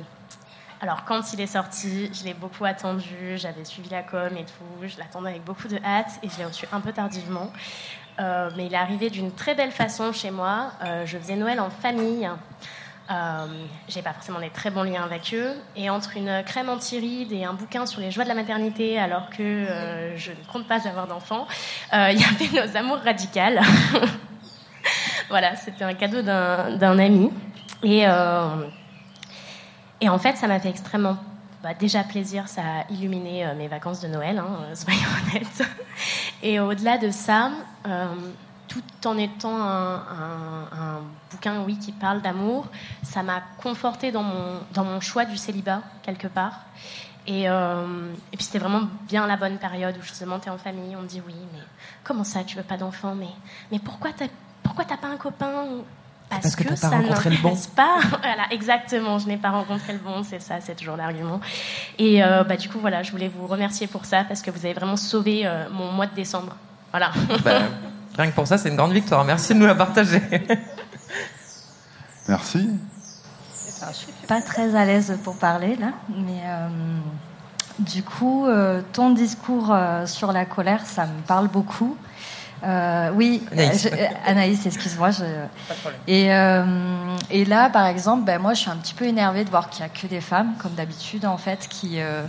alors, 0.80 1.04
quand 1.04 1.32
il 1.34 1.40
est 1.40 1.46
sorti, 1.46 2.10
je 2.12 2.24
l'ai 2.24 2.34
beaucoup 2.34 2.64
attendu, 2.64 3.36
j'avais 3.36 3.64
suivi 3.64 3.90
la 3.90 4.02
com 4.02 4.36
et 4.36 4.44
tout, 4.44 4.86
je 4.86 4.98
l'attendais 4.98 5.30
avec 5.30 5.44
beaucoup 5.44 5.68
de 5.68 5.78
hâte 5.84 6.18
et 6.22 6.28
je 6.28 6.38
l'ai 6.38 6.44
reçu 6.46 6.66
un 6.72 6.80
peu 6.80 6.92
tardivement. 6.92 7.52
Euh, 8.20 8.50
mais 8.56 8.66
il 8.66 8.74
est 8.74 8.78
arrivé 8.78 9.10
d'une 9.10 9.32
très 9.32 9.54
belle 9.54 9.72
façon 9.72 10.12
chez 10.12 10.30
moi. 10.30 10.72
Euh, 10.84 11.04
je 11.06 11.18
faisais 11.18 11.36
Noël 11.36 11.60
en 11.60 11.70
famille. 11.70 12.28
Euh, 13.10 13.46
j'ai 13.88 14.00
pas 14.00 14.12
forcément 14.12 14.40
des 14.40 14.50
très 14.50 14.70
bons 14.70 14.82
liens 14.82 15.02
avec 15.02 15.34
eux. 15.34 15.52
Et 15.76 15.90
entre 15.90 16.16
une 16.16 16.42
crème 16.44 16.68
anti-rides 16.68 17.32
et 17.32 17.44
un 17.44 17.52
bouquin 17.52 17.86
sur 17.86 18.00
les 18.00 18.10
joies 18.10 18.24
de 18.24 18.28
la 18.28 18.34
maternité, 18.34 18.98
alors 18.98 19.28
que 19.30 19.42
euh, 19.42 20.16
je 20.16 20.30
ne 20.30 20.52
compte 20.52 20.66
pas 20.66 20.86
avoir 20.86 21.06
d'enfants, 21.06 21.46
il 21.92 22.18
y 22.18 22.24
avait 22.24 22.66
nos 22.66 22.76
amours 22.76 22.98
radicales. 22.98 23.60
voilà, 25.28 25.56
c'était 25.56 25.84
un 25.84 25.94
cadeau 25.94 26.22
d'un 26.22 26.98
ami. 26.98 27.30
Et, 27.82 28.04
et 30.00 30.08
en 30.08 30.18
fait, 30.18 30.36
ça 30.36 30.46
m'a 30.46 30.60
fait 30.60 30.70
extrêmement 30.70 31.18
bah, 31.64 31.72
déjà 31.72 32.04
plaisir. 32.04 32.46
Ça 32.46 32.60
a 32.60 32.92
illuminé 32.92 33.46
euh, 33.46 33.54
mes 33.54 33.68
vacances 33.68 34.00
de 34.00 34.06
Noël, 34.06 34.38
hein, 34.38 34.58
euh, 34.60 34.74
soyons 34.74 35.00
honnêtes. 35.30 35.62
Et 36.42 36.60
au-delà 36.60 36.98
de 36.98 37.10
ça, 37.10 37.52
euh, 37.86 38.14
tout 38.68 38.82
en 39.06 39.16
étant 39.16 39.56
un, 39.62 41.00
bouquin, 41.30 41.62
oui, 41.62 41.78
qui 41.78 41.92
parle 41.92 42.20
d'amour, 42.20 42.66
ça 43.02 43.22
m'a 43.22 43.42
conforté 43.62 44.12
dans 44.12 44.22
mon, 44.22 44.60
dans 44.74 44.84
mon 44.84 45.00
choix 45.00 45.24
du 45.24 45.38
célibat, 45.38 45.80
quelque 46.02 46.26
part. 46.26 46.60
Et, 47.26 47.46
puis 48.32 48.44
c'était 48.44 48.58
vraiment 48.58 48.82
bien 49.08 49.26
la 49.26 49.38
bonne 49.38 49.56
période 49.56 49.96
où 49.98 50.02
justement 50.02 50.38
tu 50.38 50.48
es 50.48 50.50
en 50.50 50.58
famille, 50.58 50.94
on 50.94 51.02
te 51.02 51.06
dit 51.06 51.22
oui, 51.26 51.34
mais 51.54 51.60
comment 52.02 52.24
ça, 52.24 52.44
tu 52.44 52.58
veux 52.58 52.62
pas 52.62 52.76
d'enfant 52.76 53.14
mais, 53.14 53.30
mais 53.72 53.78
pourquoi 53.78 54.10
t'as 54.12 54.26
pourquoi 54.62 54.84
t'as 54.84 54.98
pas 54.98 55.06
un 55.06 55.16
copain 55.16 55.66
Parce 56.30 56.56
que 56.56 56.64
t'as 56.64 56.70
pas 56.70 56.76
ça 56.76 56.90
rencontré 56.90 57.30
le 57.30 57.36
bon. 57.36 57.50
n'intéresse 57.50 57.66
pas. 57.68 57.98
voilà, 58.22 58.44
exactement, 58.50 59.18
je 59.18 59.28
n'ai 59.28 59.36
pas 59.36 59.50
rencontré 59.50 59.92
le 59.92 59.98
bon, 59.98 60.22
c'est 60.22 60.40
ça, 60.40 60.56
c'est 60.60 60.74
toujours 60.74 60.96
l'argument. 60.96 61.40
Et 61.98 62.24
euh, 62.24 62.44
bah, 62.44 62.56
du 62.56 62.68
coup, 62.68 62.78
voilà, 62.80 63.02
je 63.02 63.12
voulais 63.12 63.28
vous 63.28 63.46
remercier 63.46 63.86
pour 63.86 64.04
ça 64.04 64.24
parce 64.24 64.42
que 64.42 64.50
vous 64.50 64.64
avez 64.64 64.74
vraiment 64.74 64.96
sauvé 64.96 65.42
euh, 65.44 65.68
mon 65.70 65.92
mois 65.92 66.06
de 66.06 66.14
décembre. 66.14 66.56
Voilà. 66.90 67.12
Bah, 67.44 67.62
rien 68.16 68.30
que 68.30 68.34
pour 68.34 68.46
ça, 68.46 68.58
c'est 68.58 68.68
une 68.68 68.76
grande 68.76 68.92
victoire. 68.92 69.24
Merci 69.24 69.54
de 69.54 69.60
nous 69.60 69.66
la 69.66 69.74
partager. 69.74 70.20
Merci. 72.28 72.70
Je 73.90 73.96
suis 73.96 74.12
pas 74.26 74.40
très 74.40 74.74
à 74.74 74.84
l'aise 74.84 75.18
pour 75.24 75.36
parler 75.36 75.76
là, 75.76 75.92
mais 76.08 76.42
euh, 76.46 76.68
du 77.78 78.02
coup, 78.02 78.46
euh, 78.46 78.80
ton 78.92 79.10
discours 79.10 79.72
euh, 79.72 80.06
sur 80.06 80.32
la 80.32 80.44
colère, 80.44 80.86
ça 80.86 81.06
me 81.06 81.20
parle 81.26 81.48
beaucoup. 81.48 81.96
Euh, 82.64 83.10
oui, 83.14 83.42
Anaïs. 83.52 83.86
euh, 83.86 83.90
euh, 83.92 84.06
Anaïs, 84.26 84.64
excuse-moi. 84.66 85.10
je- 85.10 85.24
Et, 86.06 86.32
euh, 86.32 86.64
et 87.30 87.44
là, 87.44 87.68
par 87.70 87.86
exemple, 87.86 88.24
ben, 88.24 88.40
moi, 88.40 88.54
je 88.54 88.60
suis 88.60 88.70
un 88.70 88.76
petit 88.76 88.94
peu 88.94 89.04
énervée 89.04 89.44
de 89.44 89.50
voir 89.50 89.68
qu'il 89.70 89.84
n'y 89.84 89.90
a 89.90 89.94
que 89.94 90.06
des 90.06 90.20
femmes, 90.20 90.52
comme 90.58 90.72
d'habitude, 90.72 91.26
en 91.26 91.36
fait, 91.36 91.66
qui, 91.68 92.00
euh, 92.00 92.22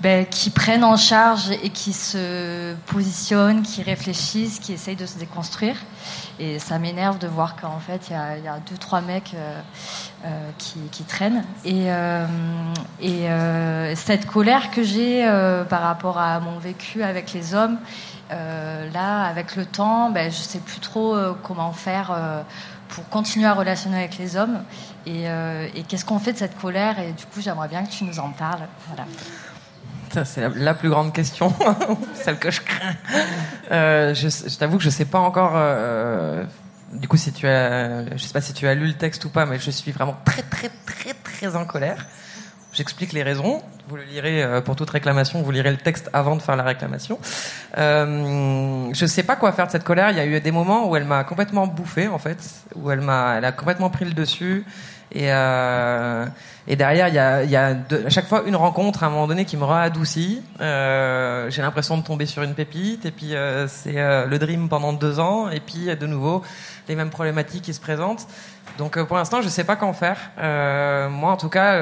ben, 0.00 0.24
qui 0.24 0.50
prennent 0.50 0.84
en 0.84 0.96
charge 0.96 1.50
et 1.50 1.70
qui 1.70 1.92
se 1.92 2.74
positionnent, 2.86 3.62
qui 3.62 3.82
réfléchissent, 3.82 4.58
qui 4.60 4.72
essayent 4.72 4.96
de 4.96 5.04
se 5.06 5.18
déconstruire. 5.18 5.76
Et 6.38 6.58
ça 6.58 6.78
m'énerve 6.78 7.18
de 7.18 7.26
voir 7.26 7.56
qu'en 7.56 7.78
fait, 7.80 8.08
il 8.08 8.12
y 8.12 8.16
a, 8.16 8.38
il 8.38 8.44
y 8.44 8.48
a 8.48 8.58
deux, 8.70 8.78
trois 8.78 9.00
mecs 9.02 9.32
euh, 9.34 9.60
euh, 10.24 10.50
qui, 10.58 10.78
qui 10.92 11.02
traînent. 11.02 11.44
Et, 11.64 11.86
euh, 11.92 12.24
et 13.00 13.28
euh, 13.28 13.94
cette 13.96 14.26
colère 14.26 14.70
que 14.70 14.82
j'ai 14.82 15.26
euh, 15.26 15.64
par 15.64 15.82
rapport 15.82 16.18
à 16.18 16.40
mon 16.40 16.58
vécu 16.58 17.02
avec 17.02 17.32
les 17.34 17.54
hommes, 17.54 17.78
là, 18.30 19.24
avec 19.24 19.56
le 19.56 19.66
temps, 19.66 20.10
ben, 20.10 20.30
je 20.30 20.36
sais 20.36 20.58
plus 20.58 20.80
trop 20.80 21.14
euh, 21.14 21.34
comment 21.42 21.72
faire 21.72 22.10
euh, 22.12 22.42
pour 22.90 23.08
continuer 23.08 23.46
à 23.46 23.54
relationner 23.54 23.98
avec 23.98 24.18
les 24.18 24.36
hommes. 24.36 24.62
Et, 25.06 25.28
euh, 25.28 25.68
qu'est-ce 25.88 26.04
qu'on 26.04 26.18
fait 26.18 26.32
de 26.32 26.38
cette 26.38 26.58
colère? 26.58 26.98
Et 26.98 27.12
du 27.12 27.26
coup, 27.26 27.40
j'aimerais 27.40 27.68
bien 27.68 27.84
que 27.84 27.90
tu 27.90 28.04
nous 28.04 28.18
en 28.18 28.30
parles. 28.30 28.66
Voilà. 28.88 29.06
C'est 30.24 30.48
la, 30.56 30.74
plus 30.74 30.90
grande 30.90 31.12
question, 31.12 31.54
celle 32.14 32.38
que 32.38 32.50
je 32.50 32.60
crains. 32.60 32.96
Euh, 33.70 34.12
je 34.12 34.56
t'avoue 34.56 34.78
que 34.78 34.82
je 34.82 34.90
sais 34.90 35.04
pas 35.04 35.20
encore. 35.20 35.52
euh, 35.54 36.44
du 36.92 37.06
coup, 37.06 37.16
si 37.16 37.32
tu 37.32 37.42
sais 37.42 38.32
pas 38.32 38.40
si 38.40 38.52
tu 38.52 38.66
as 38.66 38.74
lu 38.74 38.88
le 38.88 38.94
texte 38.94 39.24
ou 39.24 39.28
pas, 39.28 39.46
mais 39.46 39.60
je 39.60 39.70
suis 39.70 39.92
vraiment 39.92 40.16
très, 40.24 40.42
très, 40.42 40.68
très, 40.84 41.14
très 41.14 41.54
en 41.54 41.64
colère. 41.64 42.06
J'explique 42.72 43.12
les 43.12 43.22
raisons. 43.22 43.62
Vous 43.88 43.96
le 43.96 44.04
lirez 44.04 44.42
euh, 44.42 44.60
pour 44.60 44.76
toute 44.76 44.90
réclamation. 44.90 45.42
Vous 45.42 45.50
lirez 45.50 45.70
le 45.70 45.76
texte 45.76 46.08
avant 46.12 46.36
de 46.36 46.42
faire 46.42 46.54
la 46.54 46.62
réclamation. 46.62 47.18
Euh, 47.76 48.88
je 48.92 49.06
sais 49.06 49.24
pas 49.24 49.34
quoi 49.34 49.50
faire 49.52 49.66
de 49.66 49.72
cette 49.72 49.84
colère. 49.84 50.10
Il 50.10 50.16
y 50.16 50.20
a 50.20 50.26
eu 50.26 50.40
des 50.40 50.52
moments 50.52 50.88
où 50.88 50.94
elle 50.94 51.04
m'a 51.04 51.24
complètement 51.24 51.66
bouffé, 51.66 52.06
en 52.06 52.18
fait, 52.18 52.38
où 52.76 52.90
elle 52.90 53.00
m'a, 53.00 53.36
elle 53.38 53.44
a 53.44 53.52
complètement 53.52 53.90
pris 53.90 54.04
le 54.04 54.12
dessus. 54.12 54.64
Et, 55.12 55.32
euh, 55.32 56.26
et 56.68 56.76
derrière, 56.76 57.08
il 57.08 57.14
y 57.14 57.18
a, 57.18 57.42
y 57.44 57.56
a 57.56 57.74
de- 57.74 58.06
à 58.06 58.10
chaque 58.10 58.26
fois 58.28 58.42
une 58.46 58.54
rencontre 58.54 59.02
à 59.02 59.06
un 59.06 59.10
moment 59.10 59.26
donné 59.26 59.44
qui 59.44 59.56
me 59.56 59.64
adouci. 59.64 60.42
Euh, 60.60 61.50
j'ai 61.50 61.62
l'impression 61.62 61.96
de 61.98 62.02
tomber 62.02 62.26
sur 62.26 62.42
une 62.42 62.54
pépite. 62.54 63.06
Et 63.06 63.10
puis 63.10 63.34
euh, 63.34 63.66
c'est 63.66 63.98
euh, 63.98 64.26
le 64.26 64.38
dream 64.38 64.68
pendant 64.68 64.92
deux 64.92 65.18
ans. 65.18 65.48
Et 65.50 65.60
puis 65.60 65.86
de 65.94 66.06
nouveau 66.06 66.42
les 66.88 66.94
mêmes 66.96 67.10
problématiques 67.10 67.62
qui 67.62 67.74
se 67.74 67.80
présentent. 67.80 68.26
Donc 68.78 68.96
euh, 68.96 69.04
pour 69.04 69.16
l'instant, 69.16 69.42
je 69.42 69.48
sais 69.48 69.64
pas 69.64 69.74
qu'en 69.76 69.92
faire. 69.92 70.16
Euh, 70.38 71.08
moi, 71.08 71.32
en 71.32 71.36
tout 71.36 71.48
cas, 71.48 71.80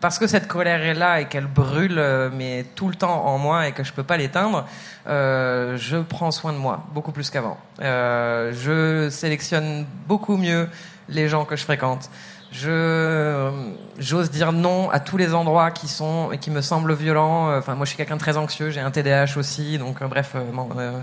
parce 0.00 0.18
que 0.18 0.26
cette 0.26 0.48
colère 0.48 0.82
est 0.82 0.94
là 0.94 1.20
et 1.20 1.26
qu'elle 1.26 1.46
brûle, 1.46 2.02
mais 2.34 2.64
tout 2.74 2.88
le 2.88 2.94
temps 2.94 3.26
en 3.26 3.36
moi 3.38 3.68
et 3.68 3.72
que 3.72 3.84
je 3.84 3.92
peux 3.92 4.02
pas 4.02 4.16
l'éteindre, 4.16 4.66
je 5.06 6.00
prends 6.08 6.30
soin 6.30 6.52
de 6.54 6.58
moi 6.58 6.84
beaucoup 6.94 7.12
plus 7.12 7.28
qu'avant. 7.28 7.58
Je 7.80 9.08
sélectionne 9.10 9.84
beaucoup 10.06 10.36
mieux 10.36 10.68
les 11.08 11.28
gens 11.28 11.44
que 11.44 11.56
je 11.56 11.64
fréquente. 11.64 12.08
Je 12.52 13.50
j'ose 13.98 14.30
dire 14.30 14.52
non 14.52 14.90
à 14.90 14.98
tous 14.98 15.16
les 15.16 15.34
endroits 15.34 15.70
qui 15.70 15.86
sont 15.86 16.32
et 16.32 16.38
qui 16.38 16.50
me 16.50 16.60
semblent 16.62 16.94
violents. 16.94 17.56
Enfin, 17.56 17.74
moi, 17.74 17.84
je 17.84 17.90
suis 17.90 17.96
quelqu'un 17.96 18.16
de 18.16 18.20
très 18.20 18.36
anxieux. 18.36 18.70
J'ai 18.70 18.80
un 18.80 18.90
TDAH 18.90 19.36
aussi, 19.36 19.78
donc 19.78 20.02
euh, 20.02 20.08
bref. 20.08 20.32
euh, 20.34 20.40
bon, 20.52 20.68
euh, 20.76 21.00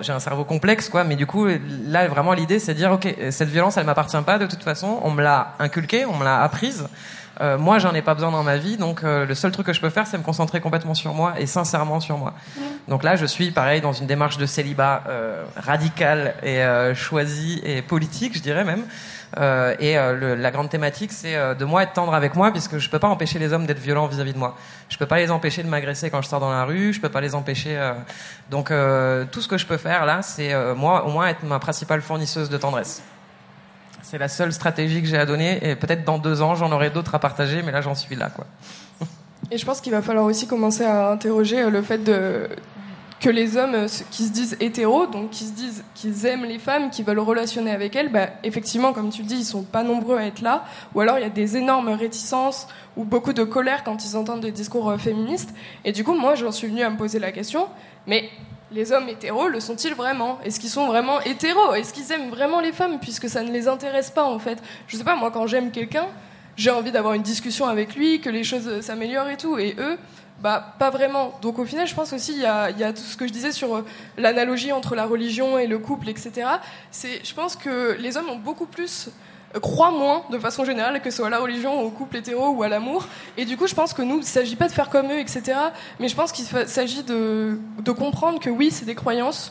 j'ai 0.00 0.12
un 0.12 0.18
cerveau 0.20 0.44
complexe, 0.44 0.88
quoi, 0.88 1.04
mais 1.04 1.14
du 1.16 1.26
coup, 1.26 1.46
là, 1.86 2.08
vraiment, 2.08 2.32
l'idée, 2.32 2.58
c'est 2.58 2.72
de 2.72 2.78
dire, 2.78 2.92
ok, 2.92 3.14
cette 3.30 3.50
violence, 3.50 3.76
elle 3.76 3.84
m'appartient 3.86 4.16
pas 4.24 4.38
de 4.38 4.46
toute 4.46 4.62
façon. 4.62 4.98
On 5.02 5.10
me 5.10 5.22
l'a 5.22 5.54
inculquée, 5.58 6.06
on 6.06 6.16
me 6.16 6.24
l'a 6.24 6.42
apprise. 6.42 6.88
Euh, 7.40 7.58
moi, 7.58 7.78
j'en 7.78 7.92
ai 7.94 8.02
pas 8.02 8.14
besoin 8.14 8.30
dans 8.30 8.44
ma 8.44 8.56
vie, 8.56 8.76
donc 8.76 9.02
euh, 9.02 9.26
le 9.26 9.34
seul 9.34 9.50
truc 9.50 9.66
que 9.66 9.72
je 9.72 9.80
peux 9.80 9.90
faire, 9.90 10.06
c'est 10.06 10.16
me 10.16 10.22
concentrer 10.22 10.60
complètement 10.60 10.94
sur 10.94 11.14
moi 11.14 11.34
et 11.38 11.46
sincèrement 11.46 11.98
sur 11.98 12.16
moi. 12.16 12.32
Donc 12.86 13.02
là, 13.02 13.16
je 13.16 13.26
suis 13.26 13.50
pareil 13.50 13.80
dans 13.80 13.92
une 13.92 14.06
démarche 14.06 14.38
de 14.38 14.46
célibat 14.46 15.02
euh, 15.08 15.42
radicale 15.56 16.34
et 16.42 16.62
euh, 16.62 16.94
choisie 16.94 17.60
et 17.64 17.82
politique, 17.82 18.36
je 18.36 18.42
dirais 18.42 18.64
même. 18.64 18.84
Euh, 19.38 19.74
et 19.80 19.98
euh, 19.98 20.36
la 20.36 20.50
grande 20.50 20.68
thématique, 20.68 21.12
c'est 21.12 21.34
euh, 21.34 21.54
de 21.54 21.64
moi 21.64 21.82
être 21.82 21.92
tendre 21.92 22.14
avec 22.14 22.34
moi, 22.34 22.50
puisque 22.52 22.78
je 22.78 22.88
peux 22.88 22.98
pas 22.98 23.08
empêcher 23.08 23.38
les 23.38 23.52
hommes 23.52 23.66
d'être 23.66 23.78
violents 23.78 24.06
vis-à-vis 24.06 24.32
de 24.32 24.38
moi. 24.38 24.56
Je 24.88 24.96
peux 24.96 25.06
pas 25.06 25.18
les 25.18 25.30
empêcher 25.30 25.62
de 25.62 25.68
m'agresser 25.68 26.10
quand 26.10 26.22
je 26.22 26.28
sors 26.28 26.40
dans 26.40 26.50
la 26.50 26.64
rue. 26.64 26.92
Je 26.92 27.00
peux 27.00 27.08
pas 27.08 27.20
les 27.20 27.34
empêcher. 27.34 27.92
Donc 28.50 28.68
tout 28.68 29.40
ce 29.40 29.48
que 29.48 29.58
je 29.58 29.66
peux 29.66 29.76
faire 29.76 30.06
là, 30.06 30.22
c'est 30.22 30.54
moi 30.74 31.06
au 31.06 31.10
moins 31.10 31.28
être 31.28 31.42
ma 31.42 31.58
principale 31.58 32.00
fournisseuse 32.02 32.48
de 32.48 32.56
tendresse. 32.56 33.02
C'est 34.02 34.18
la 34.18 34.28
seule 34.28 34.52
stratégie 34.52 35.02
que 35.02 35.08
j'ai 35.08 35.18
à 35.18 35.26
donner. 35.26 35.58
Et 35.68 35.74
peut-être 35.74 36.04
dans 36.04 36.18
deux 36.18 36.42
ans, 36.42 36.54
j'en 36.54 36.70
aurai 36.70 36.90
d'autres 36.90 37.14
à 37.14 37.18
partager, 37.18 37.62
mais 37.62 37.72
là, 37.72 37.80
j'en 37.80 37.94
suis 37.94 38.14
là, 38.14 38.30
quoi. 38.30 38.46
Et 39.50 39.58
je 39.58 39.64
pense 39.64 39.80
qu'il 39.80 39.92
va 39.92 40.02
falloir 40.02 40.24
aussi 40.24 40.46
commencer 40.46 40.84
à 40.84 41.10
interroger 41.10 41.68
le 41.68 41.82
fait 41.82 41.98
de, 41.98 42.48
que 43.24 43.30
les 43.30 43.56
hommes 43.56 43.74
euh, 43.74 43.88
qui 44.10 44.24
se 44.24 44.32
disent 44.32 44.54
hétéros, 44.60 45.06
donc 45.06 45.30
qui 45.30 45.44
se 45.44 45.52
disent 45.52 45.82
qu'ils 45.94 46.26
aiment 46.26 46.44
les 46.44 46.58
femmes, 46.58 46.90
qui 46.90 47.02
veulent 47.02 47.20
relationner 47.20 47.70
avec 47.70 47.96
elles, 47.96 48.12
bah, 48.12 48.28
effectivement, 48.42 48.92
comme 48.92 49.08
tu 49.08 49.22
le 49.22 49.28
dis, 49.28 49.36
ils 49.36 49.44
sont 49.46 49.62
pas 49.62 49.82
nombreux 49.82 50.18
à 50.18 50.26
être 50.26 50.42
là. 50.42 50.64
Ou 50.94 51.00
alors 51.00 51.18
il 51.18 51.22
y 51.22 51.24
a 51.24 51.30
des 51.30 51.56
énormes 51.56 51.88
réticences 51.88 52.68
ou 52.98 53.04
beaucoup 53.04 53.32
de 53.32 53.42
colère 53.42 53.82
quand 53.82 54.04
ils 54.04 54.14
entendent 54.18 54.42
des 54.42 54.52
discours 54.52 54.90
euh, 54.90 54.98
féministes. 54.98 55.54
Et 55.86 55.92
du 55.92 56.04
coup, 56.04 56.12
moi, 56.12 56.34
j'en 56.34 56.52
suis 56.52 56.68
venue 56.68 56.82
à 56.82 56.90
me 56.90 56.98
poser 56.98 57.18
la 57.18 57.32
question, 57.32 57.68
mais 58.06 58.28
les 58.70 58.92
hommes 58.92 59.08
hétéros 59.08 59.48
le 59.48 59.58
sont-ils 59.58 59.94
vraiment? 59.94 60.38
Est-ce 60.44 60.60
qu'ils 60.60 60.68
sont 60.68 60.86
vraiment 60.86 61.22
hétéros? 61.22 61.72
Est-ce 61.72 61.94
qu'ils 61.94 62.12
aiment 62.12 62.28
vraiment 62.28 62.60
les 62.60 62.72
femmes 62.72 62.98
puisque 63.00 63.30
ça 63.30 63.42
ne 63.42 63.50
les 63.50 63.68
intéresse 63.68 64.10
pas 64.10 64.24
en 64.24 64.38
fait? 64.38 64.62
Je 64.86 64.98
sais 64.98 65.04
pas, 65.04 65.16
moi 65.16 65.30
quand 65.30 65.46
j'aime 65.46 65.70
quelqu'un, 65.70 66.08
j'ai 66.56 66.70
envie 66.70 66.92
d'avoir 66.92 67.14
une 67.14 67.22
discussion 67.22 67.66
avec 67.66 67.96
lui, 67.96 68.20
que 68.20 68.28
les 68.28 68.44
choses 68.44 68.82
s'améliorent 68.82 69.30
et 69.30 69.36
tout. 69.36 69.58
Et 69.58 69.74
eux, 69.78 69.96
bah, 70.44 70.74
pas 70.78 70.90
vraiment. 70.90 71.32
Donc 71.40 71.58
au 71.58 71.64
final, 71.64 71.86
je 71.86 71.94
pense 71.94 72.12
aussi, 72.12 72.32
il 72.32 72.40
y 72.40 72.44
a, 72.44 72.92
tout 72.92 73.00
ce 73.00 73.16
que 73.16 73.26
je 73.26 73.32
disais 73.32 73.50
sur 73.50 73.76
euh, 73.76 73.84
l'analogie 74.18 74.72
entre 74.72 74.94
la 74.94 75.06
religion 75.06 75.58
et 75.58 75.66
le 75.66 75.78
couple, 75.78 76.10
etc. 76.10 76.46
C'est, 76.90 77.24
je 77.24 77.32
pense 77.32 77.56
que 77.56 77.96
les 77.98 78.18
hommes 78.18 78.28
ont 78.28 78.36
beaucoup 78.36 78.66
plus 78.66 79.08
euh, 79.56 79.60
croient 79.60 79.90
moins 79.90 80.22
de 80.30 80.38
façon 80.38 80.66
générale 80.66 81.00
que 81.00 81.08
ce 81.08 81.16
soit 81.16 81.28
à 81.28 81.30
la 81.30 81.38
religion, 81.38 81.80
au 81.80 81.88
couple 81.88 82.18
hétéro 82.18 82.50
ou 82.50 82.62
à 82.62 82.68
l'amour. 82.68 83.08
Et 83.38 83.46
du 83.46 83.56
coup, 83.56 83.66
je 83.66 83.74
pense 83.74 83.94
que 83.94 84.02
nous, 84.02 84.16
il 84.16 84.20
ne 84.20 84.24
s'agit 84.24 84.54
pas 84.54 84.68
de 84.68 84.74
faire 84.74 84.90
comme 84.90 85.10
eux, 85.10 85.18
etc. 85.18 85.54
Mais 85.98 86.08
je 86.08 86.14
pense 86.14 86.30
qu'il 86.30 86.44
s'agit 86.44 87.04
de 87.04 87.58
comprendre 87.96 88.38
que 88.38 88.50
oui, 88.50 88.70
c'est 88.70 88.84
des 88.84 88.94
croyances, 88.94 89.50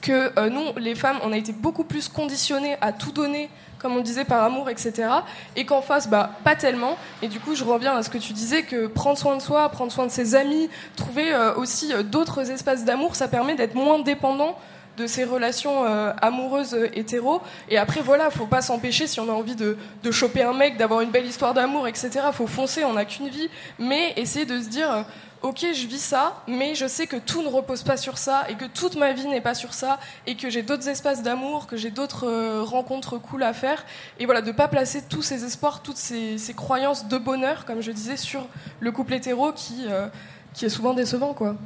que 0.00 0.32
euh, 0.38 0.50
nous, 0.50 0.72
les 0.76 0.94
femmes, 0.94 1.18
on 1.22 1.32
a 1.32 1.36
été 1.36 1.52
beaucoup 1.52 1.84
plus 1.84 2.08
conditionnées 2.08 2.76
à 2.80 2.92
tout 2.92 3.12
donner 3.12 3.50
comme 3.84 3.98
on 3.98 4.00
disait, 4.00 4.24
par 4.24 4.42
amour, 4.42 4.70
etc. 4.70 5.08
Et 5.56 5.66
qu'en 5.66 5.82
face, 5.82 6.08
bah, 6.08 6.30
pas 6.42 6.56
tellement. 6.56 6.96
Et 7.20 7.28
du 7.28 7.38
coup, 7.38 7.54
je 7.54 7.64
reviens 7.64 7.94
à 7.94 8.02
ce 8.02 8.08
que 8.08 8.16
tu 8.16 8.32
disais, 8.32 8.62
que 8.62 8.86
prendre 8.86 9.18
soin 9.18 9.36
de 9.36 9.42
soi, 9.42 9.68
prendre 9.68 9.92
soin 9.92 10.06
de 10.06 10.10
ses 10.10 10.34
amis, 10.34 10.70
trouver 10.96 11.34
euh, 11.34 11.54
aussi 11.56 11.92
euh, 11.92 12.02
d'autres 12.02 12.50
espaces 12.50 12.86
d'amour, 12.86 13.14
ça 13.14 13.28
permet 13.28 13.56
d'être 13.56 13.74
moins 13.74 13.98
dépendant 13.98 14.56
de 14.96 15.06
ces 15.06 15.24
relations 15.24 15.84
euh, 15.84 16.14
amoureuses 16.22 16.78
hétéro. 16.94 17.42
Et 17.68 17.76
après, 17.76 18.00
voilà, 18.00 18.30
faut 18.30 18.46
pas 18.46 18.62
s'empêcher 18.62 19.06
si 19.06 19.20
on 19.20 19.28
a 19.28 19.32
envie 19.32 19.54
de, 19.56 19.76
de 20.02 20.10
choper 20.10 20.44
un 20.44 20.54
mec, 20.54 20.78
d'avoir 20.78 21.02
une 21.02 21.10
belle 21.10 21.26
histoire 21.26 21.52
d'amour, 21.52 21.86
etc. 21.86 22.08
Faut 22.32 22.46
foncer, 22.46 22.84
on 22.84 22.94
n'a 22.94 23.04
qu'une 23.04 23.28
vie. 23.28 23.50
Mais 23.78 24.14
essayer 24.16 24.46
de 24.46 24.62
se 24.62 24.68
dire, 24.68 25.04
ok, 25.44 25.66
je 25.74 25.86
vis 25.86 26.00
ça, 26.02 26.42
mais 26.48 26.74
je 26.74 26.86
sais 26.86 27.06
que 27.06 27.16
tout 27.16 27.42
ne 27.42 27.48
repose 27.48 27.82
pas 27.82 27.98
sur 27.98 28.16
ça 28.16 28.44
et 28.48 28.54
que 28.54 28.64
toute 28.64 28.96
ma 28.96 29.12
vie 29.12 29.26
n'est 29.26 29.42
pas 29.42 29.54
sur 29.54 29.74
ça 29.74 29.98
et 30.26 30.36
que 30.36 30.48
j'ai 30.48 30.62
d'autres 30.62 30.88
espaces 30.88 31.22
d'amour, 31.22 31.66
que 31.66 31.76
j'ai 31.76 31.90
d'autres 31.90 32.26
euh, 32.26 32.62
rencontres 32.62 33.18
cool 33.18 33.42
à 33.42 33.52
faire. 33.52 33.84
Et 34.18 34.24
voilà, 34.24 34.40
de 34.40 34.52
pas 34.52 34.68
placer 34.68 35.02
tous 35.06 35.20
ces 35.20 35.44
espoirs, 35.44 35.82
toutes 35.82 35.98
ces, 35.98 36.38
croyances 36.56 37.08
de 37.08 37.18
bonheur, 37.18 37.66
comme 37.66 37.82
je 37.82 37.92
disais, 37.92 38.16
sur 38.16 38.48
le 38.80 38.90
couple 38.90 39.12
hétéro 39.12 39.52
qui, 39.52 39.84
euh, 39.86 40.08
qui 40.54 40.64
est 40.64 40.70
souvent 40.70 40.94
décevant, 40.94 41.34
quoi. 41.34 41.56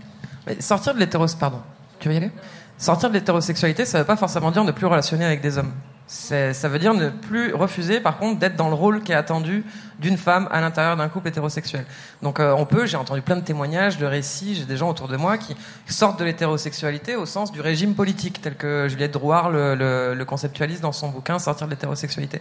sortir 0.59 0.95
de 0.95 1.37
pardon. 1.39 1.63
Tu 2.01 2.09
veux 2.09 2.15
y 2.15 2.17
aller? 2.17 2.33
Sortir 2.79 3.11
de 3.11 3.15
l'hétérosexualité, 3.15 3.85
ça 3.85 3.99
ne 3.99 4.03
veut 4.03 4.07
pas 4.07 4.17
forcément 4.17 4.51
dire 4.51 4.65
ne 4.65 4.73
plus 4.73 4.87
relationner 4.87 5.25
avec 5.25 5.41
des 5.41 5.57
hommes. 5.57 5.73
Ça 6.09 6.69
veut 6.69 6.79
dire 6.79 6.95
ne 6.95 7.11
plus 7.11 7.55
refuser, 7.55 8.01
par 8.01 8.19
contre, 8.19 8.41
d'être 8.41 8.57
dans 8.57 8.69
le 8.69 8.75
rôle 8.75 9.03
qui 9.03 9.13
est 9.13 9.17
attendu 9.17 9.65
d'une 9.99 10.17
femme 10.17 10.49
à 10.51 10.61
l'intérieur 10.61 10.97
d'un 10.97 11.09
couple 11.09 11.29
hétérosexuel. 11.29 11.85
Donc 12.23 12.41
euh, 12.41 12.55
on 12.57 12.67
peut, 12.67 12.87
j'ai 12.87 12.97
entendu 12.97 13.23
plein 13.23 13.37
de 13.37 13.43
témoignages, 13.43 13.99
de 13.99 14.07
récits, 14.07 14.55
j'ai 14.55 14.65
des 14.65 14.77
gens 14.77 14.89
autour 14.89 15.09
de 15.09 15.17
moi 15.17 15.39
qui 15.39 15.57
sortent 15.87 16.19
de 16.19 16.25
l'hétérosexualité 16.25 17.17
au 17.17 17.27
sens 17.27 17.53
du 17.53 17.61
régime 17.61 17.95
politique, 17.95 18.41
tel 18.41 18.57
que 18.57 18.87
Juliette 18.89 19.13
Drouard 19.13 19.51
le, 19.51 19.75
le, 19.75 20.15
le 20.15 20.25
conceptualise 20.25 20.81
dans 20.81 20.93
son 20.93 21.09
bouquin 21.09 21.39
Sortir 21.39 21.67
de 21.67 21.73
l'hétérosexualité. 21.73 22.41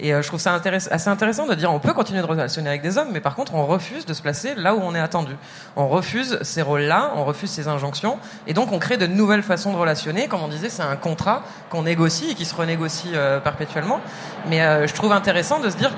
Et 0.00 0.14
euh, 0.14 0.22
je 0.22 0.28
trouve 0.28 0.40
ça 0.40 0.52
intéress 0.52 0.88
assez 0.90 1.08
intéressant 1.08 1.46
de 1.46 1.54
dire 1.54 1.72
on 1.72 1.80
peut 1.80 1.92
continuer 1.92 2.20
de 2.20 2.26
relationner 2.26 2.68
avec 2.68 2.82
des 2.82 2.98
hommes, 2.98 3.08
mais 3.12 3.20
par 3.20 3.34
contre 3.34 3.54
on 3.54 3.66
refuse 3.66 4.06
de 4.06 4.14
se 4.14 4.22
placer 4.22 4.54
là 4.54 4.74
où 4.74 4.80
on 4.82 4.94
est 4.94 5.00
attendu. 5.00 5.32
On 5.76 5.88
refuse 5.88 6.38
ces 6.42 6.62
rôles-là, 6.62 7.12
on 7.16 7.24
refuse 7.24 7.50
ces 7.50 7.68
injonctions, 7.68 8.18
et 8.46 8.54
donc 8.54 8.72
on 8.72 8.78
crée 8.78 8.96
de 8.96 9.06
nouvelles 9.06 9.42
façons 9.42 9.72
de 9.72 9.78
relationner. 9.78 10.28
Comme 10.28 10.42
on 10.42 10.48
disait, 10.48 10.68
c'est 10.68 10.82
un 10.82 10.96
contrat 10.96 11.42
qu'on 11.70 11.82
négocie 11.82 12.30
et 12.30 12.34
qui 12.34 12.44
se 12.44 12.54
renégocie 12.54 13.10
euh, 13.14 13.40
perpétuellement. 13.40 14.00
Mais 14.48 14.86
je 14.86 14.92
trouve 14.94 15.12
intéressant 15.12 15.60
de 15.60 15.70
se 15.70 15.76
dire 15.76 15.92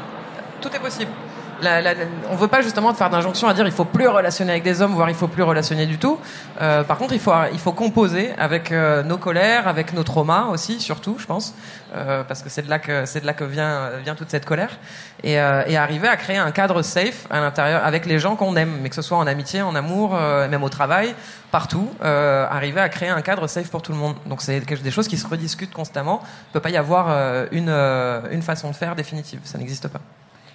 tout 0.61 0.75
est 0.75 0.81
possible. 0.81 1.11
on 1.63 2.33
ne 2.35 2.39
veut 2.39 2.49
pas 2.49 2.63
justement 2.63 2.93
faire 2.95 3.11
d'injonction 3.11 3.49
à 3.49 3.55
dire 3.55 3.67
il 3.67 3.73
faut 3.73 3.85
plus 3.85 4.09
relationner 4.09 4.53
avec 4.53 4.63
des 4.63 4.81
hommes, 4.83 4.95
voire 4.95 5.09
il 5.11 5.17
faut 5.17 5.29
plus 5.29 5.43
relationner 5.43 5.87
du 5.87 5.99
tout. 5.99 6.19
Euh, 6.61 6.85
par 6.85 6.99
contre, 6.99 7.15
il 7.15 7.21
faut, 7.21 7.73
composer 7.73 8.33
avec 8.39 8.73
euh, 8.73 9.03
nos 9.03 9.19
colères, 9.19 9.69
avec 9.69 9.93
nos 9.93 10.03
traumas 10.03 10.47
aussi, 10.47 10.81
surtout, 10.81 11.17
je 11.19 11.27
pense, 11.27 11.55
euh, 11.95 12.23
parce 12.25 12.43
que 12.43 12.49
c'est 12.49 12.63
de 12.63 12.69
là 12.69 12.79
que 12.79 13.45
vient 13.45 14.15
toute 14.17 14.31
cette 14.31 14.45
colère, 14.45 14.79
et, 15.23 15.39
arriver 15.39 16.09
à 16.09 16.17
créer 16.17 16.39
un 16.39 16.51
cadre 16.51 16.83
safe 16.83 17.27
à 17.31 17.41
l'intérieur 17.41 17.85
avec 17.85 18.07
les 18.07 18.19
gens 18.19 18.37
qu'on 18.37 18.57
aime, 18.57 18.79
mais 18.83 18.89
que 18.89 18.95
ce 18.95 19.03
soit 19.03 19.19
en 19.19 19.27
amitié, 19.27 19.63
en 19.63 19.75
amour, 19.75 20.15
même 20.51 20.63
au 20.63 20.69
travail, 20.69 21.15
partout, 21.51 21.89
arriver 22.03 22.81
à 22.81 22.89
créer 22.89 23.09
un 23.09 23.23
cadre 23.23 23.47
safe 23.47 23.71
pour 23.71 23.83
tout 23.83 23.93
le 23.93 23.99
monde. 23.99 24.17
Donc 24.27 24.43
c'est 24.43 24.61
des 24.61 24.91
choses 24.91 25.09
qui 25.09 25.17
se 25.17 25.27
rediscutent 25.27 25.73
constamment. 25.73 26.21
Il 26.51 26.53
peut 26.53 26.61
pas 26.61 26.71
y 26.71 26.77
avoir 26.77 27.09
une 27.53 28.43
façon 28.43 28.71
de 28.71 28.77
faire 28.77 28.95
définitive, 28.95 29.41
ça 29.45 29.59
n'existe 29.59 29.89
pas. 29.89 30.01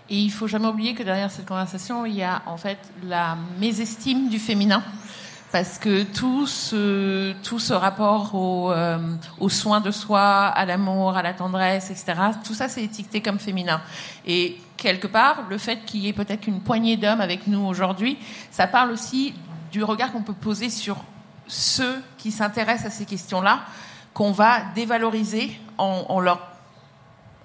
Et 0.09 0.17
il 0.17 0.31
faut 0.31 0.47
jamais 0.47 0.67
oublier 0.67 0.93
que 0.93 1.03
derrière 1.03 1.31
cette 1.31 1.47
conversation, 1.47 2.05
il 2.05 2.15
y 2.15 2.23
a 2.23 2.43
en 2.45 2.57
fait 2.57 2.77
la 3.03 3.37
mésestime 3.59 4.29
du 4.29 4.39
féminin. 4.39 4.83
Parce 5.51 5.77
que 5.77 6.03
tout 6.03 6.47
ce, 6.47 7.31
tout 7.43 7.59
ce 7.59 7.73
rapport 7.73 8.35
au, 8.35 8.71
euh, 8.71 8.97
aux 9.39 9.47
soins 9.49 9.79
de 9.79 9.89
soi, 9.89 10.47
à 10.47 10.65
l'amour, 10.65 11.15
à 11.15 11.23
la 11.23 11.33
tendresse, 11.33 11.89
etc., 11.91 12.13
tout 12.43 12.53
ça 12.53 12.67
c'est 12.67 12.83
étiqueté 12.83 13.21
comme 13.21 13.39
féminin. 13.39 13.81
Et 14.27 14.57
quelque 14.75 15.07
part, 15.07 15.43
le 15.49 15.57
fait 15.57 15.85
qu'il 15.85 16.01
y 16.01 16.09
ait 16.09 16.13
peut-être 16.13 16.47
une 16.47 16.59
poignée 16.59 16.97
d'hommes 16.97 17.21
avec 17.21 17.47
nous 17.47 17.65
aujourd'hui, 17.65 18.17
ça 18.51 18.67
parle 18.67 18.91
aussi 18.91 19.33
du 19.71 19.83
regard 19.83 20.11
qu'on 20.11 20.23
peut 20.23 20.33
poser 20.33 20.69
sur 20.69 20.97
ceux 21.47 22.03
qui 22.17 22.31
s'intéressent 22.31 22.87
à 22.87 22.89
ces 22.89 23.05
questions-là, 23.05 23.61
qu'on 24.13 24.31
va 24.31 24.59
dévaloriser 24.75 25.57
en, 25.77 26.05
en 26.09 26.19
leur 26.19 26.54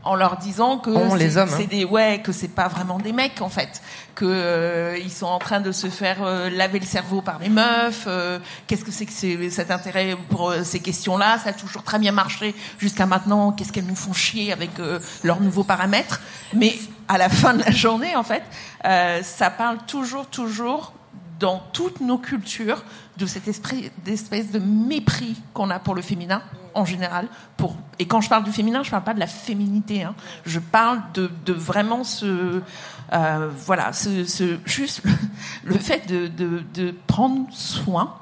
en 0.03 0.15
leur 0.15 0.37
disant 0.39 0.79
que 0.79 0.91
c'est 1.19 1.39
hein. 1.39 1.47
des 1.69 1.85
ouais 1.85 2.21
que 2.25 2.33
c'est 2.33 2.49
pas 2.49 2.69
vraiment 2.69 2.99
des 2.99 3.13
mecs 3.13 3.43
en 3.43 3.49
fait. 3.49 3.83
Que 4.15 4.25
euh, 4.27 4.99
ils 4.99 5.11
sont 5.13 5.27
en 5.27 5.39
train 5.39 5.61
de 5.61 5.73
se 5.73 5.89
faire 5.89 6.23
euh, 6.23 6.51
laver 6.51 6.79
le 6.79 6.87
cerveau 6.87 7.21
par 7.21 7.39
les 7.39 7.49
meufs 7.49 8.05
euh, 8.07 8.39
qu'est-ce 8.67 8.85
que 8.85 8.91
c'est 8.91 9.07
que 9.07 9.51
cet 9.51 9.71
intérêt 9.71 10.17
pour 10.31 10.53
ces 10.65 10.81
questions-là? 10.81 11.39
Ça 11.39 11.51
a 11.51 11.53
toujours 11.53 11.83
très 11.83 11.99
bien 11.99 12.13
marché 12.13 12.55
jusqu'à 12.79 13.07
maintenant. 13.07 13.53
Qu'est-ce 13.53 13.73
qu'elles 13.73 13.87
nous 13.87 13.97
font 13.97 14.13
chier 14.13 14.53
avec 14.53 14.71
leurs 15.23 15.41
nouveaux 15.41 15.65
paramètres? 15.65 16.21
Mais 16.55 16.79
à 17.09 17.19
la 17.19 17.29
fin 17.29 17.55
de 17.55 17.63
la 17.63 17.71
journée 17.71 18.17
en 18.17 18.23
fait 18.23 18.43
ça 19.23 19.51
parle 19.51 19.79
toujours 19.87 20.27
toujours 20.27 20.93
dans 21.39 21.59
toutes 21.73 22.01
nos 22.01 22.19
cultures 22.19 22.85
de 23.21 23.27
cet 23.27 23.47
esprit 23.49 23.93
d'espèce 24.05 24.51
de 24.51 24.59
mépris 24.59 25.41
qu'on 25.53 25.69
a 25.71 25.79
pour 25.79 25.95
le 25.95 26.03
féminin 26.03 26.43
en 26.75 26.85
général. 26.85 27.29
Pour, 27.57 27.77
et 27.99 28.07
quand 28.07 28.21
je 28.21 28.29
parle 28.29 28.45
du 28.45 28.51
féminin, 28.51 28.83
je 28.83 28.91
parle 28.91 29.05
pas 29.05 29.15
de 29.15 29.21
la 29.21 29.27
féminité. 29.27 30.03
Hein. 30.03 30.15
Je 30.47 30.59
parle 30.59 31.03
de, 31.15 31.31
de 31.45 31.53
vraiment 31.53 32.03
ce, 32.03 32.63
euh, 33.13 33.51
voilà, 33.67 33.93
ce, 33.93 34.25
ce 34.25 34.59
juste 34.65 35.03
le, 35.65 35.75
fait 35.75 36.09
de, 36.09 36.29
de, 36.29 36.95
prendre 37.07 37.47
soin 37.51 38.15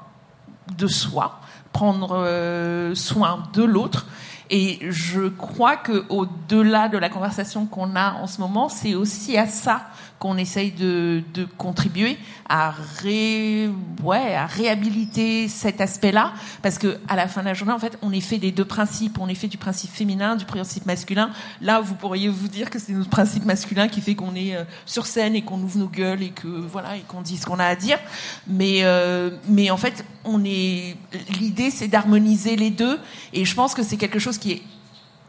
de 0.77 0.87
soi, 0.87 1.39
prendre 1.71 2.17
euh, 2.17 2.93
soin 2.93 3.43
de 3.53 3.63
l'autre. 3.63 4.05
Et 4.51 4.79
je 4.89 5.29
crois 5.29 5.77
que 5.77 6.05
au-delà 6.09 6.89
de 6.89 6.97
la 6.97 7.09
conversation 7.09 7.67
qu'on 7.67 7.95
a 7.95 8.13
en 8.13 8.27
ce 8.27 8.41
moment, 8.41 8.67
c'est 8.67 8.95
aussi 8.95 9.37
à 9.37 9.47
ça 9.47 9.83
qu'on 10.19 10.37
essaye 10.37 10.71
de, 10.71 11.23
de, 11.33 11.45
contribuer 11.57 12.17
à, 12.49 12.71
ré, 12.71 13.69
ouais, 14.03 14.35
à 14.35 14.45
réhabiliter 14.45 15.47
cet 15.47 15.79
aspect-là, 15.79 16.33
parce 16.61 16.77
que 16.77 16.97
à 17.07 17.15
la 17.15 17.27
fin 17.27 17.41
de 17.41 17.45
la 17.45 17.53
journée, 17.53 17.73
en 17.73 17.79
fait, 17.79 17.97
on 18.01 18.11
est 18.11 18.21
fait 18.21 18.37
des 18.37 18.51
deux 18.51 18.65
principes. 18.65 19.17
On 19.19 19.29
est 19.29 19.35
fait 19.35 19.47
du 19.47 19.57
principe 19.57 19.91
féminin, 19.91 20.35
du 20.35 20.45
principe 20.45 20.85
masculin. 20.85 21.31
Là, 21.61 21.79
vous 21.79 21.95
pourriez 21.95 22.27
vous 22.27 22.49
dire 22.49 22.69
que 22.69 22.79
c'est 22.79 22.91
notre 22.91 23.09
principe 23.09 23.45
masculin 23.45 23.87
qui 23.87 24.01
fait 24.01 24.15
qu'on 24.15 24.35
est 24.35 24.55
euh, 24.55 24.63
sur 24.85 25.05
scène 25.05 25.35
et 25.35 25.41
qu'on 25.41 25.59
ouvre 25.61 25.79
nos 25.79 25.87
gueules 25.87 26.21
et 26.21 26.29
que 26.29 26.47
voilà 26.47 26.97
et 26.97 27.01
qu'on 27.01 27.21
dit 27.21 27.37
ce 27.37 27.45
qu'on 27.45 27.59
a 27.59 27.65
à 27.65 27.75
dire. 27.75 27.97
Mais 28.47 28.83
euh, 28.83 29.31
mais 29.47 29.71
en 29.71 29.77
fait, 29.77 30.05
on 30.25 30.43
est 30.43 30.97
l'idée, 31.39 31.71
c'est 31.71 31.87
d'harmoniser 31.87 32.57
les 32.57 32.71
deux. 32.71 32.99
Et 33.31 33.45
je 33.45 33.55
pense 33.55 33.73
que 33.73 33.83
c'est 33.83 33.97
quelque 33.97 34.19
chose 34.19 34.37
qui 34.37 34.51
est 34.51 34.61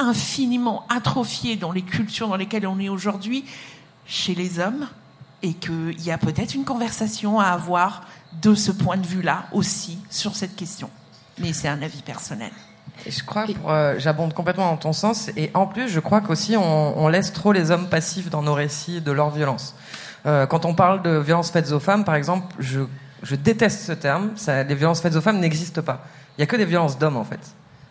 infiniment 0.01 0.85
atrophié 0.89 1.57
dans 1.57 1.73
les 1.73 1.83
cultures 1.83 2.29
dans 2.29 2.37
lesquelles 2.37 2.67
on 2.67 2.81
est 2.81 2.89
aujourd'hui 2.89 3.45
chez 4.11 4.35
les 4.35 4.59
hommes 4.59 4.89
et 5.43 5.55
qu'il 5.55 6.03
y 6.03 6.11
a 6.11 6.19
peut-être 6.19 6.55
une 6.55 6.65
conversation 6.65 7.41
à 7.41 7.47
avoir 7.47 8.03
de 8.43 8.55
ce 8.55 8.73
point 8.73 8.97
de 8.97 9.07
vue-là 9.07 9.45
aussi 9.53 9.99
sur 10.11 10.37
cette 10.37 10.57
question. 10.57 10.91
Mais 11.39 11.53
c'est 11.53 11.69
un 11.69 11.81
avis 11.81 12.03
personnel. 12.03 12.51
Je 13.09 13.23
crois, 13.23 13.47
euh, 13.69 13.95
j'abonde 13.99 14.35
complètement 14.35 14.71
dans 14.71 14.77
ton 14.77 14.93
sens, 14.93 15.31
et 15.37 15.51
en 15.55 15.67
plus, 15.67 15.89
je 15.89 16.01
crois 16.01 16.21
qu'aussi 16.21 16.57
on, 16.57 17.09
laisse 17.09 17.33
trop 17.33 17.53
les 17.53 17.71
hommes 17.71 17.89
passifs 17.89 18.29
dans 18.29 18.43
nos 18.43 18.53
récits 18.53 19.01
de 19.01 19.13
leur 19.13 19.31
violence. 19.31 19.75
Euh, 20.27 20.45
quand 20.45 20.67
on 20.67 20.75
parle 20.75 21.01
de 21.01 21.17
violences 21.17 21.51
faites 21.51 21.73
aux 21.73 21.81
femmes, 21.81 22.05
par 22.05 22.17
exemple, 22.17 22.55
je, 22.59 22.83
déteste 23.37 23.83
ce 23.87 23.93
terme. 23.93 24.33
Les 24.47 24.75
violences 24.75 25.01
faites 25.01 25.17
aux 25.17 25.21
femmes 25.23 25.39
n'existent 25.39 25.83
pas. 25.83 26.05
Il 26.37 26.43
y 26.43 26.45
a 26.45 26.47
que 26.47 26.57
des 26.57 26.67
violences 26.67 26.99
d'hommes 26.99 27.17
en 27.17 27.25
fait. 27.25 27.41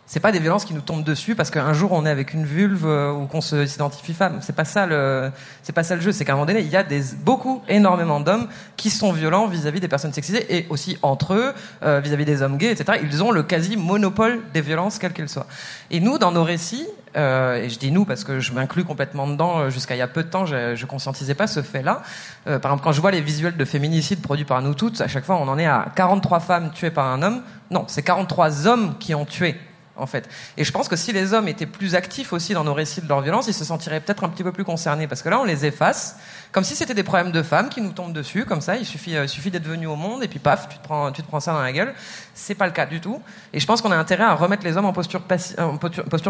C'est 0.10 0.20
pas 0.20 0.32
des 0.32 0.40
violences 0.40 0.66
qui 0.66 0.74
nous 0.74 0.82
tombent 0.82 1.04
dessus 1.04 1.36
parce 1.36 1.52
qu'un 1.52 1.72
jour 1.72 1.92
on 1.92 2.04
est 2.04 2.10
avec 2.10 2.34
une 2.34 2.44
vulve 2.44 2.84
euh, 2.84 3.14
ou 3.14 3.28
qu'on 3.28 3.42
s'identifie 3.42 4.16
femme. 4.16 4.40
C'est 4.42 4.56
pas 4.56 4.66
ça 4.66 4.88
le, 4.88 5.32
c'est 5.62 5.72
pas 5.72 5.84
ça 5.84 5.94
le 5.94 6.02
jeu. 6.02 6.12
C'est 6.12 6.26
qu'à 6.26 6.32
un 6.32 6.36
moment 6.36 6.48
donné, 6.48 6.62
il 6.62 6.68
y 6.68 6.76
a 6.76 6.82
des, 6.82 7.04
beaucoup, 7.24 7.62
énormément 7.70 8.20
d'hommes 8.20 8.48
qui 8.76 8.90
sont 8.90 9.12
violents 9.12 9.46
vis-à-vis 9.46 9.80
des 9.80 9.88
personnes 9.88 10.12
sexisées 10.12 10.48
et 10.50 10.66
aussi 10.72 10.98
entre 11.04 11.36
eux, 11.36 11.54
euh, 11.84 12.00
vis-à-vis 12.00 12.26
des 12.26 12.42
hommes 12.42 12.58
gays, 12.58 12.72
etc. 12.72 13.00
Ils 13.04 13.24
ont 13.24 13.30
le 13.30 13.44
quasi 13.44 13.78
monopole 13.78 14.40
des 14.52 14.62
violences, 14.62 14.98
quelles 14.98 15.14
qu'elles 15.14 15.30
soient. 15.30 15.46
Et 15.92 16.00
nous, 16.00 16.18
dans 16.18 16.32
nos 16.32 16.44
récits, 16.44 16.88
euh, 17.16 17.62
et 17.62 17.70
je 17.70 17.78
dis 17.78 17.92
nous 17.92 18.04
parce 18.04 18.24
que 18.24 18.40
je 18.40 18.52
m'inclus 18.52 18.86
complètement 18.86 19.28
dedans. 19.28 19.60
euh, 19.60 19.70
Jusqu'à 19.70 19.94
il 19.94 20.00
y 20.00 20.02
a 20.02 20.08
peu 20.08 20.24
de 20.24 20.30
temps, 20.30 20.48
je, 20.48 20.76
je 20.76 20.86
conscientisais 20.88 21.36
pas 21.36 21.46
ce 21.46 21.62
fait-là. 21.62 22.02
Euh, 22.48 22.58
par 22.58 22.72
exemple, 22.72 22.84
quand 22.84 22.94
je 22.94 23.02
vois 23.02 23.12
les 23.12 23.22
visuels 23.22 23.58
de 23.58 23.66
féminicide 23.66 24.24
produits 24.24 24.46
par 24.46 24.64
nous 24.64 24.74
toutes, 24.74 25.02
à 25.02 25.08
chaque 25.08 25.26
fois, 25.26 25.38
on 25.38 25.48
en 25.48 25.60
est 25.60 25.68
à 25.68 25.86
43 25.96 26.40
femmes 26.40 26.72
tuées 26.74 26.90
par 26.90 27.06
un 27.06 27.22
homme. 27.22 27.44
Non, 27.70 27.86
c'est 27.88 28.02
43 28.02 28.66
hommes 28.66 28.96
qui 28.98 29.14
ont 29.14 29.26
tué 29.26 29.56
en 30.00 30.06
fait. 30.06 30.28
Et 30.58 30.64
je 30.64 30.72
pense 30.72 30.88
que 30.88 30.96
si 30.96 31.12
les 31.12 31.34
hommes 31.34 31.48
étaient 31.48 31.66
plus 31.66 31.96
actifs 31.96 32.34
aussi 32.34 32.54
dans 32.54 32.64
nos 32.64 32.74
récits 32.74 33.02
de 33.02 33.08
leur 33.08 33.22
violence, 33.22 33.48
ils 33.48 33.54
se 33.54 33.66
sentiraient 33.66 34.00
peut-être 34.00 34.24
un 34.24 34.30
petit 34.30 34.44
peu 34.44 34.52
plus 34.52 34.64
concernés. 34.64 35.08
Parce 35.08 35.22
que 35.22 35.30
là, 35.30 35.40
on 35.40 35.44
les 35.44 35.66
efface, 35.66 36.18
comme 36.52 36.64
si 36.64 36.76
c'était 36.76 36.94
des 36.94 37.04
problèmes 37.04 37.32
de 37.32 37.44
femmes 37.44 37.70
qui 37.70 37.82
nous 37.82 37.92
tombent 37.92 38.14
dessus, 38.14 38.46
comme 38.46 38.62
ça. 38.62 38.78
Il 38.78 38.86
suffit, 38.86 39.16
euh, 39.16 39.26
d'être 39.26 39.68
venu 39.68 39.88
au 39.88 39.96
monde 39.96 40.24
et 40.24 40.28
puis 40.28 40.40
paf, 40.40 40.70
tu 40.70 40.78
te 40.78 40.84
prends, 40.84 41.40
ça 41.40 41.54
dans 41.54 41.62
la 41.62 41.72
gueule. 41.72 41.94
C'est 42.34 42.56
pas 42.56 42.66
le 42.66 42.72
cas 42.72 42.86
du 42.86 43.02
tout. 43.02 43.22
Et 43.54 43.60
je 43.60 43.66
pense 43.66 43.82
qu'on 43.82 43.92
a 43.92 43.98
intérêt 43.98 44.24
à 44.24 44.36
remettre 44.36 44.64
les 44.64 44.78
hommes 44.78 44.86
en 44.86 44.94
posture, 44.94 45.22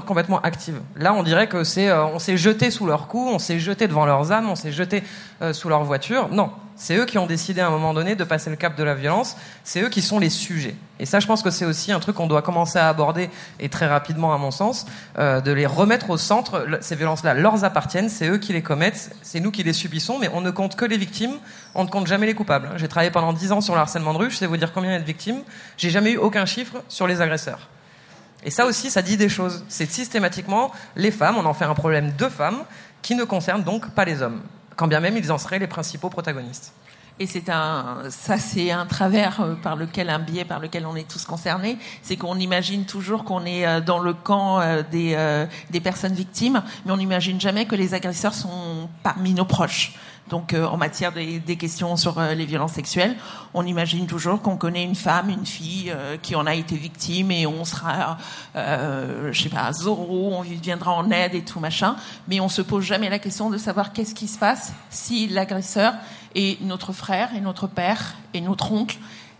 complètement 0.05 0.41
active. 0.41 0.79
Là, 0.95 1.13
on 1.13 1.23
dirait 1.23 1.47
que 1.47 1.63
c'est, 1.63 1.89
euh, 1.89 2.05
on 2.05 2.19
s'est 2.19 2.37
jeté 2.37 2.71
sous 2.71 2.85
leurs 2.85 3.07
coups, 3.07 3.31
on 3.31 3.39
s'est 3.39 3.59
jeté 3.59 3.87
devant 3.87 4.05
leurs 4.05 4.31
âmes, 4.31 4.49
on 4.49 4.55
s'est 4.55 4.71
jeté 4.71 5.03
euh, 5.41 5.53
sous 5.53 5.69
leur 5.69 5.83
voiture. 5.83 6.29
Non. 6.29 6.51
C'est 6.81 6.95
eux 6.95 7.05
qui 7.05 7.17
ont 7.17 7.25
décidé 7.25 7.59
à 7.59 7.67
un 7.67 7.71
moment 7.71 7.93
donné 7.93 8.15
de 8.15 8.23
passer 8.23 8.49
le 8.49 8.55
cap 8.55 8.77
de 8.77 8.83
la 8.83 8.95
violence. 8.95 9.35
C'est 9.65 9.81
eux 9.81 9.89
qui 9.89 10.01
sont 10.01 10.17
les 10.17 10.29
sujets. 10.29 10.75
Et 10.97 11.05
ça, 11.05 11.19
je 11.19 11.27
pense 11.27 11.43
que 11.43 11.49
c'est 11.49 11.65
aussi 11.65 11.91
un 11.91 11.99
truc 11.99 12.15
qu'on 12.15 12.25
doit 12.25 12.41
commencer 12.41 12.79
à 12.79 12.87
aborder, 12.87 13.29
et 13.59 13.67
très 13.67 13.85
rapidement 13.85 14.33
à 14.33 14.37
mon 14.37 14.49
sens, 14.49 14.85
euh, 15.17 15.41
de 15.41 15.51
les 15.51 15.65
remettre 15.65 16.09
au 16.09 16.15
centre. 16.15 16.65
Ces 16.79 16.95
violences-là 16.95 17.33
leur 17.33 17.65
appartiennent, 17.65 18.07
c'est 18.07 18.29
eux 18.29 18.37
qui 18.37 18.53
les 18.53 18.63
commettent, 18.63 19.13
c'est 19.21 19.41
nous 19.41 19.51
qui 19.51 19.61
les 19.61 19.73
subissons, 19.73 20.19
mais 20.19 20.29
on 20.33 20.39
ne 20.39 20.51
compte 20.51 20.77
que 20.77 20.85
les 20.85 20.97
victimes, 20.97 21.33
on 21.75 21.83
ne 21.83 21.89
compte 21.89 22.07
jamais 22.07 22.25
les 22.25 22.33
coupables. 22.33 22.69
J'ai 22.77 22.87
travaillé 22.87 23.11
pendant 23.11 23.33
10 23.33 23.51
ans 23.51 23.61
sur 23.61 23.75
le 23.75 23.81
harcèlement 23.81 24.13
de 24.13 24.19
rue, 24.19 24.31
je 24.31 24.37
sais 24.37 24.45
vous 24.45 24.55
dire 24.55 24.71
combien 24.71 24.91
il 24.91 24.93
y 24.93 24.95
a 24.95 25.01
de 25.01 25.05
victimes. 25.05 25.41
J'ai 25.75 25.89
jamais 25.89 26.13
eu 26.13 26.17
aucun 26.17 26.45
chiffre 26.45 26.81
sur 26.87 27.07
les 27.07 27.19
agresseurs. 27.19 27.67
Et 28.45 28.51
ça 28.51 28.65
aussi, 28.65 28.89
ça 28.89 29.01
dit 29.01 29.17
des 29.17 29.27
choses. 29.27 29.65
C'est 29.67 29.91
systématiquement 29.91 30.71
les 30.95 31.11
femmes, 31.11 31.35
on 31.37 31.45
en 31.45 31.53
fait 31.53 31.65
un 31.65 31.75
problème 31.75 32.13
de 32.17 32.29
femmes, 32.29 32.63
qui 33.01 33.15
ne 33.15 33.25
concerne 33.25 33.63
donc 33.63 33.89
pas 33.91 34.05
les 34.05 34.21
hommes, 34.21 34.41
quand 34.79 34.87
bien 34.87 35.01
même 35.01 35.17
ils 35.17 35.29
en 35.29 35.37
seraient 35.37 35.59
les 35.59 35.67
principaux 35.67 36.09
protagonistes. 36.09 36.73
Et 37.19 37.27
c'est 37.27 37.49
un, 37.49 37.97
ça 38.09 38.37
c'est 38.37 38.71
un 38.71 38.85
travers 38.85 39.41
euh, 39.41 39.55
par 39.55 39.75
lequel, 39.75 40.09
un 40.09 40.19
biais 40.19 40.45
par 40.45 40.61
lequel 40.61 40.85
on 40.85 40.95
est 40.95 41.05
tous 41.05 41.25
concernés, 41.25 41.77
c'est 42.01 42.15
qu'on 42.15 42.39
imagine 42.39 42.85
toujours 42.85 43.25
qu'on 43.25 43.43
est 43.45 43.67
euh, 43.67 43.81
dans 43.81 43.99
le 43.99 44.13
camp 44.13 44.61
euh, 44.61 44.81
des, 44.89 45.17
des 45.69 45.81
personnes 45.81 46.13
victimes, 46.13 46.63
mais 46.85 46.93
on 46.93 46.97
n'imagine 46.97 47.41
jamais 47.41 47.65
que 47.65 47.75
les 47.75 47.93
agresseurs 47.93 48.33
sont 48.33 48.87
parmi 49.03 49.33
nos 49.33 49.43
proches. 49.43 49.95
Donc, 50.29 50.53
euh, 50.53 50.65
en 50.65 50.77
matière 50.77 51.11
des, 51.11 51.57
questions 51.57 51.97
sur 51.97 52.19
euh, 52.19 52.33
les 52.35 52.45
violences 52.45 52.73
sexuelles, 52.73 53.15
on 53.53 53.65
imagine 53.65 54.05
toujours 54.05 54.41
qu'on 54.41 54.57
connaît 54.57 54.83
une 54.83 54.95
femme, 54.95 55.29
une 55.29 55.45
fille 55.45 55.91
euh, 55.93 56.17
qui 56.21 56.35
en 56.35 56.45
a 56.45 56.53
été 56.53 56.75
victime 56.75 57.31
et 57.31 57.47
on 57.47 57.65
sera, 57.65 58.17
je 58.55 59.31
sais 59.33 59.49
pas, 59.49 59.71
Zorro, 59.73 60.33
on 60.33 60.41
viendra 60.41 60.93
en 60.93 61.09
aide 61.09 61.33
et 61.33 61.41
tout 61.41 61.59
machin. 61.59 61.95
Mais 62.27 62.39
on 62.39 62.49
se 62.49 62.61
pose 62.61 62.83
jamais 62.83 63.09
la 63.09 63.19
question 63.19 63.49
de 63.49 63.57
savoir 63.57 63.91
qu'est-ce 63.91 64.13
qui 64.13 64.27
se 64.27 64.37
passe 64.37 64.73
si 64.89 65.27
l'agresseur 65.27 65.93
est 66.35 66.61
notre 66.61 66.93
frère 66.93 67.29
et 67.35 67.41
notre 67.41 67.67
père 67.67 68.15
et 68.33 68.41
notre 68.41 68.71
oncle 68.71 68.97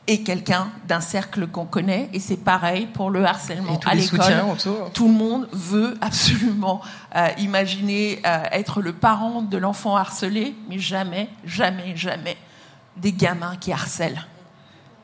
et 0.07 0.23
quelqu'un 0.23 0.69
d'un 0.87 1.01
cercle 1.01 1.47
qu'on 1.47 1.65
connaît. 1.65 2.09
Et 2.13 2.19
c'est 2.19 2.37
pareil 2.37 2.87
pour 2.87 3.11
le 3.11 3.25
harcèlement 3.25 3.75
Et 3.75 3.79
tous 3.79 3.89
à 3.89 3.95
l'école. 3.95 4.19
Tout 4.93 5.07
le 5.07 5.13
monde 5.13 5.47
veut 5.51 5.97
absolument 6.01 6.81
euh, 7.15 7.27
imaginer 7.37 8.19
euh, 8.25 8.43
être 8.51 8.81
le 8.81 8.93
parent 8.93 9.41
de 9.41 9.57
l'enfant 9.57 9.95
harcelé, 9.95 10.55
mais 10.67 10.79
jamais, 10.79 11.29
jamais, 11.45 11.95
jamais 11.95 12.37
des 12.97 13.13
gamins 13.13 13.55
qui 13.57 13.71
harcèlent. 13.71 14.25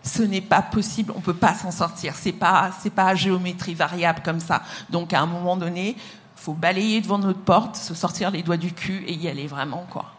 Ce 0.03 0.21
n'est 0.21 0.41
pas 0.41 0.61
possible, 0.61 1.13
on 1.15 1.21
peut 1.21 1.33
pas 1.33 1.53
s'en 1.53 1.71
sortir. 1.71 2.13
C'est 2.15 2.31
pas, 2.31 2.71
c'est 2.81 2.91
pas 2.91 3.07
à 3.07 3.15
géométrie 3.15 3.73
variable 3.73 4.21
comme 4.23 4.39
ça. 4.39 4.61
Donc 4.89 5.13
à 5.13 5.21
un 5.21 5.25
moment 5.25 5.57
donné, 5.57 5.95
faut 6.35 6.53
balayer 6.53 7.01
devant 7.01 7.17
notre 7.17 7.39
porte, 7.39 7.75
se 7.75 7.95
sortir 7.95 8.29
les 8.29 8.43
doigts 8.43 8.57
du 8.57 8.71
cul 8.71 9.03
et 9.07 9.13
y 9.13 9.27
aller 9.27 9.47
vraiment 9.47 9.85
quoi. 9.89 10.14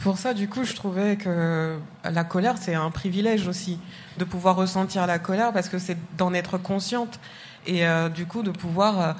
Pour 0.00 0.18
ça, 0.18 0.34
du 0.34 0.48
coup, 0.48 0.64
je 0.64 0.74
trouvais 0.74 1.16
que 1.16 1.78
la 2.04 2.24
colère, 2.24 2.56
c'est 2.58 2.74
un 2.74 2.90
privilège 2.90 3.48
aussi, 3.48 3.78
de 4.18 4.24
pouvoir 4.24 4.56
ressentir 4.56 5.06
la 5.06 5.18
colère, 5.18 5.52
parce 5.52 5.68
que 5.68 5.78
c'est 5.78 5.96
d'en 6.16 6.34
être 6.34 6.58
consciente. 6.58 7.18
Et 7.66 7.86
euh, 7.86 8.08
du 8.08 8.26
coup, 8.26 8.42
de 8.42 8.50
pouvoir 8.50 9.00
euh, 9.00 9.12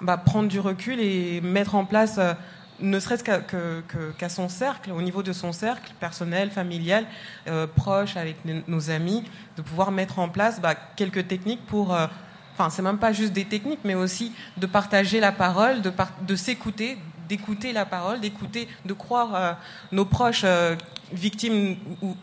bah, 0.00 0.16
prendre 0.16 0.48
du 0.48 0.60
recul 0.60 1.00
et 1.00 1.40
mettre 1.40 1.74
en 1.74 1.84
place, 1.84 2.16
euh, 2.18 2.34
ne 2.80 3.00
serait-ce 3.00 3.24
qu'à 3.24 3.38
que- 3.40 3.82
son 4.28 4.48
cercle, 4.48 4.92
au 4.92 5.00
niveau 5.00 5.22
de 5.22 5.32
son 5.32 5.52
cercle 5.52 5.92
personnel, 5.98 6.50
familial, 6.50 7.06
proche, 7.74 8.16
avec 8.18 8.36
nos 8.68 8.90
amis, 8.90 9.24
de 9.56 9.62
pouvoir 9.62 9.90
mettre 9.92 10.18
en 10.18 10.28
place 10.28 10.60
bah, 10.60 10.74
quelques 10.94 11.26
techniques 11.26 11.64
pour... 11.66 11.96
Enfin, 12.52 12.68
c'est 12.70 12.82
même 12.82 12.98
pas 12.98 13.12
juste 13.12 13.32
des 13.32 13.46
techniques, 13.46 13.80
mais 13.84 13.94
aussi 13.94 14.32
de 14.58 14.66
partager 14.66 15.20
la 15.20 15.32
parole, 15.32 15.80
de, 15.80 15.88
par- 15.90 16.10
de 16.20 16.36
s'écouter, 16.36 16.98
d'écouter 17.28 17.72
la 17.72 17.84
parole, 17.84 18.20
d'écouter, 18.20 18.68
de 18.84 18.92
croire 18.92 19.34
euh, 19.34 19.52
nos 19.92 20.04
proches 20.04 20.42
euh, 20.44 20.76
victimes 21.12 21.76
ou, 22.02 22.16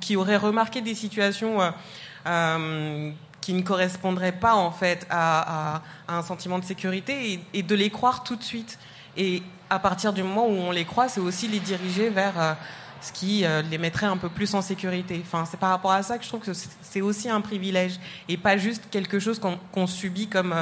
qui 0.00 0.16
auraient 0.16 0.36
remarqué 0.36 0.80
des 0.82 0.94
situations 0.94 1.58
euh, 2.26 3.10
qui 3.40 3.54
ne 3.54 3.62
correspondraient 3.62 4.32
pas 4.32 4.54
en 4.54 4.70
fait 4.70 5.04
à, 5.10 5.82
un 6.06 6.22
sentiment 6.22 6.60
de 6.60 6.64
sécurité 6.64 7.40
et, 7.52 7.62
de 7.62 7.74
les 7.74 7.90
croire 7.90 8.22
tout 8.22 8.36
de 8.36 8.42
suite. 8.42 8.78
Et 9.16 9.42
à 9.68 9.80
partir 9.80 10.12
du 10.12 10.22
moment 10.22 10.46
où 10.46 10.52
on 10.52 10.70
les 10.70 10.84
croit, 10.84 11.08
c'est 11.08 11.20
aussi 11.20 11.48
les 11.48 11.58
diriger 11.58 12.08
vers 12.08 12.56
ce 13.00 13.10
qui 13.10 13.44
les 13.68 13.78
mettrait 13.78 14.06
un 14.06 14.16
peu 14.16 14.28
plus 14.28 14.54
en 14.54 14.62
sécurité. 14.62 15.20
Enfin, 15.26 15.44
c'est 15.44 15.58
par 15.58 15.70
rapport 15.70 15.90
à 15.90 16.04
ça 16.04 16.18
que 16.18 16.22
je 16.22 16.28
trouve 16.28 16.40
que 16.40 16.52
c'est 16.54 17.00
aussi 17.00 17.28
un 17.28 17.40
privilège 17.40 17.98
et 18.28 18.36
pas 18.36 18.56
juste 18.56 18.84
quelque 18.92 19.18
chose 19.18 19.40
qu'on 19.40 19.86
subit 19.88 20.28
comme, 20.28 20.54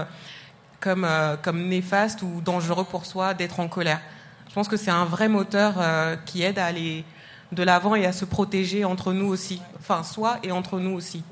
comme, 0.83 1.05
euh, 1.05 1.37
comme 1.37 1.69
néfaste 1.69 2.23
ou 2.23 2.43
dangereux 2.45 2.85
pour 2.85 3.07
soi 3.07 3.33
d'être 3.33 3.61
en 3.61 3.69
colère. 3.69 4.01
Je 4.49 4.55
pense 4.55 4.69
que 4.69 4.77
c'est 4.77 4.91
un 4.91 5.07
vrai 5.07 5.29
moteur 5.29 5.75
euh, 5.79 6.17
qui 6.27 6.43
aide 6.43 6.59
à 6.59 6.67
aller 6.67 7.05
de 7.53 7.63
l'avant 7.63 7.95
et 7.95 8.05
à 8.05 8.13
se 8.13 8.27
protéger 8.27 8.85
entre 8.85 9.13
nous 9.13 9.27
aussi. 9.27 9.63
Enfin, 9.79 10.03
soi 10.03 10.39
et 10.43 10.53
entre 10.53 10.79
nous 10.79 10.91
aussi. 10.91 11.23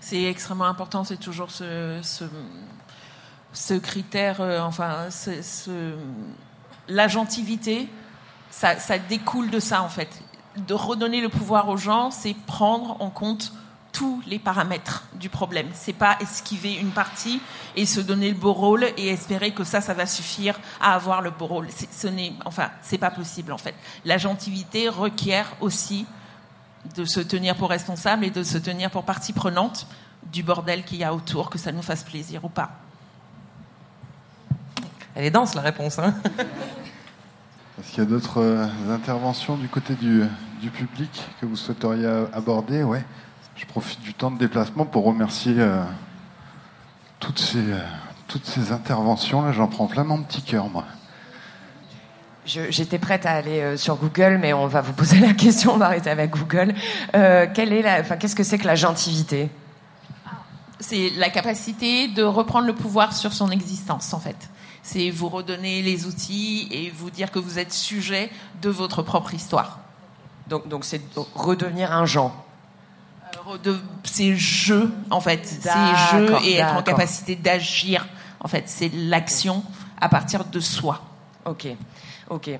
C'est 0.00 0.24
extrêmement 0.24 0.66
important, 0.66 1.04
c'est 1.04 1.18
toujours 1.18 1.50
ce, 1.50 2.00
critère, 3.82 4.40
euh, 4.40 4.60
enfin, 4.60 5.10
ce, 5.10 5.92
l'agentivité, 6.88 7.88
ça, 8.50 8.76
ça 8.78 8.98
découle 8.98 9.50
de 9.50 9.60
ça 9.60 9.82
en 9.82 9.88
fait. 9.88 10.22
De 10.56 10.72
redonner 10.72 11.20
le 11.20 11.28
pouvoir 11.28 11.68
aux 11.68 11.76
gens, 11.76 12.10
c'est 12.10 12.34
prendre 12.46 12.96
en 13.02 13.10
compte 13.10 13.52
tous 13.96 14.20
les 14.26 14.38
paramètres 14.38 15.04
du 15.14 15.30
problème. 15.30 15.68
C'est 15.72 15.94
pas 15.94 16.18
esquiver 16.20 16.74
une 16.74 16.90
partie 16.90 17.40
et 17.76 17.86
se 17.86 17.98
donner 17.98 18.28
le 18.28 18.36
beau 18.36 18.52
rôle 18.52 18.84
et 18.98 19.08
espérer 19.08 19.52
que 19.52 19.64
ça, 19.64 19.80
ça 19.80 19.94
va 19.94 20.04
suffire 20.04 20.60
à 20.82 20.94
avoir 20.94 21.22
le 21.22 21.30
beau 21.30 21.46
rôle. 21.46 21.68
Ce 21.90 22.06
n'est, 22.06 22.34
enfin, 22.44 22.68
c'est 22.82 22.98
pas 22.98 23.10
possible 23.10 23.52
en 23.52 23.58
fait. 23.58 23.74
L'agentivité 24.04 24.90
requiert 24.90 25.50
aussi 25.62 26.04
de 26.94 27.06
se 27.06 27.20
tenir 27.20 27.56
pour 27.56 27.70
responsable 27.70 28.26
et 28.26 28.30
de 28.30 28.42
se 28.42 28.58
tenir 28.58 28.90
pour 28.90 29.04
partie 29.04 29.32
prenante 29.32 29.86
du 30.30 30.42
bordel 30.42 30.84
qu'il 30.84 30.98
y 30.98 31.04
a 31.04 31.14
autour, 31.14 31.48
que 31.48 31.56
ça 31.56 31.72
nous 31.72 31.80
fasse 31.82 32.02
plaisir 32.02 32.44
ou 32.44 32.50
pas. 32.50 32.72
Elle 35.14 35.24
est 35.24 35.30
dense 35.30 35.54
la 35.54 35.62
réponse. 35.62 35.98
Hein 35.98 36.14
Est-ce 37.78 37.90
qu'il 37.92 38.04
y 38.04 38.06
a 38.06 38.10
d'autres 38.10 38.42
euh, 38.42 38.66
interventions 38.90 39.56
du 39.56 39.68
côté 39.68 39.94
du, 39.94 40.22
du 40.60 40.70
public 40.70 41.24
que 41.40 41.46
vous 41.46 41.56
souhaiteriez 41.56 42.26
aborder? 42.34 42.82
Ouais. 42.82 43.02
Je 43.56 43.64
profite 43.64 44.00
du 44.00 44.14
temps 44.14 44.30
de 44.30 44.38
déplacement 44.38 44.84
pour 44.84 45.04
remercier 45.04 45.54
euh, 45.58 45.82
toutes 47.20 47.38
ces, 47.38 47.58
euh, 47.58 47.80
toutes 48.28 48.46
ces 48.46 48.72
interventions. 48.72 49.42
Là, 49.42 49.52
j'en 49.52 49.66
prends 49.66 49.86
plein 49.86 50.04
mon 50.04 50.22
petit 50.22 50.42
cœur, 50.42 50.68
moi. 50.68 50.84
J'étais 52.46 53.00
prête 53.00 53.26
à 53.26 53.32
aller 53.32 53.60
euh, 53.60 53.76
sur 53.76 53.96
Google, 53.96 54.38
mais 54.40 54.52
on 54.52 54.68
va 54.68 54.80
vous 54.80 54.92
poser 54.92 55.18
la 55.20 55.34
question, 55.34 55.74
on 55.74 55.78
va 55.78 55.86
arrêter 55.86 56.10
avec 56.10 56.30
Google. 56.30 56.74
Euh, 57.14 57.46
quelle 57.52 57.72
est 57.72 57.82
la, 57.82 58.00
enfin, 58.00 58.16
qu'est-ce 58.16 58.36
que 58.36 58.44
c'est 58.44 58.58
que 58.58 58.66
la 58.66 58.76
gentilité? 58.76 59.50
C'est 60.78 61.10
la 61.16 61.30
capacité 61.30 62.06
de 62.06 62.22
reprendre 62.22 62.66
le 62.66 62.74
pouvoir 62.74 63.14
sur 63.14 63.32
son 63.32 63.50
existence, 63.50 64.14
en 64.14 64.20
fait. 64.20 64.36
C'est 64.82 65.10
vous 65.10 65.28
redonner 65.28 65.82
les 65.82 66.06
outils 66.06 66.68
et 66.70 66.90
vous 66.90 67.10
dire 67.10 67.32
que 67.32 67.40
vous 67.40 67.58
êtes 67.58 67.72
sujet 67.72 68.30
de 68.62 68.68
votre 68.68 69.02
propre 69.02 69.34
histoire. 69.34 69.80
Donc, 70.48 70.68
donc 70.68 70.84
c'est 70.84 70.98
de 70.98 71.20
redevenir 71.34 71.92
un 71.92 72.06
Jean. 72.06 72.32
De- 73.62 73.78
C'est 74.04 74.34
jeu, 74.36 74.92
en 75.10 75.20
fait. 75.20 75.46
C'est 75.46 75.70
jeu 76.12 76.26
D'accord, 76.26 76.42
et 76.44 76.54
être 76.56 76.74
en 76.74 76.82
capacité 76.82 77.36
d'agir. 77.36 78.06
En 78.40 78.48
fait, 78.48 78.64
c'est 78.66 78.90
l'action 78.92 79.62
à 80.00 80.08
partir 80.08 80.44
de 80.44 80.60
soi. 80.60 81.02
Ok. 81.44 81.68
Ok. 82.28 82.50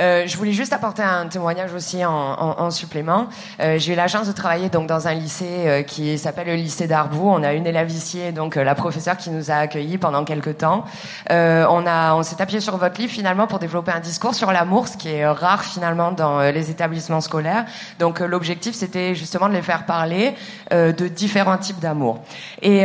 Euh, 0.00 0.24
je 0.26 0.36
voulais 0.36 0.50
juste 0.52 0.72
apporter 0.72 1.02
un 1.04 1.28
témoignage 1.28 1.72
aussi 1.72 2.04
en, 2.04 2.10
en, 2.10 2.60
en 2.60 2.70
supplément. 2.72 3.28
Euh, 3.60 3.78
J'ai 3.78 3.92
eu 3.92 3.96
la 3.96 4.08
chance 4.08 4.26
de 4.26 4.32
travailler 4.32 4.68
donc 4.68 4.88
dans 4.88 5.06
un 5.06 5.14
lycée 5.14 5.46
euh, 5.66 5.82
qui 5.84 6.18
s'appelle 6.18 6.48
le 6.48 6.56
lycée 6.56 6.88
d'Arboux. 6.88 7.30
On 7.30 7.44
a 7.44 7.52
une 7.52 7.64
élève 7.64 7.88
ici, 7.92 8.32
donc 8.32 8.56
euh, 8.56 8.64
la 8.64 8.74
professeure 8.74 9.16
qui 9.16 9.30
nous 9.30 9.52
a 9.52 9.54
accueillis 9.54 9.98
pendant 9.98 10.24
quelques 10.24 10.58
temps. 10.58 10.84
Euh, 11.30 11.64
on 11.70 11.86
a, 11.86 12.14
on 12.16 12.24
s'est 12.24 12.42
appuyé 12.42 12.58
sur 12.60 12.76
votre 12.76 13.00
livre 13.00 13.12
finalement 13.12 13.46
pour 13.46 13.60
développer 13.60 13.92
un 13.92 14.00
discours 14.00 14.34
sur 14.34 14.50
l'amour, 14.50 14.88
ce 14.88 14.96
qui 14.96 15.10
est 15.10 15.24
rare 15.28 15.62
finalement 15.62 16.10
dans 16.10 16.40
les 16.40 16.70
établissements 16.72 17.20
scolaires. 17.20 17.66
Donc 18.00 18.18
l'objectif 18.18 18.74
c'était 18.74 19.14
justement 19.14 19.48
de 19.48 19.54
les 19.54 19.62
faire 19.62 19.86
parler 19.86 20.34
de 20.72 21.06
différents 21.08 21.58
types 21.58 21.78
d'amour. 21.78 22.18
Et 22.62 22.84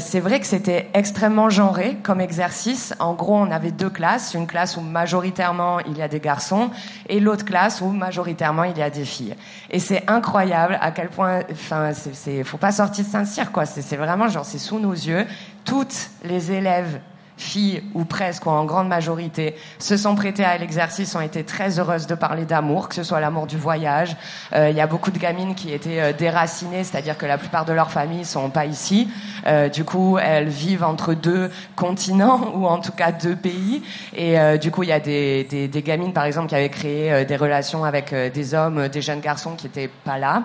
c'est 0.00 0.20
vrai 0.20 0.38
que 0.40 0.46
c'était 0.46 0.90
extrêmement 0.92 1.48
genré 1.48 1.96
comme 2.02 2.20
exercice. 2.20 2.94
En 2.98 3.14
gros, 3.14 3.36
on 3.36 3.50
avait 3.50 3.70
deux 3.70 3.90
classes, 3.90 4.34
une 4.34 4.46
classe 4.46 4.76
où 4.76 4.80
majoritairement 4.82 5.61
il 5.86 5.96
y 5.96 6.02
a 6.02 6.08
des 6.08 6.20
garçons 6.20 6.70
et 7.08 7.20
l'autre 7.20 7.44
classe 7.44 7.80
où 7.80 7.88
majoritairement 7.88 8.64
il 8.64 8.76
y 8.78 8.82
a 8.82 8.90
des 8.90 9.04
filles. 9.04 9.34
Et 9.70 9.78
c'est 9.78 10.08
incroyable 10.08 10.78
à 10.80 10.90
quel 10.90 11.08
point, 11.08 11.40
enfin, 11.50 11.92
c'est, 11.94 12.44
faut 12.44 12.58
pas 12.58 12.72
sortir 12.72 13.04
de 13.04 13.10
Saint-Cyr, 13.10 13.52
quoi. 13.52 13.66
C'est, 13.66 13.82
c'est 13.82 13.96
vraiment 13.96 14.28
genre, 14.28 14.44
c'est 14.44 14.58
sous 14.58 14.78
nos 14.78 14.92
yeux. 14.92 15.26
Toutes 15.64 16.10
les 16.24 16.52
élèves 16.52 17.00
filles 17.42 17.82
ou 17.94 18.04
presque 18.04 18.46
ou 18.46 18.50
en 18.50 18.64
grande 18.64 18.88
majorité 18.88 19.54
se 19.78 19.96
sont 19.96 20.14
prêtées 20.14 20.44
à 20.44 20.56
l'exercice, 20.56 21.14
ont 21.14 21.20
été 21.20 21.44
très 21.44 21.78
heureuses 21.78 22.06
de 22.06 22.14
parler 22.14 22.44
d'amour, 22.44 22.88
que 22.88 22.94
ce 22.94 23.02
soit 23.02 23.20
l'amour 23.20 23.46
du 23.46 23.56
voyage. 23.56 24.16
Euh, 24.54 24.70
il 24.70 24.76
y 24.76 24.80
a 24.80 24.86
beaucoup 24.86 25.10
de 25.10 25.18
gamines 25.18 25.54
qui 25.54 25.72
étaient 25.72 26.00
euh, 26.00 26.12
déracinées, 26.12 26.84
c'est-à-dire 26.84 27.18
que 27.18 27.26
la 27.26 27.38
plupart 27.38 27.64
de 27.64 27.72
leurs 27.72 27.90
familles 27.90 28.24
sont 28.24 28.50
pas 28.50 28.66
ici. 28.66 29.08
Euh, 29.46 29.68
du 29.68 29.84
coup, 29.84 30.18
elles 30.18 30.48
vivent 30.48 30.84
entre 30.84 31.14
deux 31.14 31.50
continents 31.76 32.40
ou 32.54 32.66
en 32.66 32.78
tout 32.78 32.92
cas 32.92 33.12
deux 33.12 33.36
pays. 33.36 33.82
Et 34.14 34.38
euh, 34.38 34.56
du 34.56 34.70
coup, 34.70 34.82
il 34.82 34.90
y 34.90 34.92
a 34.92 35.00
des, 35.00 35.44
des, 35.44 35.68
des, 35.68 35.82
gamines, 35.82 36.12
par 36.12 36.24
exemple, 36.24 36.48
qui 36.48 36.54
avaient 36.54 36.68
créé 36.68 37.24
des 37.24 37.36
relations 37.36 37.84
avec 37.84 38.14
des 38.14 38.54
hommes, 38.54 38.88
des 38.88 39.02
jeunes 39.02 39.20
garçons 39.20 39.54
qui 39.56 39.66
étaient 39.66 39.90
pas 40.04 40.18
là. 40.18 40.44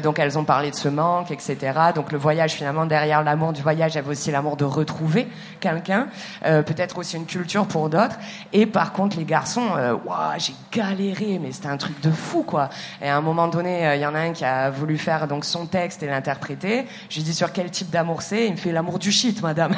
donc, 0.00 0.18
elles 0.18 0.38
ont 0.38 0.44
parlé 0.44 0.70
de 0.70 0.76
ce 0.76 0.88
manque, 0.88 1.30
etc. 1.30 1.56
Donc, 1.94 2.12
le 2.12 2.18
voyage, 2.18 2.52
finalement, 2.52 2.86
derrière 2.86 3.22
l'amour 3.22 3.52
du 3.52 3.62
voyage, 3.62 3.92
il 3.92 3.96
y 3.96 3.98
avait 3.98 4.10
aussi 4.10 4.30
l'amour 4.30 4.56
de 4.56 4.64
retrouver 4.64 5.28
quelqu'un. 5.60 6.08
Euh, 6.44 6.62
peut-être 6.62 6.98
aussi 6.98 7.16
une 7.16 7.26
culture 7.26 7.66
pour 7.66 7.88
d'autres. 7.88 8.16
Et 8.52 8.66
par 8.66 8.92
contre, 8.92 9.16
les 9.16 9.24
garçons, 9.24 9.68
euh, 9.76 9.96
j'ai 10.38 10.54
galéré, 10.72 11.38
mais 11.40 11.52
c'était 11.52 11.68
un 11.68 11.76
truc 11.76 12.00
de 12.00 12.10
fou, 12.10 12.42
quoi. 12.42 12.70
Et 13.00 13.08
à 13.08 13.16
un 13.16 13.20
moment 13.20 13.48
donné, 13.48 13.86
euh, 13.86 13.96
il 13.96 14.02
y 14.02 14.06
en 14.06 14.14
a 14.14 14.20
un 14.20 14.32
qui 14.32 14.44
a 14.44 14.70
voulu 14.70 14.98
faire 14.98 15.28
donc 15.28 15.44
son 15.44 15.66
texte 15.66 16.02
et 16.02 16.06
l'interpréter. 16.06 16.86
Je 17.08 17.16
lui 17.16 17.22
dis 17.22 17.34
sur 17.34 17.52
quel 17.52 17.70
type 17.70 17.90
d'amour 17.90 18.22
c'est? 18.22 18.46
Il 18.46 18.52
me 18.52 18.56
fait 18.56 18.72
l'amour 18.72 18.98
du 18.98 19.12
shit, 19.12 19.42
madame. 19.42 19.74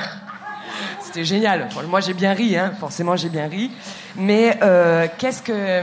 c'était 1.01 1.25
génial. 1.25 1.69
moi, 1.89 2.01
j'ai 2.01 2.15
bien 2.15 2.33
ri, 2.33 2.57
hein. 2.57 2.73
Forcément, 2.79 3.17
j'ai 3.17 3.29
bien 3.29 3.49
ri. 3.49 3.71
Mais 4.17 4.59
euh, 4.63 5.07
qu'est-ce 5.19 5.43
que 5.43 5.83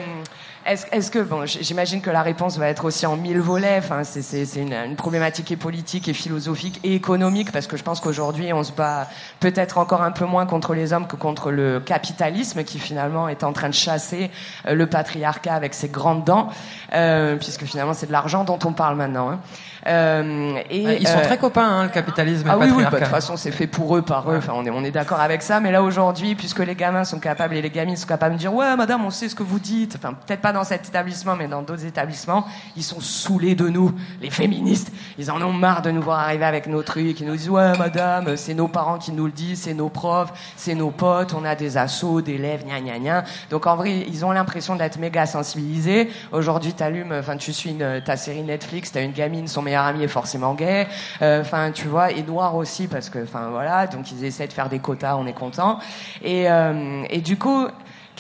est-ce, 0.66 0.86
est 0.92 1.10
que, 1.12 1.20
bon, 1.20 1.46
j'imagine 1.46 2.02
que 2.02 2.10
la 2.10 2.22
réponse 2.22 2.58
va 2.58 2.68
être 2.68 2.86
aussi 2.86 3.06
en 3.06 3.18
mille 3.18 3.40
volets. 3.40 3.78
Enfin, 3.80 4.04
c'est, 4.04 4.44
une, 4.56 4.74
une, 4.74 4.96
problématique 4.96 5.52
et 5.52 5.56
politique 5.56 6.08
et 6.08 6.14
philosophique 6.14 6.80
et 6.84 6.94
économique 6.96 7.52
parce 7.52 7.68
que 7.68 7.78
je 7.78 7.84
pense 7.84 8.00
qu'aujourd'hui 8.00 8.54
on 8.54 8.64
se 8.64 8.72
bat 8.72 9.08
peut-être 9.40 9.78
encore 9.78 10.04
un 10.04 10.12
peu 10.12 10.26
moins 10.26 10.46
contre 10.46 10.74
les 10.74 10.94
hommes 10.94 11.08
que 11.08 11.16
contre 11.16 11.52
le 11.52 11.80
capitalisme 11.80 12.64
qui 12.64 12.80
finalement 12.80 13.28
est 13.28 13.44
en 13.44 13.54
train 13.54 13.70
de 13.70 13.74
chasser 13.74 14.30
euh, 14.68 14.76
le 14.76 14.88
patriarcat 14.88 15.54
avec 15.54 15.74
ses 15.74 15.90
grandes 15.90 16.24
dents, 16.24 16.50
euh, 16.94 17.36
puisque 17.38 17.64
finalement 17.64 17.94
c'est 17.94 18.08
de 18.08 18.12
l'argent 18.12 18.44
dont 18.44 18.60
on 18.64 18.74
parle 18.74 18.96
maintenant. 18.98 19.32
Hein. 19.32 19.40
Euh, 19.88 20.60
et, 20.70 20.98
ils 21.00 21.08
sont 21.08 21.18
euh, 21.18 21.24
très 21.24 21.38
copains, 21.38 21.68
hein, 21.68 21.84
le 21.84 21.90
capitalisme. 21.90 22.48
Ah 22.50 22.58
oui, 22.58 22.68
oui, 22.76 22.84
bah, 22.84 22.92
de 22.92 22.98
toute 22.98 23.08
façon, 23.08 23.38
c'est 23.38 23.52
fait 23.52 23.68
pour 23.68 23.96
eux, 23.98 24.02
par 24.02 24.32
eux. 24.32 24.38
Enfin, 24.38 24.54
on 24.56 24.66
est, 24.66 24.70
on 24.70 24.84
est 24.84 24.92
d'accord 24.92 25.20
avec 25.20 25.42
ça. 25.42 25.60
Mais 25.60 25.72
là, 25.72 25.82
aujourd'hui, 25.82 26.36
puisque 26.36 26.60
les 26.60 26.76
gamins 26.76 27.04
sont 27.04 27.20
capables 27.20 27.56
et 27.56 27.62
les 27.62 27.70
gamines 27.70 27.96
sont 27.96 28.08
capables 28.08 28.36
de 28.36 28.40
dire, 28.40 28.54
ouais, 28.54 28.76
madame, 28.76 29.04
on 29.06 29.10
sait 29.10 29.30
ce 29.30 29.36
que 29.36 29.44
vous 29.44 29.60
dites. 29.60 29.96
Enfin, 29.98 30.14
peut-être 30.14 30.42
pas 30.42 30.54
dans 30.54 30.64
cet 30.64 30.88
établissement, 30.88 31.36
mais 31.36 31.48
dans 31.48 31.62
d'autres 31.62 31.86
établissements, 31.86 32.46
ils 32.76 32.84
sont 32.84 33.00
saoulés 33.00 33.56
de 33.56 33.68
nous, 33.70 33.92
les 34.22 34.30
féministes. 34.30 34.92
Ils 35.18 35.32
en 35.32 35.42
ont 35.42 35.54
marre 35.54 35.82
de 35.82 35.92
nous 35.92 36.02
voir 36.02 36.20
arriver 36.20 36.46
avec 36.46 36.68
nos 36.68 36.84
trucs. 36.84 37.20
Ils 37.20 37.26
nous 37.26 37.36
disent, 37.36 37.50
ouais, 37.50 37.78
madame, 37.78 38.38
c'est 38.38 38.54
nos 38.54 38.68
parents 38.68 38.98
qui 38.98 39.12
nous 39.12 39.26
le 39.26 39.32
disent, 39.32 39.62
c'est 39.62 39.74
nos 39.74 39.90
profs, 39.90 40.32
c'est 40.56 40.76
nos 40.76 40.92
potes, 40.92 41.34
on 41.34 41.44
a 41.44 41.56
des 41.56 41.78
assos, 41.78 42.22
d'élèves, 42.22 42.66
gna 42.66 42.80
gna 42.82 43.00
gna. 43.00 43.24
Donc, 43.50 43.66
en 43.66 43.76
vrai, 43.76 44.06
ils 44.08 44.26
ont 44.26 44.32
l'impression 44.32 44.76
d'être 44.76 45.00
méga 45.00 45.26
sensibilisés. 45.26 46.10
Aujourd'hui, 46.32 46.74
t'allumes, 46.74 47.14
enfin, 47.18 47.38
tu 47.38 47.52
suis 47.52 47.72
une, 47.72 48.02
ta 48.06 48.18
série 48.18 48.44
Netflix, 48.44 48.92
t'as 48.92 49.04
une 49.04 49.12
gamine, 49.12 49.48
son 49.48 49.62
meilleur 49.72 49.86
ami 49.86 50.04
est 50.04 50.10
forcément 50.10 50.54
gay, 50.54 50.88
euh, 51.22 51.42
enfin 51.42 51.72
tu 51.72 51.88
vois, 51.88 52.12
et 52.12 52.24
noir 52.24 52.56
aussi 52.56 52.88
parce 52.88 53.10
que, 53.10 53.24
enfin 53.24 53.48
voilà, 53.52 53.88
donc 53.88 54.12
ils 54.12 54.26
essaient 54.26 54.48
de 54.48 54.54
faire 54.54 54.68
des 54.68 54.80
quotas, 54.80 55.16
on 55.16 55.26
est 55.26 55.34
content. 55.34 55.80
Et, 56.22 56.52
euh, 56.52 57.04
et 57.10 57.22
du 57.22 57.38
coup, 57.38 57.68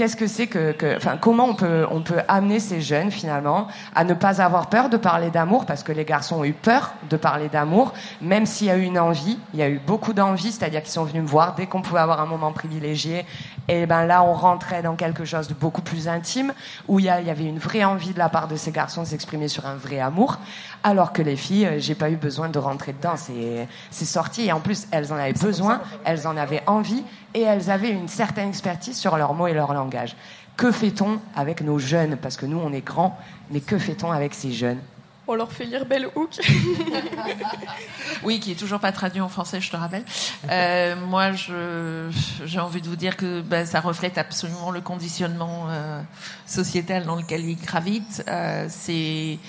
qu'est-ce 0.01 0.15
que 0.15 0.25
c'est 0.25 0.47
que, 0.47 0.71
que, 0.71 0.97
enfin, 0.97 1.17
comment 1.21 1.45
on 1.45 1.53
peut, 1.53 1.85
on 1.91 2.01
peut 2.01 2.21
amener 2.27 2.59
ces 2.59 2.81
jeunes 2.81 3.11
finalement 3.11 3.67
à 3.93 4.03
ne 4.03 4.15
pas 4.15 4.41
avoir 4.41 4.65
peur 4.65 4.89
de 4.89 4.97
parler 4.97 5.29
d'amour 5.29 5.67
parce 5.67 5.83
que 5.83 5.91
les 5.91 6.05
garçons 6.05 6.37
ont 6.37 6.43
eu 6.43 6.53
peur 6.53 6.93
de 7.07 7.17
parler 7.17 7.49
d'amour, 7.49 7.93
même 8.19 8.47
s'il 8.47 8.65
y 8.65 8.71
a 8.71 8.77
eu 8.77 8.81
une 8.81 8.97
envie, 8.97 9.37
il 9.53 9.59
y 9.59 9.61
a 9.61 9.69
eu 9.69 9.77
beaucoup 9.77 10.13
d'envie, 10.13 10.51
c'est-à-dire 10.51 10.81
qu'ils 10.81 10.91
sont 10.91 11.03
venus 11.03 11.21
me 11.21 11.27
voir. 11.27 11.53
Dès 11.53 11.67
qu'on 11.67 11.83
pouvait 11.83 11.99
avoir 11.99 12.19
un 12.19 12.25
moment 12.25 12.51
privilégié. 12.51 13.27
Et 13.67 13.85
ben 13.85 14.05
là, 14.07 14.23
on 14.23 14.33
rentrait 14.33 14.81
dans 14.81 14.95
quelque 14.95 15.23
chose 15.23 15.47
de 15.47 15.53
beaucoup 15.53 15.83
plus 15.83 16.07
intime 16.07 16.51
où 16.87 16.97
il 16.97 17.05
y, 17.05 17.09
a, 17.09 17.21
il 17.21 17.27
y 17.27 17.29
avait 17.29 17.45
une 17.45 17.59
vraie 17.59 17.83
envie 17.83 18.11
de 18.11 18.17
la 18.17 18.27
part 18.27 18.47
de 18.47 18.55
ces 18.55 18.71
garçons 18.71 19.03
de 19.03 19.07
s'exprimer 19.07 19.47
sur 19.47 19.67
un 19.67 19.75
vrai 19.75 19.99
amour, 19.99 20.39
alors 20.83 21.13
que 21.13 21.21
les 21.21 21.35
filles, 21.35 21.67
euh, 21.67 21.79
j'ai 21.79 21.93
pas 21.93 22.09
eu 22.09 22.15
besoin 22.15 22.49
de 22.49 22.57
rentrer 22.57 22.93
dedans. 22.93 23.17
C'est, 23.17 23.67
c'est 23.91 24.05
sorti. 24.05 24.47
Et 24.47 24.51
en 24.51 24.61
plus, 24.61 24.87
elles 24.91 25.13
en 25.13 25.17
avaient 25.17 25.33
besoin, 25.33 25.81
elles 26.05 26.25
en 26.25 26.35
avaient 26.37 26.63
envie 26.65 27.03
et 27.33 27.41
elles 27.41 27.69
avaient 27.69 27.91
une 27.91 28.07
certaine 28.07 28.49
expertise 28.49 28.97
sur 28.97 29.17
leurs 29.17 29.33
mots 29.33 29.47
et 29.47 29.53
leur 29.53 29.73
langage. 29.73 30.15
Que 30.57 30.71
fait-on 30.71 31.19
avec 31.35 31.61
nos 31.61 31.79
jeunes? 31.79 32.17
Parce 32.17 32.37
que 32.37 32.45
nous, 32.45 32.59
on 32.59 32.71
est 32.73 32.85
grands, 32.85 33.17
mais 33.49 33.61
que 33.61 33.77
fait-on 33.77 34.11
avec 34.11 34.33
ces 34.33 34.51
jeunes? 34.51 34.79
On 35.27 35.35
leur 35.35 35.51
fait 35.51 35.65
lire 35.65 35.85
Belle 35.85 36.07
Hook. 36.15 36.31
oui, 38.23 38.39
qui 38.39 38.51
est 38.51 38.55
toujours 38.55 38.79
pas 38.79 38.91
traduit 38.91 39.21
en 39.21 39.29
français, 39.29 39.61
je 39.61 39.71
te 39.71 39.77
rappelle. 39.77 40.03
Euh, 40.49 40.95
moi, 41.07 41.31
j'ai 41.31 42.59
envie 42.59 42.81
de 42.81 42.87
vous 42.89 42.95
dire 42.95 43.15
que 43.15 43.41
ben, 43.41 43.65
ça 43.65 43.79
reflète 43.79 44.17
absolument 44.17 44.71
le 44.71 44.81
conditionnement 44.81 45.67
euh, 45.69 46.01
sociétal 46.45 47.05
dans 47.05 47.15
lequel 47.15 47.45
ils 47.45 47.55
gravitent. 47.55 48.23
Euh, 48.27 48.65
c'est 48.69 49.39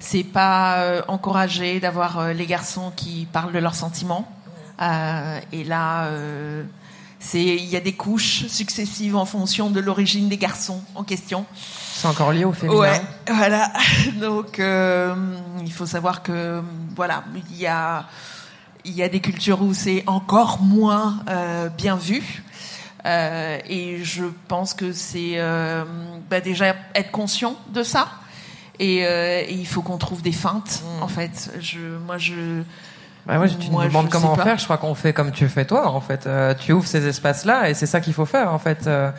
c'est 0.00 0.24
pas 0.24 0.78
euh, 0.78 1.02
encouragé 1.06 1.78
d'avoir 1.78 2.18
euh, 2.18 2.32
les 2.32 2.46
garçons 2.46 2.92
qui 2.96 3.28
parlent 3.32 3.52
de 3.52 3.60
leurs 3.60 3.76
sentiments. 3.76 4.26
et 5.52 5.64
là 5.64 6.08
il 7.34 7.64
y 7.64 7.76
a 7.76 7.80
des 7.80 7.92
couches 7.92 8.46
successives 8.48 9.16
en 9.16 9.24
fonction 9.24 9.70
de 9.70 9.80
l'origine 9.80 10.28
des 10.28 10.36
garçons 10.36 10.82
en 10.94 11.04
question. 11.04 11.46
C'est 11.54 12.08
encore 12.08 12.32
lié 12.32 12.44
au 12.44 12.52
féminin. 12.52 12.80
Ouais, 12.80 13.00
voilà. 13.28 13.72
Donc 14.20 14.58
euh, 14.58 15.14
il 15.64 15.72
faut 15.72 15.86
savoir 15.86 16.22
que 16.22 16.62
voilà, 16.94 17.24
il 17.50 17.58
y 17.58 17.66
a 17.66 18.06
il 18.84 18.92
y 18.92 19.02
a 19.02 19.08
des 19.08 19.20
cultures 19.20 19.62
où 19.62 19.72
c'est 19.72 20.02
encore 20.06 20.60
moins 20.60 21.20
euh, 21.28 21.68
bien 21.68 21.96
vu. 21.96 22.42
Euh, 23.04 23.58
et 23.68 24.02
je 24.02 24.24
pense 24.48 24.74
que 24.74 24.92
c'est 24.92 25.38
bah 26.28 26.40
déjà 26.40 26.74
être 26.94 27.10
conscient 27.10 27.56
de 27.72 27.82
ça. 27.82 28.08
Et, 28.78 28.98
et 28.98 29.52
il 29.52 29.66
faut 29.66 29.82
qu'on 29.82 29.98
trouve 29.98 30.22
des 30.22 30.32
feintes. 30.32 30.82
En 31.00 31.08
fait, 31.08 31.52
je, 31.60 31.78
moi 32.04 32.18
je 32.18 32.62
bah 33.26 33.38
moi, 33.38 33.48
tu 33.48 33.70
me 33.70 33.84
demandes 33.84 34.08
comment 34.08 34.34
faire. 34.36 34.58
Je 34.58 34.64
crois 34.64 34.78
qu'on 34.78 34.94
fait 34.94 35.12
comme 35.12 35.30
tu 35.30 35.48
fais 35.48 35.64
toi, 35.64 35.88
en 35.88 36.00
fait. 36.00 36.26
Euh, 36.26 36.54
tu 36.58 36.72
ouvres 36.72 36.86
ces 36.86 37.06
espaces-là 37.06 37.70
et 37.70 37.74
c'est 37.74 37.86
ça 37.86 38.00
qu'il 38.00 38.14
faut 38.14 38.26
faire, 38.26 38.52
en 38.52 38.58
fait. 38.58 38.86
Euh, 38.86 39.10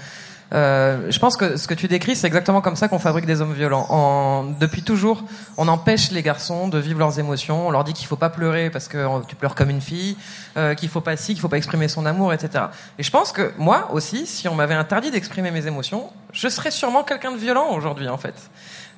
euh, 0.53 1.07
je 1.09 1.17
pense 1.19 1.35
que 1.35 1.57
ce 1.57 1.67
que 1.67 1.73
tu 1.73 1.87
décris, 1.87 2.15
c'est 2.15 2.27
exactement 2.27 2.61
comme 2.61 2.75
ça 2.75 2.87
qu'on 2.87 2.99
fabrique 2.99 3.25
des 3.25 3.41
hommes 3.41 3.53
violents. 3.53 3.87
En, 3.89 4.43
depuis 4.43 4.83
toujours, 4.83 5.23
on 5.57 5.67
empêche 5.67 6.11
les 6.11 6.21
garçons 6.21 6.67
de 6.67 6.77
vivre 6.77 6.99
leurs 6.99 7.19
émotions. 7.19 7.67
On 7.67 7.71
leur 7.71 7.83
dit 7.83 7.93
qu'il 7.93 8.07
faut 8.07 8.15
pas 8.15 8.29
pleurer 8.29 8.69
parce 8.69 8.87
que 8.87 9.25
tu 9.27 9.35
pleures 9.35 9.55
comme 9.55 9.69
une 9.69 9.81
fille, 9.81 10.15
euh, 10.57 10.75
qu'il 10.75 10.89
faut 10.89 11.01
pas 11.01 11.17
ci, 11.17 11.33
qu'il 11.33 11.41
faut 11.41 11.49
pas 11.49 11.57
exprimer 11.57 11.87
son 11.87 12.05
amour, 12.05 12.33
etc. 12.33 12.65
Et 12.99 13.03
je 13.03 13.09
pense 13.09 13.31
que 13.31 13.51
moi 13.57 13.89
aussi, 13.93 14.27
si 14.27 14.47
on 14.47 14.55
m'avait 14.55 14.75
interdit 14.75 15.09
d'exprimer 15.09 15.49
mes 15.49 15.65
émotions, 15.65 16.09
je 16.33 16.47
serais 16.49 16.71
sûrement 16.71 17.03
quelqu'un 17.03 17.31
de 17.31 17.37
violent 17.37 17.69
aujourd'hui, 17.71 18.09
en 18.09 18.17
fait. 18.17 18.35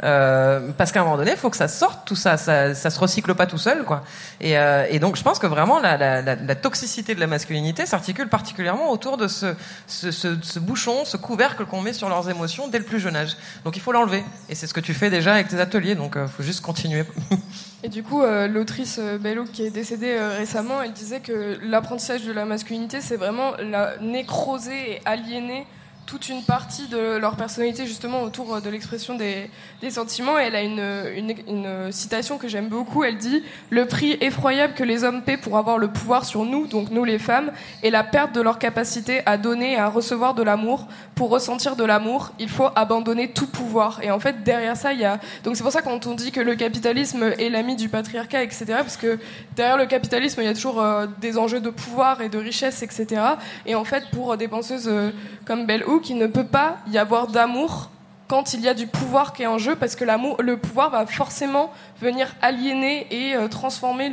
Euh, 0.03 0.71
parce 0.77 0.91
qu'à 0.91 1.01
un 1.01 1.03
moment 1.03 1.17
donné, 1.17 1.31
il 1.31 1.37
faut 1.37 1.49
que 1.49 1.57
ça 1.57 1.67
sorte 1.67 2.05
tout 2.05 2.15
ça, 2.15 2.37
ça, 2.37 2.73
ça 2.73 2.89
se 2.89 2.99
recycle 2.99 3.33
pas 3.33 3.45
tout 3.45 3.57
seul, 3.57 3.83
quoi. 3.83 4.03
Et, 4.41 4.57
euh, 4.57 4.99
donc, 4.99 5.15
je 5.15 5.23
pense 5.23 5.39
que 5.39 5.47
vraiment 5.47 5.79
la, 5.79 6.55
toxicité 6.55 7.15
de 7.15 7.19
la 7.19 7.27
masculinité 7.27 7.85
s'articule 7.85 8.27
particulièrement 8.27 8.89
autour 8.91 9.17
de 9.17 9.27
ce, 9.27 9.53
ce, 9.87 10.59
bouchon, 10.59 11.05
ce 11.05 11.17
couvercle 11.17 11.65
qu'on 11.65 11.81
met 11.81 11.93
sur 11.93 12.09
leurs 12.09 12.29
émotions 12.29 12.67
dès 12.67 12.79
le 12.79 12.85
plus 12.85 12.99
jeune 12.99 13.15
âge. 13.15 13.35
Donc, 13.63 13.77
il 13.77 13.81
faut 13.81 13.91
l'enlever. 13.91 14.23
Et 14.49 14.55
c'est 14.55 14.67
ce 14.67 14.73
que 14.73 14.79
tu 14.79 14.93
fais 14.93 15.09
déjà 15.09 15.33
avec 15.33 15.47
tes 15.47 15.59
ateliers. 15.59 15.95
Donc, 15.95 16.13
il 16.15 16.21
euh, 16.21 16.27
faut 16.27 16.43
juste 16.43 16.61
continuer. 16.61 17.05
et 17.83 17.89
du 17.89 18.03
coup, 18.03 18.21
l'autrice 18.23 18.99
Bello, 19.21 19.45
qui 19.45 19.65
est 19.65 19.71
décédée 19.71 20.17
récemment, 20.19 20.81
elle 20.81 20.93
disait 20.93 21.19
que 21.19 21.57
l'apprentissage 21.61 22.23
de 22.23 22.31
la 22.31 22.45
masculinité, 22.45 23.01
c'est 23.01 23.17
vraiment 23.17 23.53
la 23.59 23.97
nécroser 23.99 24.93
et 24.93 25.01
aliéner 25.05 25.65
toute 26.05 26.29
une 26.29 26.43
partie 26.43 26.87
de 26.87 27.17
leur 27.17 27.35
personnalité 27.35 27.85
justement 27.85 28.21
autour 28.21 28.61
de 28.61 28.69
l'expression 28.69 29.15
des, 29.15 29.49
des, 29.81 29.89
sentiments. 29.89 30.37
Elle 30.37 30.55
a 30.55 30.61
une, 30.61 31.03
une, 31.15 31.35
une 31.47 31.91
citation 31.91 32.37
que 32.37 32.47
j'aime 32.47 32.67
beaucoup. 32.67 33.03
Elle 33.03 33.17
dit 33.17 33.43
Le 33.69 33.85
prix 33.85 34.17
effroyable 34.21 34.73
que 34.73 34.83
les 34.83 35.03
hommes 35.03 35.23
paient 35.23 35.37
pour 35.37 35.57
avoir 35.57 35.77
le 35.77 35.87
pouvoir 35.87 36.25
sur 36.25 36.45
nous, 36.45 36.67
donc 36.67 36.91
nous 36.91 37.03
les 37.03 37.19
femmes, 37.19 37.51
est 37.83 37.89
la 37.89 38.03
perte 38.03 38.33
de 38.33 38.41
leur 38.41 38.59
capacité 38.59 39.21
à 39.25 39.37
donner 39.37 39.73
et 39.73 39.77
à 39.77 39.89
recevoir 39.89 40.33
de 40.33 40.43
l'amour. 40.43 40.87
Pour 41.15 41.29
ressentir 41.29 41.75
de 41.75 41.83
l'amour, 41.83 42.31
il 42.39 42.49
faut 42.49 42.69
abandonner 42.75 43.31
tout 43.31 43.47
pouvoir. 43.47 43.99
Et 44.03 44.11
en 44.11 44.19
fait, 44.19 44.43
derrière 44.43 44.77
ça, 44.77 44.93
il 44.93 44.99
y 44.99 45.05
a. 45.05 45.19
Donc 45.43 45.55
c'est 45.55 45.63
pour 45.63 45.71
ça 45.71 45.81
quand 45.81 46.05
on 46.07 46.13
dit 46.13 46.31
que 46.31 46.41
le 46.41 46.55
capitalisme 46.55 47.33
est 47.37 47.49
l'ami 47.49 47.75
du 47.75 47.89
patriarcat, 47.89 48.43
etc., 48.43 48.65
parce 48.67 48.97
que 48.97 49.17
derrière 49.55 49.77
le 49.77 49.85
capitalisme, 49.85 50.41
il 50.41 50.45
y 50.45 50.49
a 50.49 50.53
toujours 50.53 50.81
euh, 50.81 51.07
des 51.19 51.37
enjeux 51.37 51.61
de 51.61 51.69
pouvoir 51.69 52.21
et 52.21 52.29
de 52.29 52.37
richesse, 52.37 52.83
etc. 52.83 53.21
Et 53.65 53.75
en 53.75 53.85
fait, 53.85 54.03
pour 54.11 54.37
des 54.37 54.47
penseuses 54.47 54.87
euh, 54.87 55.11
comme 55.45 55.65
Bell 55.65 55.83
Hooks, 55.95 56.09
il 56.09 56.17
ne 56.17 56.27
peut 56.27 56.45
pas 56.45 56.77
y 56.91 56.97
avoir 56.97 57.27
d'amour 57.27 57.89
quand 58.27 58.53
il 58.53 58.61
y 58.61 58.67
a 58.67 58.73
du 58.73 58.87
pouvoir 58.87 59.33
qui 59.33 59.43
est 59.43 59.47
en 59.47 59.59
jeu, 59.59 59.75
parce 59.75 59.95
que 59.95 60.03
l'amour, 60.03 60.41
le 60.41 60.57
pouvoir 60.57 60.89
va 60.89 61.05
forcément 61.05 61.71
venir 62.01 62.35
aliéner 62.41 63.07
et 63.11 63.35
euh, 63.35 63.47
transformer 63.47 64.11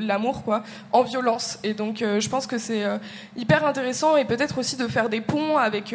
l'amour 0.00 0.42
quoi 0.42 0.64
en 0.92 1.02
violence. 1.02 1.58
Et 1.62 1.72
donc, 1.72 2.02
euh, 2.02 2.18
je 2.18 2.28
pense 2.28 2.46
que 2.46 2.58
c'est 2.58 2.84
euh, 2.84 2.98
hyper 3.36 3.64
intéressant 3.64 4.16
et 4.16 4.24
peut-être 4.24 4.58
aussi 4.58 4.76
de 4.76 4.88
faire 4.88 5.08
des 5.08 5.20
ponts 5.20 5.56
avec 5.56 5.94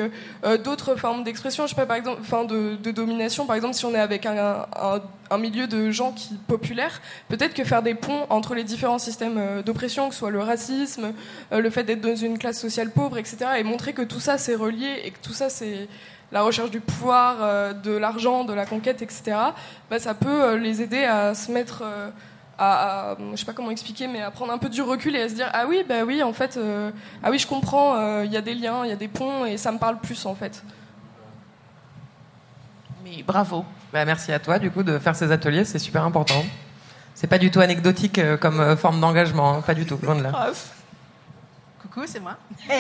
d'autres 0.64 0.96
formes 0.96 1.24
d'expression. 1.24 1.66
Je 1.66 1.70
sais 1.70 1.76
pas, 1.76 1.86
par 1.86 1.98
exemple, 1.98 2.20
enfin 2.22 2.46
de, 2.46 2.78
de, 2.82 2.92
domination. 2.92 3.46
Par 3.46 3.56
exemple, 3.56 3.74
si 3.74 3.86
on 3.86 3.94
est 3.94 4.00
avec 4.00 4.26
un, 4.26 4.66
un, 4.76 5.02
un 5.30 5.38
milieu 5.38 5.68
de 5.68 5.92
gens 5.92 6.12
qui 6.12 6.36
populaires, 6.48 7.02
peut-être 7.28 7.54
que 7.54 7.64
faire 7.64 7.84
des 7.84 7.96
ponts 7.96 8.26
entre 8.30 8.56
les 8.56 8.64
différents 8.64 9.00
systèmes 9.00 9.62
d'oppression, 9.64 10.08
que 10.08 10.14
ce 10.14 10.20
soit 10.20 10.32
le 10.32 10.42
racisme, 10.42 11.14
le 11.52 11.70
fait 11.70 11.84
d'être 11.84 12.02
dans 12.02 12.16
une 12.16 12.38
classe 12.38 12.60
sociale 12.60 12.92
pauvre, 12.92 13.18
etc., 13.18 13.38
et 13.58 13.64
montrer 13.64 13.94
que 13.94 14.02
tout 14.02 14.20
ça 14.20 14.38
c'est 14.38 14.56
relié 14.56 15.02
et 15.04 15.12
que 15.12 15.20
tout 15.22 15.34
ça 15.34 15.50
c'est 15.50 15.88
la 16.32 16.44
recherche 16.44 16.72
du 16.72 16.80
pouvoir, 16.80 17.38
euh, 17.42 17.74
de 17.74 17.92
l'argent, 17.92 18.44
de 18.44 18.54
la 18.54 18.66
conquête, 18.66 19.02
etc., 19.02 19.38
bah, 19.90 20.00
ça 20.00 20.14
peut 20.14 20.44
euh, 20.44 20.58
les 20.58 20.82
aider 20.82 21.04
à 21.04 21.34
se 21.36 21.52
mettre 21.52 21.82
euh, 21.84 22.10
à, 22.58 23.18
je 23.32 23.38
sais 23.38 23.46
pas 23.46 23.54
comment 23.54 23.72
expliquer, 23.72 24.08
mais 24.08 24.22
à 24.22 24.32
prendre 24.32 24.54
un 24.54 24.58
peu 24.58 24.70
du 24.70 24.82
recul 24.82 25.16
et 25.16 25.24
à 25.24 25.30
se 25.30 25.34
dire 25.34 25.50
ah 25.54 25.66
oui, 25.68 25.84
bah 25.88 26.04
oui, 26.06 26.22
en 26.22 26.32
fait, 26.32 26.60
ah 27.24 27.32
oui, 27.32 27.40
je 27.40 27.48
comprends, 27.48 28.22
il 28.22 28.32
y 28.32 28.38
a 28.38 28.42
des 28.42 28.54
liens, 28.54 28.86
il 28.86 28.90
y 28.90 28.94
a 28.94 28.98
des 28.98 29.08
ponts 29.08 29.46
et 29.46 29.58
ça 29.58 29.72
me 29.72 29.80
parle 29.80 29.98
plus 29.98 30.28
en 30.28 30.36
fait. 30.36 30.64
Mais 33.04 33.24
bravo. 33.24 33.66
Bah, 33.92 34.06
merci 34.06 34.32
à 34.32 34.38
toi 34.38 34.60
du 34.60 34.70
coup 34.70 34.84
de 34.84 35.00
faire 35.00 35.16
ces 35.16 35.32
ateliers, 35.32 35.66
c'est 35.66 35.80
super 35.80 36.04
important. 36.04 36.46
C'est 37.16 37.26
pas 37.26 37.40
du 37.40 37.50
tout 37.50 37.62
anecdotique 37.62 38.22
comme 38.40 38.78
forme 38.78 39.02
d'engagement, 39.02 39.56
hein, 39.56 39.62
pas 39.66 39.74
du 39.74 39.88
tout, 39.88 39.98
loin 40.04 40.16
de 40.16 40.22
là. 40.22 40.52
C'est 42.06 42.20
moi. 42.20 42.38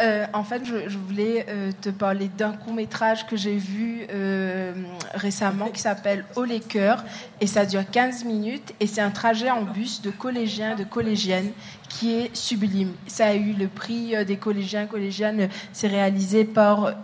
Euh, 0.00 0.26
en 0.32 0.42
fait, 0.42 0.64
je, 0.64 0.98
voulais 0.98 1.46
euh, 1.48 1.70
te 1.80 1.88
parler 1.90 2.28
d'un 2.28 2.52
court 2.52 2.72
métrage 2.72 3.26
que 3.26 3.36
j'ai 3.36 3.56
vu 3.56 4.06
euh, 4.10 4.72
récemment 5.14 5.68
qui 5.68 5.80
s'appelle 5.80 6.24
Oh 6.34 6.44
les 6.44 6.58
cœurs 6.58 7.04
et 7.40 7.46
ça 7.46 7.64
dure 7.66 7.88
15 7.88 8.24
minutes 8.24 8.74
et 8.80 8.86
c'est 8.88 9.00
un 9.00 9.10
trajet 9.10 9.50
en 9.50 9.62
bus 9.62 10.02
de 10.02 10.10
collégiens, 10.10 10.74
de 10.74 10.82
collégiennes 10.82 11.52
qui 11.98 12.14
est 12.14 12.34
sublime. 12.34 12.92
Ça 13.06 13.26
a 13.26 13.34
eu 13.34 13.52
le 13.52 13.68
prix 13.68 14.14
des 14.24 14.36
collégiens, 14.36 14.86
collégiennes. 14.86 15.48
C'est 15.72 15.88
réalisé 15.88 16.44
par 16.44 16.94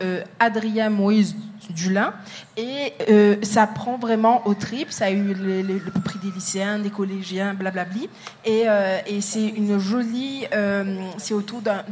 Adrien 0.41 0.91
Moïse 0.91 1.37
Dulin. 1.71 2.15
Et 2.57 2.93
euh, 3.09 3.37
ça 3.43 3.67
prend 3.67 3.99
vraiment 3.99 4.47
au 4.47 4.55
trip. 4.55 4.91
Ça 4.91 5.07
a 5.07 5.11
eu 5.11 5.35
le, 5.35 5.79
prix 6.05 6.19
des 6.19 6.31
lycéens, 6.31 6.79
des 6.79 6.91
collégiens, 6.91 7.55
blablabli. 7.55 8.09
Et, 8.45 8.69
euh, 8.69 8.99
c'est 9.21 9.47
une 9.47 9.79
jolie. 9.79 10.47
Euh, 10.53 11.01
c'est 11.19 11.35
autour 11.35 11.61
d'un 11.61 11.85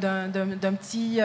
petit 0.74 1.20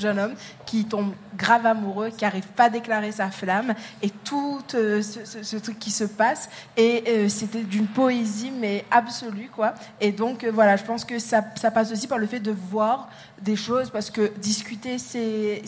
jeune 0.00 0.18
homme 0.18 0.34
qui 0.66 0.84
tombe 0.84 1.12
grave 1.36 1.66
amoureux, 1.66 2.10
qui 2.16 2.24
n'arrive 2.24 2.46
pas 2.48 2.64
à 2.64 2.70
déclarer 2.70 3.12
sa 3.12 3.30
flamme. 3.30 3.74
Et 4.02 4.10
tout 4.10 4.60
ce, 4.68 5.00
ce, 5.00 5.56
truc 5.56 5.78
qui 5.78 5.90
se 5.90 6.04
passe. 6.04 6.48
Et 6.76 7.28
c'était 7.28 7.62
d'une 7.62 7.86
poésie, 7.86 8.52
mais 8.60 8.84
absolue, 8.90 9.50
quoi. 9.54 9.74
Et 10.00 10.12
donc, 10.12 10.44
voilà, 10.52 10.76
je 10.76 10.84
pense 10.84 11.03
que 11.04 11.18
ça, 11.18 11.44
ça, 11.56 11.70
passe 11.70 11.92
aussi 11.92 12.06
par 12.06 12.18
le 12.18 12.26
fait 12.26 12.40
de 12.40 12.50
voir 12.50 13.08
des 13.40 13.56
choses, 13.56 13.90
parce 13.90 14.10
que 14.10 14.32
discuter, 14.38 14.98
c'est. 14.98 15.62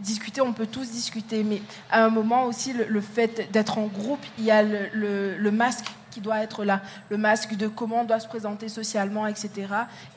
discuter, 0.00 0.40
on 0.40 0.52
peut 0.52 0.66
tous 0.66 0.90
discuter 0.90 1.44
mais 1.44 1.62
à 1.90 2.04
un 2.04 2.10
moment 2.10 2.44
aussi, 2.44 2.72
le, 2.72 3.00
fait 3.00 3.50
d'être 3.52 3.78
en 3.78 3.86
groupe, 3.86 4.24
il 4.38 4.44
y 4.44 4.50
a 4.50 4.62
le, 4.62 5.50
masque 5.50 5.86
qui 6.10 6.20
doit 6.20 6.42
être 6.42 6.64
là, 6.64 6.80
le 7.08 7.16
masque 7.16 7.56
de 7.56 7.68
comment 7.68 8.00
on 8.00 8.04
doit 8.04 8.20
se 8.20 8.28
présenter 8.28 8.68
socialement, 8.68 9.26
etc. 9.26 9.50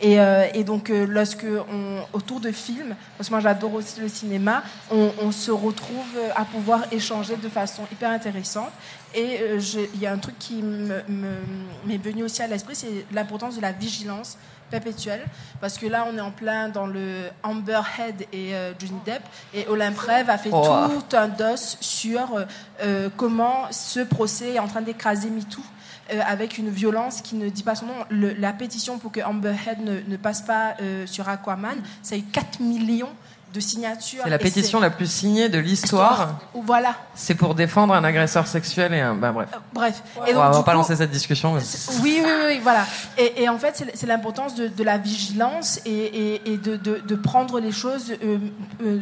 Et, 0.02 0.20
euh, 0.20 0.48
et 0.54 0.64
donc, 0.64 0.90
euh, 0.90 1.06
lorsque 1.08 1.46
on, 1.46 2.02
autour 2.14 2.40
de 2.40 2.52
films, 2.52 2.96
parce 3.18 3.30
que 3.30 3.34
moi 3.34 3.42
j'adore 3.42 3.74
aussi 3.76 4.00
le 4.00 4.08
cinéma, 4.08 4.64
on, 4.92 5.32
se 5.32 5.52
retrouve 5.52 6.18
à 6.36 6.46
pouvoir 6.46 6.82
échanger 6.92 7.36
de 7.38 7.50
façon 7.50 7.84
hyper 7.92 8.10
intéressante. 8.12 8.72
Et 9.16 9.40
euh, 9.42 9.60
il 9.94 10.00
y 10.00 10.06
a 10.06 10.12
un 10.12 10.18
truc 10.18 10.38
qui 10.38 10.62
m'est 10.62 11.98
venu 11.98 12.24
aussi 12.24 12.42
à 12.42 12.48
l'esprit, 12.48 12.76
c'est 12.76 13.06
l'importance 13.12 13.56
de 13.56 13.62
la 13.62 13.72
vigilance 13.72 14.38
perpétuelle, 14.74 15.24
parce 15.62 15.78
que 15.78 15.86
là, 15.86 16.08
on 16.12 16.18
est 16.18 16.22
en 16.22 16.32
plein 16.32 16.70
dans 16.70 16.88
le 16.88 17.30
Amber 17.44 17.82
Head 18.00 18.26
et 18.34 18.56
euh, 18.56 18.74
Johnny 18.80 19.00
Depp, 19.06 19.22
et 19.54 19.68
Olympe 19.68 20.00
Rêve 20.00 20.30
a 20.30 20.38
fait 20.38 20.50
oh. 20.52 20.66
tout 20.90 21.16
un 21.16 21.28
dos 21.28 21.78
sur 21.80 22.36
euh, 22.36 22.46
euh, 22.82 23.10
comment 23.16 23.68
ce 23.72 24.00
procès 24.00 24.54
est 24.56 24.60
en 24.60 24.68
train 24.68 24.82
d'écraser 24.82 25.30
MeToo. 25.30 25.62
Avec 26.10 26.58
une 26.58 26.70
violence 26.70 27.22
qui 27.22 27.36
ne 27.36 27.50
dit 27.50 27.64
pas 27.64 27.76
son 27.76 27.86
nom. 27.86 27.94
la 28.12 28.54
pétition 28.54 28.98
pour 28.98 29.12
que 29.12 29.22
Amber 29.22 29.56
Head 29.66 29.80
ne, 29.82 30.18
passe 30.18 30.42
pas 30.42 30.76
sur 31.06 31.30
Aquaman, 31.30 31.78
ça 32.02 32.16
a 32.16 32.18
eu 32.18 32.24
4 32.24 32.60
millions 32.60 33.10
de 33.54 33.60
signatures. 33.60 34.22
C'est 34.24 34.30
la 34.30 34.40
pétition 34.40 34.80
la 34.80 34.90
plus 34.90 35.10
signée 35.10 35.48
de 35.48 35.60
l'histoire. 35.60 36.40
Voilà. 36.54 36.96
C'est 37.14 37.36
pour 37.36 37.54
défendre 37.54 37.94
un 37.94 38.04
agresseur 38.04 38.48
sexuel 38.48 38.94
et 38.94 39.00
un. 39.00 39.14
Ben, 39.14 39.32
bref. 39.32 39.50
Euh, 39.54 39.58
bref. 39.72 40.04
Et 40.28 40.34
donc, 40.34 40.44
on 40.44 40.52
va 40.52 40.64
pas 40.64 40.74
lancer 40.74 40.96
cette 40.96 41.12
discussion. 41.12 41.54
Oui, 41.54 42.22
oui, 42.24 42.32
oui, 42.48 42.60
voilà. 42.64 42.86
Et, 43.18 43.44
et 43.44 43.50
en 43.50 43.60
fait, 43.60 43.86
c'est 43.94 44.08
l'importance 44.08 44.56
de, 44.56 44.68
de, 44.68 44.84
la 44.84 44.98
vigilance 44.98 45.80
et, 45.86 45.92
et, 45.92 46.54
et 46.54 46.58
de, 46.58 46.76
de, 46.76 47.16
prendre 47.16 47.60
les 47.60 47.72
choses, 47.72 48.12
euh, 48.24 48.40
euh, 48.84 49.00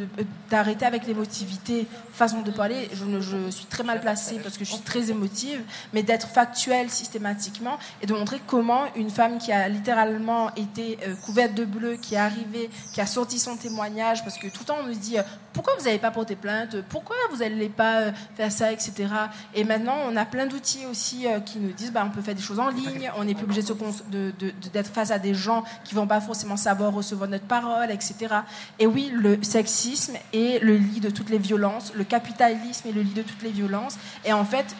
d'arrêter 0.50 0.86
avec 0.86 1.08
l'émotivité, 1.08 1.88
façon 2.14 2.42
de 2.42 2.52
parler. 2.52 2.90
Je, 2.94 3.22
je, 3.22 3.50
suis 3.50 3.66
très 3.66 3.84
mal 3.84 4.02
placée 4.02 4.40
parce 4.44 4.58
que 4.58 4.66
je 4.66 4.72
suis 4.72 4.82
très 4.82 5.10
émotive, 5.10 5.62
mais 5.94 6.04
d'être 6.04 6.28
factuelle 6.28 6.90
systématiquement 6.90 7.80
et 8.02 8.06
de 8.06 8.14
montrer 8.14 8.42
comment 8.46 8.84
une 8.96 9.10
femme 9.10 9.38
qui 9.38 9.54
a 9.54 9.70
littéralement 9.70 10.54
été 10.56 10.98
couverte 11.26 11.54
de 11.54 11.64
bleu, 11.64 11.96
qui 11.96 12.16
est 12.16 12.20
arrivée, 12.20 12.70
qui 12.94 13.00
a 13.00 13.06
sorti 13.06 13.40
son 13.40 13.56
témoignage, 13.56 14.24
parce 14.24 14.38
que 14.38 14.41
que 14.42 14.48
tout 14.48 14.62
le 14.62 14.66
temps 14.66 14.78
on 14.82 14.88
nous 14.88 14.96
dit 14.96 15.18
euh, 15.18 15.24
pourquoi 15.54 15.74
vous 15.78 15.86
n'avez 15.86 16.00
pas 16.00 16.12
porté 16.12 16.36
plainte, 16.36 16.78
pourquoi 16.90 17.16
vous 17.32 17.38
n'allez 17.38 17.70
pas 17.70 18.00
euh, 18.00 18.12
faire 18.36 18.52
ça, 18.52 18.72
etc. 18.72 18.94
Et 19.54 19.64
maintenant 19.64 19.96
on 20.10 20.16
a 20.16 20.26
plein 20.26 20.48
d'outils 20.48 20.86
aussi 20.90 21.28
euh, 21.28 21.40
qui 21.40 21.60
nous 21.60 21.72
disent 21.72 21.92
bah, 21.92 22.04
on 22.06 22.10
peut 22.10 22.22
faire 22.22 22.36
des 22.36 22.42
choses 22.42 22.60
en 22.60 22.70
ligne, 22.70 23.12
on 23.18 23.24
n'est 23.24 23.36
plus 23.36 23.44
obligé 23.44 23.62
d'être 24.74 24.92
face 24.92 25.12
à 25.12 25.20
des 25.20 25.34
gens 25.34 25.64
qui 25.84 25.94
vont 25.94 26.08
pas 26.08 26.22
forcément 26.22 26.58
savoir 26.58 26.94
recevoir 26.94 27.30
notre 27.30 27.46
parole, 27.46 27.92
etc. 27.92 28.16
Et 28.80 28.88
oui, 28.88 29.12
le 29.14 29.42
sexisme 29.44 30.16
est 30.34 30.64
le 30.64 30.76
lit 30.76 31.00
de 31.00 31.10
toutes 31.10 31.30
les 31.30 31.38
violences, 31.38 31.94
le 31.94 32.04
capitalisme 32.04 32.88
est 32.88 32.94
le 32.94 33.02
lit 33.02 33.14
de 33.14 33.22
toutes 33.22 33.44
les 33.44 33.52
violences. 33.52 33.98
Et 34.26 34.34
en 34.34 34.46
fait, 34.46 34.76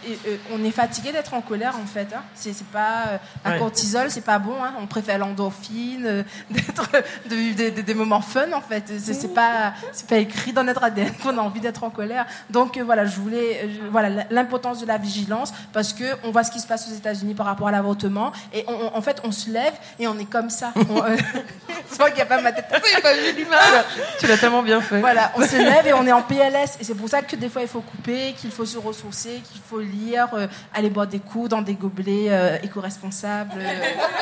on 0.52 0.64
est 0.64 0.72
fatigué 0.72 1.12
d'être 1.12 1.34
en 1.34 1.42
colère 1.42 1.76
en 1.78 1.86
fait. 1.86 2.08
Hein. 2.14 2.24
C'est 2.34 2.58
pas 2.68 3.20
la 3.46 3.60
cortisol, 3.60 4.10
c'est 4.10 4.22
pas 4.22 4.40
bon. 4.40 4.64
Hein. 4.64 4.74
On 4.80 4.88
préfère 4.88 5.18
l'endorphine, 5.20 6.26
d'être 6.50 6.90
de, 7.30 7.82
des 7.82 7.94
moments 7.94 8.22
fun 8.22 8.52
en 8.54 8.62
fait. 8.62 8.92
C'est 9.00 9.34
pas 9.34 9.51
c'est 9.92 10.08
pas 10.08 10.18
écrit 10.18 10.54
dans 10.54 10.64
notre 10.64 10.84
ADN 10.84 11.12
qu'on 11.22 11.38
a 11.38 11.42
envie 11.42 11.60
d'être 11.60 11.84
en 11.84 11.90
colère. 11.90 12.26
Donc 12.50 12.78
euh, 12.78 12.84
voilà, 12.84 13.06
je 13.06 13.20
voulais, 13.20 13.62
euh, 13.64 13.68
voilà, 13.92 14.26
l'importance 14.30 14.80
de 14.82 14.86
la 14.86 14.98
vigilance 14.98 15.54
parce 15.74 15.94
que 15.94 16.04
on 16.24 16.32
voit 16.32 16.44
ce 16.44 16.52
qui 16.52 16.60
se 16.60 16.68
passe 16.68 16.88
aux 16.90 16.94
États-Unis 16.94 17.34
par 17.34 17.46
rapport 17.46 17.68
à 17.68 17.72
l'avortement 17.72 18.32
et 18.54 18.66
en 18.68 19.02
fait 19.02 19.22
on 19.24 19.32
se 19.32 19.50
lève 19.50 19.74
et 20.00 20.08
on 20.08 20.18
est 20.20 20.30
comme 20.30 20.50
ça. 20.50 20.74
Euh, 20.78 21.18
c'est 21.90 22.00
moi 22.00 22.12
qui 22.12 22.22
a 22.22 22.26
pas 22.26 22.42
ma 22.42 22.52
tête. 22.52 22.68
pas 22.70 23.14
vu 23.14 23.32
l'image. 23.36 23.86
Tu 24.20 24.28
l'as 24.28 24.38
tellement 24.38 24.64
bien 24.64 24.82
fait. 24.82 25.00
Voilà, 25.00 25.32
on 25.36 25.42
se 25.42 25.58
lève 25.58 25.88
et 25.88 25.94
on 25.94 26.06
est 26.06 26.12
en 26.12 26.22
PLS 26.22 26.78
et 26.80 26.84
c'est 26.84 26.96
pour 26.96 27.10
ça 27.10 27.22
que 27.22 27.36
des 27.36 27.50
fois 27.50 27.62
il 27.62 27.68
faut 27.68 27.82
couper, 27.82 28.34
qu'il 28.34 28.52
faut 28.52 28.66
se 28.66 28.78
ressourcer, 28.78 29.42
qu'il 29.52 29.62
faut 29.62 29.80
lire, 29.80 30.30
aller 30.74 30.90
boire 30.90 31.08
des 31.08 31.20
coups 31.20 31.50
dans 31.50 31.62
des 31.62 31.76
gobelets 31.76 32.60
éco-responsables. 32.64 33.62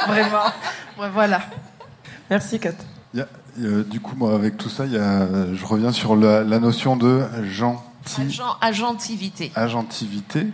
vraiment. 0.07 1.11
voilà. 1.13 1.41
Merci 2.29 2.59
Kat. 2.59 2.98
Euh, 3.15 3.83
du 3.83 3.99
coup, 3.99 4.15
moi, 4.15 4.33
avec 4.33 4.57
tout 4.57 4.69
ça, 4.69 4.85
y 4.85 4.97
a, 4.97 5.27
je 5.53 5.65
reviens 5.65 5.91
sur 5.91 6.15
la, 6.15 6.43
notion 6.43 6.95
de 6.95 7.21
gentil. 7.43 8.39
agentivité. 8.61 9.51
Agentivité. 9.55 10.47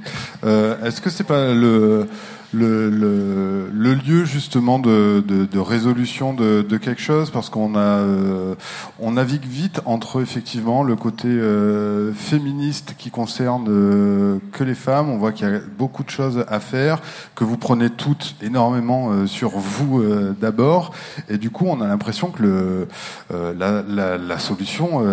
Euh, 0.44 0.84
est-ce 0.84 1.02
que 1.02 1.10
c'est 1.10 1.24
pas 1.24 1.54
le 1.54 2.08
le, 2.56 2.90
le, 2.90 3.70
le 3.72 3.94
lieu 3.94 4.26
justement 4.26 4.80
de, 4.80 5.24
de, 5.26 5.46
de 5.46 5.60
résolution 5.60 6.34
de, 6.34 6.62
de, 6.62 6.78
quelque 6.78 7.02
chose 7.02 7.30
parce 7.30 7.50
qu'on 7.50 7.76
a 7.76 7.80
euh, 7.80 8.56
on 9.00 9.12
navigue 9.12 9.46
vite 9.46 9.82
entre 9.86 10.22
effectivement 10.22 10.84
le 10.84 10.96
côté 10.96 11.28
euh, 11.28 12.14
féministe 12.14 12.96
qui 12.98 13.12
concerne 13.12 13.68
euh, 13.70 14.38
que 14.54 14.64
les 14.64 14.76
femmes. 14.76 15.10
On 15.10 15.18
voit 15.18 15.32
qu'il 15.32 15.48
y 15.48 15.52
a 15.54 15.60
beaucoup 15.78 16.04
de 16.04 16.10
choses 16.10 16.46
à 16.48 16.60
faire, 16.60 17.00
que 17.36 17.44
vous 17.44 17.58
prenez 17.58 17.90
toutes 17.90 18.36
énormément 18.42 19.12
euh, 19.12 19.28
sur 19.28 19.52
vous 19.52 20.04
d'abord, 20.40 20.92
et 21.30 21.38
du 21.38 21.50
coup 21.50 21.66
on 21.68 21.82
a 21.82 21.88
l'impression 21.88 22.30
que 22.30 22.42
le 22.42 22.88
la, 23.32 23.84
la, 23.88 24.18
la, 24.18 24.40
solution 24.40 25.04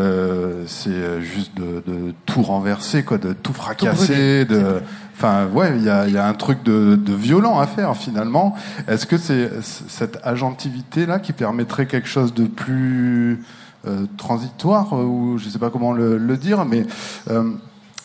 c'est 0.66 1.22
juste 1.22 1.54
de, 1.56 1.82
de, 1.86 2.14
tout 2.26 2.42
renverser, 2.42 3.02
quoi, 3.02 3.18
de 3.18 3.32
tout 3.32 3.52
fracasser, 3.52 4.44
de 4.44 4.80
Enfin, 5.16 5.46
ouais, 5.46 5.72
il 5.76 5.84
y 5.84 5.90
a, 5.90 6.08
y 6.08 6.16
a, 6.16 6.26
un 6.26 6.34
truc 6.34 6.62
de, 6.62 6.96
de, 6.96 7.14
violent 7.14 7.58
à 7.58 7.66
faire 7.66 7.96
finalement. 7.96 8.56
Est-ce 8.88 9.06
que 9.06 9.18
c'est 9.18 9.50
cette 9.62 10.18
agentivité 10.24 11.06
là 11.06 11.18
qui 11.18 11.32
permettrait 11.32 11.86
quelque 11.86 12.08
chose 12.08 12.34
de 12.34 12.46
plus 12.46 13.44
euh, 13.86 14.06
transitoire 14.16 14.92
ou 14.92 15.38
je 15.38 15.48
sais 15.48 15.58
pas 15.58 15.70
comment 15.70 15.92
le, 15.92 16.16
le 16.16 16.36
dire, 16.36 16.64
mais 16.64 16.86
euh, 17.30 17.52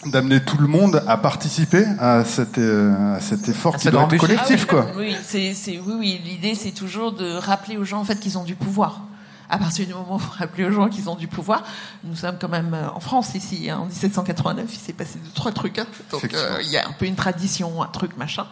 d'amener 0.05 0.39
tout 0.41 0.57
le 0.57 0.67
monde 0.67 1.03
à 1.07 1.17
participer 1.17 1.85
à 1.99 2.23
cet, 2.23 2.57
euh, 2.57 3.15
à 3.15 3.19
cet 3.19 3.47
effort 3.49 3.77
qui 3.77 3.89
doit 3.89 4.07
être 4.11 4.17
collectif, 4.17 4.65
ah 4.67 4.71
quoi. 4.71 4.87
Oui, 4.97 5.15
c'est, 5.23 5.53
oui, 5.67 5.93
oui. 5.99 6.21
L'idée, 6.23 6.55
c'est 6.55 6.71
toujours 6.71 7.13
de 7.13 7.33
rappeler 7.33 7.77
aux 7.77 7.85
gens 7.85 7.99
en 7.99 8.03
fait 8.03 8.19
qu'ils 8.19 8.37
ont 8.37 8.43
du 8.43 8.55
pouvoir 8.55 9.01
à 9.49 9.57
partir 9.57 9.85
du 9.85 9.93
moment 9.93 10.15
où 10.15 10.19
vous 10.19 10.31
rappelez 10.37 10.65
aux 10.65 10.71
gens 10.71 10.89
qu'ils 10.89 11.09
ont 11.09 11.15
du 11.15 11.27
pouvoir, 11.27 11.63
nous 12.03 12.15
sommes 12.15 12.37
quand 12.39 12.49
même 12.49 12.73
euh, 12.73 12.89
en 12.89 12.99
France 12.99 13.33
ici. 13.35 13.69
Hein, 13.69 13.79
en 13.79 13.85
1789, 13.85 14.65
il 14.71 14.77
s'est 14.77 14.93
passé 14.93 15.19
deux 15.23 15.31
trois 15.31 15.51
trucs. 15.51 15.79
Hein, 15.79 15.87
donc 16.11 16.33
euh, 16.33 16.57
il 16.61 16.69
y 16.69 16.77
a 16.77 16.87
un 16.87 16.91
peu 16.91 17.05
une 17.05 17.15
tradition, 17.15 17.81
un 17.81 17.87
truc 17.87 18.17
machin. 18.17 18.45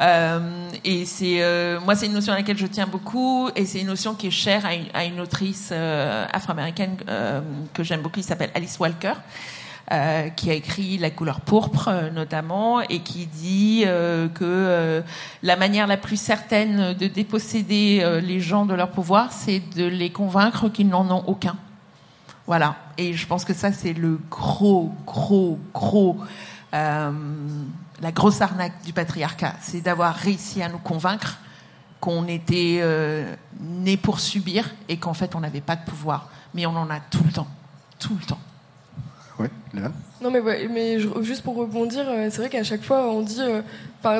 Euh, 0.00 0.70
et 0.84 1.04
c'est 1.04 1.42
euh, 1.42 1.78
moi 1.80 1.94
c'est 1.94 2.06
une 2.06 2.14
notion 2.14 2.32
à 2.32 2.36
laquelle 2.36 2.58
je 2.58 2.66
tiens 2.66 2.86
beaucoup 2.86 3.50
et 3.54 3.66
c'est 3.66 3.80
une 3.80 3.88
notion 3.88 4.14
qui 4.14 4.28
est 4.28 4.32
chère 4.32 4.64
à 4.64 4.74
une, 4.74 4.86
à 4.94 5.04
une 5.04 5.20
autrice 5.20 5.72
afro-américaine 5.72 6.96
que 7.74 7.82
j'aime 7.82 8.00
beaucoup. 8.00 8.20
qui 8.20 8.26
s'appelle 8.26 8.50
Alice 8.54 8.78
Walker. 8.78 9.12
Euh, 9.92 10.28
qui 10.28 10.50
a 10.50 10.54
écrit 10.54 10.98
La 10.98 11.10
couleur 11.10 11.40
pourpre 11.40 11.88
euh, 11.88 12.10
notamment, 12.10 12.80
et 12.80 13.00
qui 13.00 13.26
dit 13.26 13.82
euh, 13.86 14.28
que 14.28 15.02
la 15.42 15.56
manière 15.56 15.88
la 15.88 15.96
plus 15.96 16.16
certaine 16.16 16.94
de 16.94 17.06
déposséder 17.08 18.20
les 18.22 18.40
gens 18.40 18.66
de 18.66 18.74
leur 18.74 18.90
pouvoir, 18.90 19.32
c'est 19.32 19.60
de 19.74 19.84
les 19.84 20.10
convaincre 20.10 20.68
qu'ils 20.68 20.88
n'en 20.88 21.10
ont 21.10 21.24
aucun. 21.26 21.56
Voilà. 22.46 22.76
Et 22.98 23.14
je 23.14 23.26
pense 23.26 23.44
que 23.44 23.54
ça, 23.54 23.72
c'est 23.72 23.92
le 23.92 24.20
gros, 24.30 24.92
gros, 25.06 25.58
gros, 25.74 26.18
la 26.72 28.12
grosse 28.12 28.40
arnaque 28.40 28.82
du 28.84 28.92
patriarcat, 28.92 29.54
c'est 29.60 29.80
d'avoir 29.80 30.14
réussi 30.14 30.62
à 30.62 30.68
nous 30.68 30.78
convaincre 30.78 31.38
qu'on 32.00 32.26
était 32.28 32.78
euh, 32.80 33.34
né 33.60 33.96
pour 33.96 34.20
subir 34.20 34.68
et 34.88 34.96
qu'en 34.96 35.14
fait 35.14 35.34
on 35.34 35.40
n'avait 35.40 35.60
pas 35.60 35.76
de 35.76 35.84
pouvoir. 35.84 36.30
Mais 36.54 36.66
on 36.66 36.76
en 36.76 36.90
a 36.90 36.98
tout 36.98 37.22
le 37.24 37.30
temps, 37.30 37.46
tout 37.98 38.16
le 38.18 38.26
temps. 38.26 38.40
Oui, 39.40 39.48
Non, 40.20 40.30
mais, 40.30 40.40
mais 40.68 40.98
juste 41.22 41.42
pour 41.42 41.56
rebondir, 41.56 42.04
euh, 42.06 42.28
c'est 42.30 42.38
vrai 42.42 42.50
qu'à 42.50 42.62
chaque 42.62 42.82
fois, 42.82 43.10
on 43.10 43.22
dit, 43.22 43.40
euh, 43.40 43.62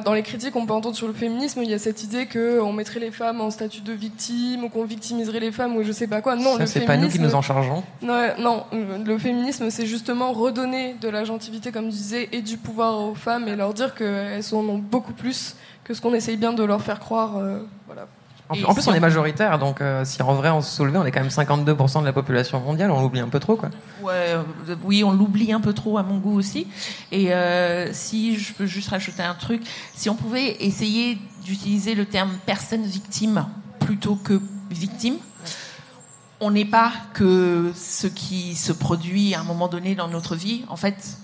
dans 0.00 0.14
les 0.14 0.22
critiques 0.22 0.52
qu'on 0.52 0.64
peut 0.64 0.72
entendre 0.72 0.96
sur 0.96 1.06
le 1.06 1.12
féminisme, 1.12 1.60
il 1.62 1.68
y 1.68 1.74
a 1.74 1.78
cette 1.78 2.02
idée 2.02 2.26
qu'on 2.26 2.72
mettrait 2.72 3.00
les 3.00 3.10
femmes 3.10 3.42
en 3.42 3.50
statut 3.50 3.82
de 3.82 3.92
victime, 3.92 4.64
ou 4.64 4.68
qu'on 4.70 4.84
victimiserait 4.84 5.40
les 5.40 5.52
femmes, 5.52 5.76
ou 5.76 5.82
je 5.82 5.92
sais 5.92 6.06
pas 6.06 6.22
quoi. 6.22 6.36
Non, 6.36 6.56
Ça, 6.56 6.66
c'est 6.66 6.86
pas 6.86 6.96
nous 6.96 7.08
qui 7.08 7.18
nous 7.18 7.34
en 7.34 7.42
chargeons. 7.42 7.82
Non, 8.02 8.30
non 8.38 8.64
le 8.72 9.18
féminisme, 9.18 9.68
c'est 9.70 9.86
justement 9.86 10.32
redonner 10.32 10.94
de 11.00 11.08
la 11.08 11.24
gentilité, 11.24 11.70
comme 11.70 11.86
tu 11.86 11.90
disais, 11.90 12.28
et 12.32 12.40
du 12.40 12.56
pouvoir 12.56 12.98
aux 13.00 13.14
femmes, 13.14 13.46
et 13.48 13.56
leur 13.56 13.74
dire 13.74 13.94
qu'elles 13.94 14.42
en 14.52 14.68
ont 14.68 14.78
beaucoup 14.78 15.12
plus 15.12 15.54
que 15.84 15.92
ce 15.92 16.00
qu'on 16.00 16.14
essaye 16.14 16.36
bien 16.36 16.52
de 16.52 16.62
leur 16.62 16.80
faire 16.82 17.00
croire. 17.00 17.36
Euh, 17.36 17.58
voilà. 17.86 18.06
En, 18.50 18.74
plus, 18.74 18.88
on 18.88 18.94
est 18.94 19.00
majoritaire, 19.00 19.60
donc 19.60 19.80
euh, 19.80 20.04
si 20.04 20.20
en 20.22 20.34
vrai 20.34 20.50
on 20.50 20.60
se 20.60 20.74
soulevait, 20.74 20.98
on 20.98 21.04
est 21.04 21.12
quand 21.12 21.20
même 21.20 21.28
52% 21.28 22.00
de 22.00 22.04
la 22.04 22.12
population 22.12 22.58
mondiale, 22.58 22.90
on 22.90 23.00
l'oublie 23.00 23.20
un 23.20 23.28
peu 23.28 23.38
trop, 23.38 23.54
quoi. 23.54 23.70
Ouais, 24.02 24.12
euh, 24.68 24.74
oui, 24.82 25.04
on 25.04 25.12
l'oublie 25.12 25.52
un 25.52 25.60
peu 25.60 25.72
trop 25.72 25.98
à 25.98 26.02
mon 26.02 26.18
goût 26.18 26.36
aussi. 26.36 26.66
Et 27.12 27.32
euh, 27.32 27.92
si 27.92 28.36
je 28.36 28.52
peux 28.52 28.66
juste 28.66 28.88
rajouter 28.88 29.22
un 29.22 29.34
truc, 29.34 29.62
si 29.94 30.10
on 30.10 30.16
pouvait 30.16 30.56
essayer 30.64 31.16
d'utiliser 31.44 31.94
le 31.94 32.06
terme 32.06 32.32
personne 32.44 32.82
victime 32.82 33.46
plutôt 33.78 34.16
que 34.16 34.40
victime, 34.68 35.18
on 36.40 36.50
n'est 36.50 36.64
pas 36.64 36.92
que 37.14 37.70
ce 37.76 38.08
qui 38.08 38.56
se 38.56 38.72
produit 38.72 39.34
à 39.34 39.40
un 39.40 39.44
moment 39.44 39.68
donné 39.68 39.94
dans 39.94 40.08
notre 40.08 40.34
vie. 40.34 40.64
En 40.68 40.76
fait, 40.76 41.18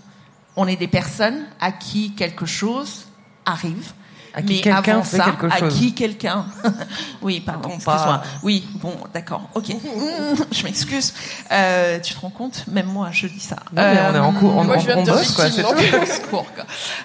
on 0.55 0.69
est 0.69 0.77
des 0.77 0.89
personnes 0.89 1.45
à 1.61 1.73
qui 1.73 2.13
quelque 2.15 2.47
chose 2.47 3.07
arrive 3.47 3.93
à 4.37 4.43
qui 4.43 4.61
quelqu'un 4.61 5.03
fait 5.03 5.19
quelque 5.19 5.49
chose. 5.49 5.63
À 5.63 5.69
qui 5.69 5.95
quelqu'un. 5.95 6.45
oui, 7.23 7.41
pardon, 7.41 7.71
excuse-moi. 7.71 8.23
Oui, 8.43 8.69
bon, 8.75 8.93
d'accord, 9.15 9.49
ok. 9.55 9.75
je 10.53 10.63
m'excuse. 10.65 11.15
Euh, 11.51 11.99
tu 12.01 12.15
te 12.15 12.21
rends 12.21 12.31
compte 12.31 12.67
Même 12.69 12.87
moi, 12.87 13.09
je 13.13 13.29
dis 13.29 13.41
ça. 13.41 13.57
Non, 13.73 13.83
mais 13.83 13.99
on 14.11 14.15
est 14.15 14.19
en 14.19 14.33
cours, 14.35 14.55
on, 14.55 14.65
moi, 14.65 14.77
on, 14.95 15.05
bosse, 15.05 15.33
quoi. 15.33 15.51
C'est 15.51 15.65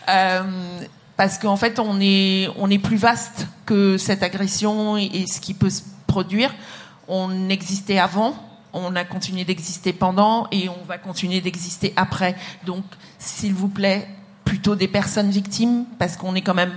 euh, 0.09 0.79
parce 1.15 1.37
qu'en 1.37 1.55
fait, 1.55 1.79
on 1.79 2.01
est, 2.01 2.49
on 2.57 2.69
est 2.69 2.79
plus 2.79 2.97
vaste 2.97 3.47
que 3.65 3.97
cette 3.97 4.23
agression 4.23 4.97
et, 4.97 5.25
ce 5.25 5.39
qui 5.39 5.53
peut 5.53 5.69
se 5.69 5.83
produire. 6.07 6.53
On 7.07 7.47
existait 7.47 7.97
avant, 7.97 8.35
on 8.73 8.93
a 8.97 9.05
continué 9.05 9.45
d'exister 9.45 9.93
pendant 9.93 10.47
et 10.51 10.67
on 10.67 10.85
va 10.85 10.97
continuer 10.97 11.39
d'exister 11.39 11.93
après. 11.95 12.35
Donc, 12.65 12.83
s'il 13.19 13.53
vous 13.53 13.69
plaît, 13.69 14.05
plutôt 14.43 14.75
des 14.75 14.89
personnes 14.89 15.29
victimes, 15.29 15.85
parce 15.97 16.17
qu'on 16.17 16.35
est 16.35 16.41
quand 16.41 16.53
même 16.53 16.73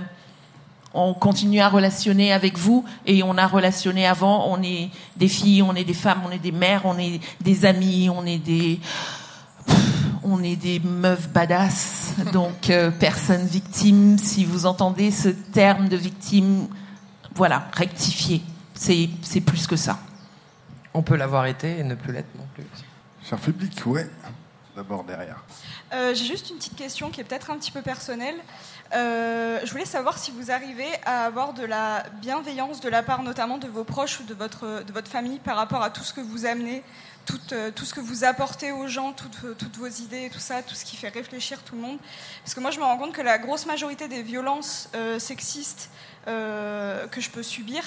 on 0.95 1.13
continue 1.13 1.59
à 1.59 1.69
relationner 1.69 2.31
avec 2.31 2.57
vous 2.57 2.85
et 3.05 3.21
on 3.21 3.37
a 3.37 3.45
relationné 3.47 4.07
avant. 4.07 4.47
On 4.49 4.63
est 4.63 4.89
des 5.17 5.27
filles, 5.27 5.61
on 5.61 5.75
est 5.75 5.83
des 5.83 5.93
femmes, 5.93 6.21
on 6.25 6.31
est 6.31 6.39
des 6.39 6.53
mères, 6.53 6.81
on 6.85 6.97
est 6.97 7.19
des 7.41 7.65
amis, 7.65 8.09
on 8.09 8.25
est 8.25 8.39
des 8.39 8.79
on 10.23 10.41
est 10.41 10.55
des 10.55 10.79
meufs 10.79 11.29
badass. 11.29 12.13
Donc 12.33 12.69
euh, 12.69 12.91
personne 12.91 13.45
victime. 13.45 14.17
Si 14.17 14.45
vous 14.45 14.65
entendez 14.65 15.11
ce 15.11 15.29
terme 15.29 15.89
de 15.89 15.97
victime, 15.97 16.67
voilà, 17.35 17.67
rectifiez. 17.73 18.41
C'est 18.73 19.09
c'est 19.21 19.41
plus 19.41 19.67
que 19.67 19.75
ça. 19.75 19.99
On 20.93 21.01
peut 21.01 21.17
l'avoir 21.17 21.45
été 21.45 21.79
et 21.79 21.83
ne 21.83 21.95
plus 21.95 22.13
l'être 22.13 22.33
non 22.37 22.47
plus. 22.53 22.63
Cher 23.29 23.37
public, 23.37 23.85
ouais. 23.85 24.07
D'abord 24.75 25.03
derrière. 25.03 25.43
Euh, 25.93 26.13
j'ai 26.13 26.25
juste 26.25 26.49
une 26.49 26.57
petite 26.57 26.75
question 26.75 27.09
qui 27.09 27.21
est 27.21 27.23
peut-être 27.23 27.49
un 27.49 27.57
petit 27.57 27.71
peu 27.71 27.81
personnelle. 27.81 28.35
Euh, 28.93 29.59
je 29.63 29.71
voulais 29.71 29.85
savoir 29.85 30.17
si 30.17 30.31
vous 30.31 30.51
arrivez 30.51 30.89
à 31.05 31.25
avoir 31.25 31.53
de 31.53 31.65
la 31.65 32.03
bienveillance 32.21 32.81
de 32.81 32.89
la 32.89 33.01
part 33.01 33.23
notamment 33.23 33.57
de 33.57 33.67
vos 33.67 33.83
proches 33.83 34.19
ou 34.19 34.23
de 34.23 34.33
votre, 34.33 34.83
de 34.83 34.93
votre 34.93 35.09
famille 35.09 35.39
par 35.39 35.55
rapport 35.55 35.81
à 35.81 35.89
tout 35.89 36.03
ce 36.03 36.13
que 36.13 36.21
vous 36.21 36.45
amenez, 36.45 36.83
tout, 37.25 37.39
euh, 37.51 37.71
tout 37.71 37.83
ce 37.83 37.93
que 37.95 37.99
vous 37.99 38.23
apportez 38.23 38.71
aux 38.71 38.87
gens, 38.87 39.11
toutes, 39.11 39.57
toutes, 39.57 39.77
vos 39.77 39.87
idées 39.87 40.29
tout 40.31 40.39
ça, 40.39 40.61
tout 40.61 40.75
ce 40.75 40.85
qui 40.85 40.95
fait 40.97 41.09
réfléchir 41.09 41.63
tout 41.63 41.75
le 41.75 41.81
monde. 41.81 41.97
Parce 42.43 42.53
que 42.53 42.59
moi, 42.59 42.69
je 42.69 42.79
me 42.79 42.83
rends 42.83 42.97
compte 42.97 43.13
que 43.13 43.23
la 43.23 43.39
grosse 43.39 43.65
majorité 43.65 44.07
des 44.07 44.21
violences 44.21 44.89
euh, 44.95 45.19
sexistes 45.19 45.89
que 46.25 47.21
je 47.21 47.29
peux 47.29 47.43
subir, 47.43 47.83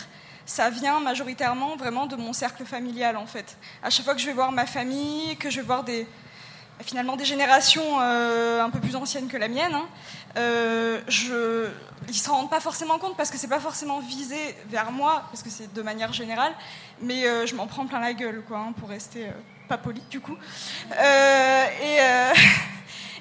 ça 0.47 0.71
vient 0.71 1.01
majoritairement 1.01 1.75
vraiment 1.75 2.07
de 2.07 2.15
mon 2.15 2.33
cercle 2.33 2.65
familial 2.65 3.17
en 3.17 3.27
fait. 3.27 3.57
À 3.83 3.91
chaque 3.91 4.05
fois 4.05 4.15
que 4.15 4.21
je 4.21 4.27
vais 4.27 4.33
voir 4.33 4.53
ma 4.53 4.65
famille, 4.65 5.37
que 5.39 5.51
je 5.51 5.57
vais 5.57 5.67
voir 5.67 5.83
des, 5.83 6.07
finalement 6.85 7.17
des 7.17 7.25
générations 7.25 7.99
un 7.99 8.71
peu 8.71 8.79
plus 8.79 8.95
anciennes 8.95 9.27
que 9.27 9.37
la 9.37 9.49
mienne, 9.49 9.75
hein, 9.75 9.89
euh, 10.39 11.01
je, 11.09 11.69
ils 12.09 12.15
s'en 12.15 12.35
rendent 12.35 12.51
pas 12.51 12.61
forcément 12.61 12.99
compte 12.99 13.17
parce 13.17 13.31
que 13.31 13.37
c'est 13.39 13.49
pas 13.49 13.61
forcément 13.61 14.01
visé 14.01 14.57
vers 14.69 14.93
moi, 14.93 15.25
parce 15.31 15.43
que 15.43 15.51
c'est 15.51 15.73
de 15.73 15.83
manière 15.83 16.13
générale, 16.13 16.53
mais 17.03 17.27
euh, 17.27 17.47
je 17.47 17.55
m'en 17.55 17.67
prends 17.67 17.87
plein 17.87 18.01
la 18.01 18.15
gueule, 18.15 18.43
quoi, 18.47 18.59
hein, 18.59 18.73
pour 18.79 18.89
rester 18.89 19.27
euh, 19.27 19.33
pas 19.69 19.79
poli 19.79 20.03
du 20.11 20.21
coup. 20.21 20.37
Euh, 20.93 21.65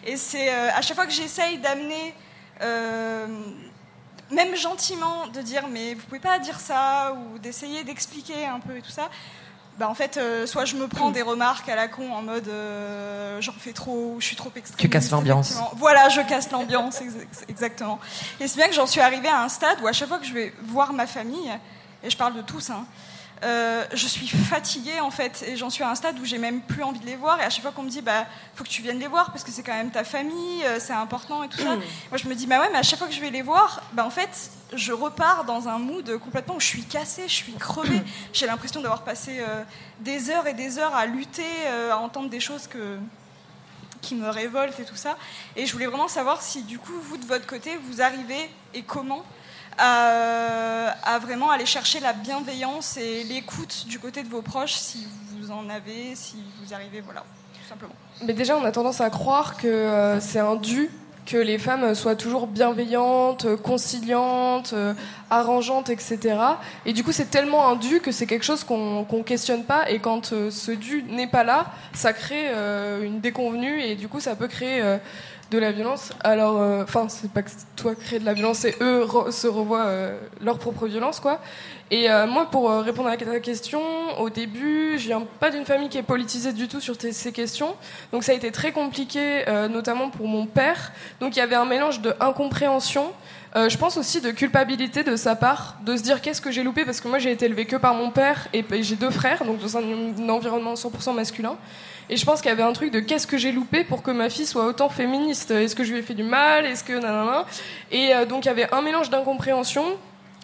et, 0.06 0.12
et 0.12 0.18
c'est 0.18 0.50
à 0.50 0.82
chaque 0.82 0.96
fois 0.96 1.06
que 1.06 1.12
j'essaye 1.12 1.58
d'amener, 1.58 2.14
même 4.32 4.56
gentiment, 4.56 5.28
de 5.28 5.42
dire 5.42 5.68
mais 5.70 5.94
vous 5.96 6.04
pouvez 6.06 6.20
pas 6.20 6.40
dire 6.40 6.60
ça, 6.60 7.14
ou 7.14 7.40
d'essayer 7.40 7.84
d'expliquer 7.84 8.46
un 8.46 8.60
peu 8.60 8.78
et 8.78 8.82
tout 8.82 8.92
ça, 8.92 9.10
bah 9.78 9.88
en 9.90 9.94
fait, 9.94 10.18
euh, 10.18 10.48
soit 10.48 10.66
je 10.66 10.76
me 10.76 10.88
prends 10.88 11.12
des 11.12 11.22
remarques 11.22 11.70
à 11.70 11.76
la 11.76 11.88
con 11.88 12.12
en 12.12 12.24
mode 12.24 12.48
euh, 12.48 13.40
j'en 13.42 13.52
fais 13.52 13.74
trop, 13.74 14.16
je 14.20 14.26
suis 14.26 14.36
trop 14.36 14.52
extrême. 14.56 14.80
Tu 14.80 14.90
casses 14.90 15.12
l'ambiance. 15.12 15.60
Voilà, 15.76 16.10
je 16.10 16.22
casse 16.22 16.50
l'ambiance, 16.52 17.00
exactement. 17.48 18.00
Et 18.40 18.48
c'est 18.48 18.58
bien 18.58 18.68
que 18.68 18.74
j'en 18.74 18.88
suis 18.88 19.02
arrivée 19.02 19.28
à 19.28 19.44
un 19.44 19.50
stade 19.50 19.80
où 19.82 19.88
à 19.88 19.94
chaque 19.94 20.08
fois 20.08 20.18
que 20.18 20.26
je 20.26 20.34
vais 20.34 20.52
voir 20.64 20.94
ma 20.94 21.06
famille, 21.06 21.52
et 22.04 22.10
je 22.10 22.18
parle 22.18 22.34
de 22.34 22.42
tous, 22.42 22.72
hein, 22.72 22.86
euh, 23.44 23.86
je 23.94 24.08
suis 24.08 24.28
fatiguée 24.28 25.00
en 25.00 25.12
fait 25.12 25.44
et 25.48 25.56
j'en 25.58 25.70
suis 25.70 25.84
à 25.84 25.90
un 25.90 25.96
stade 25.96 26.18
où 26.20 26.26
j'ai 26.26 26.40
même 26.40 26.62
plus 26.62 26.84
envie 26.84 27.00
de 27.00 27.06
les 27.06 27.16
voir. 27.16 27.40
Et 27.40 27.44
à 27.44 27.50
chaque 27.50 27.62
fois 27.62 27.72
qu'on 27.72 27.84
me 27.84 27.90
dit 27.90 28.02
bah 28.02 28.26
faut 28.56 28.64
que 28.64 28.70
tu 28.70 28.82
viennes 28.82 29.00
les 29.00 29.08
voir 29.08 29.32
parce 29.32 29.44
que 29.44 29.52
c'est 29.52 29.64
quand 29.64 29.74
même 29.74 29.92
ta 29.92 30.04
famille 30.04 30.64
euh, 30.66 30.80
c'est 30.80 30.94
important 30.94 31.44
et 31.44 31.50
tout 31.50 31.60
ça. 31.60 31.76
Moi 32.10 32.18
je 32.18 32.28
me 32.28 32.34
dis 32.34 32.48
bah 32.48 32.60
ouais 32.60 32.70
mais 32.72 32.80
à 32.80 32.84
chaque 32.84 32.98
fois 32.98 33.08
que 33.08 33.14
je 33.14 33.22
vais 33.22 33.30
les 33.30 33.44
voir 33.44 33.84
bah 33.94 34.06
en 34.06 34.10
fait 34.10 34.52
je 34.74 34.92
repars 34.92 35.46
dans 35.46 35.68
un 35.68 35.78
mood 35.78 36.18
complètement 36.18 36.56
où 36.56 36.60
je 36.60 36.66
suis 36.66 36.84
cassée 36.84 37.28
je 37.28 37.34
suis 37.34 37.54
crevée. 37.54 38.02
J'ai 38.34 38.48
l'impression 38.48 38.82
d'avoir 38.82 39.04
passé 39.04 39.38
euh, 39.40 39.64
des 40.00 40.32
heures 40.32 40.48
et 40.48 40.54
des 40.54 40.80
heures 40.80 40.96
à 40.96 41.06
lutter 41.06 41.44
à 41.92 41.98
entendre 41.98 42.30
des 42.30 42.40
choses 42.40 42.68
que 42.68 42.98
qui 44.02 44.16
me 44.16 44.30
révoltent 44.30 44.80
et 44.80 44.86
tout 44.86 44.96
ça. 44.96 45.18
Et 45.56 45.66
je 45.66 45.74
voulais 45.74 45.88
vraiment 45.88 46.08
savoir 46.08 46.42
si 46.42 46.64
du 46.64 46.80
coup 46.80 46.94
vous 47.04 47.18
de 47.18 47.26
votre 47.26 47.46
côté 47.46 47.78
vous 47.90 48.02
arrivez 48.02 48.50
et 48.74 48.84
comment 48.84 49.24
à, 49.78 51.20
vraiment 51.22 51.52
aller 51.52 51.66
chercher 51.66 52.00
la 52.00 52.14
bienveillance 52.14 52.98
et 52.98 53.24
l'écoute 53.24 53.86
du 53.88 54.00
côté 54.00 54.24
de 54.24 54.30
vos 54.30 54.42
proches 54.42 54.74
si 54.74 55.08
vous 55.32 55.52
en 55.52 55.70
avez, 55.70 56.16
si 56.16 56.38
vous 56.62 56.74
arrivez, 56.74 57.02
voilà, 57.02 57.24
tout 57.54 57.68
simplement. 57.68 57.94
Mais 58.24 58.34
déjà, 58.34 58.58
on 58.58 58.64
a 58.64 58.72
tendance 58.72 59.02
à 59.02 59.10
croire 59.10 59.58
que 59.58 59.68
euh, 59.68 60.20
c'est 60.20 60.40
un 60.40 60.56
dû 60.56 60.90
que 61.26 61.38
les 61.38 61.58
femmes 61.58 61.94
soient 61.94 62.16
toujours 62.16 62.48
bienveillantes, 62.48 63.44
euh, 63.44 63.58
conciliantes, 63.58 64.72
euh, 64.72 64.94
arrangeantes, 65.30 65.90
etc. 65.90 66.38
Et 66.86 66.94
du 66.94 67.04
coup, 67.04 67.12
c'est 67.12 67.30
tellement 67.30 67.68
un 67.68 67.76
dû 67.76 68.00
que 68.00 68.14
c'est 68.14 68.26
quelque 68.26 68.46
chose 68.46 68.64
qu'on 68.64 69.04
qu'on 69.04 69.24
questionne 69.24 69.66
pas. 69.66 69.90
Et 69.90 70.00
quand 70.00 70.28
ce 70.50 70.72
dû 70.72 71.04
n'est 71.04 71.28
pas 71.28 71.44
là, 71.44 71.66
ça 71.94 72.14
crée 72.14 72.48
une 73.04 73.20
déconvenue 73.20 73.82
et 73.82 73.96
du 73.96 74.08
coup, 74.08 74.22
ça 74.22 74.36
peut 74.36 74.48
créer 74.48 74.82
de 75.52 75.58
la 75.58 75.72
violence. 75.72 76.12
Alors, 76.24 76.62
euh, 76.62 76.84
enfin, 76.84 77.08
c'est 77.10 77.32
pas 77.32 77.42
que 77.42 77.50
toi 77.76 77.96
crée 77.96 78.20
de 78.20 78.26
la 78.26 78.34
violence, 78.34 78.60
c'est 78.60 78.76
eux 78.82 79.06
se 79.32 79.48
revoient 79.48 79.86
euh, 79.86 80.18
leur 80.42 80.58
propre 80.60 80.88
violence, 80.88 81.20
quoi. 81.20 81.40
Et 81.90 82.10
euh, 82.10 82.28
moi, 82.28 82.50
pour 82.52 82.70
euh, 82.70 82.82
répondre 82.82 83.08
à 83.08 83.16
ta 83.16 83.40
question, 83.40 83.82
au 84.20 84.30
début, 84.30 84.98
je 84.98 85.06
viens 85.08 85.24
pas 85.40 85.52
d'une 85.52 85.64
famille 85.64 85.88
qui 85.88 85.98
est 85.98 86.04
politisée 86.04 86.52
du 86.52 86.68
tout 86.68 86.82
sur 86.82 86.96
ces 87.00 87.32
questions, 87.32 87.76
donc 88.12 88.26
ça 88.26 88.34
a 88.34 88.36
été 88.36 88.52
très 88.52 88.74
compliqué, 88.74 89.48
euh, 89.48 89.70
notamment 89.70 90.10
pour 90.10 90.28
mon 90.28 90.46
père. 90.48 90.92
Donc 91.22 91.38
il 91.38 91.40
y 91.40 91.42
avait 91.42 91.56
un 91.56 91.66
mélange 91.66 92.02
de 92.02 92.14
incompréhension. 92.20 93.14
euh, 93.56 93.70
je 93.70 93.78
pense 93.78 93.96
aussi 93.96 94.20
de 94.20 94.32
culpabilité 94.32 95.04
de 95.04 95.16
sa 95.16 95.38
part, 95.38 95.78
de 95.86 95.96
se 95.96 96.04
dire 96.04 96.22
qu'est-ce 96.22 96.42
que 96.42 96.52
j'ai 96.52 96.64
loupé? 96.64 96.84
Parce 96.84 97.00
que 97.00 97.08
moi 97.08 97.20
j'ai 97.20 97.32
été 97.32 97.46
élevée 97.46 97.66
que 97.66 97.78
par 97.78 97.94
mon 97.94 98.12
père 98.12 98.50
et, 98.54 98.66
j'ai 98.82 98.98
deux 98.98 99.10
frères, 99.10 99.46
donc 99.46 99.60
dans 99.60 99.78
un 99.78 100.30
environnement 100.30 100.74
100% 100.74 101.16
masculin. 101.16 101.56
Et 102.10 102.16
je 102.16 102.26
pense 102.26 102.42
qu'il 102.42 102.50
y 102.50 102.54
avait 102.54 102.64
un 102.64 102.74
truc 102.74 102.92
de 102.92 103.00
qu'est-ce 103.00 103.28
que 103.28 103.38
j'ai 103.38 103.52
loupé 103.52 103.84
pour 103.84 104.02
que 104.02 104.12
ma 104.12 104.30
fille 104.30 104.46
soit 104.46 104.66
autant 104.66 104.90
féministe. 104.90 105.52
Est-ce 105.52 105.76
que 105.76 105.84
je 105.84 105.92
lui 105.92 106.00
ai 106.00 106.02
fait 106.02 106.14
du 106.14 106.24
mal? 106.24 106.66
Est-ce 106.66 106.84
que 106.84 106.94
nanana? 106.94 107.46
Et 107.92 108.14
euh, 108.14 108.26
donc 108.26 108.46
il 108.46 108.48
y 108.48 108.52
avait 108.52 108.74
un 108.74 108.82
mélange 108.82 109.10
d'incompréhension 109.10 109.84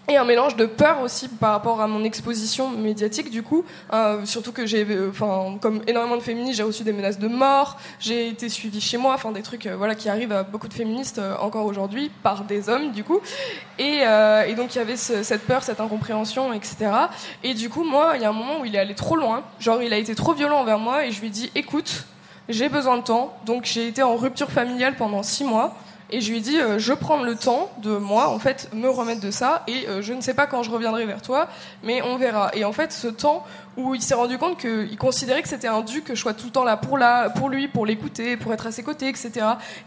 et 0.10 0.18
un 0.18 0.26
mélange 0.26 0.58
de 0.58 0.66
peur 0.66 1.00
aussi 1.02 1.30
par 1.30 1.52
rapport 1.54 1.80
à 1.80 1.88
mon 1.88 2.04
exposition 2.04 2.70
médiatique 2.70 3.30
du 3.30 3.42
coup. 3.42 3.64
Euh, 3.94 4.26
surtout 4.26 4.52
que 4.52 4.66
j'ai 4.66 4.86
euh, 4.90 5.10
enfin 5.10 5.58
comme 5.62 5.82
énormément 5.88 6.18
de 6.18 6.22
féministes 6.22 6.58
j'ai 6.58 6.64
reçu 6.64 6.84
des 6.84 6.92
menaces 6.92 7.20
de 7.20 7.30
mort 7.30 7.78
j'ai 8.02 8.28
été 8.28 8.50
suivie 8.50 8.82
chez 8.82 8.98
moi 8.98 9.14
enfin 9.14 9.32
des 9.32 9.42
trucs 9.42 9.66
euh, 9.66 9.78
voilà 9.78 9.96
qui 9.96 10.10
arrivent 10.10 10.34
à 10.34 10.44
beaucoup 10.44 10.68
de 10.68 10.74
féministes 10.74 11.20
euh, 11.20 11.38
encore 11.40 11.66
aujourd'hui 11.66 12.12
par 12.22 12.44
des 12.44 12.68
hommes 12.68 12.92
du 12.92 13.04
coup. 13.06 13.22
Et, 13.80 14.02
et 14.48 14.54
donc 14.56 14.76
il 14.76 14.78
y 14.78 14.82
avait 14.82 14.98
ce- 14.98 15.24
cette 15.24 15.44
peur 15.48 15.64
cette 15.64 15.80
incompréhension 15.80 16.52
etc 16.54 16.92
et 17.44 17.54
du 17.54 17.70
coup 17.70 17.84
moi 17.84 18.14
il 18.16 18.22
y 18.22 18.26
a 18.26 18.30
un 18.30 18.34
moment 18.34 18.60
où 18.62 18.66
il 18.66 18.76
est 18.76 18.80
allé 18.80 18.96
trop 18.96 19.16
loin. 19.16 19.42
Genre 19.60 19.82
il 19.82 19.94
a 19.94 19.98
été 19.98 20.16
trop 20.16 20.34
violent 20.34 20.60
envers 20.60 20.80
moi 20.80 21.06
et 21.06 21.12
je 21.12 21.20
lui 21.22 21.28
ai 21.28 21.32
dit 21.32 21.52
écoute 21.56 22.06
j'ai 22.50 22.68
besoin 22.68 22.98
de 22.98 23.04
temps. 23.04 23.34
Donc 23.46 23.64
j'ai 23.64 23.88
été 23.88 24.04
en 24.04 24.18
rupture 24.18 24.52
familiale 24.52 24.96
pendant 24.98 25.24
six 25.24 25.46
mois 25.46 25.76
et 26.14 26.22
je 26.22 26.30
lui 26.30 26.38
ai 26.38 26.42
dit, 26.42 26.60
euh, 26.60 26.78
je 26.78 26.94
prends 26.94 27.24
le 27.24 27.36
temps 27.36 27.72
de 27.80 27.98
moi, 27.98 28.30
en 28.30 28.38
fait, 28.38 28.70
me 28.72 28.88
remettre 28.88 29.20
de 29.20 29.32
ça, 29.32 29.64
et 29.68 29.88
euh, 29.90 30.04
je 30.04 30.14
ne 30.14 30.22
sais 30.22 30.36
pas 30.36 30.46
quand 30.46 30.62
je 30.62 30.70
reviendrai 30.70 31.08
vers 31.08 31.24
toi, 31.24 31.48
mais 31.82 32.04
on 32.04 32.18
verra. 32.18 32.52
Et 32.54 32.64
en 32.66 32.72
fait, 32.72 32.94
ce 32.94 33.08
temps 33.08 33.44
où 33.78 33.96
il 33.96 34.02
s'est 34.04 34.14
rendu 34.14 34.38
compte 34.38 34.60
qu'il 34.60 34.96
considérait 35.00 35.42
que 35.42 35.48
c'était 35.48 35.68
un 35.68 35.82
dû 35.82 36.04
que 36.04 36.14
je 36.14 36.22
sois 36.22 36.36
tout 36.36 36.46
le 36.46 36.52
temps 36.52 36.64
là 36.64 36.78
pour, 36.78 37.00
la, 37.00 37.32
pour 37.32 37.50
lui, 37.50 37.68
pour 37.68 37.88
l'écouter, 37.88 38.38
pour 38.38 38.54
être 38.54 38.68
à 38.68 38.72
ses 38.72 38.84
côtés, 38.84 39.10
etc. 39.10 39.32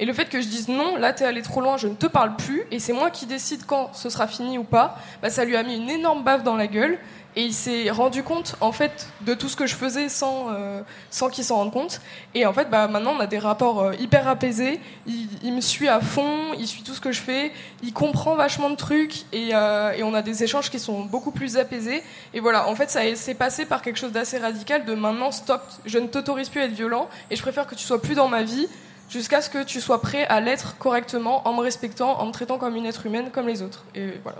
Et 0.00 0.04
le 0.04 0.12
fait 0.12 0.24
que 0.28 0.40
je 0.40 0.48
dise 0.48 0.66
non, 0.66 0.96
là 0.96 1.12
t'es 1.12 1.24
allé 1.24 1.42
trop 1.42 1.60
loin, 1.60 1.76
je 1.76 1.86
ne 1.86 1.94
te 1.94 2.06
parle 2.06 2.34
plus, 2.34 2.64
et 2.72 2.80
c'est 2.80 2.92
moi 2.92 3.10
qui 3.10 3.26
décide 3.26 3.64
quand 3.64 3.90
ce 3.94 4.10
sera 4.10 4.26
fini 4.26 4.58
ou 4.58 4.64
pas, 4.64 4.98
bah, 5.22 5.30
ça 5.30 5.44
lui 5.44 5.56
a 5.56 5.62
mis 5.62 5.76
une 5.76 5.88
énorme 5.88 6.24
baffe 6.24 6.42
dans 6.42 6.56
la 6.56 6.66
gueule. 6.66 6.98
Et 7.38 7.42
il 7.42 7.52
s'est 7.52 7.90
rendu 7.90 8.22
compte, 8.22 8.56
en 8.62 8.72
fait, 8.72 9.08
de 9.20 9.34
tout 9.34 9.50
ce 9.50 9.56
que 9.56 9.66
je 9.66 9.74
faisais 9.74 10.08
sans, 10.08 10.46
euh, 10.50 10.80
sans 11.10 11.28
qu'il 11.28 11.44
s'en 11.44 11.56
rende 11.56 11.70
compte. 11.70 12.00
Et 12.34 12.46
en 12.46 12.54
fait, 12.54 12.70
bah, 12.70 12.88
maintenant, 12.88 13.12
on 13.14 13.20
a 13.20 13.26
des 13.26 13.38
rapports 13.38 13.82
euh, 13.82 13.94
hyper 14.00 14.26
apaisés. 14.26 14.80
Il, 15.06 15.52
me 15.52 15.60
suit 15.60 15.88
à 15.88 16.00
fond, 16.00 16.54
il 16.58 16.66
suit 16.66 16.82
tout 16.82 16.94
ce 16.94 17.00
que 17.00 17.12
je 17.12 17.20
fais, 17.20 17.52
il 17.82 17.92
comprend 17.92 18.36
vachement 18.36 18.70
de 18.70 18.74
trucs, 18.74 19.24
et, 19.34 19.50
euh, 19.52 19.92
et 19.92 20.02
on 20.02 20.14
a 20.14 20.22
des 20.22 20.44
échanges 20.44 20.70
qui 20.70 20.78
sont 20.78 21.02
beaucoup 21.02 21.30
plus 21.30 21.58
apaisés. 21.58 22.02
Et 22.32 22.40
voilà, 22.40 22.68
en 22.68 22.74
fait, 22.74 22.90
ça 22.90 23.02
s'est 23.14 23.34
passé 23.34 23.66
par 23.66 23.82
quelque 23.82 23.98
chose 23.98 24.12
d'assez 24.12 24.38
radical, 24.38 24.86
de 24.86 24.94
maintenant, 24.94 25.30
stop, 25.30 25.62
je 25.84 25.98
ne 25.98 26.06
t'autorise 26.06 26.48
plus 26.48 26.62
à 26.62 26.64
être 26.64 26.72
violent, 26.72 27.06
et 27.30 27.36
je 27.36 27.42
préfère 27.42 27.66
que 27.66 27.74
tu 27.74 27.84
sois 27.84 28.00
plus 28.00 28.14
dans 28.14 28.28
ma 28.28 28.44
vie, 28.44 28.66
jusqu'à 29.10 29.42
ce 29.42 29.50
que 29.50 29.62
tu 29.62 29.82
sois 29.82 30.00
prêt 30.00 30.24
à 30.26 30.40
l'être 30.40 30.78
correctement, 30.78 31.46
en 31.46 31.52
me 31.52 31.60
respectant, 31.60 32.18
en 32.18 32.24
me 32.24 32.32
traitant 32.32 32.56
comme 32.56 32.76
une 32.76 32.86
être 32.86 33.04
humaine, 33.04 33.28
comme 33.30 33.46
les 33.46 33.60
autres. 33.60 33.84
Et 33.94 34.14
voilà. 34.22 34.38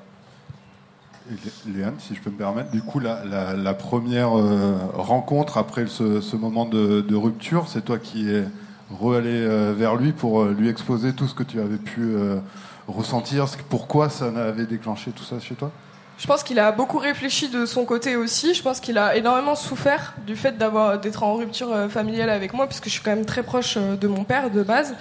Léane, 1.66 1.94
si 1.98 2.14
je 2.14 2.20
peux 2.20 2.30
me 2.30 2.36
permettre, 2.36 2.70
du 2.70 2.82
coup, 2.82 3.00
la, 3.00 3.74
première 3.74 4.38
euh, 4.38 4.76
rencontre 4.94 5.58
après 5.58 5.86
ce, 5.86 6.36
moment 6.36 6.66
de, 6.66 7.14
rupture, 7.14 7.66
c'est 7.68 7.84
toi 7.84 7.98
qui 7.98 8.30
es 8.30 8.44
re-allé 8.90 9.30
euh, 9.30 9.74
vers 9.76 9.96
lui 9.96 10.12
pour 10.12 10.42
euh, 10.42 10.54
lui 10.56 10.68
exposer 10.68 11.12
tout 11.12 11.26
ce 11.26 11.34
que 11.34 11.42
tu 11.42 11.60
avais 11.60 11.76
pu 11.76 12.14
ressentir, 12.86 13.48
ce 13.48 13.56
pourquoi 13.68 14.08
ça 14.08 14.26
avait 14.26 14.66
déclenché 14.66 15.10
tout 15.10 15.24
ça 15.24 15.40
chez 15.40 15.54
toi? 15.54 15.70
Je 16.18 16.26
pense 16.26 16.42
qu'il 16.42 16.58
a 16.58 16.72
beaucoup 16.72 16.98
réfléchi 16.98 17.50
de 17.50 17.66
son 17.66 17.84
côté 17.84 18.16
aussi. 18.16 18.54
Je 18.54 18.62
pense 18.62 18.80
qu'il 18.80 18.96
a 18.96 19.16
énormément 19.16 19.54
souffert 19.54 20.14
du 20.26 20.34
fait 20.34 20.56
d'être 20.56 21.22
en 21.22 21.34
rupture 21.34 21.90
familiale 21.90 22.30
avec 22.30 22.54
moi, 22.54 22.66
puisque 22.66 22.86
je 22.86 22.90
suis 22.90 23.02
quand 23.02 23.14
même 23.14 23.26
très 23.26 23.42
proche 23.42 23.76
de 23.76 24.08
mon 24.08 24.24
père 24.24 24.50
de 24.50 24.62
base. 24.62 24.94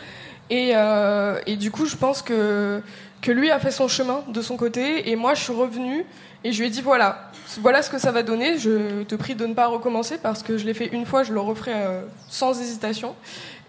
Et 0.49 0.75
du 1.57 1.71
coup, 1.71 1.85
je 1.85 1.95
pense 1.95 2.21
que 2.21 2.81
que 3.21 3.31
lui 3.31 3.51
a 3.51 3.59
fait 3.59 3.71
son 3.71 3.87
chemin 3.87 4.23
de 4.27 4.41
son 4.41 4.57
côté, 4.57 5.09
et 5.09 5.15
moi, 5.15 5.33
je 5.33 5.43
suis 5.43 5.53
revenue 5.53 6.05
et 6.45 6.51
je 6.51 6.59
lui 6.59 6.67
ai 6.67 6.69
dit 6.69 6.81
voilà, 6.81 7.31
voilà 7.61 7.81
ce 7.81 7.89
que 7.89 7.97
ça 7.97 8.11
va 8.11 8.21
donner. 8.21 8.59
Je 8.59 9.01
te 9.01 9.15
prie 9.15 9.33
de 9.33 9.47
ne 9.47 9.55
pas 9.55 9.65
recommencer 9.65 10.19
parce 10.19 10.43
que 10.43 10.59
je 10.59 10.65
l'ai 10.65 10.75
fait 10.75 10.85
une 10.93 11.05
fois, 11.05 11.23
je 11.23 11.33
le 11.33 11.39
referai 11.39 11.73
euh, 11.73 12.01
sans 12.27 12.61
hésitation. 12.61 13.15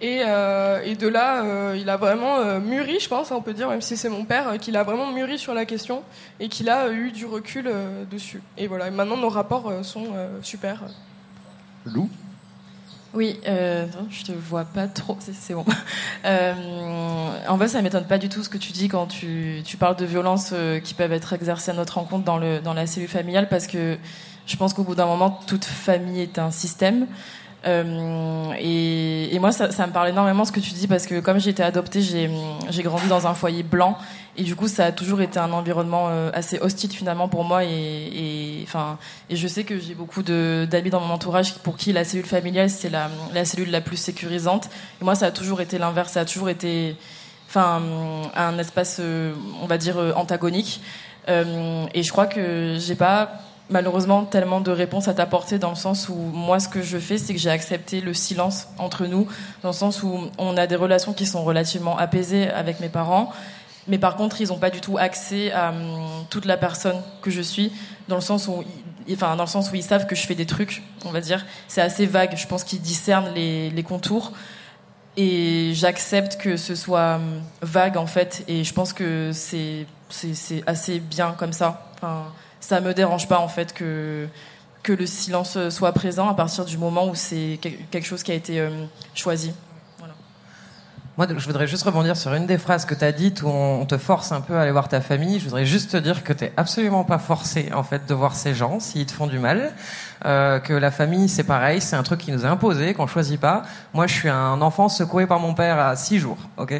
Et, 0.02 0.20
euh, 0.26 0.82
et 0.84 0.94
de 0.94 1.08
là, 1.08 1.42
euh, 1.42 1.78
il 1.80 1.88
a 1.88 1.96
vraiment 1.96 2.60
mûri, 2.60 3.00
je 3.00 3.08
pense, 3.08 3.30
on 3.30 3.40
peut 3.40 3.54
dire, 3.54 3.70
même 3.70 3.80
si 3.80 3.96
c'est 3.96 4.10
mon 4.10 4.26
père, 4.26 4.58
qu'il 4.58 4.76
a 4.76 4.82
vraiment 4.82 5.10
mûri 5.10 5.38
sur 5.38 5.54
la 5.54 5.64
question 5.64 6.02
et 6.38 6.50
qu'il 6.50 6.68
a 6.68 6.90
eu 6.90 7.12
du 7.12 7.24
recul 7.24 7.70
dessus. 8.10 8.42
Et 8.58 8.66
voilà, 8.66 8.90
maintenant 8.90 9.16
nos 9.16 9.30
rapports 9.30 9.72
sont 9.82 10.08
super. 10.42 10.82
Lou? 11.86 12.10
Oui, 13.16 13.40
euh, 13.48 13.86
non, 13.86 14.06
je 14.10 14.24
te 14.24 14.32
vois 14.32 14.66
pas 14.66 14.88
trop, 14.88 15.16
c'est 15.20 15.54
bon. 15.54 15.64
Euh, 16.24 17.28
en 17.46 17.56
fait, 17.56 17.68
ça 17.68 17.82
m'étonne 17.82 18.06
pas 18.06 18.18
du 18.18 18.28
tout 18.28 18.42
ce 18.42 18.48
que 18.48 18.58
tu 18.58 18.72
dis 18.72 18.88
quand 18.88 19.06
tu, 19.06 19.60
tu 19.64 19.76
parles 19.76 19.94
de 19.94 20.04
violences 20.04 20.50
euh, 20.52 20.80
qui 20.80 20.92
peuvent 20.92 21.12
être 21.12 21.32
exercées 21.34 21.70
à 21.70 21.74
notre 21.74 21.98
rencontre 21.98 22.24
dans, 22.24 22.36
le, 22.36 22.58
dans 22.58 22.74
la 22.74 22.88
cellule 22.88 23.08
familiale, 23.08 23.48
parce 23.48 23.68
que 23.68 23.96
je 24.46 24.56
pense 24.56 24.74
qu'au 24.74 24.82
bout 24.82 24.96
d'un 24.96 25.06
moment, 25.06 25.38
toute 25.46 25.64
famille 25.64 26.20
est 26.20 26.40
un 26.40 26.50
système. 26.50 27.06
Euh, 27.66 28.52
et, 28.58 29.38
moi, 29.38 29.52
ça, 29.52 29.86
me 29.86 29.92
parle 29.92 30.08
énormément 30.08 30.44
ce 30.44 30.52
que 30.52 30.60
tu 30.60 30.72
dis, 30.72 30.86
parce 30.86 31.06
que 31.06 31.20
comme 31.20 31.38
j'ai 31.38 31.50
été 31.50 31.62
adoptée, 31.62 32.00
j'ai 32.00 32.82
grandi 32.82 33.06
dans 33.08 33.26
un 33.26 33.34
foyer 33.34 33.62
blanc, 33.62 33.98
et 34.36 34.42
du 34.42 34.54
coup, 34.54 34.68
ça 34.68 34.86
a 34.86 34.92
toujours 34.92 35.20
été 35.20 35.38
un 35.38 35.52
environnement 35.52 36.08
euh, 36.08 36.30
assez 36.34 36.58
hostile 36.58 36.90
finalement 36.90 37.28
pour 37.28 37.44
moi. 37.44 37.64
Et, 37.64 37.68
et, 37.70 38.66
je 39.30 39.48
sais 39.48 39.64
que 39.64 39.78
j'ai 39.78 39.94
beaucoup 39.94 40.22
d'amis 40.22 40.90
dans 40.90 41.00
mon 41.00 41.14
entourage 41.14 41.54
pour 41.58 41.76
qui 41.76 41.92
la 41.92 42.04
cellule 42.04 42.26
familiale 42.26 42.68
c'est 42.68 42.90
la, 42.90 43.08
cellule 43.44 43.70
la 43.70 43.80
plus 43.80 43.96
sécurisante. 43.96 44.68
Et 45.00 45.04
moi, 45.04 45.14
ça 45.14 45.26
a 45.26 45.30
toujours 45.30 45.60
été 45.60 45.78
l'inverse. 45.78 46.12
Ça 46.12 46.20
a 46.20 46.24
toujours 46.24 46.48
été, 46.48 46.96
enfin, 47.48 47.82
un 48.34 48.58
espace, 48.58 48.98
euh, 49.00 49.32
on 49.62 49.66
va 49.66 49.78
dire 49.78 49.96
antagonique. 50.16 50.80
Et 51.28 52.02
je 52.04 52.12
crois 52.12 52.26
que 52.26 52.76
j'ai 52.78 52.94
pas 52.94 53.40
malheureusement 53.70 54.24
tellement 54.24 54.60
de 54.60 54.70
réponses 54.70 55.08
à 55.08 55.14
t'apporter 55.14 55.58
dans 55.58 55.70
le 55.70 55.76
sens 55.76 56.08
où 56.08 56.14
moi 56.14 56.60
ce 56.60 56.68
que 56.68 56.82
je 56.82 56.98
fais 56.98 57.18
c'est 57.18 57.34
que 57.34 57.40
j'ai 57.40 57.50
accepté 57.50 58.00
le 58.00 58.14
silence 58.14 58.68
entre 58.78 59.06
nous 59.06 59.26
dans 59.62 59.70
le 59.70 59.74
sens 59.74 60.02
où 60.02 60.20
on 60.38 60.56
a 60.56 60.66
des 60.66 60.76
relations 60.76 61.12
qui 61.12 61.26
sont 61.26 61.42
relativement 61.42 61.98
apaisées 61.98 62.48
avec 62.48 62.80
mes 62.80 62.88
parents. 62.88 63.32
Mais 63.88 63.98
par 63.98 64.16
contre 64.16 64.40
ils 64.40 64.48
n'ont 64.48 64.58
pas 64.58 64.70
du 64.70 64.80
tout 64.80 64.98
accès 64.98 65.52
à 65.52 65.70
hum, 65.70 66.26
toute 66.30 66.44
la 66.44 66.56
personne 66.56 67.00
que 67.22 67.30
je 67.30 67.42
suis 67.42 67.72
dans 68.08 68.16
le 68.16 68.22
sens 68.22 68.48
où 68.48 68.64
enfin 69.12 69.36
dans 69.36 69.44
le 69.44 69.48
sens 69.48 69.70
où 69.70 69.74
ils 69.74 69.82
savent 69.82 70.06
que 70.06 70.16
je 70.16 70.26
fais 70.26 70.34
des 70.34 70.46
trucs 70.46 70.82
on 71.04 71.10
va 71.10 71.20
dire. 71.20 71.44
C'est 71.68 71.82
assez 71.82 72.06
vague. 72.06 72.36
Je 72.36 72.46
pense 72.46 72.64
qu'ils 72.64 72.80
discernent 72.80 73.32
les, 73.34 73.84
contours. 73.86 74.32
Et 75.16 75.72
j'accepte 75.74 76.36
que 76.36 76.56
ce 76.56 76.74
soit 76.74 77.16
hum, 77.16 77.42
vague 77.62 77.96
en 77.96 78.06
fait. 78.06 78.44
Et 78.48 78.64
je 78.64 78.72
pense 78.72 78.92
que 78.92 79.30
c'est 79.32 79.86
c'est 80.08 80.62
assez 80.68 81.00
bien 81.00 81.34
comme 81.36 81.52
ça 81.52 81.82
ça 82.68 82.80
me 82.80 82.92
dérange 82.94 83.28
pas 83.28 83.38
en 83.38 83.48
fait 83.48 83.72
que 83.72 84.26
que 84.82 84.92
le 84.92 85.06
silence 85.06 85.58
soit 85.70 85.92
présent 85.92 86.28
à 86.28 86.34
partir 86.34 86.64
du 86.64 86.78
moment 86.78 87.08
où 87.08 87.14
c'est 87.14 87.58
quel- 87.60 87.76
quelque 87.90 88.06
chose 88.06 88.22
qui 88.22 88.30
a 88.30 88.34
été 88.34 88.62
hum, 88.62 88.86
choisi 89.14 89.52
Moi, 91.16 91.26
je 91.36 91.46
voudrais 91.46 91.66
juste 91.66 91.82
rebondir 91.84 92.14
sur 92.16 92.34
une 92.34 92.46
des 92.46 92.58
phrases 92.58 92.84
que 92.84 92.94
tu 92.94 93.02
as 93.04 93.10
dites 93.12 93.42
où 93.42 93.48
on 93.48 93.86
te 93.86 93.96
force 93.98 94.32
un 94.32 94.40
peu 94.42 94.54
à 94.56 94.60
aller 94.62 94.70
voir 94.70 94.86
ta 94.88 95.00
famille. 95.00 95.38
Je 95.40 95.44
voudrais 95.44 95.64
juste 95.64 95.92
te 95.92 95.96
dire 95.96 96.22
que 96.22 96.32
tu 96.34 96.44
absolument 96.58 97.04
pas 97.04 97.18
forcé 97.18 97.70
en 97.74 97.82
fait 97.82 98.04
de 98.06 98.14
voir 98.14 98.34
ces 98.34 98.54
gens 98.54 98.78
s'ils 98.80 99.06
te 99.06 99.12
font 99.12 99.26
du 99.26 99.38
mal. 99.38 99.72
Euh, 100.26 100.58
que 100.60 100.74
la 100.74 100.90
famille, 100.90 101.28
c'est 101.30 101.44
pareil, 101.44 101.80
c'est 101.80 101.96
un 101.96 102.02
truc 102.02 102.20
qui 102.20 102.32
nous 102.32 102.44
est 102.44 102.48
imposé, 102.48 102.92
qu'on 102.94 103.06
choisit 103.06 103.40
pas. 103.40 103.62
Moi, 103.94 104.06
je 104.06 104.12
suis 104.14 104.28
un 104.28 104.60
enfant 104.60 104.88
secoué 104.90 105.26
par 105.26 105.40
mon 105.40 105.54
père 105.54 105.78
à 105.78 105.96
six 105.96 106.18
jours. 106.18 106.38
Ok, 106.58 106.74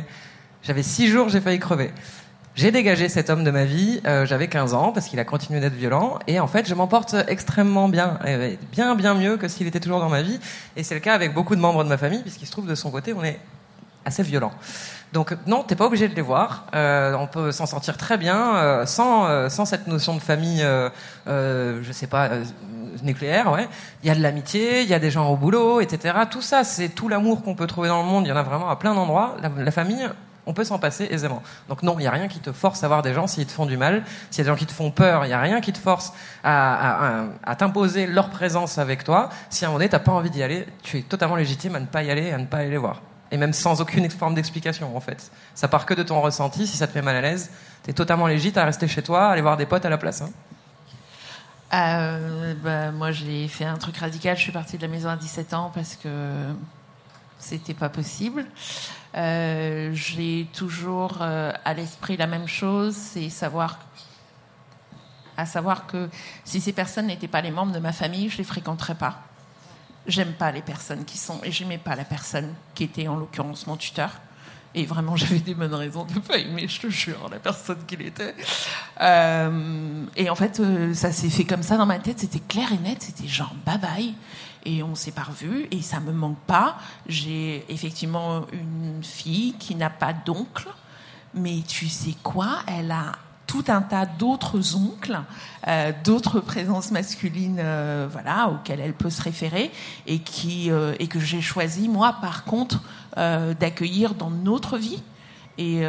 j'avais 0.63 0.83
six 0.83 1.09
jours, 1.09 1.29
j'ai 1.31 1.41
failli 1.41 1.59
crever. 1.59 1.91
J'ai 2.57 2.71
dégagé 2.71 3.11
cet 3.11 3.29
homme 3.29 3.45
de 3.45 3.51
ma 3.51 3.67
vie, 3.67 4.01
euh, 4.07 4.25
j'avais 4.25 4.49
15 4.49 4.73
ans, 4.73 4.91
parce 4.91 5.09
qu'il 5.09 5.21
a 5.21 5.25
continué 5.25 5.61
d'être 5.61 5.75
violent, 5.75 6.19
et 6.27 6.41
en 6.41 6.47
fait, 6.47 6.67
je 6.67 6.75
m'en 6.75 6.87
porte 6.87 7.15
extrêmement 7.29 7.89
bien, 7.91 8.19
bien, 8.73 8.95
bien 8.95 9.13
mieux 9.13 9.37
que 9.37 9.47
s'il 9.47 9.67
était 9.67 9.79
toujours 9.79 10.01
dans 10.01 10.09
ma 10.09 10.23
vie, 10.23 10.41
et 10.75 10.83
c'est 10.83 10.95
le 10.95 11.01
cas 11.01 11.13
avec 11.13 11.35
beaucoup 11.35 11.55
de 11.55 11.61
membres 11.61 11.85
de 11.85 11.89
ma 11.91 11.99
famille, 11.99 12.23
puisqu'il 12.23 12.47
se 12.47 12.53
trouve 12.53 12.67
de 12.67 12.75
son 12.75 12.91
côté, 12.91 13.13
on 13.13 13.23
est 13.23 13.39
assez 14.07 14.23
violents. 14.23 14.53
Donc 15.13 15.37
non, 15.47 15.63
t'es 15.63 15.77
pas 15.77 15.87
obligé 15.87 16.09
de 16.09 16.15
les 16.15 16.23
voir. 16.23 16.67
Euh, 16.75 17.15
on 17.19 17.27
peut 17.27 17.53
s'en 17.53 17.67
sortir 17.67 17.97
très 17.97 18.19
bien 18.19 18.57
euh, 18.57 18.87
sans 18.87 19.27
euh, 19.27 19.49
sans 19.49 19.65
cette 19.65 19.87
notion 19.87 20.15
de 20.15 20.21
famille, 20.21 20.63
euh, 20.63 20.91
euh, 21.27 21.81
je 21.83 21.93
sais 21.93 22.07
pas, 22.07 22.27
euh, 22.27 22.45
nucléaire. 23.03 23.53
Ouais. 23.53 23.69
Il 24.03 24.09
y 24.09 24.11
a 24.11 24.15
de 24.15 24.23
l'amitié, 24.23 24.83
il 24.83 24.89
y 24.89 24.95
a 24.95 24.99
des 24.99 25.11
gens 25.11 25.29
au 25.31 25.37
boulot, 25.37 25.81
etc. 25.81 26.15
Tout 26.31 26.43
ça, 26.43 26.65
c'est 26.65 26.89
tout 26.89 27.09
l'amour 27.09 27.43
qu'on 27.43 27.55
peut 27.55 27.67
trouver 27.67 27.89
dans 27.89 28.03
le 28.03 28.09
monde. 28.09 28.27
Il 28.27 28.29
y 28.29 28.33
en 28.33 28.37
a 28.37 28.43
vraiment 28.43 28.69
à 28.69 28.77
plein 28.77 28.95
d'endroits. 28.95 29.37
La 29.57 29.71
famille, 29.71 30.09
on 30.47 30.55
peut 30.55 30.65
s'en 30.65 30.79
passer 30.79 31.09
aisément. 31.11 31.43
Donc 31.69 31.83
non, 31.83 31.97
il 31.99 32.03
n'y 32.03 32.07
a 32.07 32.11
rien 32.13 32.29
qui 32.29 32.39
te 32.39 32.53
force 32.53 32.85
à 32.85 32.89
voir 32.89 33.03
des 33.03 33.13
gens 33.13 33.27
s'ils 33.27 33.47
te 33.47 33.53
font 33.53 33.67
du 33.67 33.77
mal. 33.77 34.05
S'il 34.31 34.39
y 34.39 34.41
a 34.43 34.45
des 34.45 34.51
gens 34.51 34.59
qui 34.59 34.67
te 34.67 34.73
font 34.73 34.91
peur, 34.91 35.25
il 35.25 35.29
n'y 35.29 35.35
a 35.35 35.41
rien 35.41 35.61
qui 35.61 35.73
te 35.73 35.79
force 35.79 36.13
à, 36.45 37.25
à, 37.45 37.57
t'imposer 37.57 38.07
leur 38.07 38.31
présence 38.31 38.79
avec 38.79 39.05
toi. 39.05 39.29
Si 39.51 39.65
à 39.65 39.69
un 39.69 39.71
moment 39.71 39.79
donné, 39.79 39.89
t'as 39.89 39.99
pas 39.99 40.13
envie 40.13 40.31
d'y 40.31 40.43
aller, 40.43 40.67
tu 40.83 40.99
es 40.99 41.03
totalement 41.03 41.37
légitime 41.37 41.75
à 41.75 41.81
ne 41.81 41.87
pas 41.87 42.03
y 42.03 42.11
aller, 42.11 42.33
à 42.33 42.39
ne 42.39 42.47
pas 42.47 42.59
aller 42.59 42.71
les 42.71 42.77
voir. 42.77 43.03
Et 43.33 43.37
même 43.37 43.53
sans 43.53 43.81
aucune 43.81 44.09
forme 44.09 44.35
d'explication, 44.35 44.97
en 44.97 45.01
fait. 45.01 45.31
Ça 45.55 45.67
part 45.67 45.85
que 45.85 45.95
de 45.95 46.03
ton 46.05 46.21
ressenti. 46.21 46.67
Si 46.67 46.77
ça 46.77 46.87
te 46.87 46.97
met 46.97 47.03
mal 47.03 47.17
à 47.17 47.21
l'aise, 47.21 47.51
t'es 47.83 47.93
totalement 47.93 48.29
légitime 48.29 48.63
à 48.63 48.67
rester 48.67 48.87
chez 48.87 49.03
toi, 49.03 49.27
à 49.27 49.31
aller 49.33 49.43
voir 49.43 49.57
des 49.57 49.67
potes 49.67 49.85
à 49.85 49.91
la 49.91 49.99
place. 49.99 50.23
Hein. 50.23 50.31
Euh, 51.75 52.55
bah, 52.63 52.93
moi, 52.93 53.11
j'ai 53.11 53.49
fait 53.49 53.65
un 53.65 53.77
truc 53.77 53.97
radical. 53.97 54.37
Je 54.37 54.43
suis 54.43 54.53
partie 54.53 54.77
de 54.77 54.83
la 54.83 54.89
maison 54.89 55.09
à 55.09 55.17
17 55.17 55.55
ans 55.55 55.73
parce 55.75 55.97
que 55.97 56.09
c'était 57.39 57.75
pas 57.75 57.89
possible. 57.89 58.47
Euh, 59.17 59.93
j'ai 59.95 60.47
toujours 60.53 61.19
euh, 61.21 61.53
à 61.65 61.75
l'esprit 61.75 62.17
la 62.17 62.27
même 62.27 62.47
chose, 62.47 62.95
c'est 62.95 63.31
savoir, 63.31 63.79
à 65.37 65.47
savoir 65.47 65.87
que 65.87 66.11
si 66.45 66.61
ces 66.61 66.73
personnes 66.73 67.07
n'étaient 67.07 67.29
pas 67.29 67.41
les 67.41 67.51
membres 67.51 67.73
de 67.73 67.79
ma 67.79 67.93
famille, 67.93 68.29
je 68.29 68.39
les 68.39 68.45
fréquenterais 68.45 68.95
pas. 68.95 69.23
J'aime 70.07 70.35
pas 70.35 70.53
les 70.53 70.63
personnes 70.63 71.05
qui 71.05 71.19
sont, 71.19 71.41
et 71.43 71.51
j'aimais 71.51 71.79
pas 71.79 71.97
la 71.97 72.05
personne 72.05 72.53
qui 72.75 72.85
était 72.85 73.09
en 73.09 73.17
l'occurrence 73.17 73.67
mon 73.67 73.77
tuteur. 73.77 74.11
Et 74.75 74.85
vraiment, 74.85 75.17
j'avais 75.17 75.39
des 75.39 75.55
bonnes 75.55 75.75
raisons 75.75 76.05
de 76.05 76.19
pas 76.19 76.37
aimer, 76.37 76.69
je 76.69 76.81
te 76.81 76.89
jure, 76.89 77.29
la 77.31 77.39
personne 77.39 77.79
qu'il 77.87 78.03
était. 78.03 78.35
Euh, 79.01 80.05
et 80.15 80.29
en 80.29 80.35
fait, 80.35 80.61
ça 80.93 81.11
s'est 81.11 81.31
fait 81.31 81.45
comme 81.45 81.63
ça 81.63 81.79
dans 81.79 81.87
ma 81.87 81.99
tête. 81.99 82.21
C'était 82.21 82.41
clair 82.41 82.71
et 82.73 82.79
net. 82.79 82.99
C'était 83.01 83.27
genre 83.27 83.55
bye 83.65 83.79
bye. 83.79 84.15
Et 84.67 84.83
on 84.83 84.95
s'est 84.95 85.13
pas. 85.13 85.27
Et 85.71 85.81
ça 85.81 86.01
me 86.01 86.13
manque 86.13 86.41
pas. 86.41 86.77
J'ai 87.07 87.65
effectivement 87.69 88.43
une 88.53 89.03
fille 89.03 89.55
qui 89.59 89.75
n'a 89.77 89.91
pas 89.91 90.13
d'oncle. 90.13 90.69
Mais 91.35 91.63
tu 91.67 91.89
sais 91.89 92.15
quoi 92.23 92.59
Elle 92.67 92.91
a 92.91 93.13
tout 93.47 93.65
un 93.69 93.81
tas 93.81 94.07
d'autres 94.07 94.77
oncles, 94.77 95.21
euh, 95.69 95.93
d'autres 96.05 96.41
présences 96.41 96.91
masculines, 96.91 97.61
euh, 97.61 98.09
voilà, 98.11 98.49
auxquelles 98.49 98.81
elle 98.81 98.95
peut 98.95 99.11
se 99.11 99.23
référer, 99.23 99.71
et 100.07 100.19
qui 100.19 100.71
euh, 100.71 100.95
et 100.99 101.07
que 101.07 101.21
j'ai 101.21 101.41
choisi 101.41 101.89
moi, 101.89 102.17
par 102.21 102.45
contre, 102.45 102.83
d'accueillir 103.59 104.15
dans 104.15 104.29
notre 104.29 104.77
vie 104.77 105.03
et, 105.57 105.81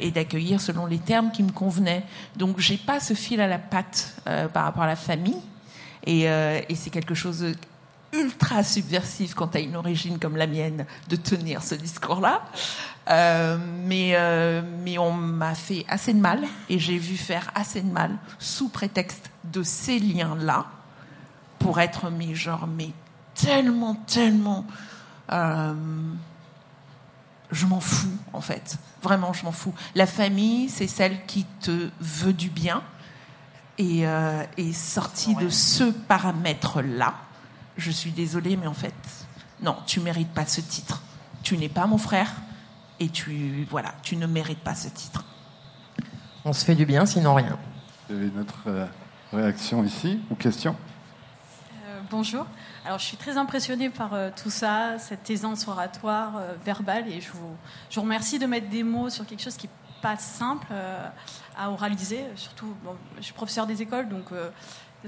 et 0.00 0.10
d'accueillir 0.12 0.60
selon 0.60 0.86
les 0.86 0.98
termes 0.98 1.32
qui 1.32 1.42
me 1.42 1.50
convenaient. 1.50 2.04
Donc 2.36 2.60
j'ai 2.60 2.76
pas 2.76 3.00
ce 3.00 3.14
fil 3.14 3.40
à 3.40 3.48
la 3.48 3.58
patte 3.58 4.14
par 4.52 4.62
rapport 4.62 4.84
à 4.84 4.86
la 4.86 4.94
famille, 4.94 5.40
et, 6.06 6.26
et 6.26 6.74
c'est 6.76 6.90
quelque 6.90 7.14
chose 7.14 7.52
ultra 8.18 8.62
subversif 8.62 9.34
quand 9.34 9.48
tu 9.48 9.58
as 9.58 9.60
une 9.60 9.76
origine 9.76 10.18
comme 10.18 10.36
la 10.36 10.46
mienne 10.46 10.86
de 11.08 11.16
tenir 11.16 11.62
ce 11.62 11.74
discours-là. 11.74 12.42
Euh, 13.10 13.56
mais, 13.84 14.10
euh, 14.14 14.60
mais 14.84 14.98
on 14.98 15.12
m'a 15.12 15.54
fait 15.54 15.86
assez 15.88 16.12
de 16.12 16.20
mal 16.20 16.44
et 16.68 16.78
j'ai 16.78 16.98
vu 16.98 17.16
faire 17.16 17.50
assez 17.54 17.80
de 17.80 17.90
mal 17.90 18.10
sous 18.38 18.68
prétexte 18.68 19.30
de 19.44 19.62
ces 19.62 19.98
liens-là 19.98 20.66
pour 21.58 21.80
être 21.80 22.10
mais 22.10 22.34
genre 22.34 22.66
mais 22.66 22.90
tellement 23.34 23.94
tellement 23.94 24.66
euh, 25.32 25.74
je 27.50 27.66
m'en 27.66 27.80
fous 27.80 28.18
en 28.34 28.42
fait. 28.42 28.76
Vraiment 29.02 29.32
je 29.32 29.44
m'en 29.44 29.52
fous. 29.52 29.74
La 29.94 30.06
famille 30.06 30.68
c'est 30.68 30.86
celle 30.86 31.24
qui 31.24 31.46
te 31.62 31.88
veut 32.00 32.34
du 32.34 32.50
bien 32.50 32.82
et, 33.78 34.04
et 34.56 34.72
sorti 34.72 35.36
de 35.36 35.48
ce 35.48 35.84
paramètre 35.84 36.82
là 36.82 37.14
je 37.78 37.90
suis 37.90 38.10
désolée 38.10 38.56
mais 38.56 38.66
en 38.66 38.74
fait 38.74 38.94
non 39.62 39.76
tu 39.86 40.00
mérites 40.00 40.34
pas 40.34 40.44
ce 40.46 40.60
titre 40.60 41.02
tu 41.42 41.56
n'es 41.56 41.70
pas 41.70 41.86
mon 41.86 41.98
frère 41.98 42.30
et 43.00 43.08
tu 43.08 43.66
voilà, 43.70 43.94
tu 44.02 44.16
ne 44.16 44.26
mérites 44.26 44.58
pas 44.60 44.74
ce 44.74 44.88
titre. 44.88 45.24
On 46.44 46.52
se 46.52 46.64
fait 46.64 46.74
du 46.74 46.86
bien, 46.86 47.06
sinon 47.06 47.34
rien. 47.34 47.58
Vous 48.08 48.16
avez 48.16 48.28
une 48.28 48.40
autre 48.40 48.62
euh, 48.66 48.86
réaction 49.32 49.84
ici 49.84 50.20
ou 50.30 50.34
question? 50.34 50.76
Euh, 51.86 52.00
bonjour. 52.10 52.46
Alors, 52.84 52.98
je 52.98 53.04
suis 53.04 53.16
très 53.16 53.36
impressionnée 53.36 53.90
par 53.90 54.14
euh, 54.14 54.30
tout 54.34 54.50
ça, 54.50 54.98
cette 54.98 55.28
aisance 55.30 55.68
oratoire, 55.68 56.36
euh, 56.36 56.54
verbale, 56.64 57.08
et 57.08 57.20
je 57.20 57.30
vous, 57.32 57.56
je 57.90 57.96
vous 57.96 58.02
remercie 58.02 58.38
de 58.38 58.46
mettre 58.46 58.68
des 58.68 58.82
mots 58.82 59.10
sur 59.10 59.26
quelque 59.26 59.42
chose 59.42 59.56
qui 59.56 59.66
n'est 59.66 60.00
pas 60.00 60.16
simple 60.16 60.66
euh, 60.70 61.08
à 61.56 61.70
oraliser. 61.70 62.24
Surtout, 62.34 62.74
bon, 62.84 62.96
je 63.18 63.24
suis 63.24 63.34
professeur 63.34 63.66
des 63.66 63.82
écoles, 63.82 64.08
donc 64.08 64.32
euh, 64.32 64.50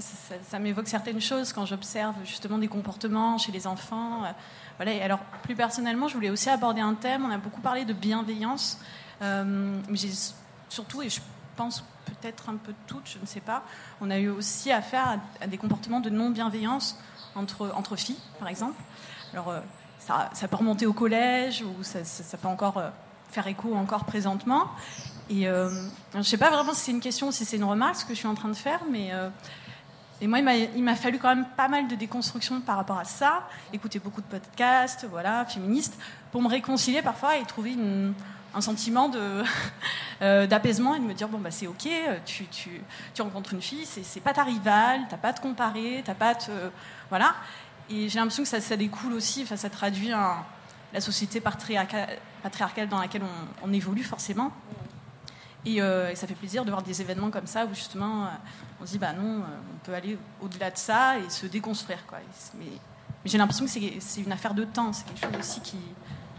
ça, 0.01 0.59
m'évoque 0.59 0.87
certaines 0.87 1.21
choses 1.21 1.53
quand 1.53 1.65
j'observe 1.65 2.15
justement 2.25 2.57
des 2.57 2.67
comportements 2.67 3.37
chez 3.37 3.51
les 3.51 3.67
enfants. 3.67 4.23
euh, 4.23 4.31
voilà. 4.77 4.93
Et 4.93 5.01
alors, 5.01 5.19
plus 5.43 5.55
personnellement, 5.55 6.07
je 6.07 6.15
voulais 6.15 6.29
aussi 6.29 6.49
aborder 6.49 6.81
un 6.81 6.95
thème. 6.95 7.25
On 7.25 7.31
a 7.31 7.37
beaucoup 7.37 7.61
parlé 7.61 7.85
de 7.85 7.93
bienveillance, 7.93 8.79
euh, 9.21 9.79
mais 9.87 9.97
surtout, 10.69 11.01
et 11.01 11.09
je 11.09 11.21
pense 11.55 11.83
peut-être 12.05 12.49
un 12.49 12.55
peu 12.55 12.73
toutes, 12.87 13.07
je 13.07 13.19
ne 13.19 13.25
sais 13.25 13.39
pas, 13.39 13.63
on 13.99 14.09
a 14.09 14.17
eu 14.17 14.29
aussi 14.29 14.71
affaire 14.71 15.19
à, 15.39 15.47
des 15.47 15.57
comportements 15.57 15.99
de 15.99 16.09
non-bienveillance 16.09 16.97
entre, 17.35 17.95
filles, 17.95 18.19
par 18.39 18.47
exemple. 18.47 18.81
Alors, 19.33 19.49
euh, 19.49 19.59
ça, 19.99 20.47
peut 20.49 20.57
remonter 20.57 20.85
au 20.85 20.93
collège 20.93 21.63
ou 21.63 21.83
ça, 21.83 22.37
peut 22.37 22.47
encore 22.47 22.81
faire 23.29 23.47
écho 23.47 23.75
encore 23.75 24.05
présentement. 24.05 24.67
Et 25.29 25.43
je 25.43 26.17
ne 26.17 26.23
sais 26.23 26.37
pas 26.37 26.49
vraiment 26.49 26.73
si 26.73 26.81
c'est 26.81 26.91
une 26.91 26.99
question 26.99 27.27
ou 27.27 27.31
si 27.31 27.45
c'est 27.45 27.55
une 27.55 27.63
remarque 27.63 27.97
ce 27.97 28.05
que 28.05 28.13
je 28.13 28.19
suis 28.19 28.27
en 28.27 28.35
train 28.35 28.49
de 28.49 28.55
faire, 28.55 28.81
mais 28.89 29.11
et 30.21 30.27
moi, 30.27 30.39
il 30.39 30.83
m'a- 30.83 30.95
fallu 30.95 31.17
quand 31.17 31.35
même 31.35 31.47
pas 31.57 31.67
mal 31.67 31.87
de 31.87 31.95
déconstruction 31.95 32.61
par 32.61 32.77
rapport 32.77 32.99
à 32.99 33.05
ça, 33.05 33.47
écouter 33.73 33.97
beaucoup 33.97 34.21
de 34.21 34.27
podcasts, 34.27 35.07
voilà, 35.09 35.45
féministes, 35.45 35.97
pour 36.31 36.43
me 36.43 36.47
réconcilier 36.47 37.01
parfois 37.01 37.37
et 37.37 37.43
trouver 37.43 37.75
un 38.53 38.61
sentiment 38.61 39.09
euh, 40.21 40.45
d'apaisement 40.45 40.93
et 40.93 40.99
de 40.99 41.05
me 41.05 41.13
dire 41.15 41.27
bon 41.27 41.39
bah 41.39 41.49
c'est 41.49 41.65
ok, 41.65 41.89
tu, 42.25 42.81
rencontres 43.19 43.53
une 43.53 43.63
fille, 43.63 43.85
c'est 43.85 44.19
pas 44.19 44.33
ta 44.33 44.43
rivale, 44.43 45.01
t'as 45.09 45.17
pas 45.17 45.29
à 45.29 45.33
te 45.33 45.41
comparer, 45.41 46.03
t'as 46.05 46.13
pas 46.13 46.29
à 46.29 46.35
te 46.35 46.51
voilà. 47.09 47.33
Et 47.89 48.07
j'ai 48.07 48.19
l'impression 48.19 48.43
que 48.43 48.49
ça, 48.61 48.77
découle 48.77 49.13
aussi, 49.13 49.41
enfin 49.43 49.57
ça 49.57 49.71
traduit 49.71 50.09
la 50.09 51.01
société 51.01 51.41
patriarcale, 51.41 52.87
dans 52.89 52.99
laquelle 52.99 53.23
on 53.63 53.73
évolue 53.73 54.03
forcément. 54.03 54.51
Et, 55.65 55.81
euh, 55.81 56.09
et 56.09 56.15
ça 56.15 56.25
fait 56.27 56.33
plaisir 56.33 56.65
de 56.65 56.71
voir 56.71 56.81
des 56.81 57.01
événements 57.01 57.29
comme 57.29 57.45
ça 57.45 57.65
où 57.65 57.73
justement 57.73 58.23
euh, 58.23 58.29
on 58.81 58.85
se 58.85 58.91
dit 58.91 58.97
bah 58.97 59.13
non, 59.13 59.39
euh, 59.39 59.43
on 59.75 59.85
peut 59.85 59.93
aller 59.93 60.17
au-delà 60.41 60.71
de 60.71 60.77
ça 60.77 61.19
et 61.19 61.29
se 61.29 61.45
déconstruire 61.45 62.05
quoi. 62.07 62.17
Mais, 62.57 62.65
mais 62.65 62.79
j'ai 63.25 63.37
l'impression 63.37 63.65
que 63.65 63.71
c'est 63.71 64.21
une 64.21 64.31
affaire 64.31 64.55
de 64.55 64.63
temps, 64.63 64.91
c'est 64.91 65.05
quelque 65.05 65.21
chose 65.21 65.39
aussi 65.39 65.61
qui 65.61 65.77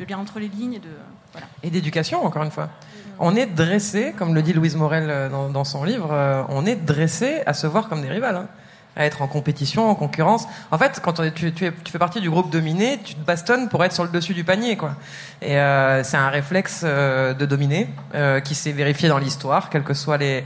de 0.00 0.04
lire 0.04 0.18
entre 0.18 0.40
les 0.40 0.48
lignes 0.48 0.74
et 0.74 0.78
de 0.78 0.90
voilà. 1.32 1.46
Et 1.62 1.70
d'éducation, 1.70 2.24
encore 2.24 2.42
une 2.42 2.50
fois. 2.50 2.70
On 3.18 3.36
est 3.36 3.46
dressé, 3.46 4.14
comme 4.16 4.34
le 4.34 4.42
dit 4.42 4.52
Louise 4.54 4.74
Morel 4.74 5.30
dans, 5.30 5.64
son 5.64 5.84
livre, 5.84 6.46
on 6.48 6.64
est 6.64 6.76
dressé 6.76 7.42
à 7.46 7.52
se 7.52 7.66
voir 7.66 7.88
comme 7.88 8.00
des 8.00 8.08
rivales. 8.08 8.36
hein. 8.36 8.48
À 8.96 9.06
être 9.06 9.22
en 9.22 9.26
compétition, 9.26 9.88
en 9.88 9.94
concurrence. 9.94 10.46
En 10.70 10.78
fait, 10.78 11.00
quand 11.02 11.20
tu, 11.34 11.52
fais 11.56 11.98
partie 11.98 12.20
du 12.20 12.30
groupe 12.30 12.50
dominé, 12.50 12.98
tu 13.02 13.14
te 13.14 13.24
bastonnes 13.24 13.68
pour 13.68 13.84
être 13.84 13.92
sur 13.92 14.04
le 14.04 14.10
dessus 14.10 14.34
du 14.34 14.44
panier, 14.44 14.76
quoi. 14.76 14.94
Et 15.40 15.58
euh, 15.58 16.04
c'est 16.04 16.16
un 16.16 16.28
réflexe 16.28 16.82
euh, 16.84 17.34
de 17.34 17.46
dominer 17.46 17.88
euh, 18.14 18.40
qui 18.40 18.54
s'est 18.54 18.72
vérifié 18.72 19.08
dans 19.08 19.18
l'histoire, 19.18 19.70
quels 19.70 19.82
que 19.82 19.94
soient 19.94 20.18
les 20.18 20.44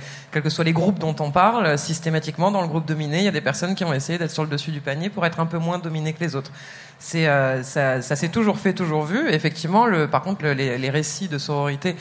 groupes 0.72 0.98
dont 0.98 1.16
on 1.20 1.30
parle. 1.30 1.76
Systématiquement, 1.76 2.50
dans 2.50 2.62
le 2.62 2.68
groupe 2.68 2.86
dominé, 2.86 3.18
il 3.18 3.24
y 3.24 3.28
a 3.28 3.32
des 3.32 3.40
personnes 3.40 3.74
qui 3.74 3.84
ont 3.84 3.92
essayé 3.92 4.18
d'être 4.18 4.30
sur 4.30 4.44
le 4.44 4.48
dessus 4.48 4.70
du 4.70 4.80
panier 4.80 5.10
pour 5.10 5.26
être 5.26 5.40
un 5.40 5.46
peu 5.46 5.58
moins 5.58 5.78
dominées 5.78 6.12
que 6.12 6.24
les 6.24 6.36
autres. 6.36 6.52
Ça, 6.98 7.60
s'est 8.00 8.28
toujours 8.30 8.58
fait, 8.58 8.72
toujours 8.72 9.04
vu. 9.04 9.28
Effectivement, 9.28 9.86
par 10.10 10.22
contre, 10.22 10.44
le- 10.44 10.54
les, 10.54 10.90
récits 10.90 11.28
de 11.28 11.36
sororité 11.36 11.94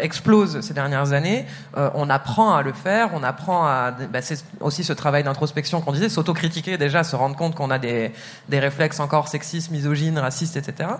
explosent 0.00 0.60
ces 0.60 0.74
dernières 0.74 1.12
années. 1.12 1.44
On 1.74 2.08
apprend 2.08 2.54
à 2.54 2.62
le 2.62 2.72
faire, 2.72 3.10
on 3.14 3.24
apprend 3.24 3.66
à. 3.66 3.90
Bah, 4.12 4.22
c'est 4.22 4.44
aussi 4.60 4.84
ce 4.84 4.92
travail 4.92 5.24
d'introspection 5.24 5.77
qu'on 5.80 5.92
disait, 5.92 6.08
s'autocritiquer 6.08 6.78
déjà, 6.78 7.04
se 7.04 7.16
rendre 7.16 7.36
compte 7.36 7.54
qu'on 7.54 7.70
a 7.70 7.78
des, 7.78 8.12
des 8.48 8.58
réflexes 8.58 9.00
encore 9.00 9.28
sexistes, 9.28 9.70
misogynes, 9.70 10.18
racistes, 10.18 10.56
etc. 10.56 10.90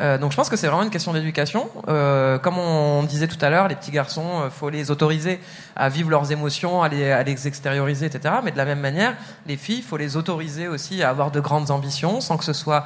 Euh, 0.00 0.18
donc 0.18 0.32
je 0.32 0.36
pense 0.36 0.48
que 0.48 0.56
c'est 0.56 0.66
vraiment 0.66 0.82
une 0.82 0.90
question 0.90 1.12
d'éducation. 1.12 1.68
Euh, 1.88 2.38
comme 2.38 2.58
on 2.58 3.02
disait 3.02 3.28
tout 3.28 3.38
à 3.40 3.50
l'heure, 3.50 3.68
les 3.68 3.74
petits 3.74 3.90
garçons, 3.90 4.42
euh, 4.42 4.50
faut 4.50 4.70
les 4.70 4.90
autoriser 4.90 5.40
à 5.76 5.88
vivre 5.88 6.10
leurs 6.10 6.30
émotions, 6.32 6.82
à 6.82 6.88
les, 6.88 7.10
à 7.10 7.22
les 7.22 7.46
extérioriser, 7.46 8.06
etc. 8.06 8.36
Mais 8.44 8.50
de 8.50 8.56
la 8.56 8.64
même 8.64 8.80
manière, 8.80 9.14
les 9.46 9.56
filles, 9.56 9.82
faut 9.82 9.96
les 9.96 10.16
autoriser 10.16 10.68
aussi 10.68 11.02
à 11.02 11.10
avoir 11.10 11.30
de 11.30 11.40
grandes 11.40 11.70
ambitions, 11.70 12.20
sans 12.20 12.36
que 12.36 12.44
ce 12.44 12.52
soit 12.52 12.84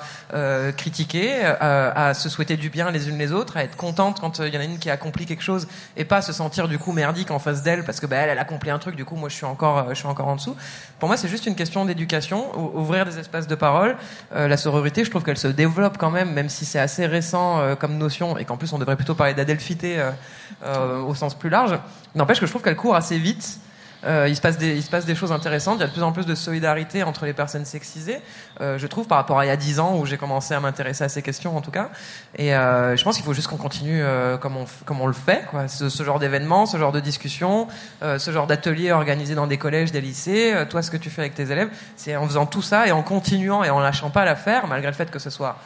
critiqué, 0.76 1.44
à 1.60 2.14
se 2.14 2.28
souhaiter 2.28 2.56
du 2.56 2.70
bien 2.70 2.90
les 2.90 3.08
unes 3.08 3.18
les 3.18 3.32
autres, 3.32 3.56
à 3.56 3.64
être 3.64 3.76
contente 3.76 4.20
quand 4.20 4.38
il 4.38 4.54
y 4.54 4.56
en 4.56 4.60
a 4.60 4.64
une 4.64 4.78
qui 4.78 4.90
a 4.90 4.94
accompli 4.94 5.26
quelque 5.26 5.42
chose 5.42 5.68
et 5.96 6.04
pas 6.04 6.22
se 6.22 6.32
sentir 6.32 6.68
du 6.68 6.78
coup 6.78 6.92
merdique 6.92 7.30
en 7.30 7.38
face 7.38 7.62
d'elle 7.62 7.84
parce 7.84 8.00
que 8.00 8.06
bah, 8.06 8.16
elle, 8.16 8.30
elle 8.30 8.38
a 8.38 8.42
accompli 8.42 8.70
un 8.70 8.78
truc, 8.78 8.96
du 8.96 9.04
coup 9.04 9.16
moi 9.16 9.28
je 9.28 9.34
suis 9.34 9.44
encore, 9.44 9.88
je 9.90 9.94
suis 9.94 10.06
encore 10.06 10.28
en 10.28 10.36
dessous. 10.36 10.56
Pour 10.98 11.08
moi, 11.08 11.16
c'est 11.16 11.28
juste 11.28 11.37
juste 11.38 11.46
une 11.46 11.54
question 11.54 11.84
d'éducation, 11.84 12.44
ouvrir 12.74 13.04
des 13.04 13.16
espaces 13.16 13.46
de 13.46 13.54
parole. 13.54 13.96
la 14.34 14.56
sororité, 14.56 15.04
je 15.04 15.10
trouve 15.10 15.22
qu'elle 15.22 15.38
se 15.38 15.46
développe 15.46 15.96
quand 15.96 16.10
même, 16.10 16.32
même 16.32 16.48
si 16.48 16.64
c'est 16.64 16.80
assez 16.80 17.06
récent 17.06 17.76
comme 17.78 17.96
notion 17.96 18.36
et 18.36 18.44
qu'en 18.44 18.56
plus 18.56 18.72
on 18.72 18.78
devrait 18.78 18.96
plutôt 18.96 19.14
parler 19.14 19.34
d'adelphité 19.34 20.02
au 21.06 21.14
sens 21.14 21.38
plus 21.38 21.48
large. 21.48 21.78
N'empêche 22.16 22.40
que 22.40 22.46
je 22.46 22.50
trouve 22.50 22.62
qu'elle 22.62 22.74
court 22.74 22.96
assez 22.96 23.18
vite. 23.18 23.60
Euh, 24.04 24.26
il, 24.28 24.36
se 24.36 24.40
passe 24.40 24.56
des, 24.56 25.14
choses 25.14 25.32
intéressantes. 25.32 25.78
Il 25.78 25.80
y 25.80 25.84
a 25.84 25.88
de 25.88 25.92
plus 25.92 26.02
en 26.02 26.12
plus 26.12 26.26
de 26.26 26.34
solidarité 26.34 27.02
entre 27.02 27.24
les 27.24 27.32
personnes 27.32 27.64
sexisées, 27.64 28.20
euh, 28.60 28.78
je 28.78 28.86
trouve, 28.86 29.06
par 29.06 29.18
rapport 29.18 29.38
à 29.38 29.44
il 29.44 29.48
y 29.48 29.50
a 29.50 29.56
10 29.56 29.80
ans 29.80 29.96
où 29.96 30.06
j'ai 30.06 30.16
commencé 30.16 30.54
à 30.54 30.60
m'intéresser 30.60 31.04
à 31.04 31.08
ces 31.08 31.22
questions, 31.22 31.56
en 31.56 31.60
tout 31.60 31.70
cas. 31.70 31.90
Et 32.36 32.54
euh, 32.54 32.96
je 32.96 33.02
pense 33.02 33.16
qu'il 33.16 33.24
faut 33.24 33.34
juste 33.34 33.48
qu'on 33.48 33.56
continue 33.56 34.02
comme, 34.40 34.56
on, 34.56 35.06
le 35.06 35.12
fait, 35.12 35.46
quoi. 35.50 35.66
Ce, 35.68 36.04
genre 36.04 36.18
d'événements, 36.18 36.66
ce 36.66 36.76
genre 36.76 36.92
de 36.92 37.00
discussions, 37.00 37.66
euh, 38.02 38.18
ce 38.18 38.30
genre 38.30 38.46
d'ateliers 38.46 38.92
organisés 38.92 39.34
dans 39.34 39.46
des 39.46 39.58
collèges, 39.58 39.90
des 39.90 40.00
lycées. 40.00 40.54
toi, 40.70 40.82
ce 40.82 40.90
que 40.90 40.96
tu 40.96 41.10
fais 41.10 41.22
avec 41.22 41.34
tes 41.34 41.50
élèves, 41.50 41.70
c'est 41.96 42.16
en 42.16 42.26
faisant 42.26 42.46
tout 42.46 42.62
ça 42.62 42.86
et 42.86 42.92
en 42.92 43.02
continuant 43.02 43.64
et 43.64 43.70
en 43.70 43.80
lâchant 43.80 44.10
pas 44.10 44.24
l'affaire, 44.24 44.66
malgré 44.68 44.90
le 44.90 44.96
fait 44.96 45.10
que 45.10 45.18
ce 45.18 45.30
soit 45.30 45.56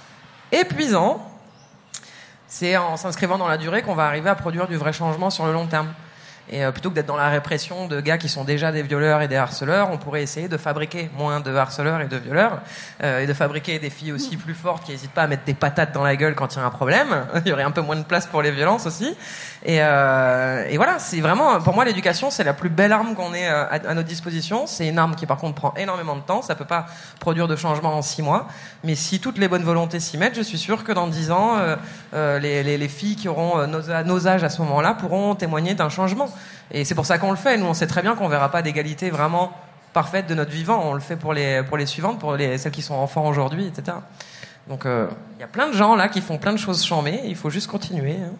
épuisant. 0.50 1.28
C'est 2.46 2.76
en 2.76 2.98
s'inscrivant 2.98 3.38
dans 3.38 3.48
la 3.48 3.56
durée 3.56 3.80
qu'on 3.80 3.94
va 3.94 4.04
arriver 4.04 4.28
à 4.28 4.34
produire 4.34 4.68
du 4.68 4.76
vrai 4.76 4.92
changement 4.92 5.30
sur 5.30 5.46
le 5.46 5.52
long 5.54 5.66
terme. 5.66 5.88
Et 6.52 6.64
euh, 6.64 6.70
plutôt 6.70 6.90
que 6.90 6.94
d'être 6.94 7.06
dans 7.06 7.16
la 7.16 7.30
répression 7.30 7.86
de 7.88 8.00
gars 8.02 8.18
qui 8.18 8.28
sont 8.28 8.44
déjà 8.44 8.70
des 8.72 8.82
violeurs 8.82 9.22
et 9.22 9.28
des 9.28 9.36
harceleurs, 9.36 9.90
on 9.90 9.96
pourrait 9.96 10.22
essayer 10.22 10.48
de 10.48 10.58
fabriquer 10.58 11.10
moins 11.16 11.40
de 11.40 11.52
harceleurs 11.54 12.02
et 12.02 12.08
de 12.08 12.16
violeurs, 12.18 12.60
euh, 13.02 13.20
et 13.20 13.26
de 13.26 13.32
fabriquer 13.32 13.78
des 13.78 13.88
filles 13.88 14.12
aussi 14.12 14.36
plus 14.36 14.52
fortes 14.52 14.84
qui 14.84 14.92
n'hésitent 14.92 15.12
pas 15.12 15.22
à 15.22 15.26
mettre 15.26 15.44
des 15.44 15.54
patates 15.54 15.92
dans 15.92 16.04
la 16.04 16.14
gueule 16.14 16.34
quand 16.34 16.54
il 16.54 16.58
y 16.58 16.60
a 16.60 16.66
un 16.66 16.70
problème. 16.70 17.24
il 17.46 17.48
y 17.48 17.52
aurait 17.52 17.62
un 17.62 17.70
peu 17.70 17.80
moins 17.80 17.96
de 17.96 18.04
place 18.04 18.26
pour 18.26 18.42
les 18.42 18.50
violences 18.50 18.86
aussi. 18.86 19.16
Et, 19.64 19.78
euh, 19.80 20.66
et 20.68 20.76
voilà, 20.76 20.98
c'est 20.98 21.20
vraiment, 21.20 21.60
pour 21.60 21.74
moi, 21.74 21.84
l'éducation, 21.84 22.30
c'est 22.30 22.42
la 22.42 22.52
plus 22.52 22.68
belle 22.68 22.90
arme 22.90 23.14
qu'on 23.14 23.32
ait 23.32 23.48
euh, 23.48 23.64
à, 23.70 23.94
notre 23.94 24.08
disposition. 24.08 24.66
C'est 24.66 24.88
une 24.88 24.98
arme 24.98 25.14
qui, 25.14 25.24
par 25.24 25.36
contre, 25.36 25.54
prend 25.54 25.72
énormément 25.76 26.16
de 26.16 26.20
temps. 26.20 26.42
Ça 26.42 26.56
peut 26.56 26.64
pas 26.64 26.86
produire 27.20 27.46
de 27.46 27.54
changement 27.54 27.96
en 27.96 28.02
six 28.02 28.22
mois. 28.22 28.48
Mais 28.82 28.96
si 28.96 29.20
toutes 29.20 29.38
les 29.38 29.46
bonnes 29.46 29.62
volontés 29.62 30.00
s'y 30.00 30.18
mettent, 30.18 30.34
je 30.34 30.42
suis 30.42 30.58
sûr 30.58 30.82
que 30.82 30.90
dans 30.90 31.06
dix 31.06 31.30
ans, 31.30 31.58
euh, 32.14 32.38
les, 32.40 32.64
les, 32.64 32.76
les, 32.76 32.88
filles 32.88 33.14
qui 33.14 33.28
auront 33.28 33.66
nos, 33.68 33.82
nos 34.04 34.28
âges 34.28 34.42
à 34.42 34.48
ce 34.48 34.60
moment-là 34.62 34.94
pourront 34.94 35.36
témoigner 35.36 35.74
d'un 35.74 35.88
changement. 35.88 36.28
Et 36.72 36.84
c'est 36.84 36.96
pour 36.96 37.06
ça 37.06 37.18
qu'on 37.18 37.30
le 37.30 37.36
fait. 37.36 37.56
Nous, 37.56 37.66
on 37.66 37.74
sait 37.74 37.86
très 37.86 38.02
bien 38.02 38.16
qu'on 38.16 38.28
verra 38.28 38.50
pas 38.50 38.62
d'égalité 38.62 39.10
vraiment 39.10 39.52
parfaite 39.92 40.26
de 40.26 40.34
notre 40.34 40.50
vivant. 40.50 40.82
On 40.84 40.94
le 40.94 41.00
fait 41.00 41.16
pour 41.16 41.34
les, 41.34 41.62
pour 41.62 41.76
les 41.76 41.86
suivantes, 41.86 42.18
pour 42.18 42.34
les, 42.34 42.58
celles 42.58 42.72
qui 42.72 42.82
sont 42.82 42.94
enfants 42.94 43.28
aujourd'hui, 43.28 43.68
etc. 43.68 43.96
Donc, 44.68 44.86
il 44.86 45.40
y 45.40 45.44
a 45.44 45.48
plein 45.48 45.68
de 45.68 45.72
gens 45.72 45.94
là 45.94 46.08
qui 46.08 46.20
font 46.20 46.38
plein 46.38 46.52
de 46.52 46.58
choses 46.58 46.84
chambées. 46.84 47.20
Il 47.26 47.36
faut 47.36 47.50
juste 47.50 47.68
continuer. 47.68 48.16
Hein. 48.16 48.32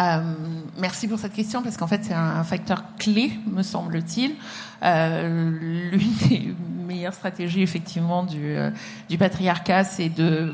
Euh, 0.00 0.34
merci 0.76 1.06
pour 1.06 1.18
cette 1.18 1.34
question 1.34 1.62
parce 1.62 1.76
qu'en 1.76 1.86
fait 1.86 2.02
c'est 2.04 2.14
un 2.14 2.42
facteur 2.44 2.82
clé, 2.98 3.32
me 3.46 3.62
semble-t-il. 3.62 4.34
Euh, 4.82 5.90
L'une 5.92 6.14
des 6.28 6.54
meilleures 6.86 7.14
stratégies 7.14 7.62
effectivement 7.62 8.24
du, 8.24 8.56
euh, 8.56 8.70
du 9.08 9.18
patriarcat, 9.18 9.84
c'est 9.84 10.08
de, 10.08 10.52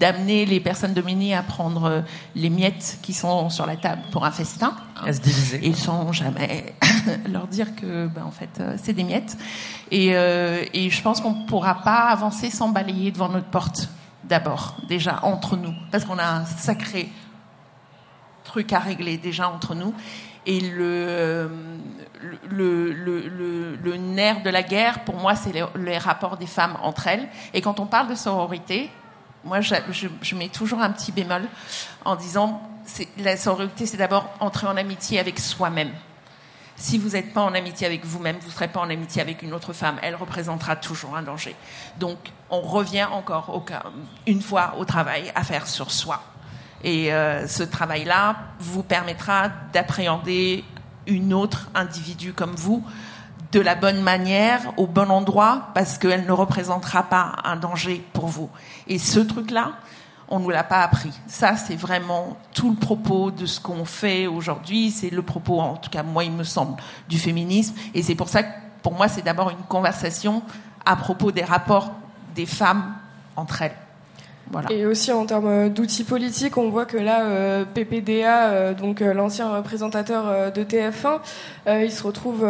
d'amener 0.00 0.46
les 0.46 0.58
personnes 0.58 0.94
dominées 0.94 1.34
à 1.34 1.42
prendre 1.42 2.02
les 2.34 2.48
miettes 2.48 2.98
qui 3.02 3.12
sont 3.12 3.50
sur 3.50 3.66
la 3.66 3.76
table 3.76 4.02
pour 4.10 4.24
un 4.24 4.30
festin. 4.30 4.74
À 5.04 5.12
se 5.12 5.20
diviser. 5.20 5.66
Et 5.66 5.74
sans 5.74 6.10
jamais 6.12 6.74
leur 7.30 7.46
dire 7.46 7.76
que, 7.76 8.06
ben, 8.06 8.24
en 8.24 8.30
fait, 8.30 8.62
c'est 8.82 8.94
des 8.94 9.04
miettes. 9.04 9.36
Et, 9.92 10.08
et 10.08 10.90
je 10.90 11.02
pense 11.02 11.20
qu'on 11.20 11.42
ne 11.42 11.46
pourra 11.46 11.82
pas 11.82 12.08
avancer 12.08 12.50
sans 12.50 12.70
balayer 12.70 13.12
devant 13.12 13.28
notre 13.28 13.46
porte, 13.46 13.88
d'abord, 14.28 14.76
déjà, 14.88 15.20
entre 15.22 15.56
nous. 15.56 15.74
Parce 15.90 16.04
qu'on 16.04 16.18
a 16.18 16.26
un 16.26 16.44
sacré 16.44 17.08
truc 18.44 18.72
à 18.72 18.78
régler 18.78 19.16
déjà 19.16 19.48
entre 19.48 19.74
nous. 19.74 19.94
Et 20.46 20.60
le, 20.60 21.50
le, 22.50 22.92
le, 22.92 23.76
le, 23.76 23.96
nerf 23.96 24.42
de 24.42 24.50
la 24.50 24.62
guerre, 24.62 25.04
pour 25.04 25.16
moi, 25.16 25.34
c'est 25.34 25.52
les, 25.52 25.98
rapports 25.98 26.36
des 26.36 26.46
femmes 26.46 26.76
entre 26.82 27.06
elles. 27.06 27.28
Et 27.54 27.62
quand 27.62 27.80
on 27.80 27.86
parle 27.86 28.08
de 28.08 28.14
sororité, 28.14 28.90
moi, 29.42 29.60
je, 29.60 29.74
je, 30.22 30.34
mets 30.34 30.48
toujours 30.48 30.80
un 30.80 30.90
petit 30.90 31.12
bémol 31.12 31.42
en 32.04 32.16
disant 32.16 32.62
la 33.18 33.36
sororité, 33.36 33.86
c'est 33.86 33.96
d'abord 33.96 34.28
entrer 34.40 34.66
en 34.66 34.76
amitié 34.76 35.18
avec 35.18 35.38
soi-même. 35.38 35.90
Si 36.76 36.98
vous 36.98 37.10
n'êtes 37.10 37.32
pas 37.32 37.42
en 37.42 37.54
amitié 37.54 37.86
avec 37.86 38.04
vous-même, 38.04 38.36
vous 38.40 38.48
ne 38.48 38.52
serez 38.52 38.68
pas 38.68 38.80
en 38.80 38.90
amitié 38.90 39.22
avec 39.22 39.42
une 39.42 39.52
autre 39.54 39.72
femme. 39.72 39.96
Elle 40.02 40.16
représentera 40.16 40.76
toujours 40.76 41.16
un 41.16 41.22
danger. 41.22 41.54
Donc, 41.98 42.18
on 42.50 42.60
revient 42.60 43.04
encore 43.04 43.62
une 44.26 44.42
fois 44.42 44.74
au 44.78 44.84
travail 44.84 45.30
à 45.34 45.44
faire 45.44 45.66
sur 45.66 45.90
soi. 45.90 46.22
Et 46.82 47.12
euh, 47.12 47.46
ce 47.46 47.62
travail-là 47.62 48.36
vous 48.58 48.82
permettra 48.82 49.48
d'appréhender 49.72 50.64
une 51.06 51.32
autre 51.32 51.68
individu 51.74 52.32
comme 52.32 52.54
vous 52.54 52.84
de 53.52 53.60
la 53.60 53.76
bonne 53.76 54.02
manière, 54.02 54.60
au 54.76 54.88
bon 54.88 55.10
endroit, 55.10 55.68
parce 55.74 55.96
qu'elle 55.96 56.26
ne 56.26 56.32
représentera 56.32 57.04
pas 57.04 57.36
un 57.44 57.54
danger 57.54 58.04
pour 58.12 58.26
vous. 58.26 58.50
Et 58.88 58.98
ce 58.98 59.20
truc-là, 59.20 59.74
on 60.28 60.38
ne 60.38 60.44
nous 60.44 60.50
l'a 60.50 60.64
pas 60.64 60.82
appris. 60.82 61.12
Ça, 61.26 61.56
c'est 61.56 61.76
vraiment 61.76 62.36
tout 62.52 62.70
le 62.70 62.76
propos 62.76 63.30
de 63.30 63.46
ce 63.46 63.60
qu'on 63.60 63.84
fait 63.84 64.26
aujourd'hui. 64.26 64.90
C'est 64.90 65.10
le 65.10 65.22
propos, 65.22 65.60
en 65.60 65.76
tout 65.76 65.90
cas, 65.90 66.02
moi, 66.02 66.24
il 66.24 66.32
me 66.32 66.44
semble, 66.44 66.80
du 67.08 67.18
féminisme. 67.18 67.74
Et 67.94 68.02
c'est 68.02 68.14
pour 68.14 68.28
ça 68.28 68.42
que, 68.42 68.48
pour 68.82 68.94
moi, 68.94 69.08
c'est 69.08 69.22
d'abord 69.22 69.50
une 69.50 69.64
conversation 69.68 70.42
à 70.84 70.96
propos 70.96 71.32
des 71.32 71.44
rapports 71.44 71.92
des 72.34 72.46
femmes 72.46 72.94
entre 73.36 73.62
elles. 73.62 73.76
Et 74.70 74.86
aussi 74.86 75.12
en 75.12 75.26
termes 75.26 75.48
euh, 75.48 75.68
d'outils 75.68 76.04
politiques, 76.04 76.56
on 76.58 76.68
voit 76.68 76.86
que 76.86 76.96
là, 76.96 77.24
euh, 77.24 77.64
PPDA, 77.64 78.50
euh, 78.50 78.74
donc 78.74 79.00
l'ancien 79.00 79.56
représentateur 79.56 80.52
de 80.52 80.64
TF1, 80.64 81.20
il 81.82 81.90
se 81.90 82.02
retrouve 82.02 82.46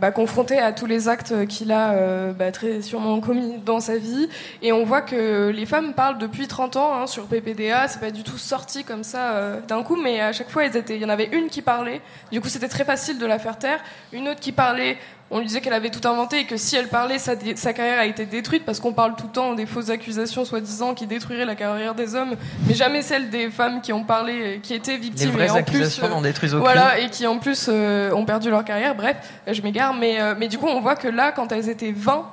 bah, 0.00 0.10
confronté 0.10 0.58
à 0.58 0.72
tous 0.72 0.86
les 0.86 1.08
actes 1.08 1.46
qu'il 1.46 1.72
a 1.72 2.32
bah, 2.32 2.52
très 2.52 2.80
sûrement 2.80 3.20
commis 3.20 3.58
dans 3.64 3.80
sa 3.80 3.98
vie. 3.98 4.28
Et 4.62 4.72
on 4.72 4.84
voit 4.84 5.02
que 5.02 5.50
les 5.50 5.66
femmes 5.66 5.92
parlent 5.92 6.18
depuis 6.18 6.48
30 6.48 6.76
ans 6.76 6.94
hein, 6.94 7.06
sur 7.06 7.26
PPDA. 7.26 7.88
C'est 7.88 8.00
pas 8.00 8.10
du 8.10 8.22
tout 8.22 8.38
sorti 8.38 8.84
comme 8.84 9.04
ça 9.04 9.60
d'un 9.68 9.82
coup, 9.82 9.96
mais 9.96 10.20
à 10.20 10.32
chaque 10.32 10.48
fois, 10.48 10.64
étaient, 10.64 10.96
il 10.96 11.02
y 11.02 11.04
en 11.04 11.10
avait 11.10 11.28
une 11.32 11.48
qui 11.48 11.60
parlait. 11.62 12.00
Du 12.32 12.40
coup, 12.40 12.48
c'était 12.48 12.68
très 12.68 12.84
facile 12.84 13.18
de 13.18 13.26
la 13.26 13.38
faire 13.38 13.58
taire. 13.58 13.80
Une 14.12 14.28
autre 14.28 14.40
qui 14.40 14.52
parlait 14.52 14.96
on 15.30 15.40
lui 15.40 15.46
disait 15.46 15.60
qu'elle 15.60 15.72
avait 15.72 15.90
tout 15.90 16.06
inventé 16.06 16.40
et 16.40 16.44
que 16.44 16.56
si 16.56 16.76
elle 16.76 16.88
parlait, 16.88 17.18
sa, 17.18 17.34
carrière 17.72 17.98
a 17.98 18.06
été 18.06 18.26
détruite 18.26 18.64
parce 18.64 18.78
qu'on 18.78 18.92
parle 18.92 19.16
tout 19.16 19.26
le 19.26 19.32
temps 19.32 19.54
des 19.54 19.66
fausses 19.66 19.90
accusations 19.90 20.44
soi-disant 20.44 20.94
qui 20.94 21.06
détruiraient 21.06 21.44
la 21.44 21.56
carrière 21.56 21.96
des 21.96 22.14
hommes, 22.14 22.36
mais 22.68 22.74
jamais 22.74 23.02
celle 23.02 23.28
des 23.28 23.50
femmes 23.50 23.80
qui 23.80 23.92
ont 23.92 24.04
parlé, 24.04 24.60
qui 24.62 24.72
étaient 24.74 24.96
victimes. 24.96 25.36
Les 25.36 25.46
et 25.46 25.50
en 25.50 25.62
plus, 25.64 26.00
euh, 26.02 26.58
Voilà, 26.58 27.00
et 27.00 27.10
qui 27.10 27.26
en 27.26 27.38
plus 27.38 27.66
euh, 27.68 28.12
ont 28.12 28.24
perdu 28.24 28.50
leur 28.50 28.64
carrière. 28.64 28.94
Bref, 28.94 29.16
je 29.50 29.60
m'égare, 29.62 29.94
mais, 29.94 30.20
euh, 30.20 30.34
mais 30.38 30.46
du 30.46 30.58
coup, 30.58 30.68
on 30.68 30.80
voit 30.80 30.96
que 30.96 31.08
là, 31.08 31.32
quand 31.32 31.50
elles 31.50 31.68
étaient 31.68 31.92
20, 31.92 32.24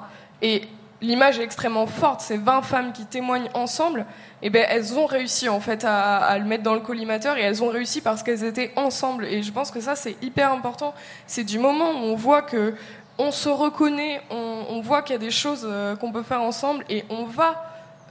et 0.44 0.68
l'image 1.02 1.40
est 1.40 1.44
extrêmement 1.44 1.88
forte, 1.88 2.22
ces 2.22 2.38
20 2.38 2.62
femmes 2.62 2.94
qui 2.94 3.06
témoignent 3.06 3.50
ensemble, 3.56 4.06
eh 4.48 4.50
ben, 4.50 4.66
elles 4.70 4.98
ont 4.98 5.06
réussi 5.06 5.48
en 5.48 5.60
fait 5.60 5.86
à, 5.86 6.38
le 6.38 6.46
mettre 6.46 6.64
dans 6.64 6.74
le 6.74 6.82
collimateur 6.82 7.38
et 7.38 7.42
elles 7.42 7.64
ont 7.64 7.70
réussi 7.70 8.02
parce 8.02 8.24
qu'elles 8.24 8.44
étaient 8.44 8.74
ensemble. 8.76 9.26
Et 9.26 9.42
je 9.42 9.52
pense 9.52 9.72
que 9.72 9.80
ça, 9.80 9.96
c'est 9.96 10.18
hyper 10.22 10.52
important. 10.52 10.94
C'est 11.28 11.46
du 11.46 11.60
moment 11.60 11.92
où 11.92 12.04
on 12.06 12.16
voit 12.16 12.42
que 12.42 12.74
on 13.18 13.32
se 13.32 13.48
reconnaît, 13.48 14.22
on, 14.32 14.82
voit 14.82 15.02
qu'il 15.02 15.14
y 15.14 15.16
a 15.16 15.20
des 15.20 15.32
choses 15.32 15.66
euh, 15.66 15.96
qu'on 15.96 16.12
peut 16.12 16.24
faire 16.24 16.42
ensemble 16.42 16.84
et 16.90 17.06
on 17.10 17.26
va 17.26 17.64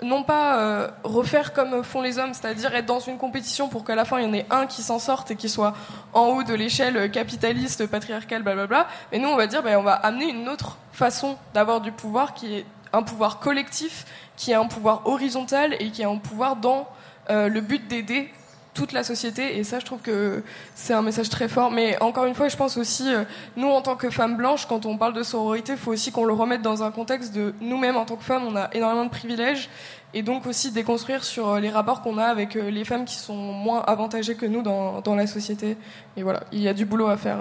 non 0.02 0.22
pas 0.22 0.59
euh, 0.59 0.88
refaire 1.04 1.52
comme 1.52 1.82
font 1.82 2.00
les 2.00 2.18
hommes, 2.18 2.34
c'est-à-dire 2.34 2.74
être 2.74 2.86
dans 2.86 3.00
une 3.00 3.18
compétition 3.18 3.68
pour 3.68 3.84
qu'à 3.84 3.94
la 3.94 4.04
fin 4.04 4.18
il 4.18 4.24
y 4.24 4.28
en 4.28 4.32
ait 4.32 4.46
un 4.50 4.66
qui 4.66 4.82
s'en 4.82 4.98
sorte 4.98 5.30
et 5.30 5.36
qui 5.36 5.48
soit 5.48 5.74
en 6.12 6.26
haut 6.28 6.42
de 6.42 6.54
l'échelle 6.54 7.10
capitaliste, 7.10 7.86
patriarcale, 7.86 8.42
blablabla. 8.42 8.86
Mais 9.10 9.18
nous, 9.18 9.28
on 9.28 9.36
va 9.36 9.46
dire, 9.46 9.62
ben, 9.62 9.76
on 9.76 9.82
va 9.82 9.94
amener 9.94 10.30
une 10.30 10.48
autre 10.48 10.78
façon 10.92 11.36
d'avoir 11.52 11.80
du 11.80 11.92
pouvoir 11.92 12.34
qui 12.34 12.54
est 12.54 12.66
un 12.92 13.02
pouvoir 13.02 13.38
collectif, 13.38 14.04
qui 14.36 14.50
est 14.50 14.54
un 14.54 14.66
pouvoir 14.66 15.02
horizontal 15.06 15.76
et 15.78 15.90
qui 15.90 16.02
est 16.02 16.06
un 16.06 16.16
pouvoir 16.16 16.56
dans 16.56 16.88
euh, 17.30 17.48
le 17.48 17.60
but 17.60 17.86
d'aider 17.86 18.28
toute 18.74 18.92
la 18.92 19.04
société. 19.04 19.59
Et 19.59 19.64
ça 19.64 19.78
je 19.78 19.84
trouve 19.84 20.00
que 20.00 20.42
c'est 20.74 20.94
un 20.94 21.02
message 21.02 21.28
très 21.28 21.48
fort. 21.48 21.70
Mais 21.70 22.00
encore 22.02 22.24
une 22.24 22.34
fois 22.34 22.48
je 22.48 22.56
pense 22.56 22.76
aussi 22.76 23.12
euh, 23.12 23.24
nous 23.56 23.68
en 23.68 23.82
tant 23.82 23.96
que 23.96 24.10
femmes 24.10 24.36
blanches 24.36 24.66
quand 24.66 24.86
on 24.86 24.96
parle 24.96 25.12
de 25.12 25.22
sororité 25.22 25.72
il 25.72 25.78
faut 25.78 25.92
aussi 25.92 26.10
qu'on 26.10 26.24
le 26.24 26.32
remette 26.32 26.62
dans 26.62 26.82
un 26.82 26.90
contexte 26.90 27.34
de 27.34 27.54
nous-mêmes 27.60 27.96
en 27.96 28.04
tant 28.04 28.16
que 28.16 28.24
femmes 28.24 28.44
on 28.46 28.56
a 28.56 28.70
énormément 28.72 29.04
de 29.04 29.10
privilèges. 29.10 29.68
Et 30.14 30.22
donc 30.22 30.46
aussi 30.46 30.72
déconstruire 30.72 31.24
sur 31.24 31.48
euh, 31.48 31.60
les 31.60 31.70
rapports 31.70 32.02
qu'on 32.02 32.18
a 32.18 32.24
avec 32.24 32.54
les 32.54 32.84
femmes 32.84 33.04
qui 33.04 33.16
sont 33.16 33.36
moins 33.36 33.80
avantagées 33.80 34.34
que 34.34 34.46
nous 34.46 34.62
dans, 34.62 35.00
dans 35.00 35.14
la 35.14 35.26
société. 35.26 35.76
Et 36.16 36.22
voilà 36.22 36.42
il 36.52 36.60
y 36.60 36.68
a 36.68 36.74
du 36.74 36.84
boulot 36.84 37.09
à 37.09 37.16
faire 37.16 37.38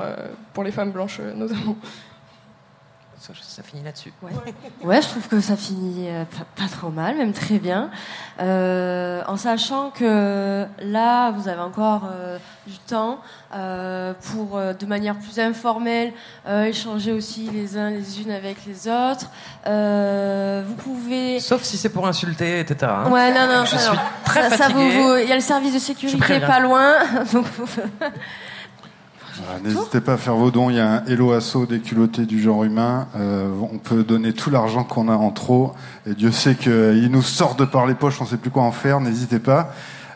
pour 0.54 0.64
les 0.64 0.72
femmes 0.72 0.92
blanches 0.92 1.20
notamment 1.36 1.76
ça 3.22 3.64
finit 3.64 3.84
là-dessus. 3.84 4.14
Ouais. 4.84 5.02
je 5.02 5.08
trouve 5.08 5.28
que 5.28 5.40
ça 5.40 5.56
finit 5.56 6.08
euh, 6.10 6.24
pas, 6.56 6.68
trop 6.72 6.90
mal, 6.90 7.18
même 7.18 7.34
très 7.34 7.60
bien. 7.60 7.92
Euh, 8.40 9.22
en 9.28 9.38
sachant 9.38 9.92
que 9.92 10.66
là, 10.80 11.32
vous 11.32 11.48
avez 11.48 11.62
encore 11.62 12.10
euh, 12.12 12.38
du 12.66 12.78
temps 12.80 13.20
pour, 13.52 14.60
de 14.60 14.86
manière 14.86 15.16
plus 15.16 15.40
informelle, 15.40 16.14
échanger 16.48 17.12
aussi 17.12 17.50
les 17.52 17.78
uns 17.78 17.90
les 17.90 18.22
unes 18.22 18.32
avec 18.32 18.66
les 18.66 18.88
autres. 18.88 19.30
vous 19.66 20.76
pouvez. 20.76 21.40
Sauf 21.40 21.64
si 21.64 21.78
c'est 21.78 21.90
pour 21.90 22.08
insulter, 22.08 22.60
etc. 22.60 22.92
Hein. 23.06 23.12
Ouais, 23.12 23.34
non, 23.34 23.48
non. 23.48 23.66
Je 23.66 23.78
suis 23.78 23.98
très 24.26 24.50
fatigué. 24.50 25.24
Il 25.24 25.30
y 25.30 25.32
a 25.32 25.36
le 25.36 25.42
service 25.42 25.74
de 25.74 25.80
sécurité 25.80 26.40
pas 26.40 26.60
loin. 26.60 26.96
N'hésitez 29.64 30.02
pas 30.02 30.14
à 30.14 30.18
faire 30.18 30.36
vos 30.36 30.52
dons. 30.52 30.70
Il 30.70 30.78
y 30.78 30.80
a 30.80 30.96
un 30.96 31.06
Hello 31.06 31.32
Asso 31.32 31.66
des 31.68 31.80
culottés 31.80 32.26
du 32.26 32.42
genre 32.42 32.64
humain. 32.64 33.08
Euh, 33.16 33.50
on 33.72 33.78
peut 33.78 34.04
donner 34.04 34.34
tout 34.34 34.50
l'argent 34.50 34.84
qu'on 34.84 35.10
a 35.10 35.16
en 35.16 35.32
trop. 35.32 35.74
Et 36.06 36.14
Dieu 36.14 36.32
sait 36.32 36.56
qu'il 36.56 37.10
nous 37.12 37.22
sort 37.22 37.56
de 37.56 37.66
par 37.66 37.86
les 37.86 37.96
poches, 37.96 38.20
on 38.22 38.26
ne 38.26 38.30
sait 38.30 38.38
plus 38.38 38.52
quoi 38.52 38.64
en 38.64 38.72
faire. 38.72 39.00
N'hésitez 39.00 39.40
pas. 39.40 39.74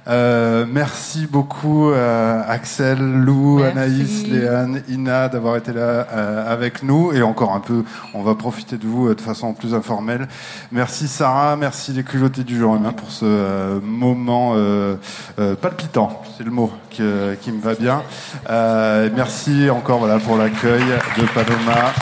Euh, 0.07 0.65
merci 0.69 1.26
beaucoup 1.26 1.90
à 1.90 2.41
Axel, 2.48 2.99
Lou, 2.99 3.57
Merci. 3.60 3.77
Anaïs, 3.77 4.27
Léane, 4.27 4.84
Ina 4.88 5.30
d'avoir 5.30 5.56
été 5.57 5.73
là 5.73 6.07
euh, 6.14 6.53
avec 6.53 6.84
nous 6.84 7.11
et 7.11 7.23
encore 7.23 7.53
un 7.53 7.60
peu, 7.60 7.84
on 8.14 8.22
va 8.22 8.36
profiter 8.36 8.77
de 8.77 8.86
vous 8.86 9.07
euh, 9.07 9.15
de 9.15 9.22
façon 9.22 9.53
plus 9.53 9.73
informelle. 9.73 10.27
Merci 10.72 11.07
Sarah, 11.07 11.56
merci 11.56 11.91
les 11.91 12.03
culottés 12.03 12.44
du 12.44 12.60
genre 12.60 12.76
humain 12.76 12.91
pour 12.91 13.10
ce 13.10 13.26
euh, 13.26 13.80
moment 13.82 14.53
euh, 14.56 14.95
euh, 15.40 15.56
palpitant, 15.56 16.22
c'est 16.38 16.44
le 16.44 16.52
mot 16.52 16.72
qui, 16.91 17.02
euh, 17.02 17.36
qui 17.36 17.52
me 17.52 17.61
va 17.61 17.73
bien. 17.73 18.03
Euh, 18.49 19.10
merci 19.15 19.69
encore 19.72 19.99
voilà 19.99 20.19
pour 20.19 20.38
l'accueil 20.38 20.84
de 21.18 21.23
Paloma. 21.34 21.94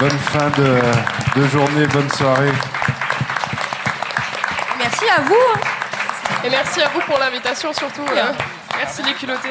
Bonne 0.00 0.10
fin 0.10 0.50
de, 0.60 1.40
de 1.40 1.46
journée, 1.46 1.86
bonne 1.92 2.10
soirée. 2.10 2.50
Merci 4.76 5.04
à 5.16 5.20
vous. 5.22 5.71
Et 6.44 6.50
merci 6.50 6.82
à 6.82 6.88
vous 6.88 7.00
pour 7.00 7.18
l'invitation 7.18 7.72
surtout. 7.72 8.02
euh, 8.02 8.32
merci 8.76 9.02
les 9.02 9.14
culottés. 9.14 9.50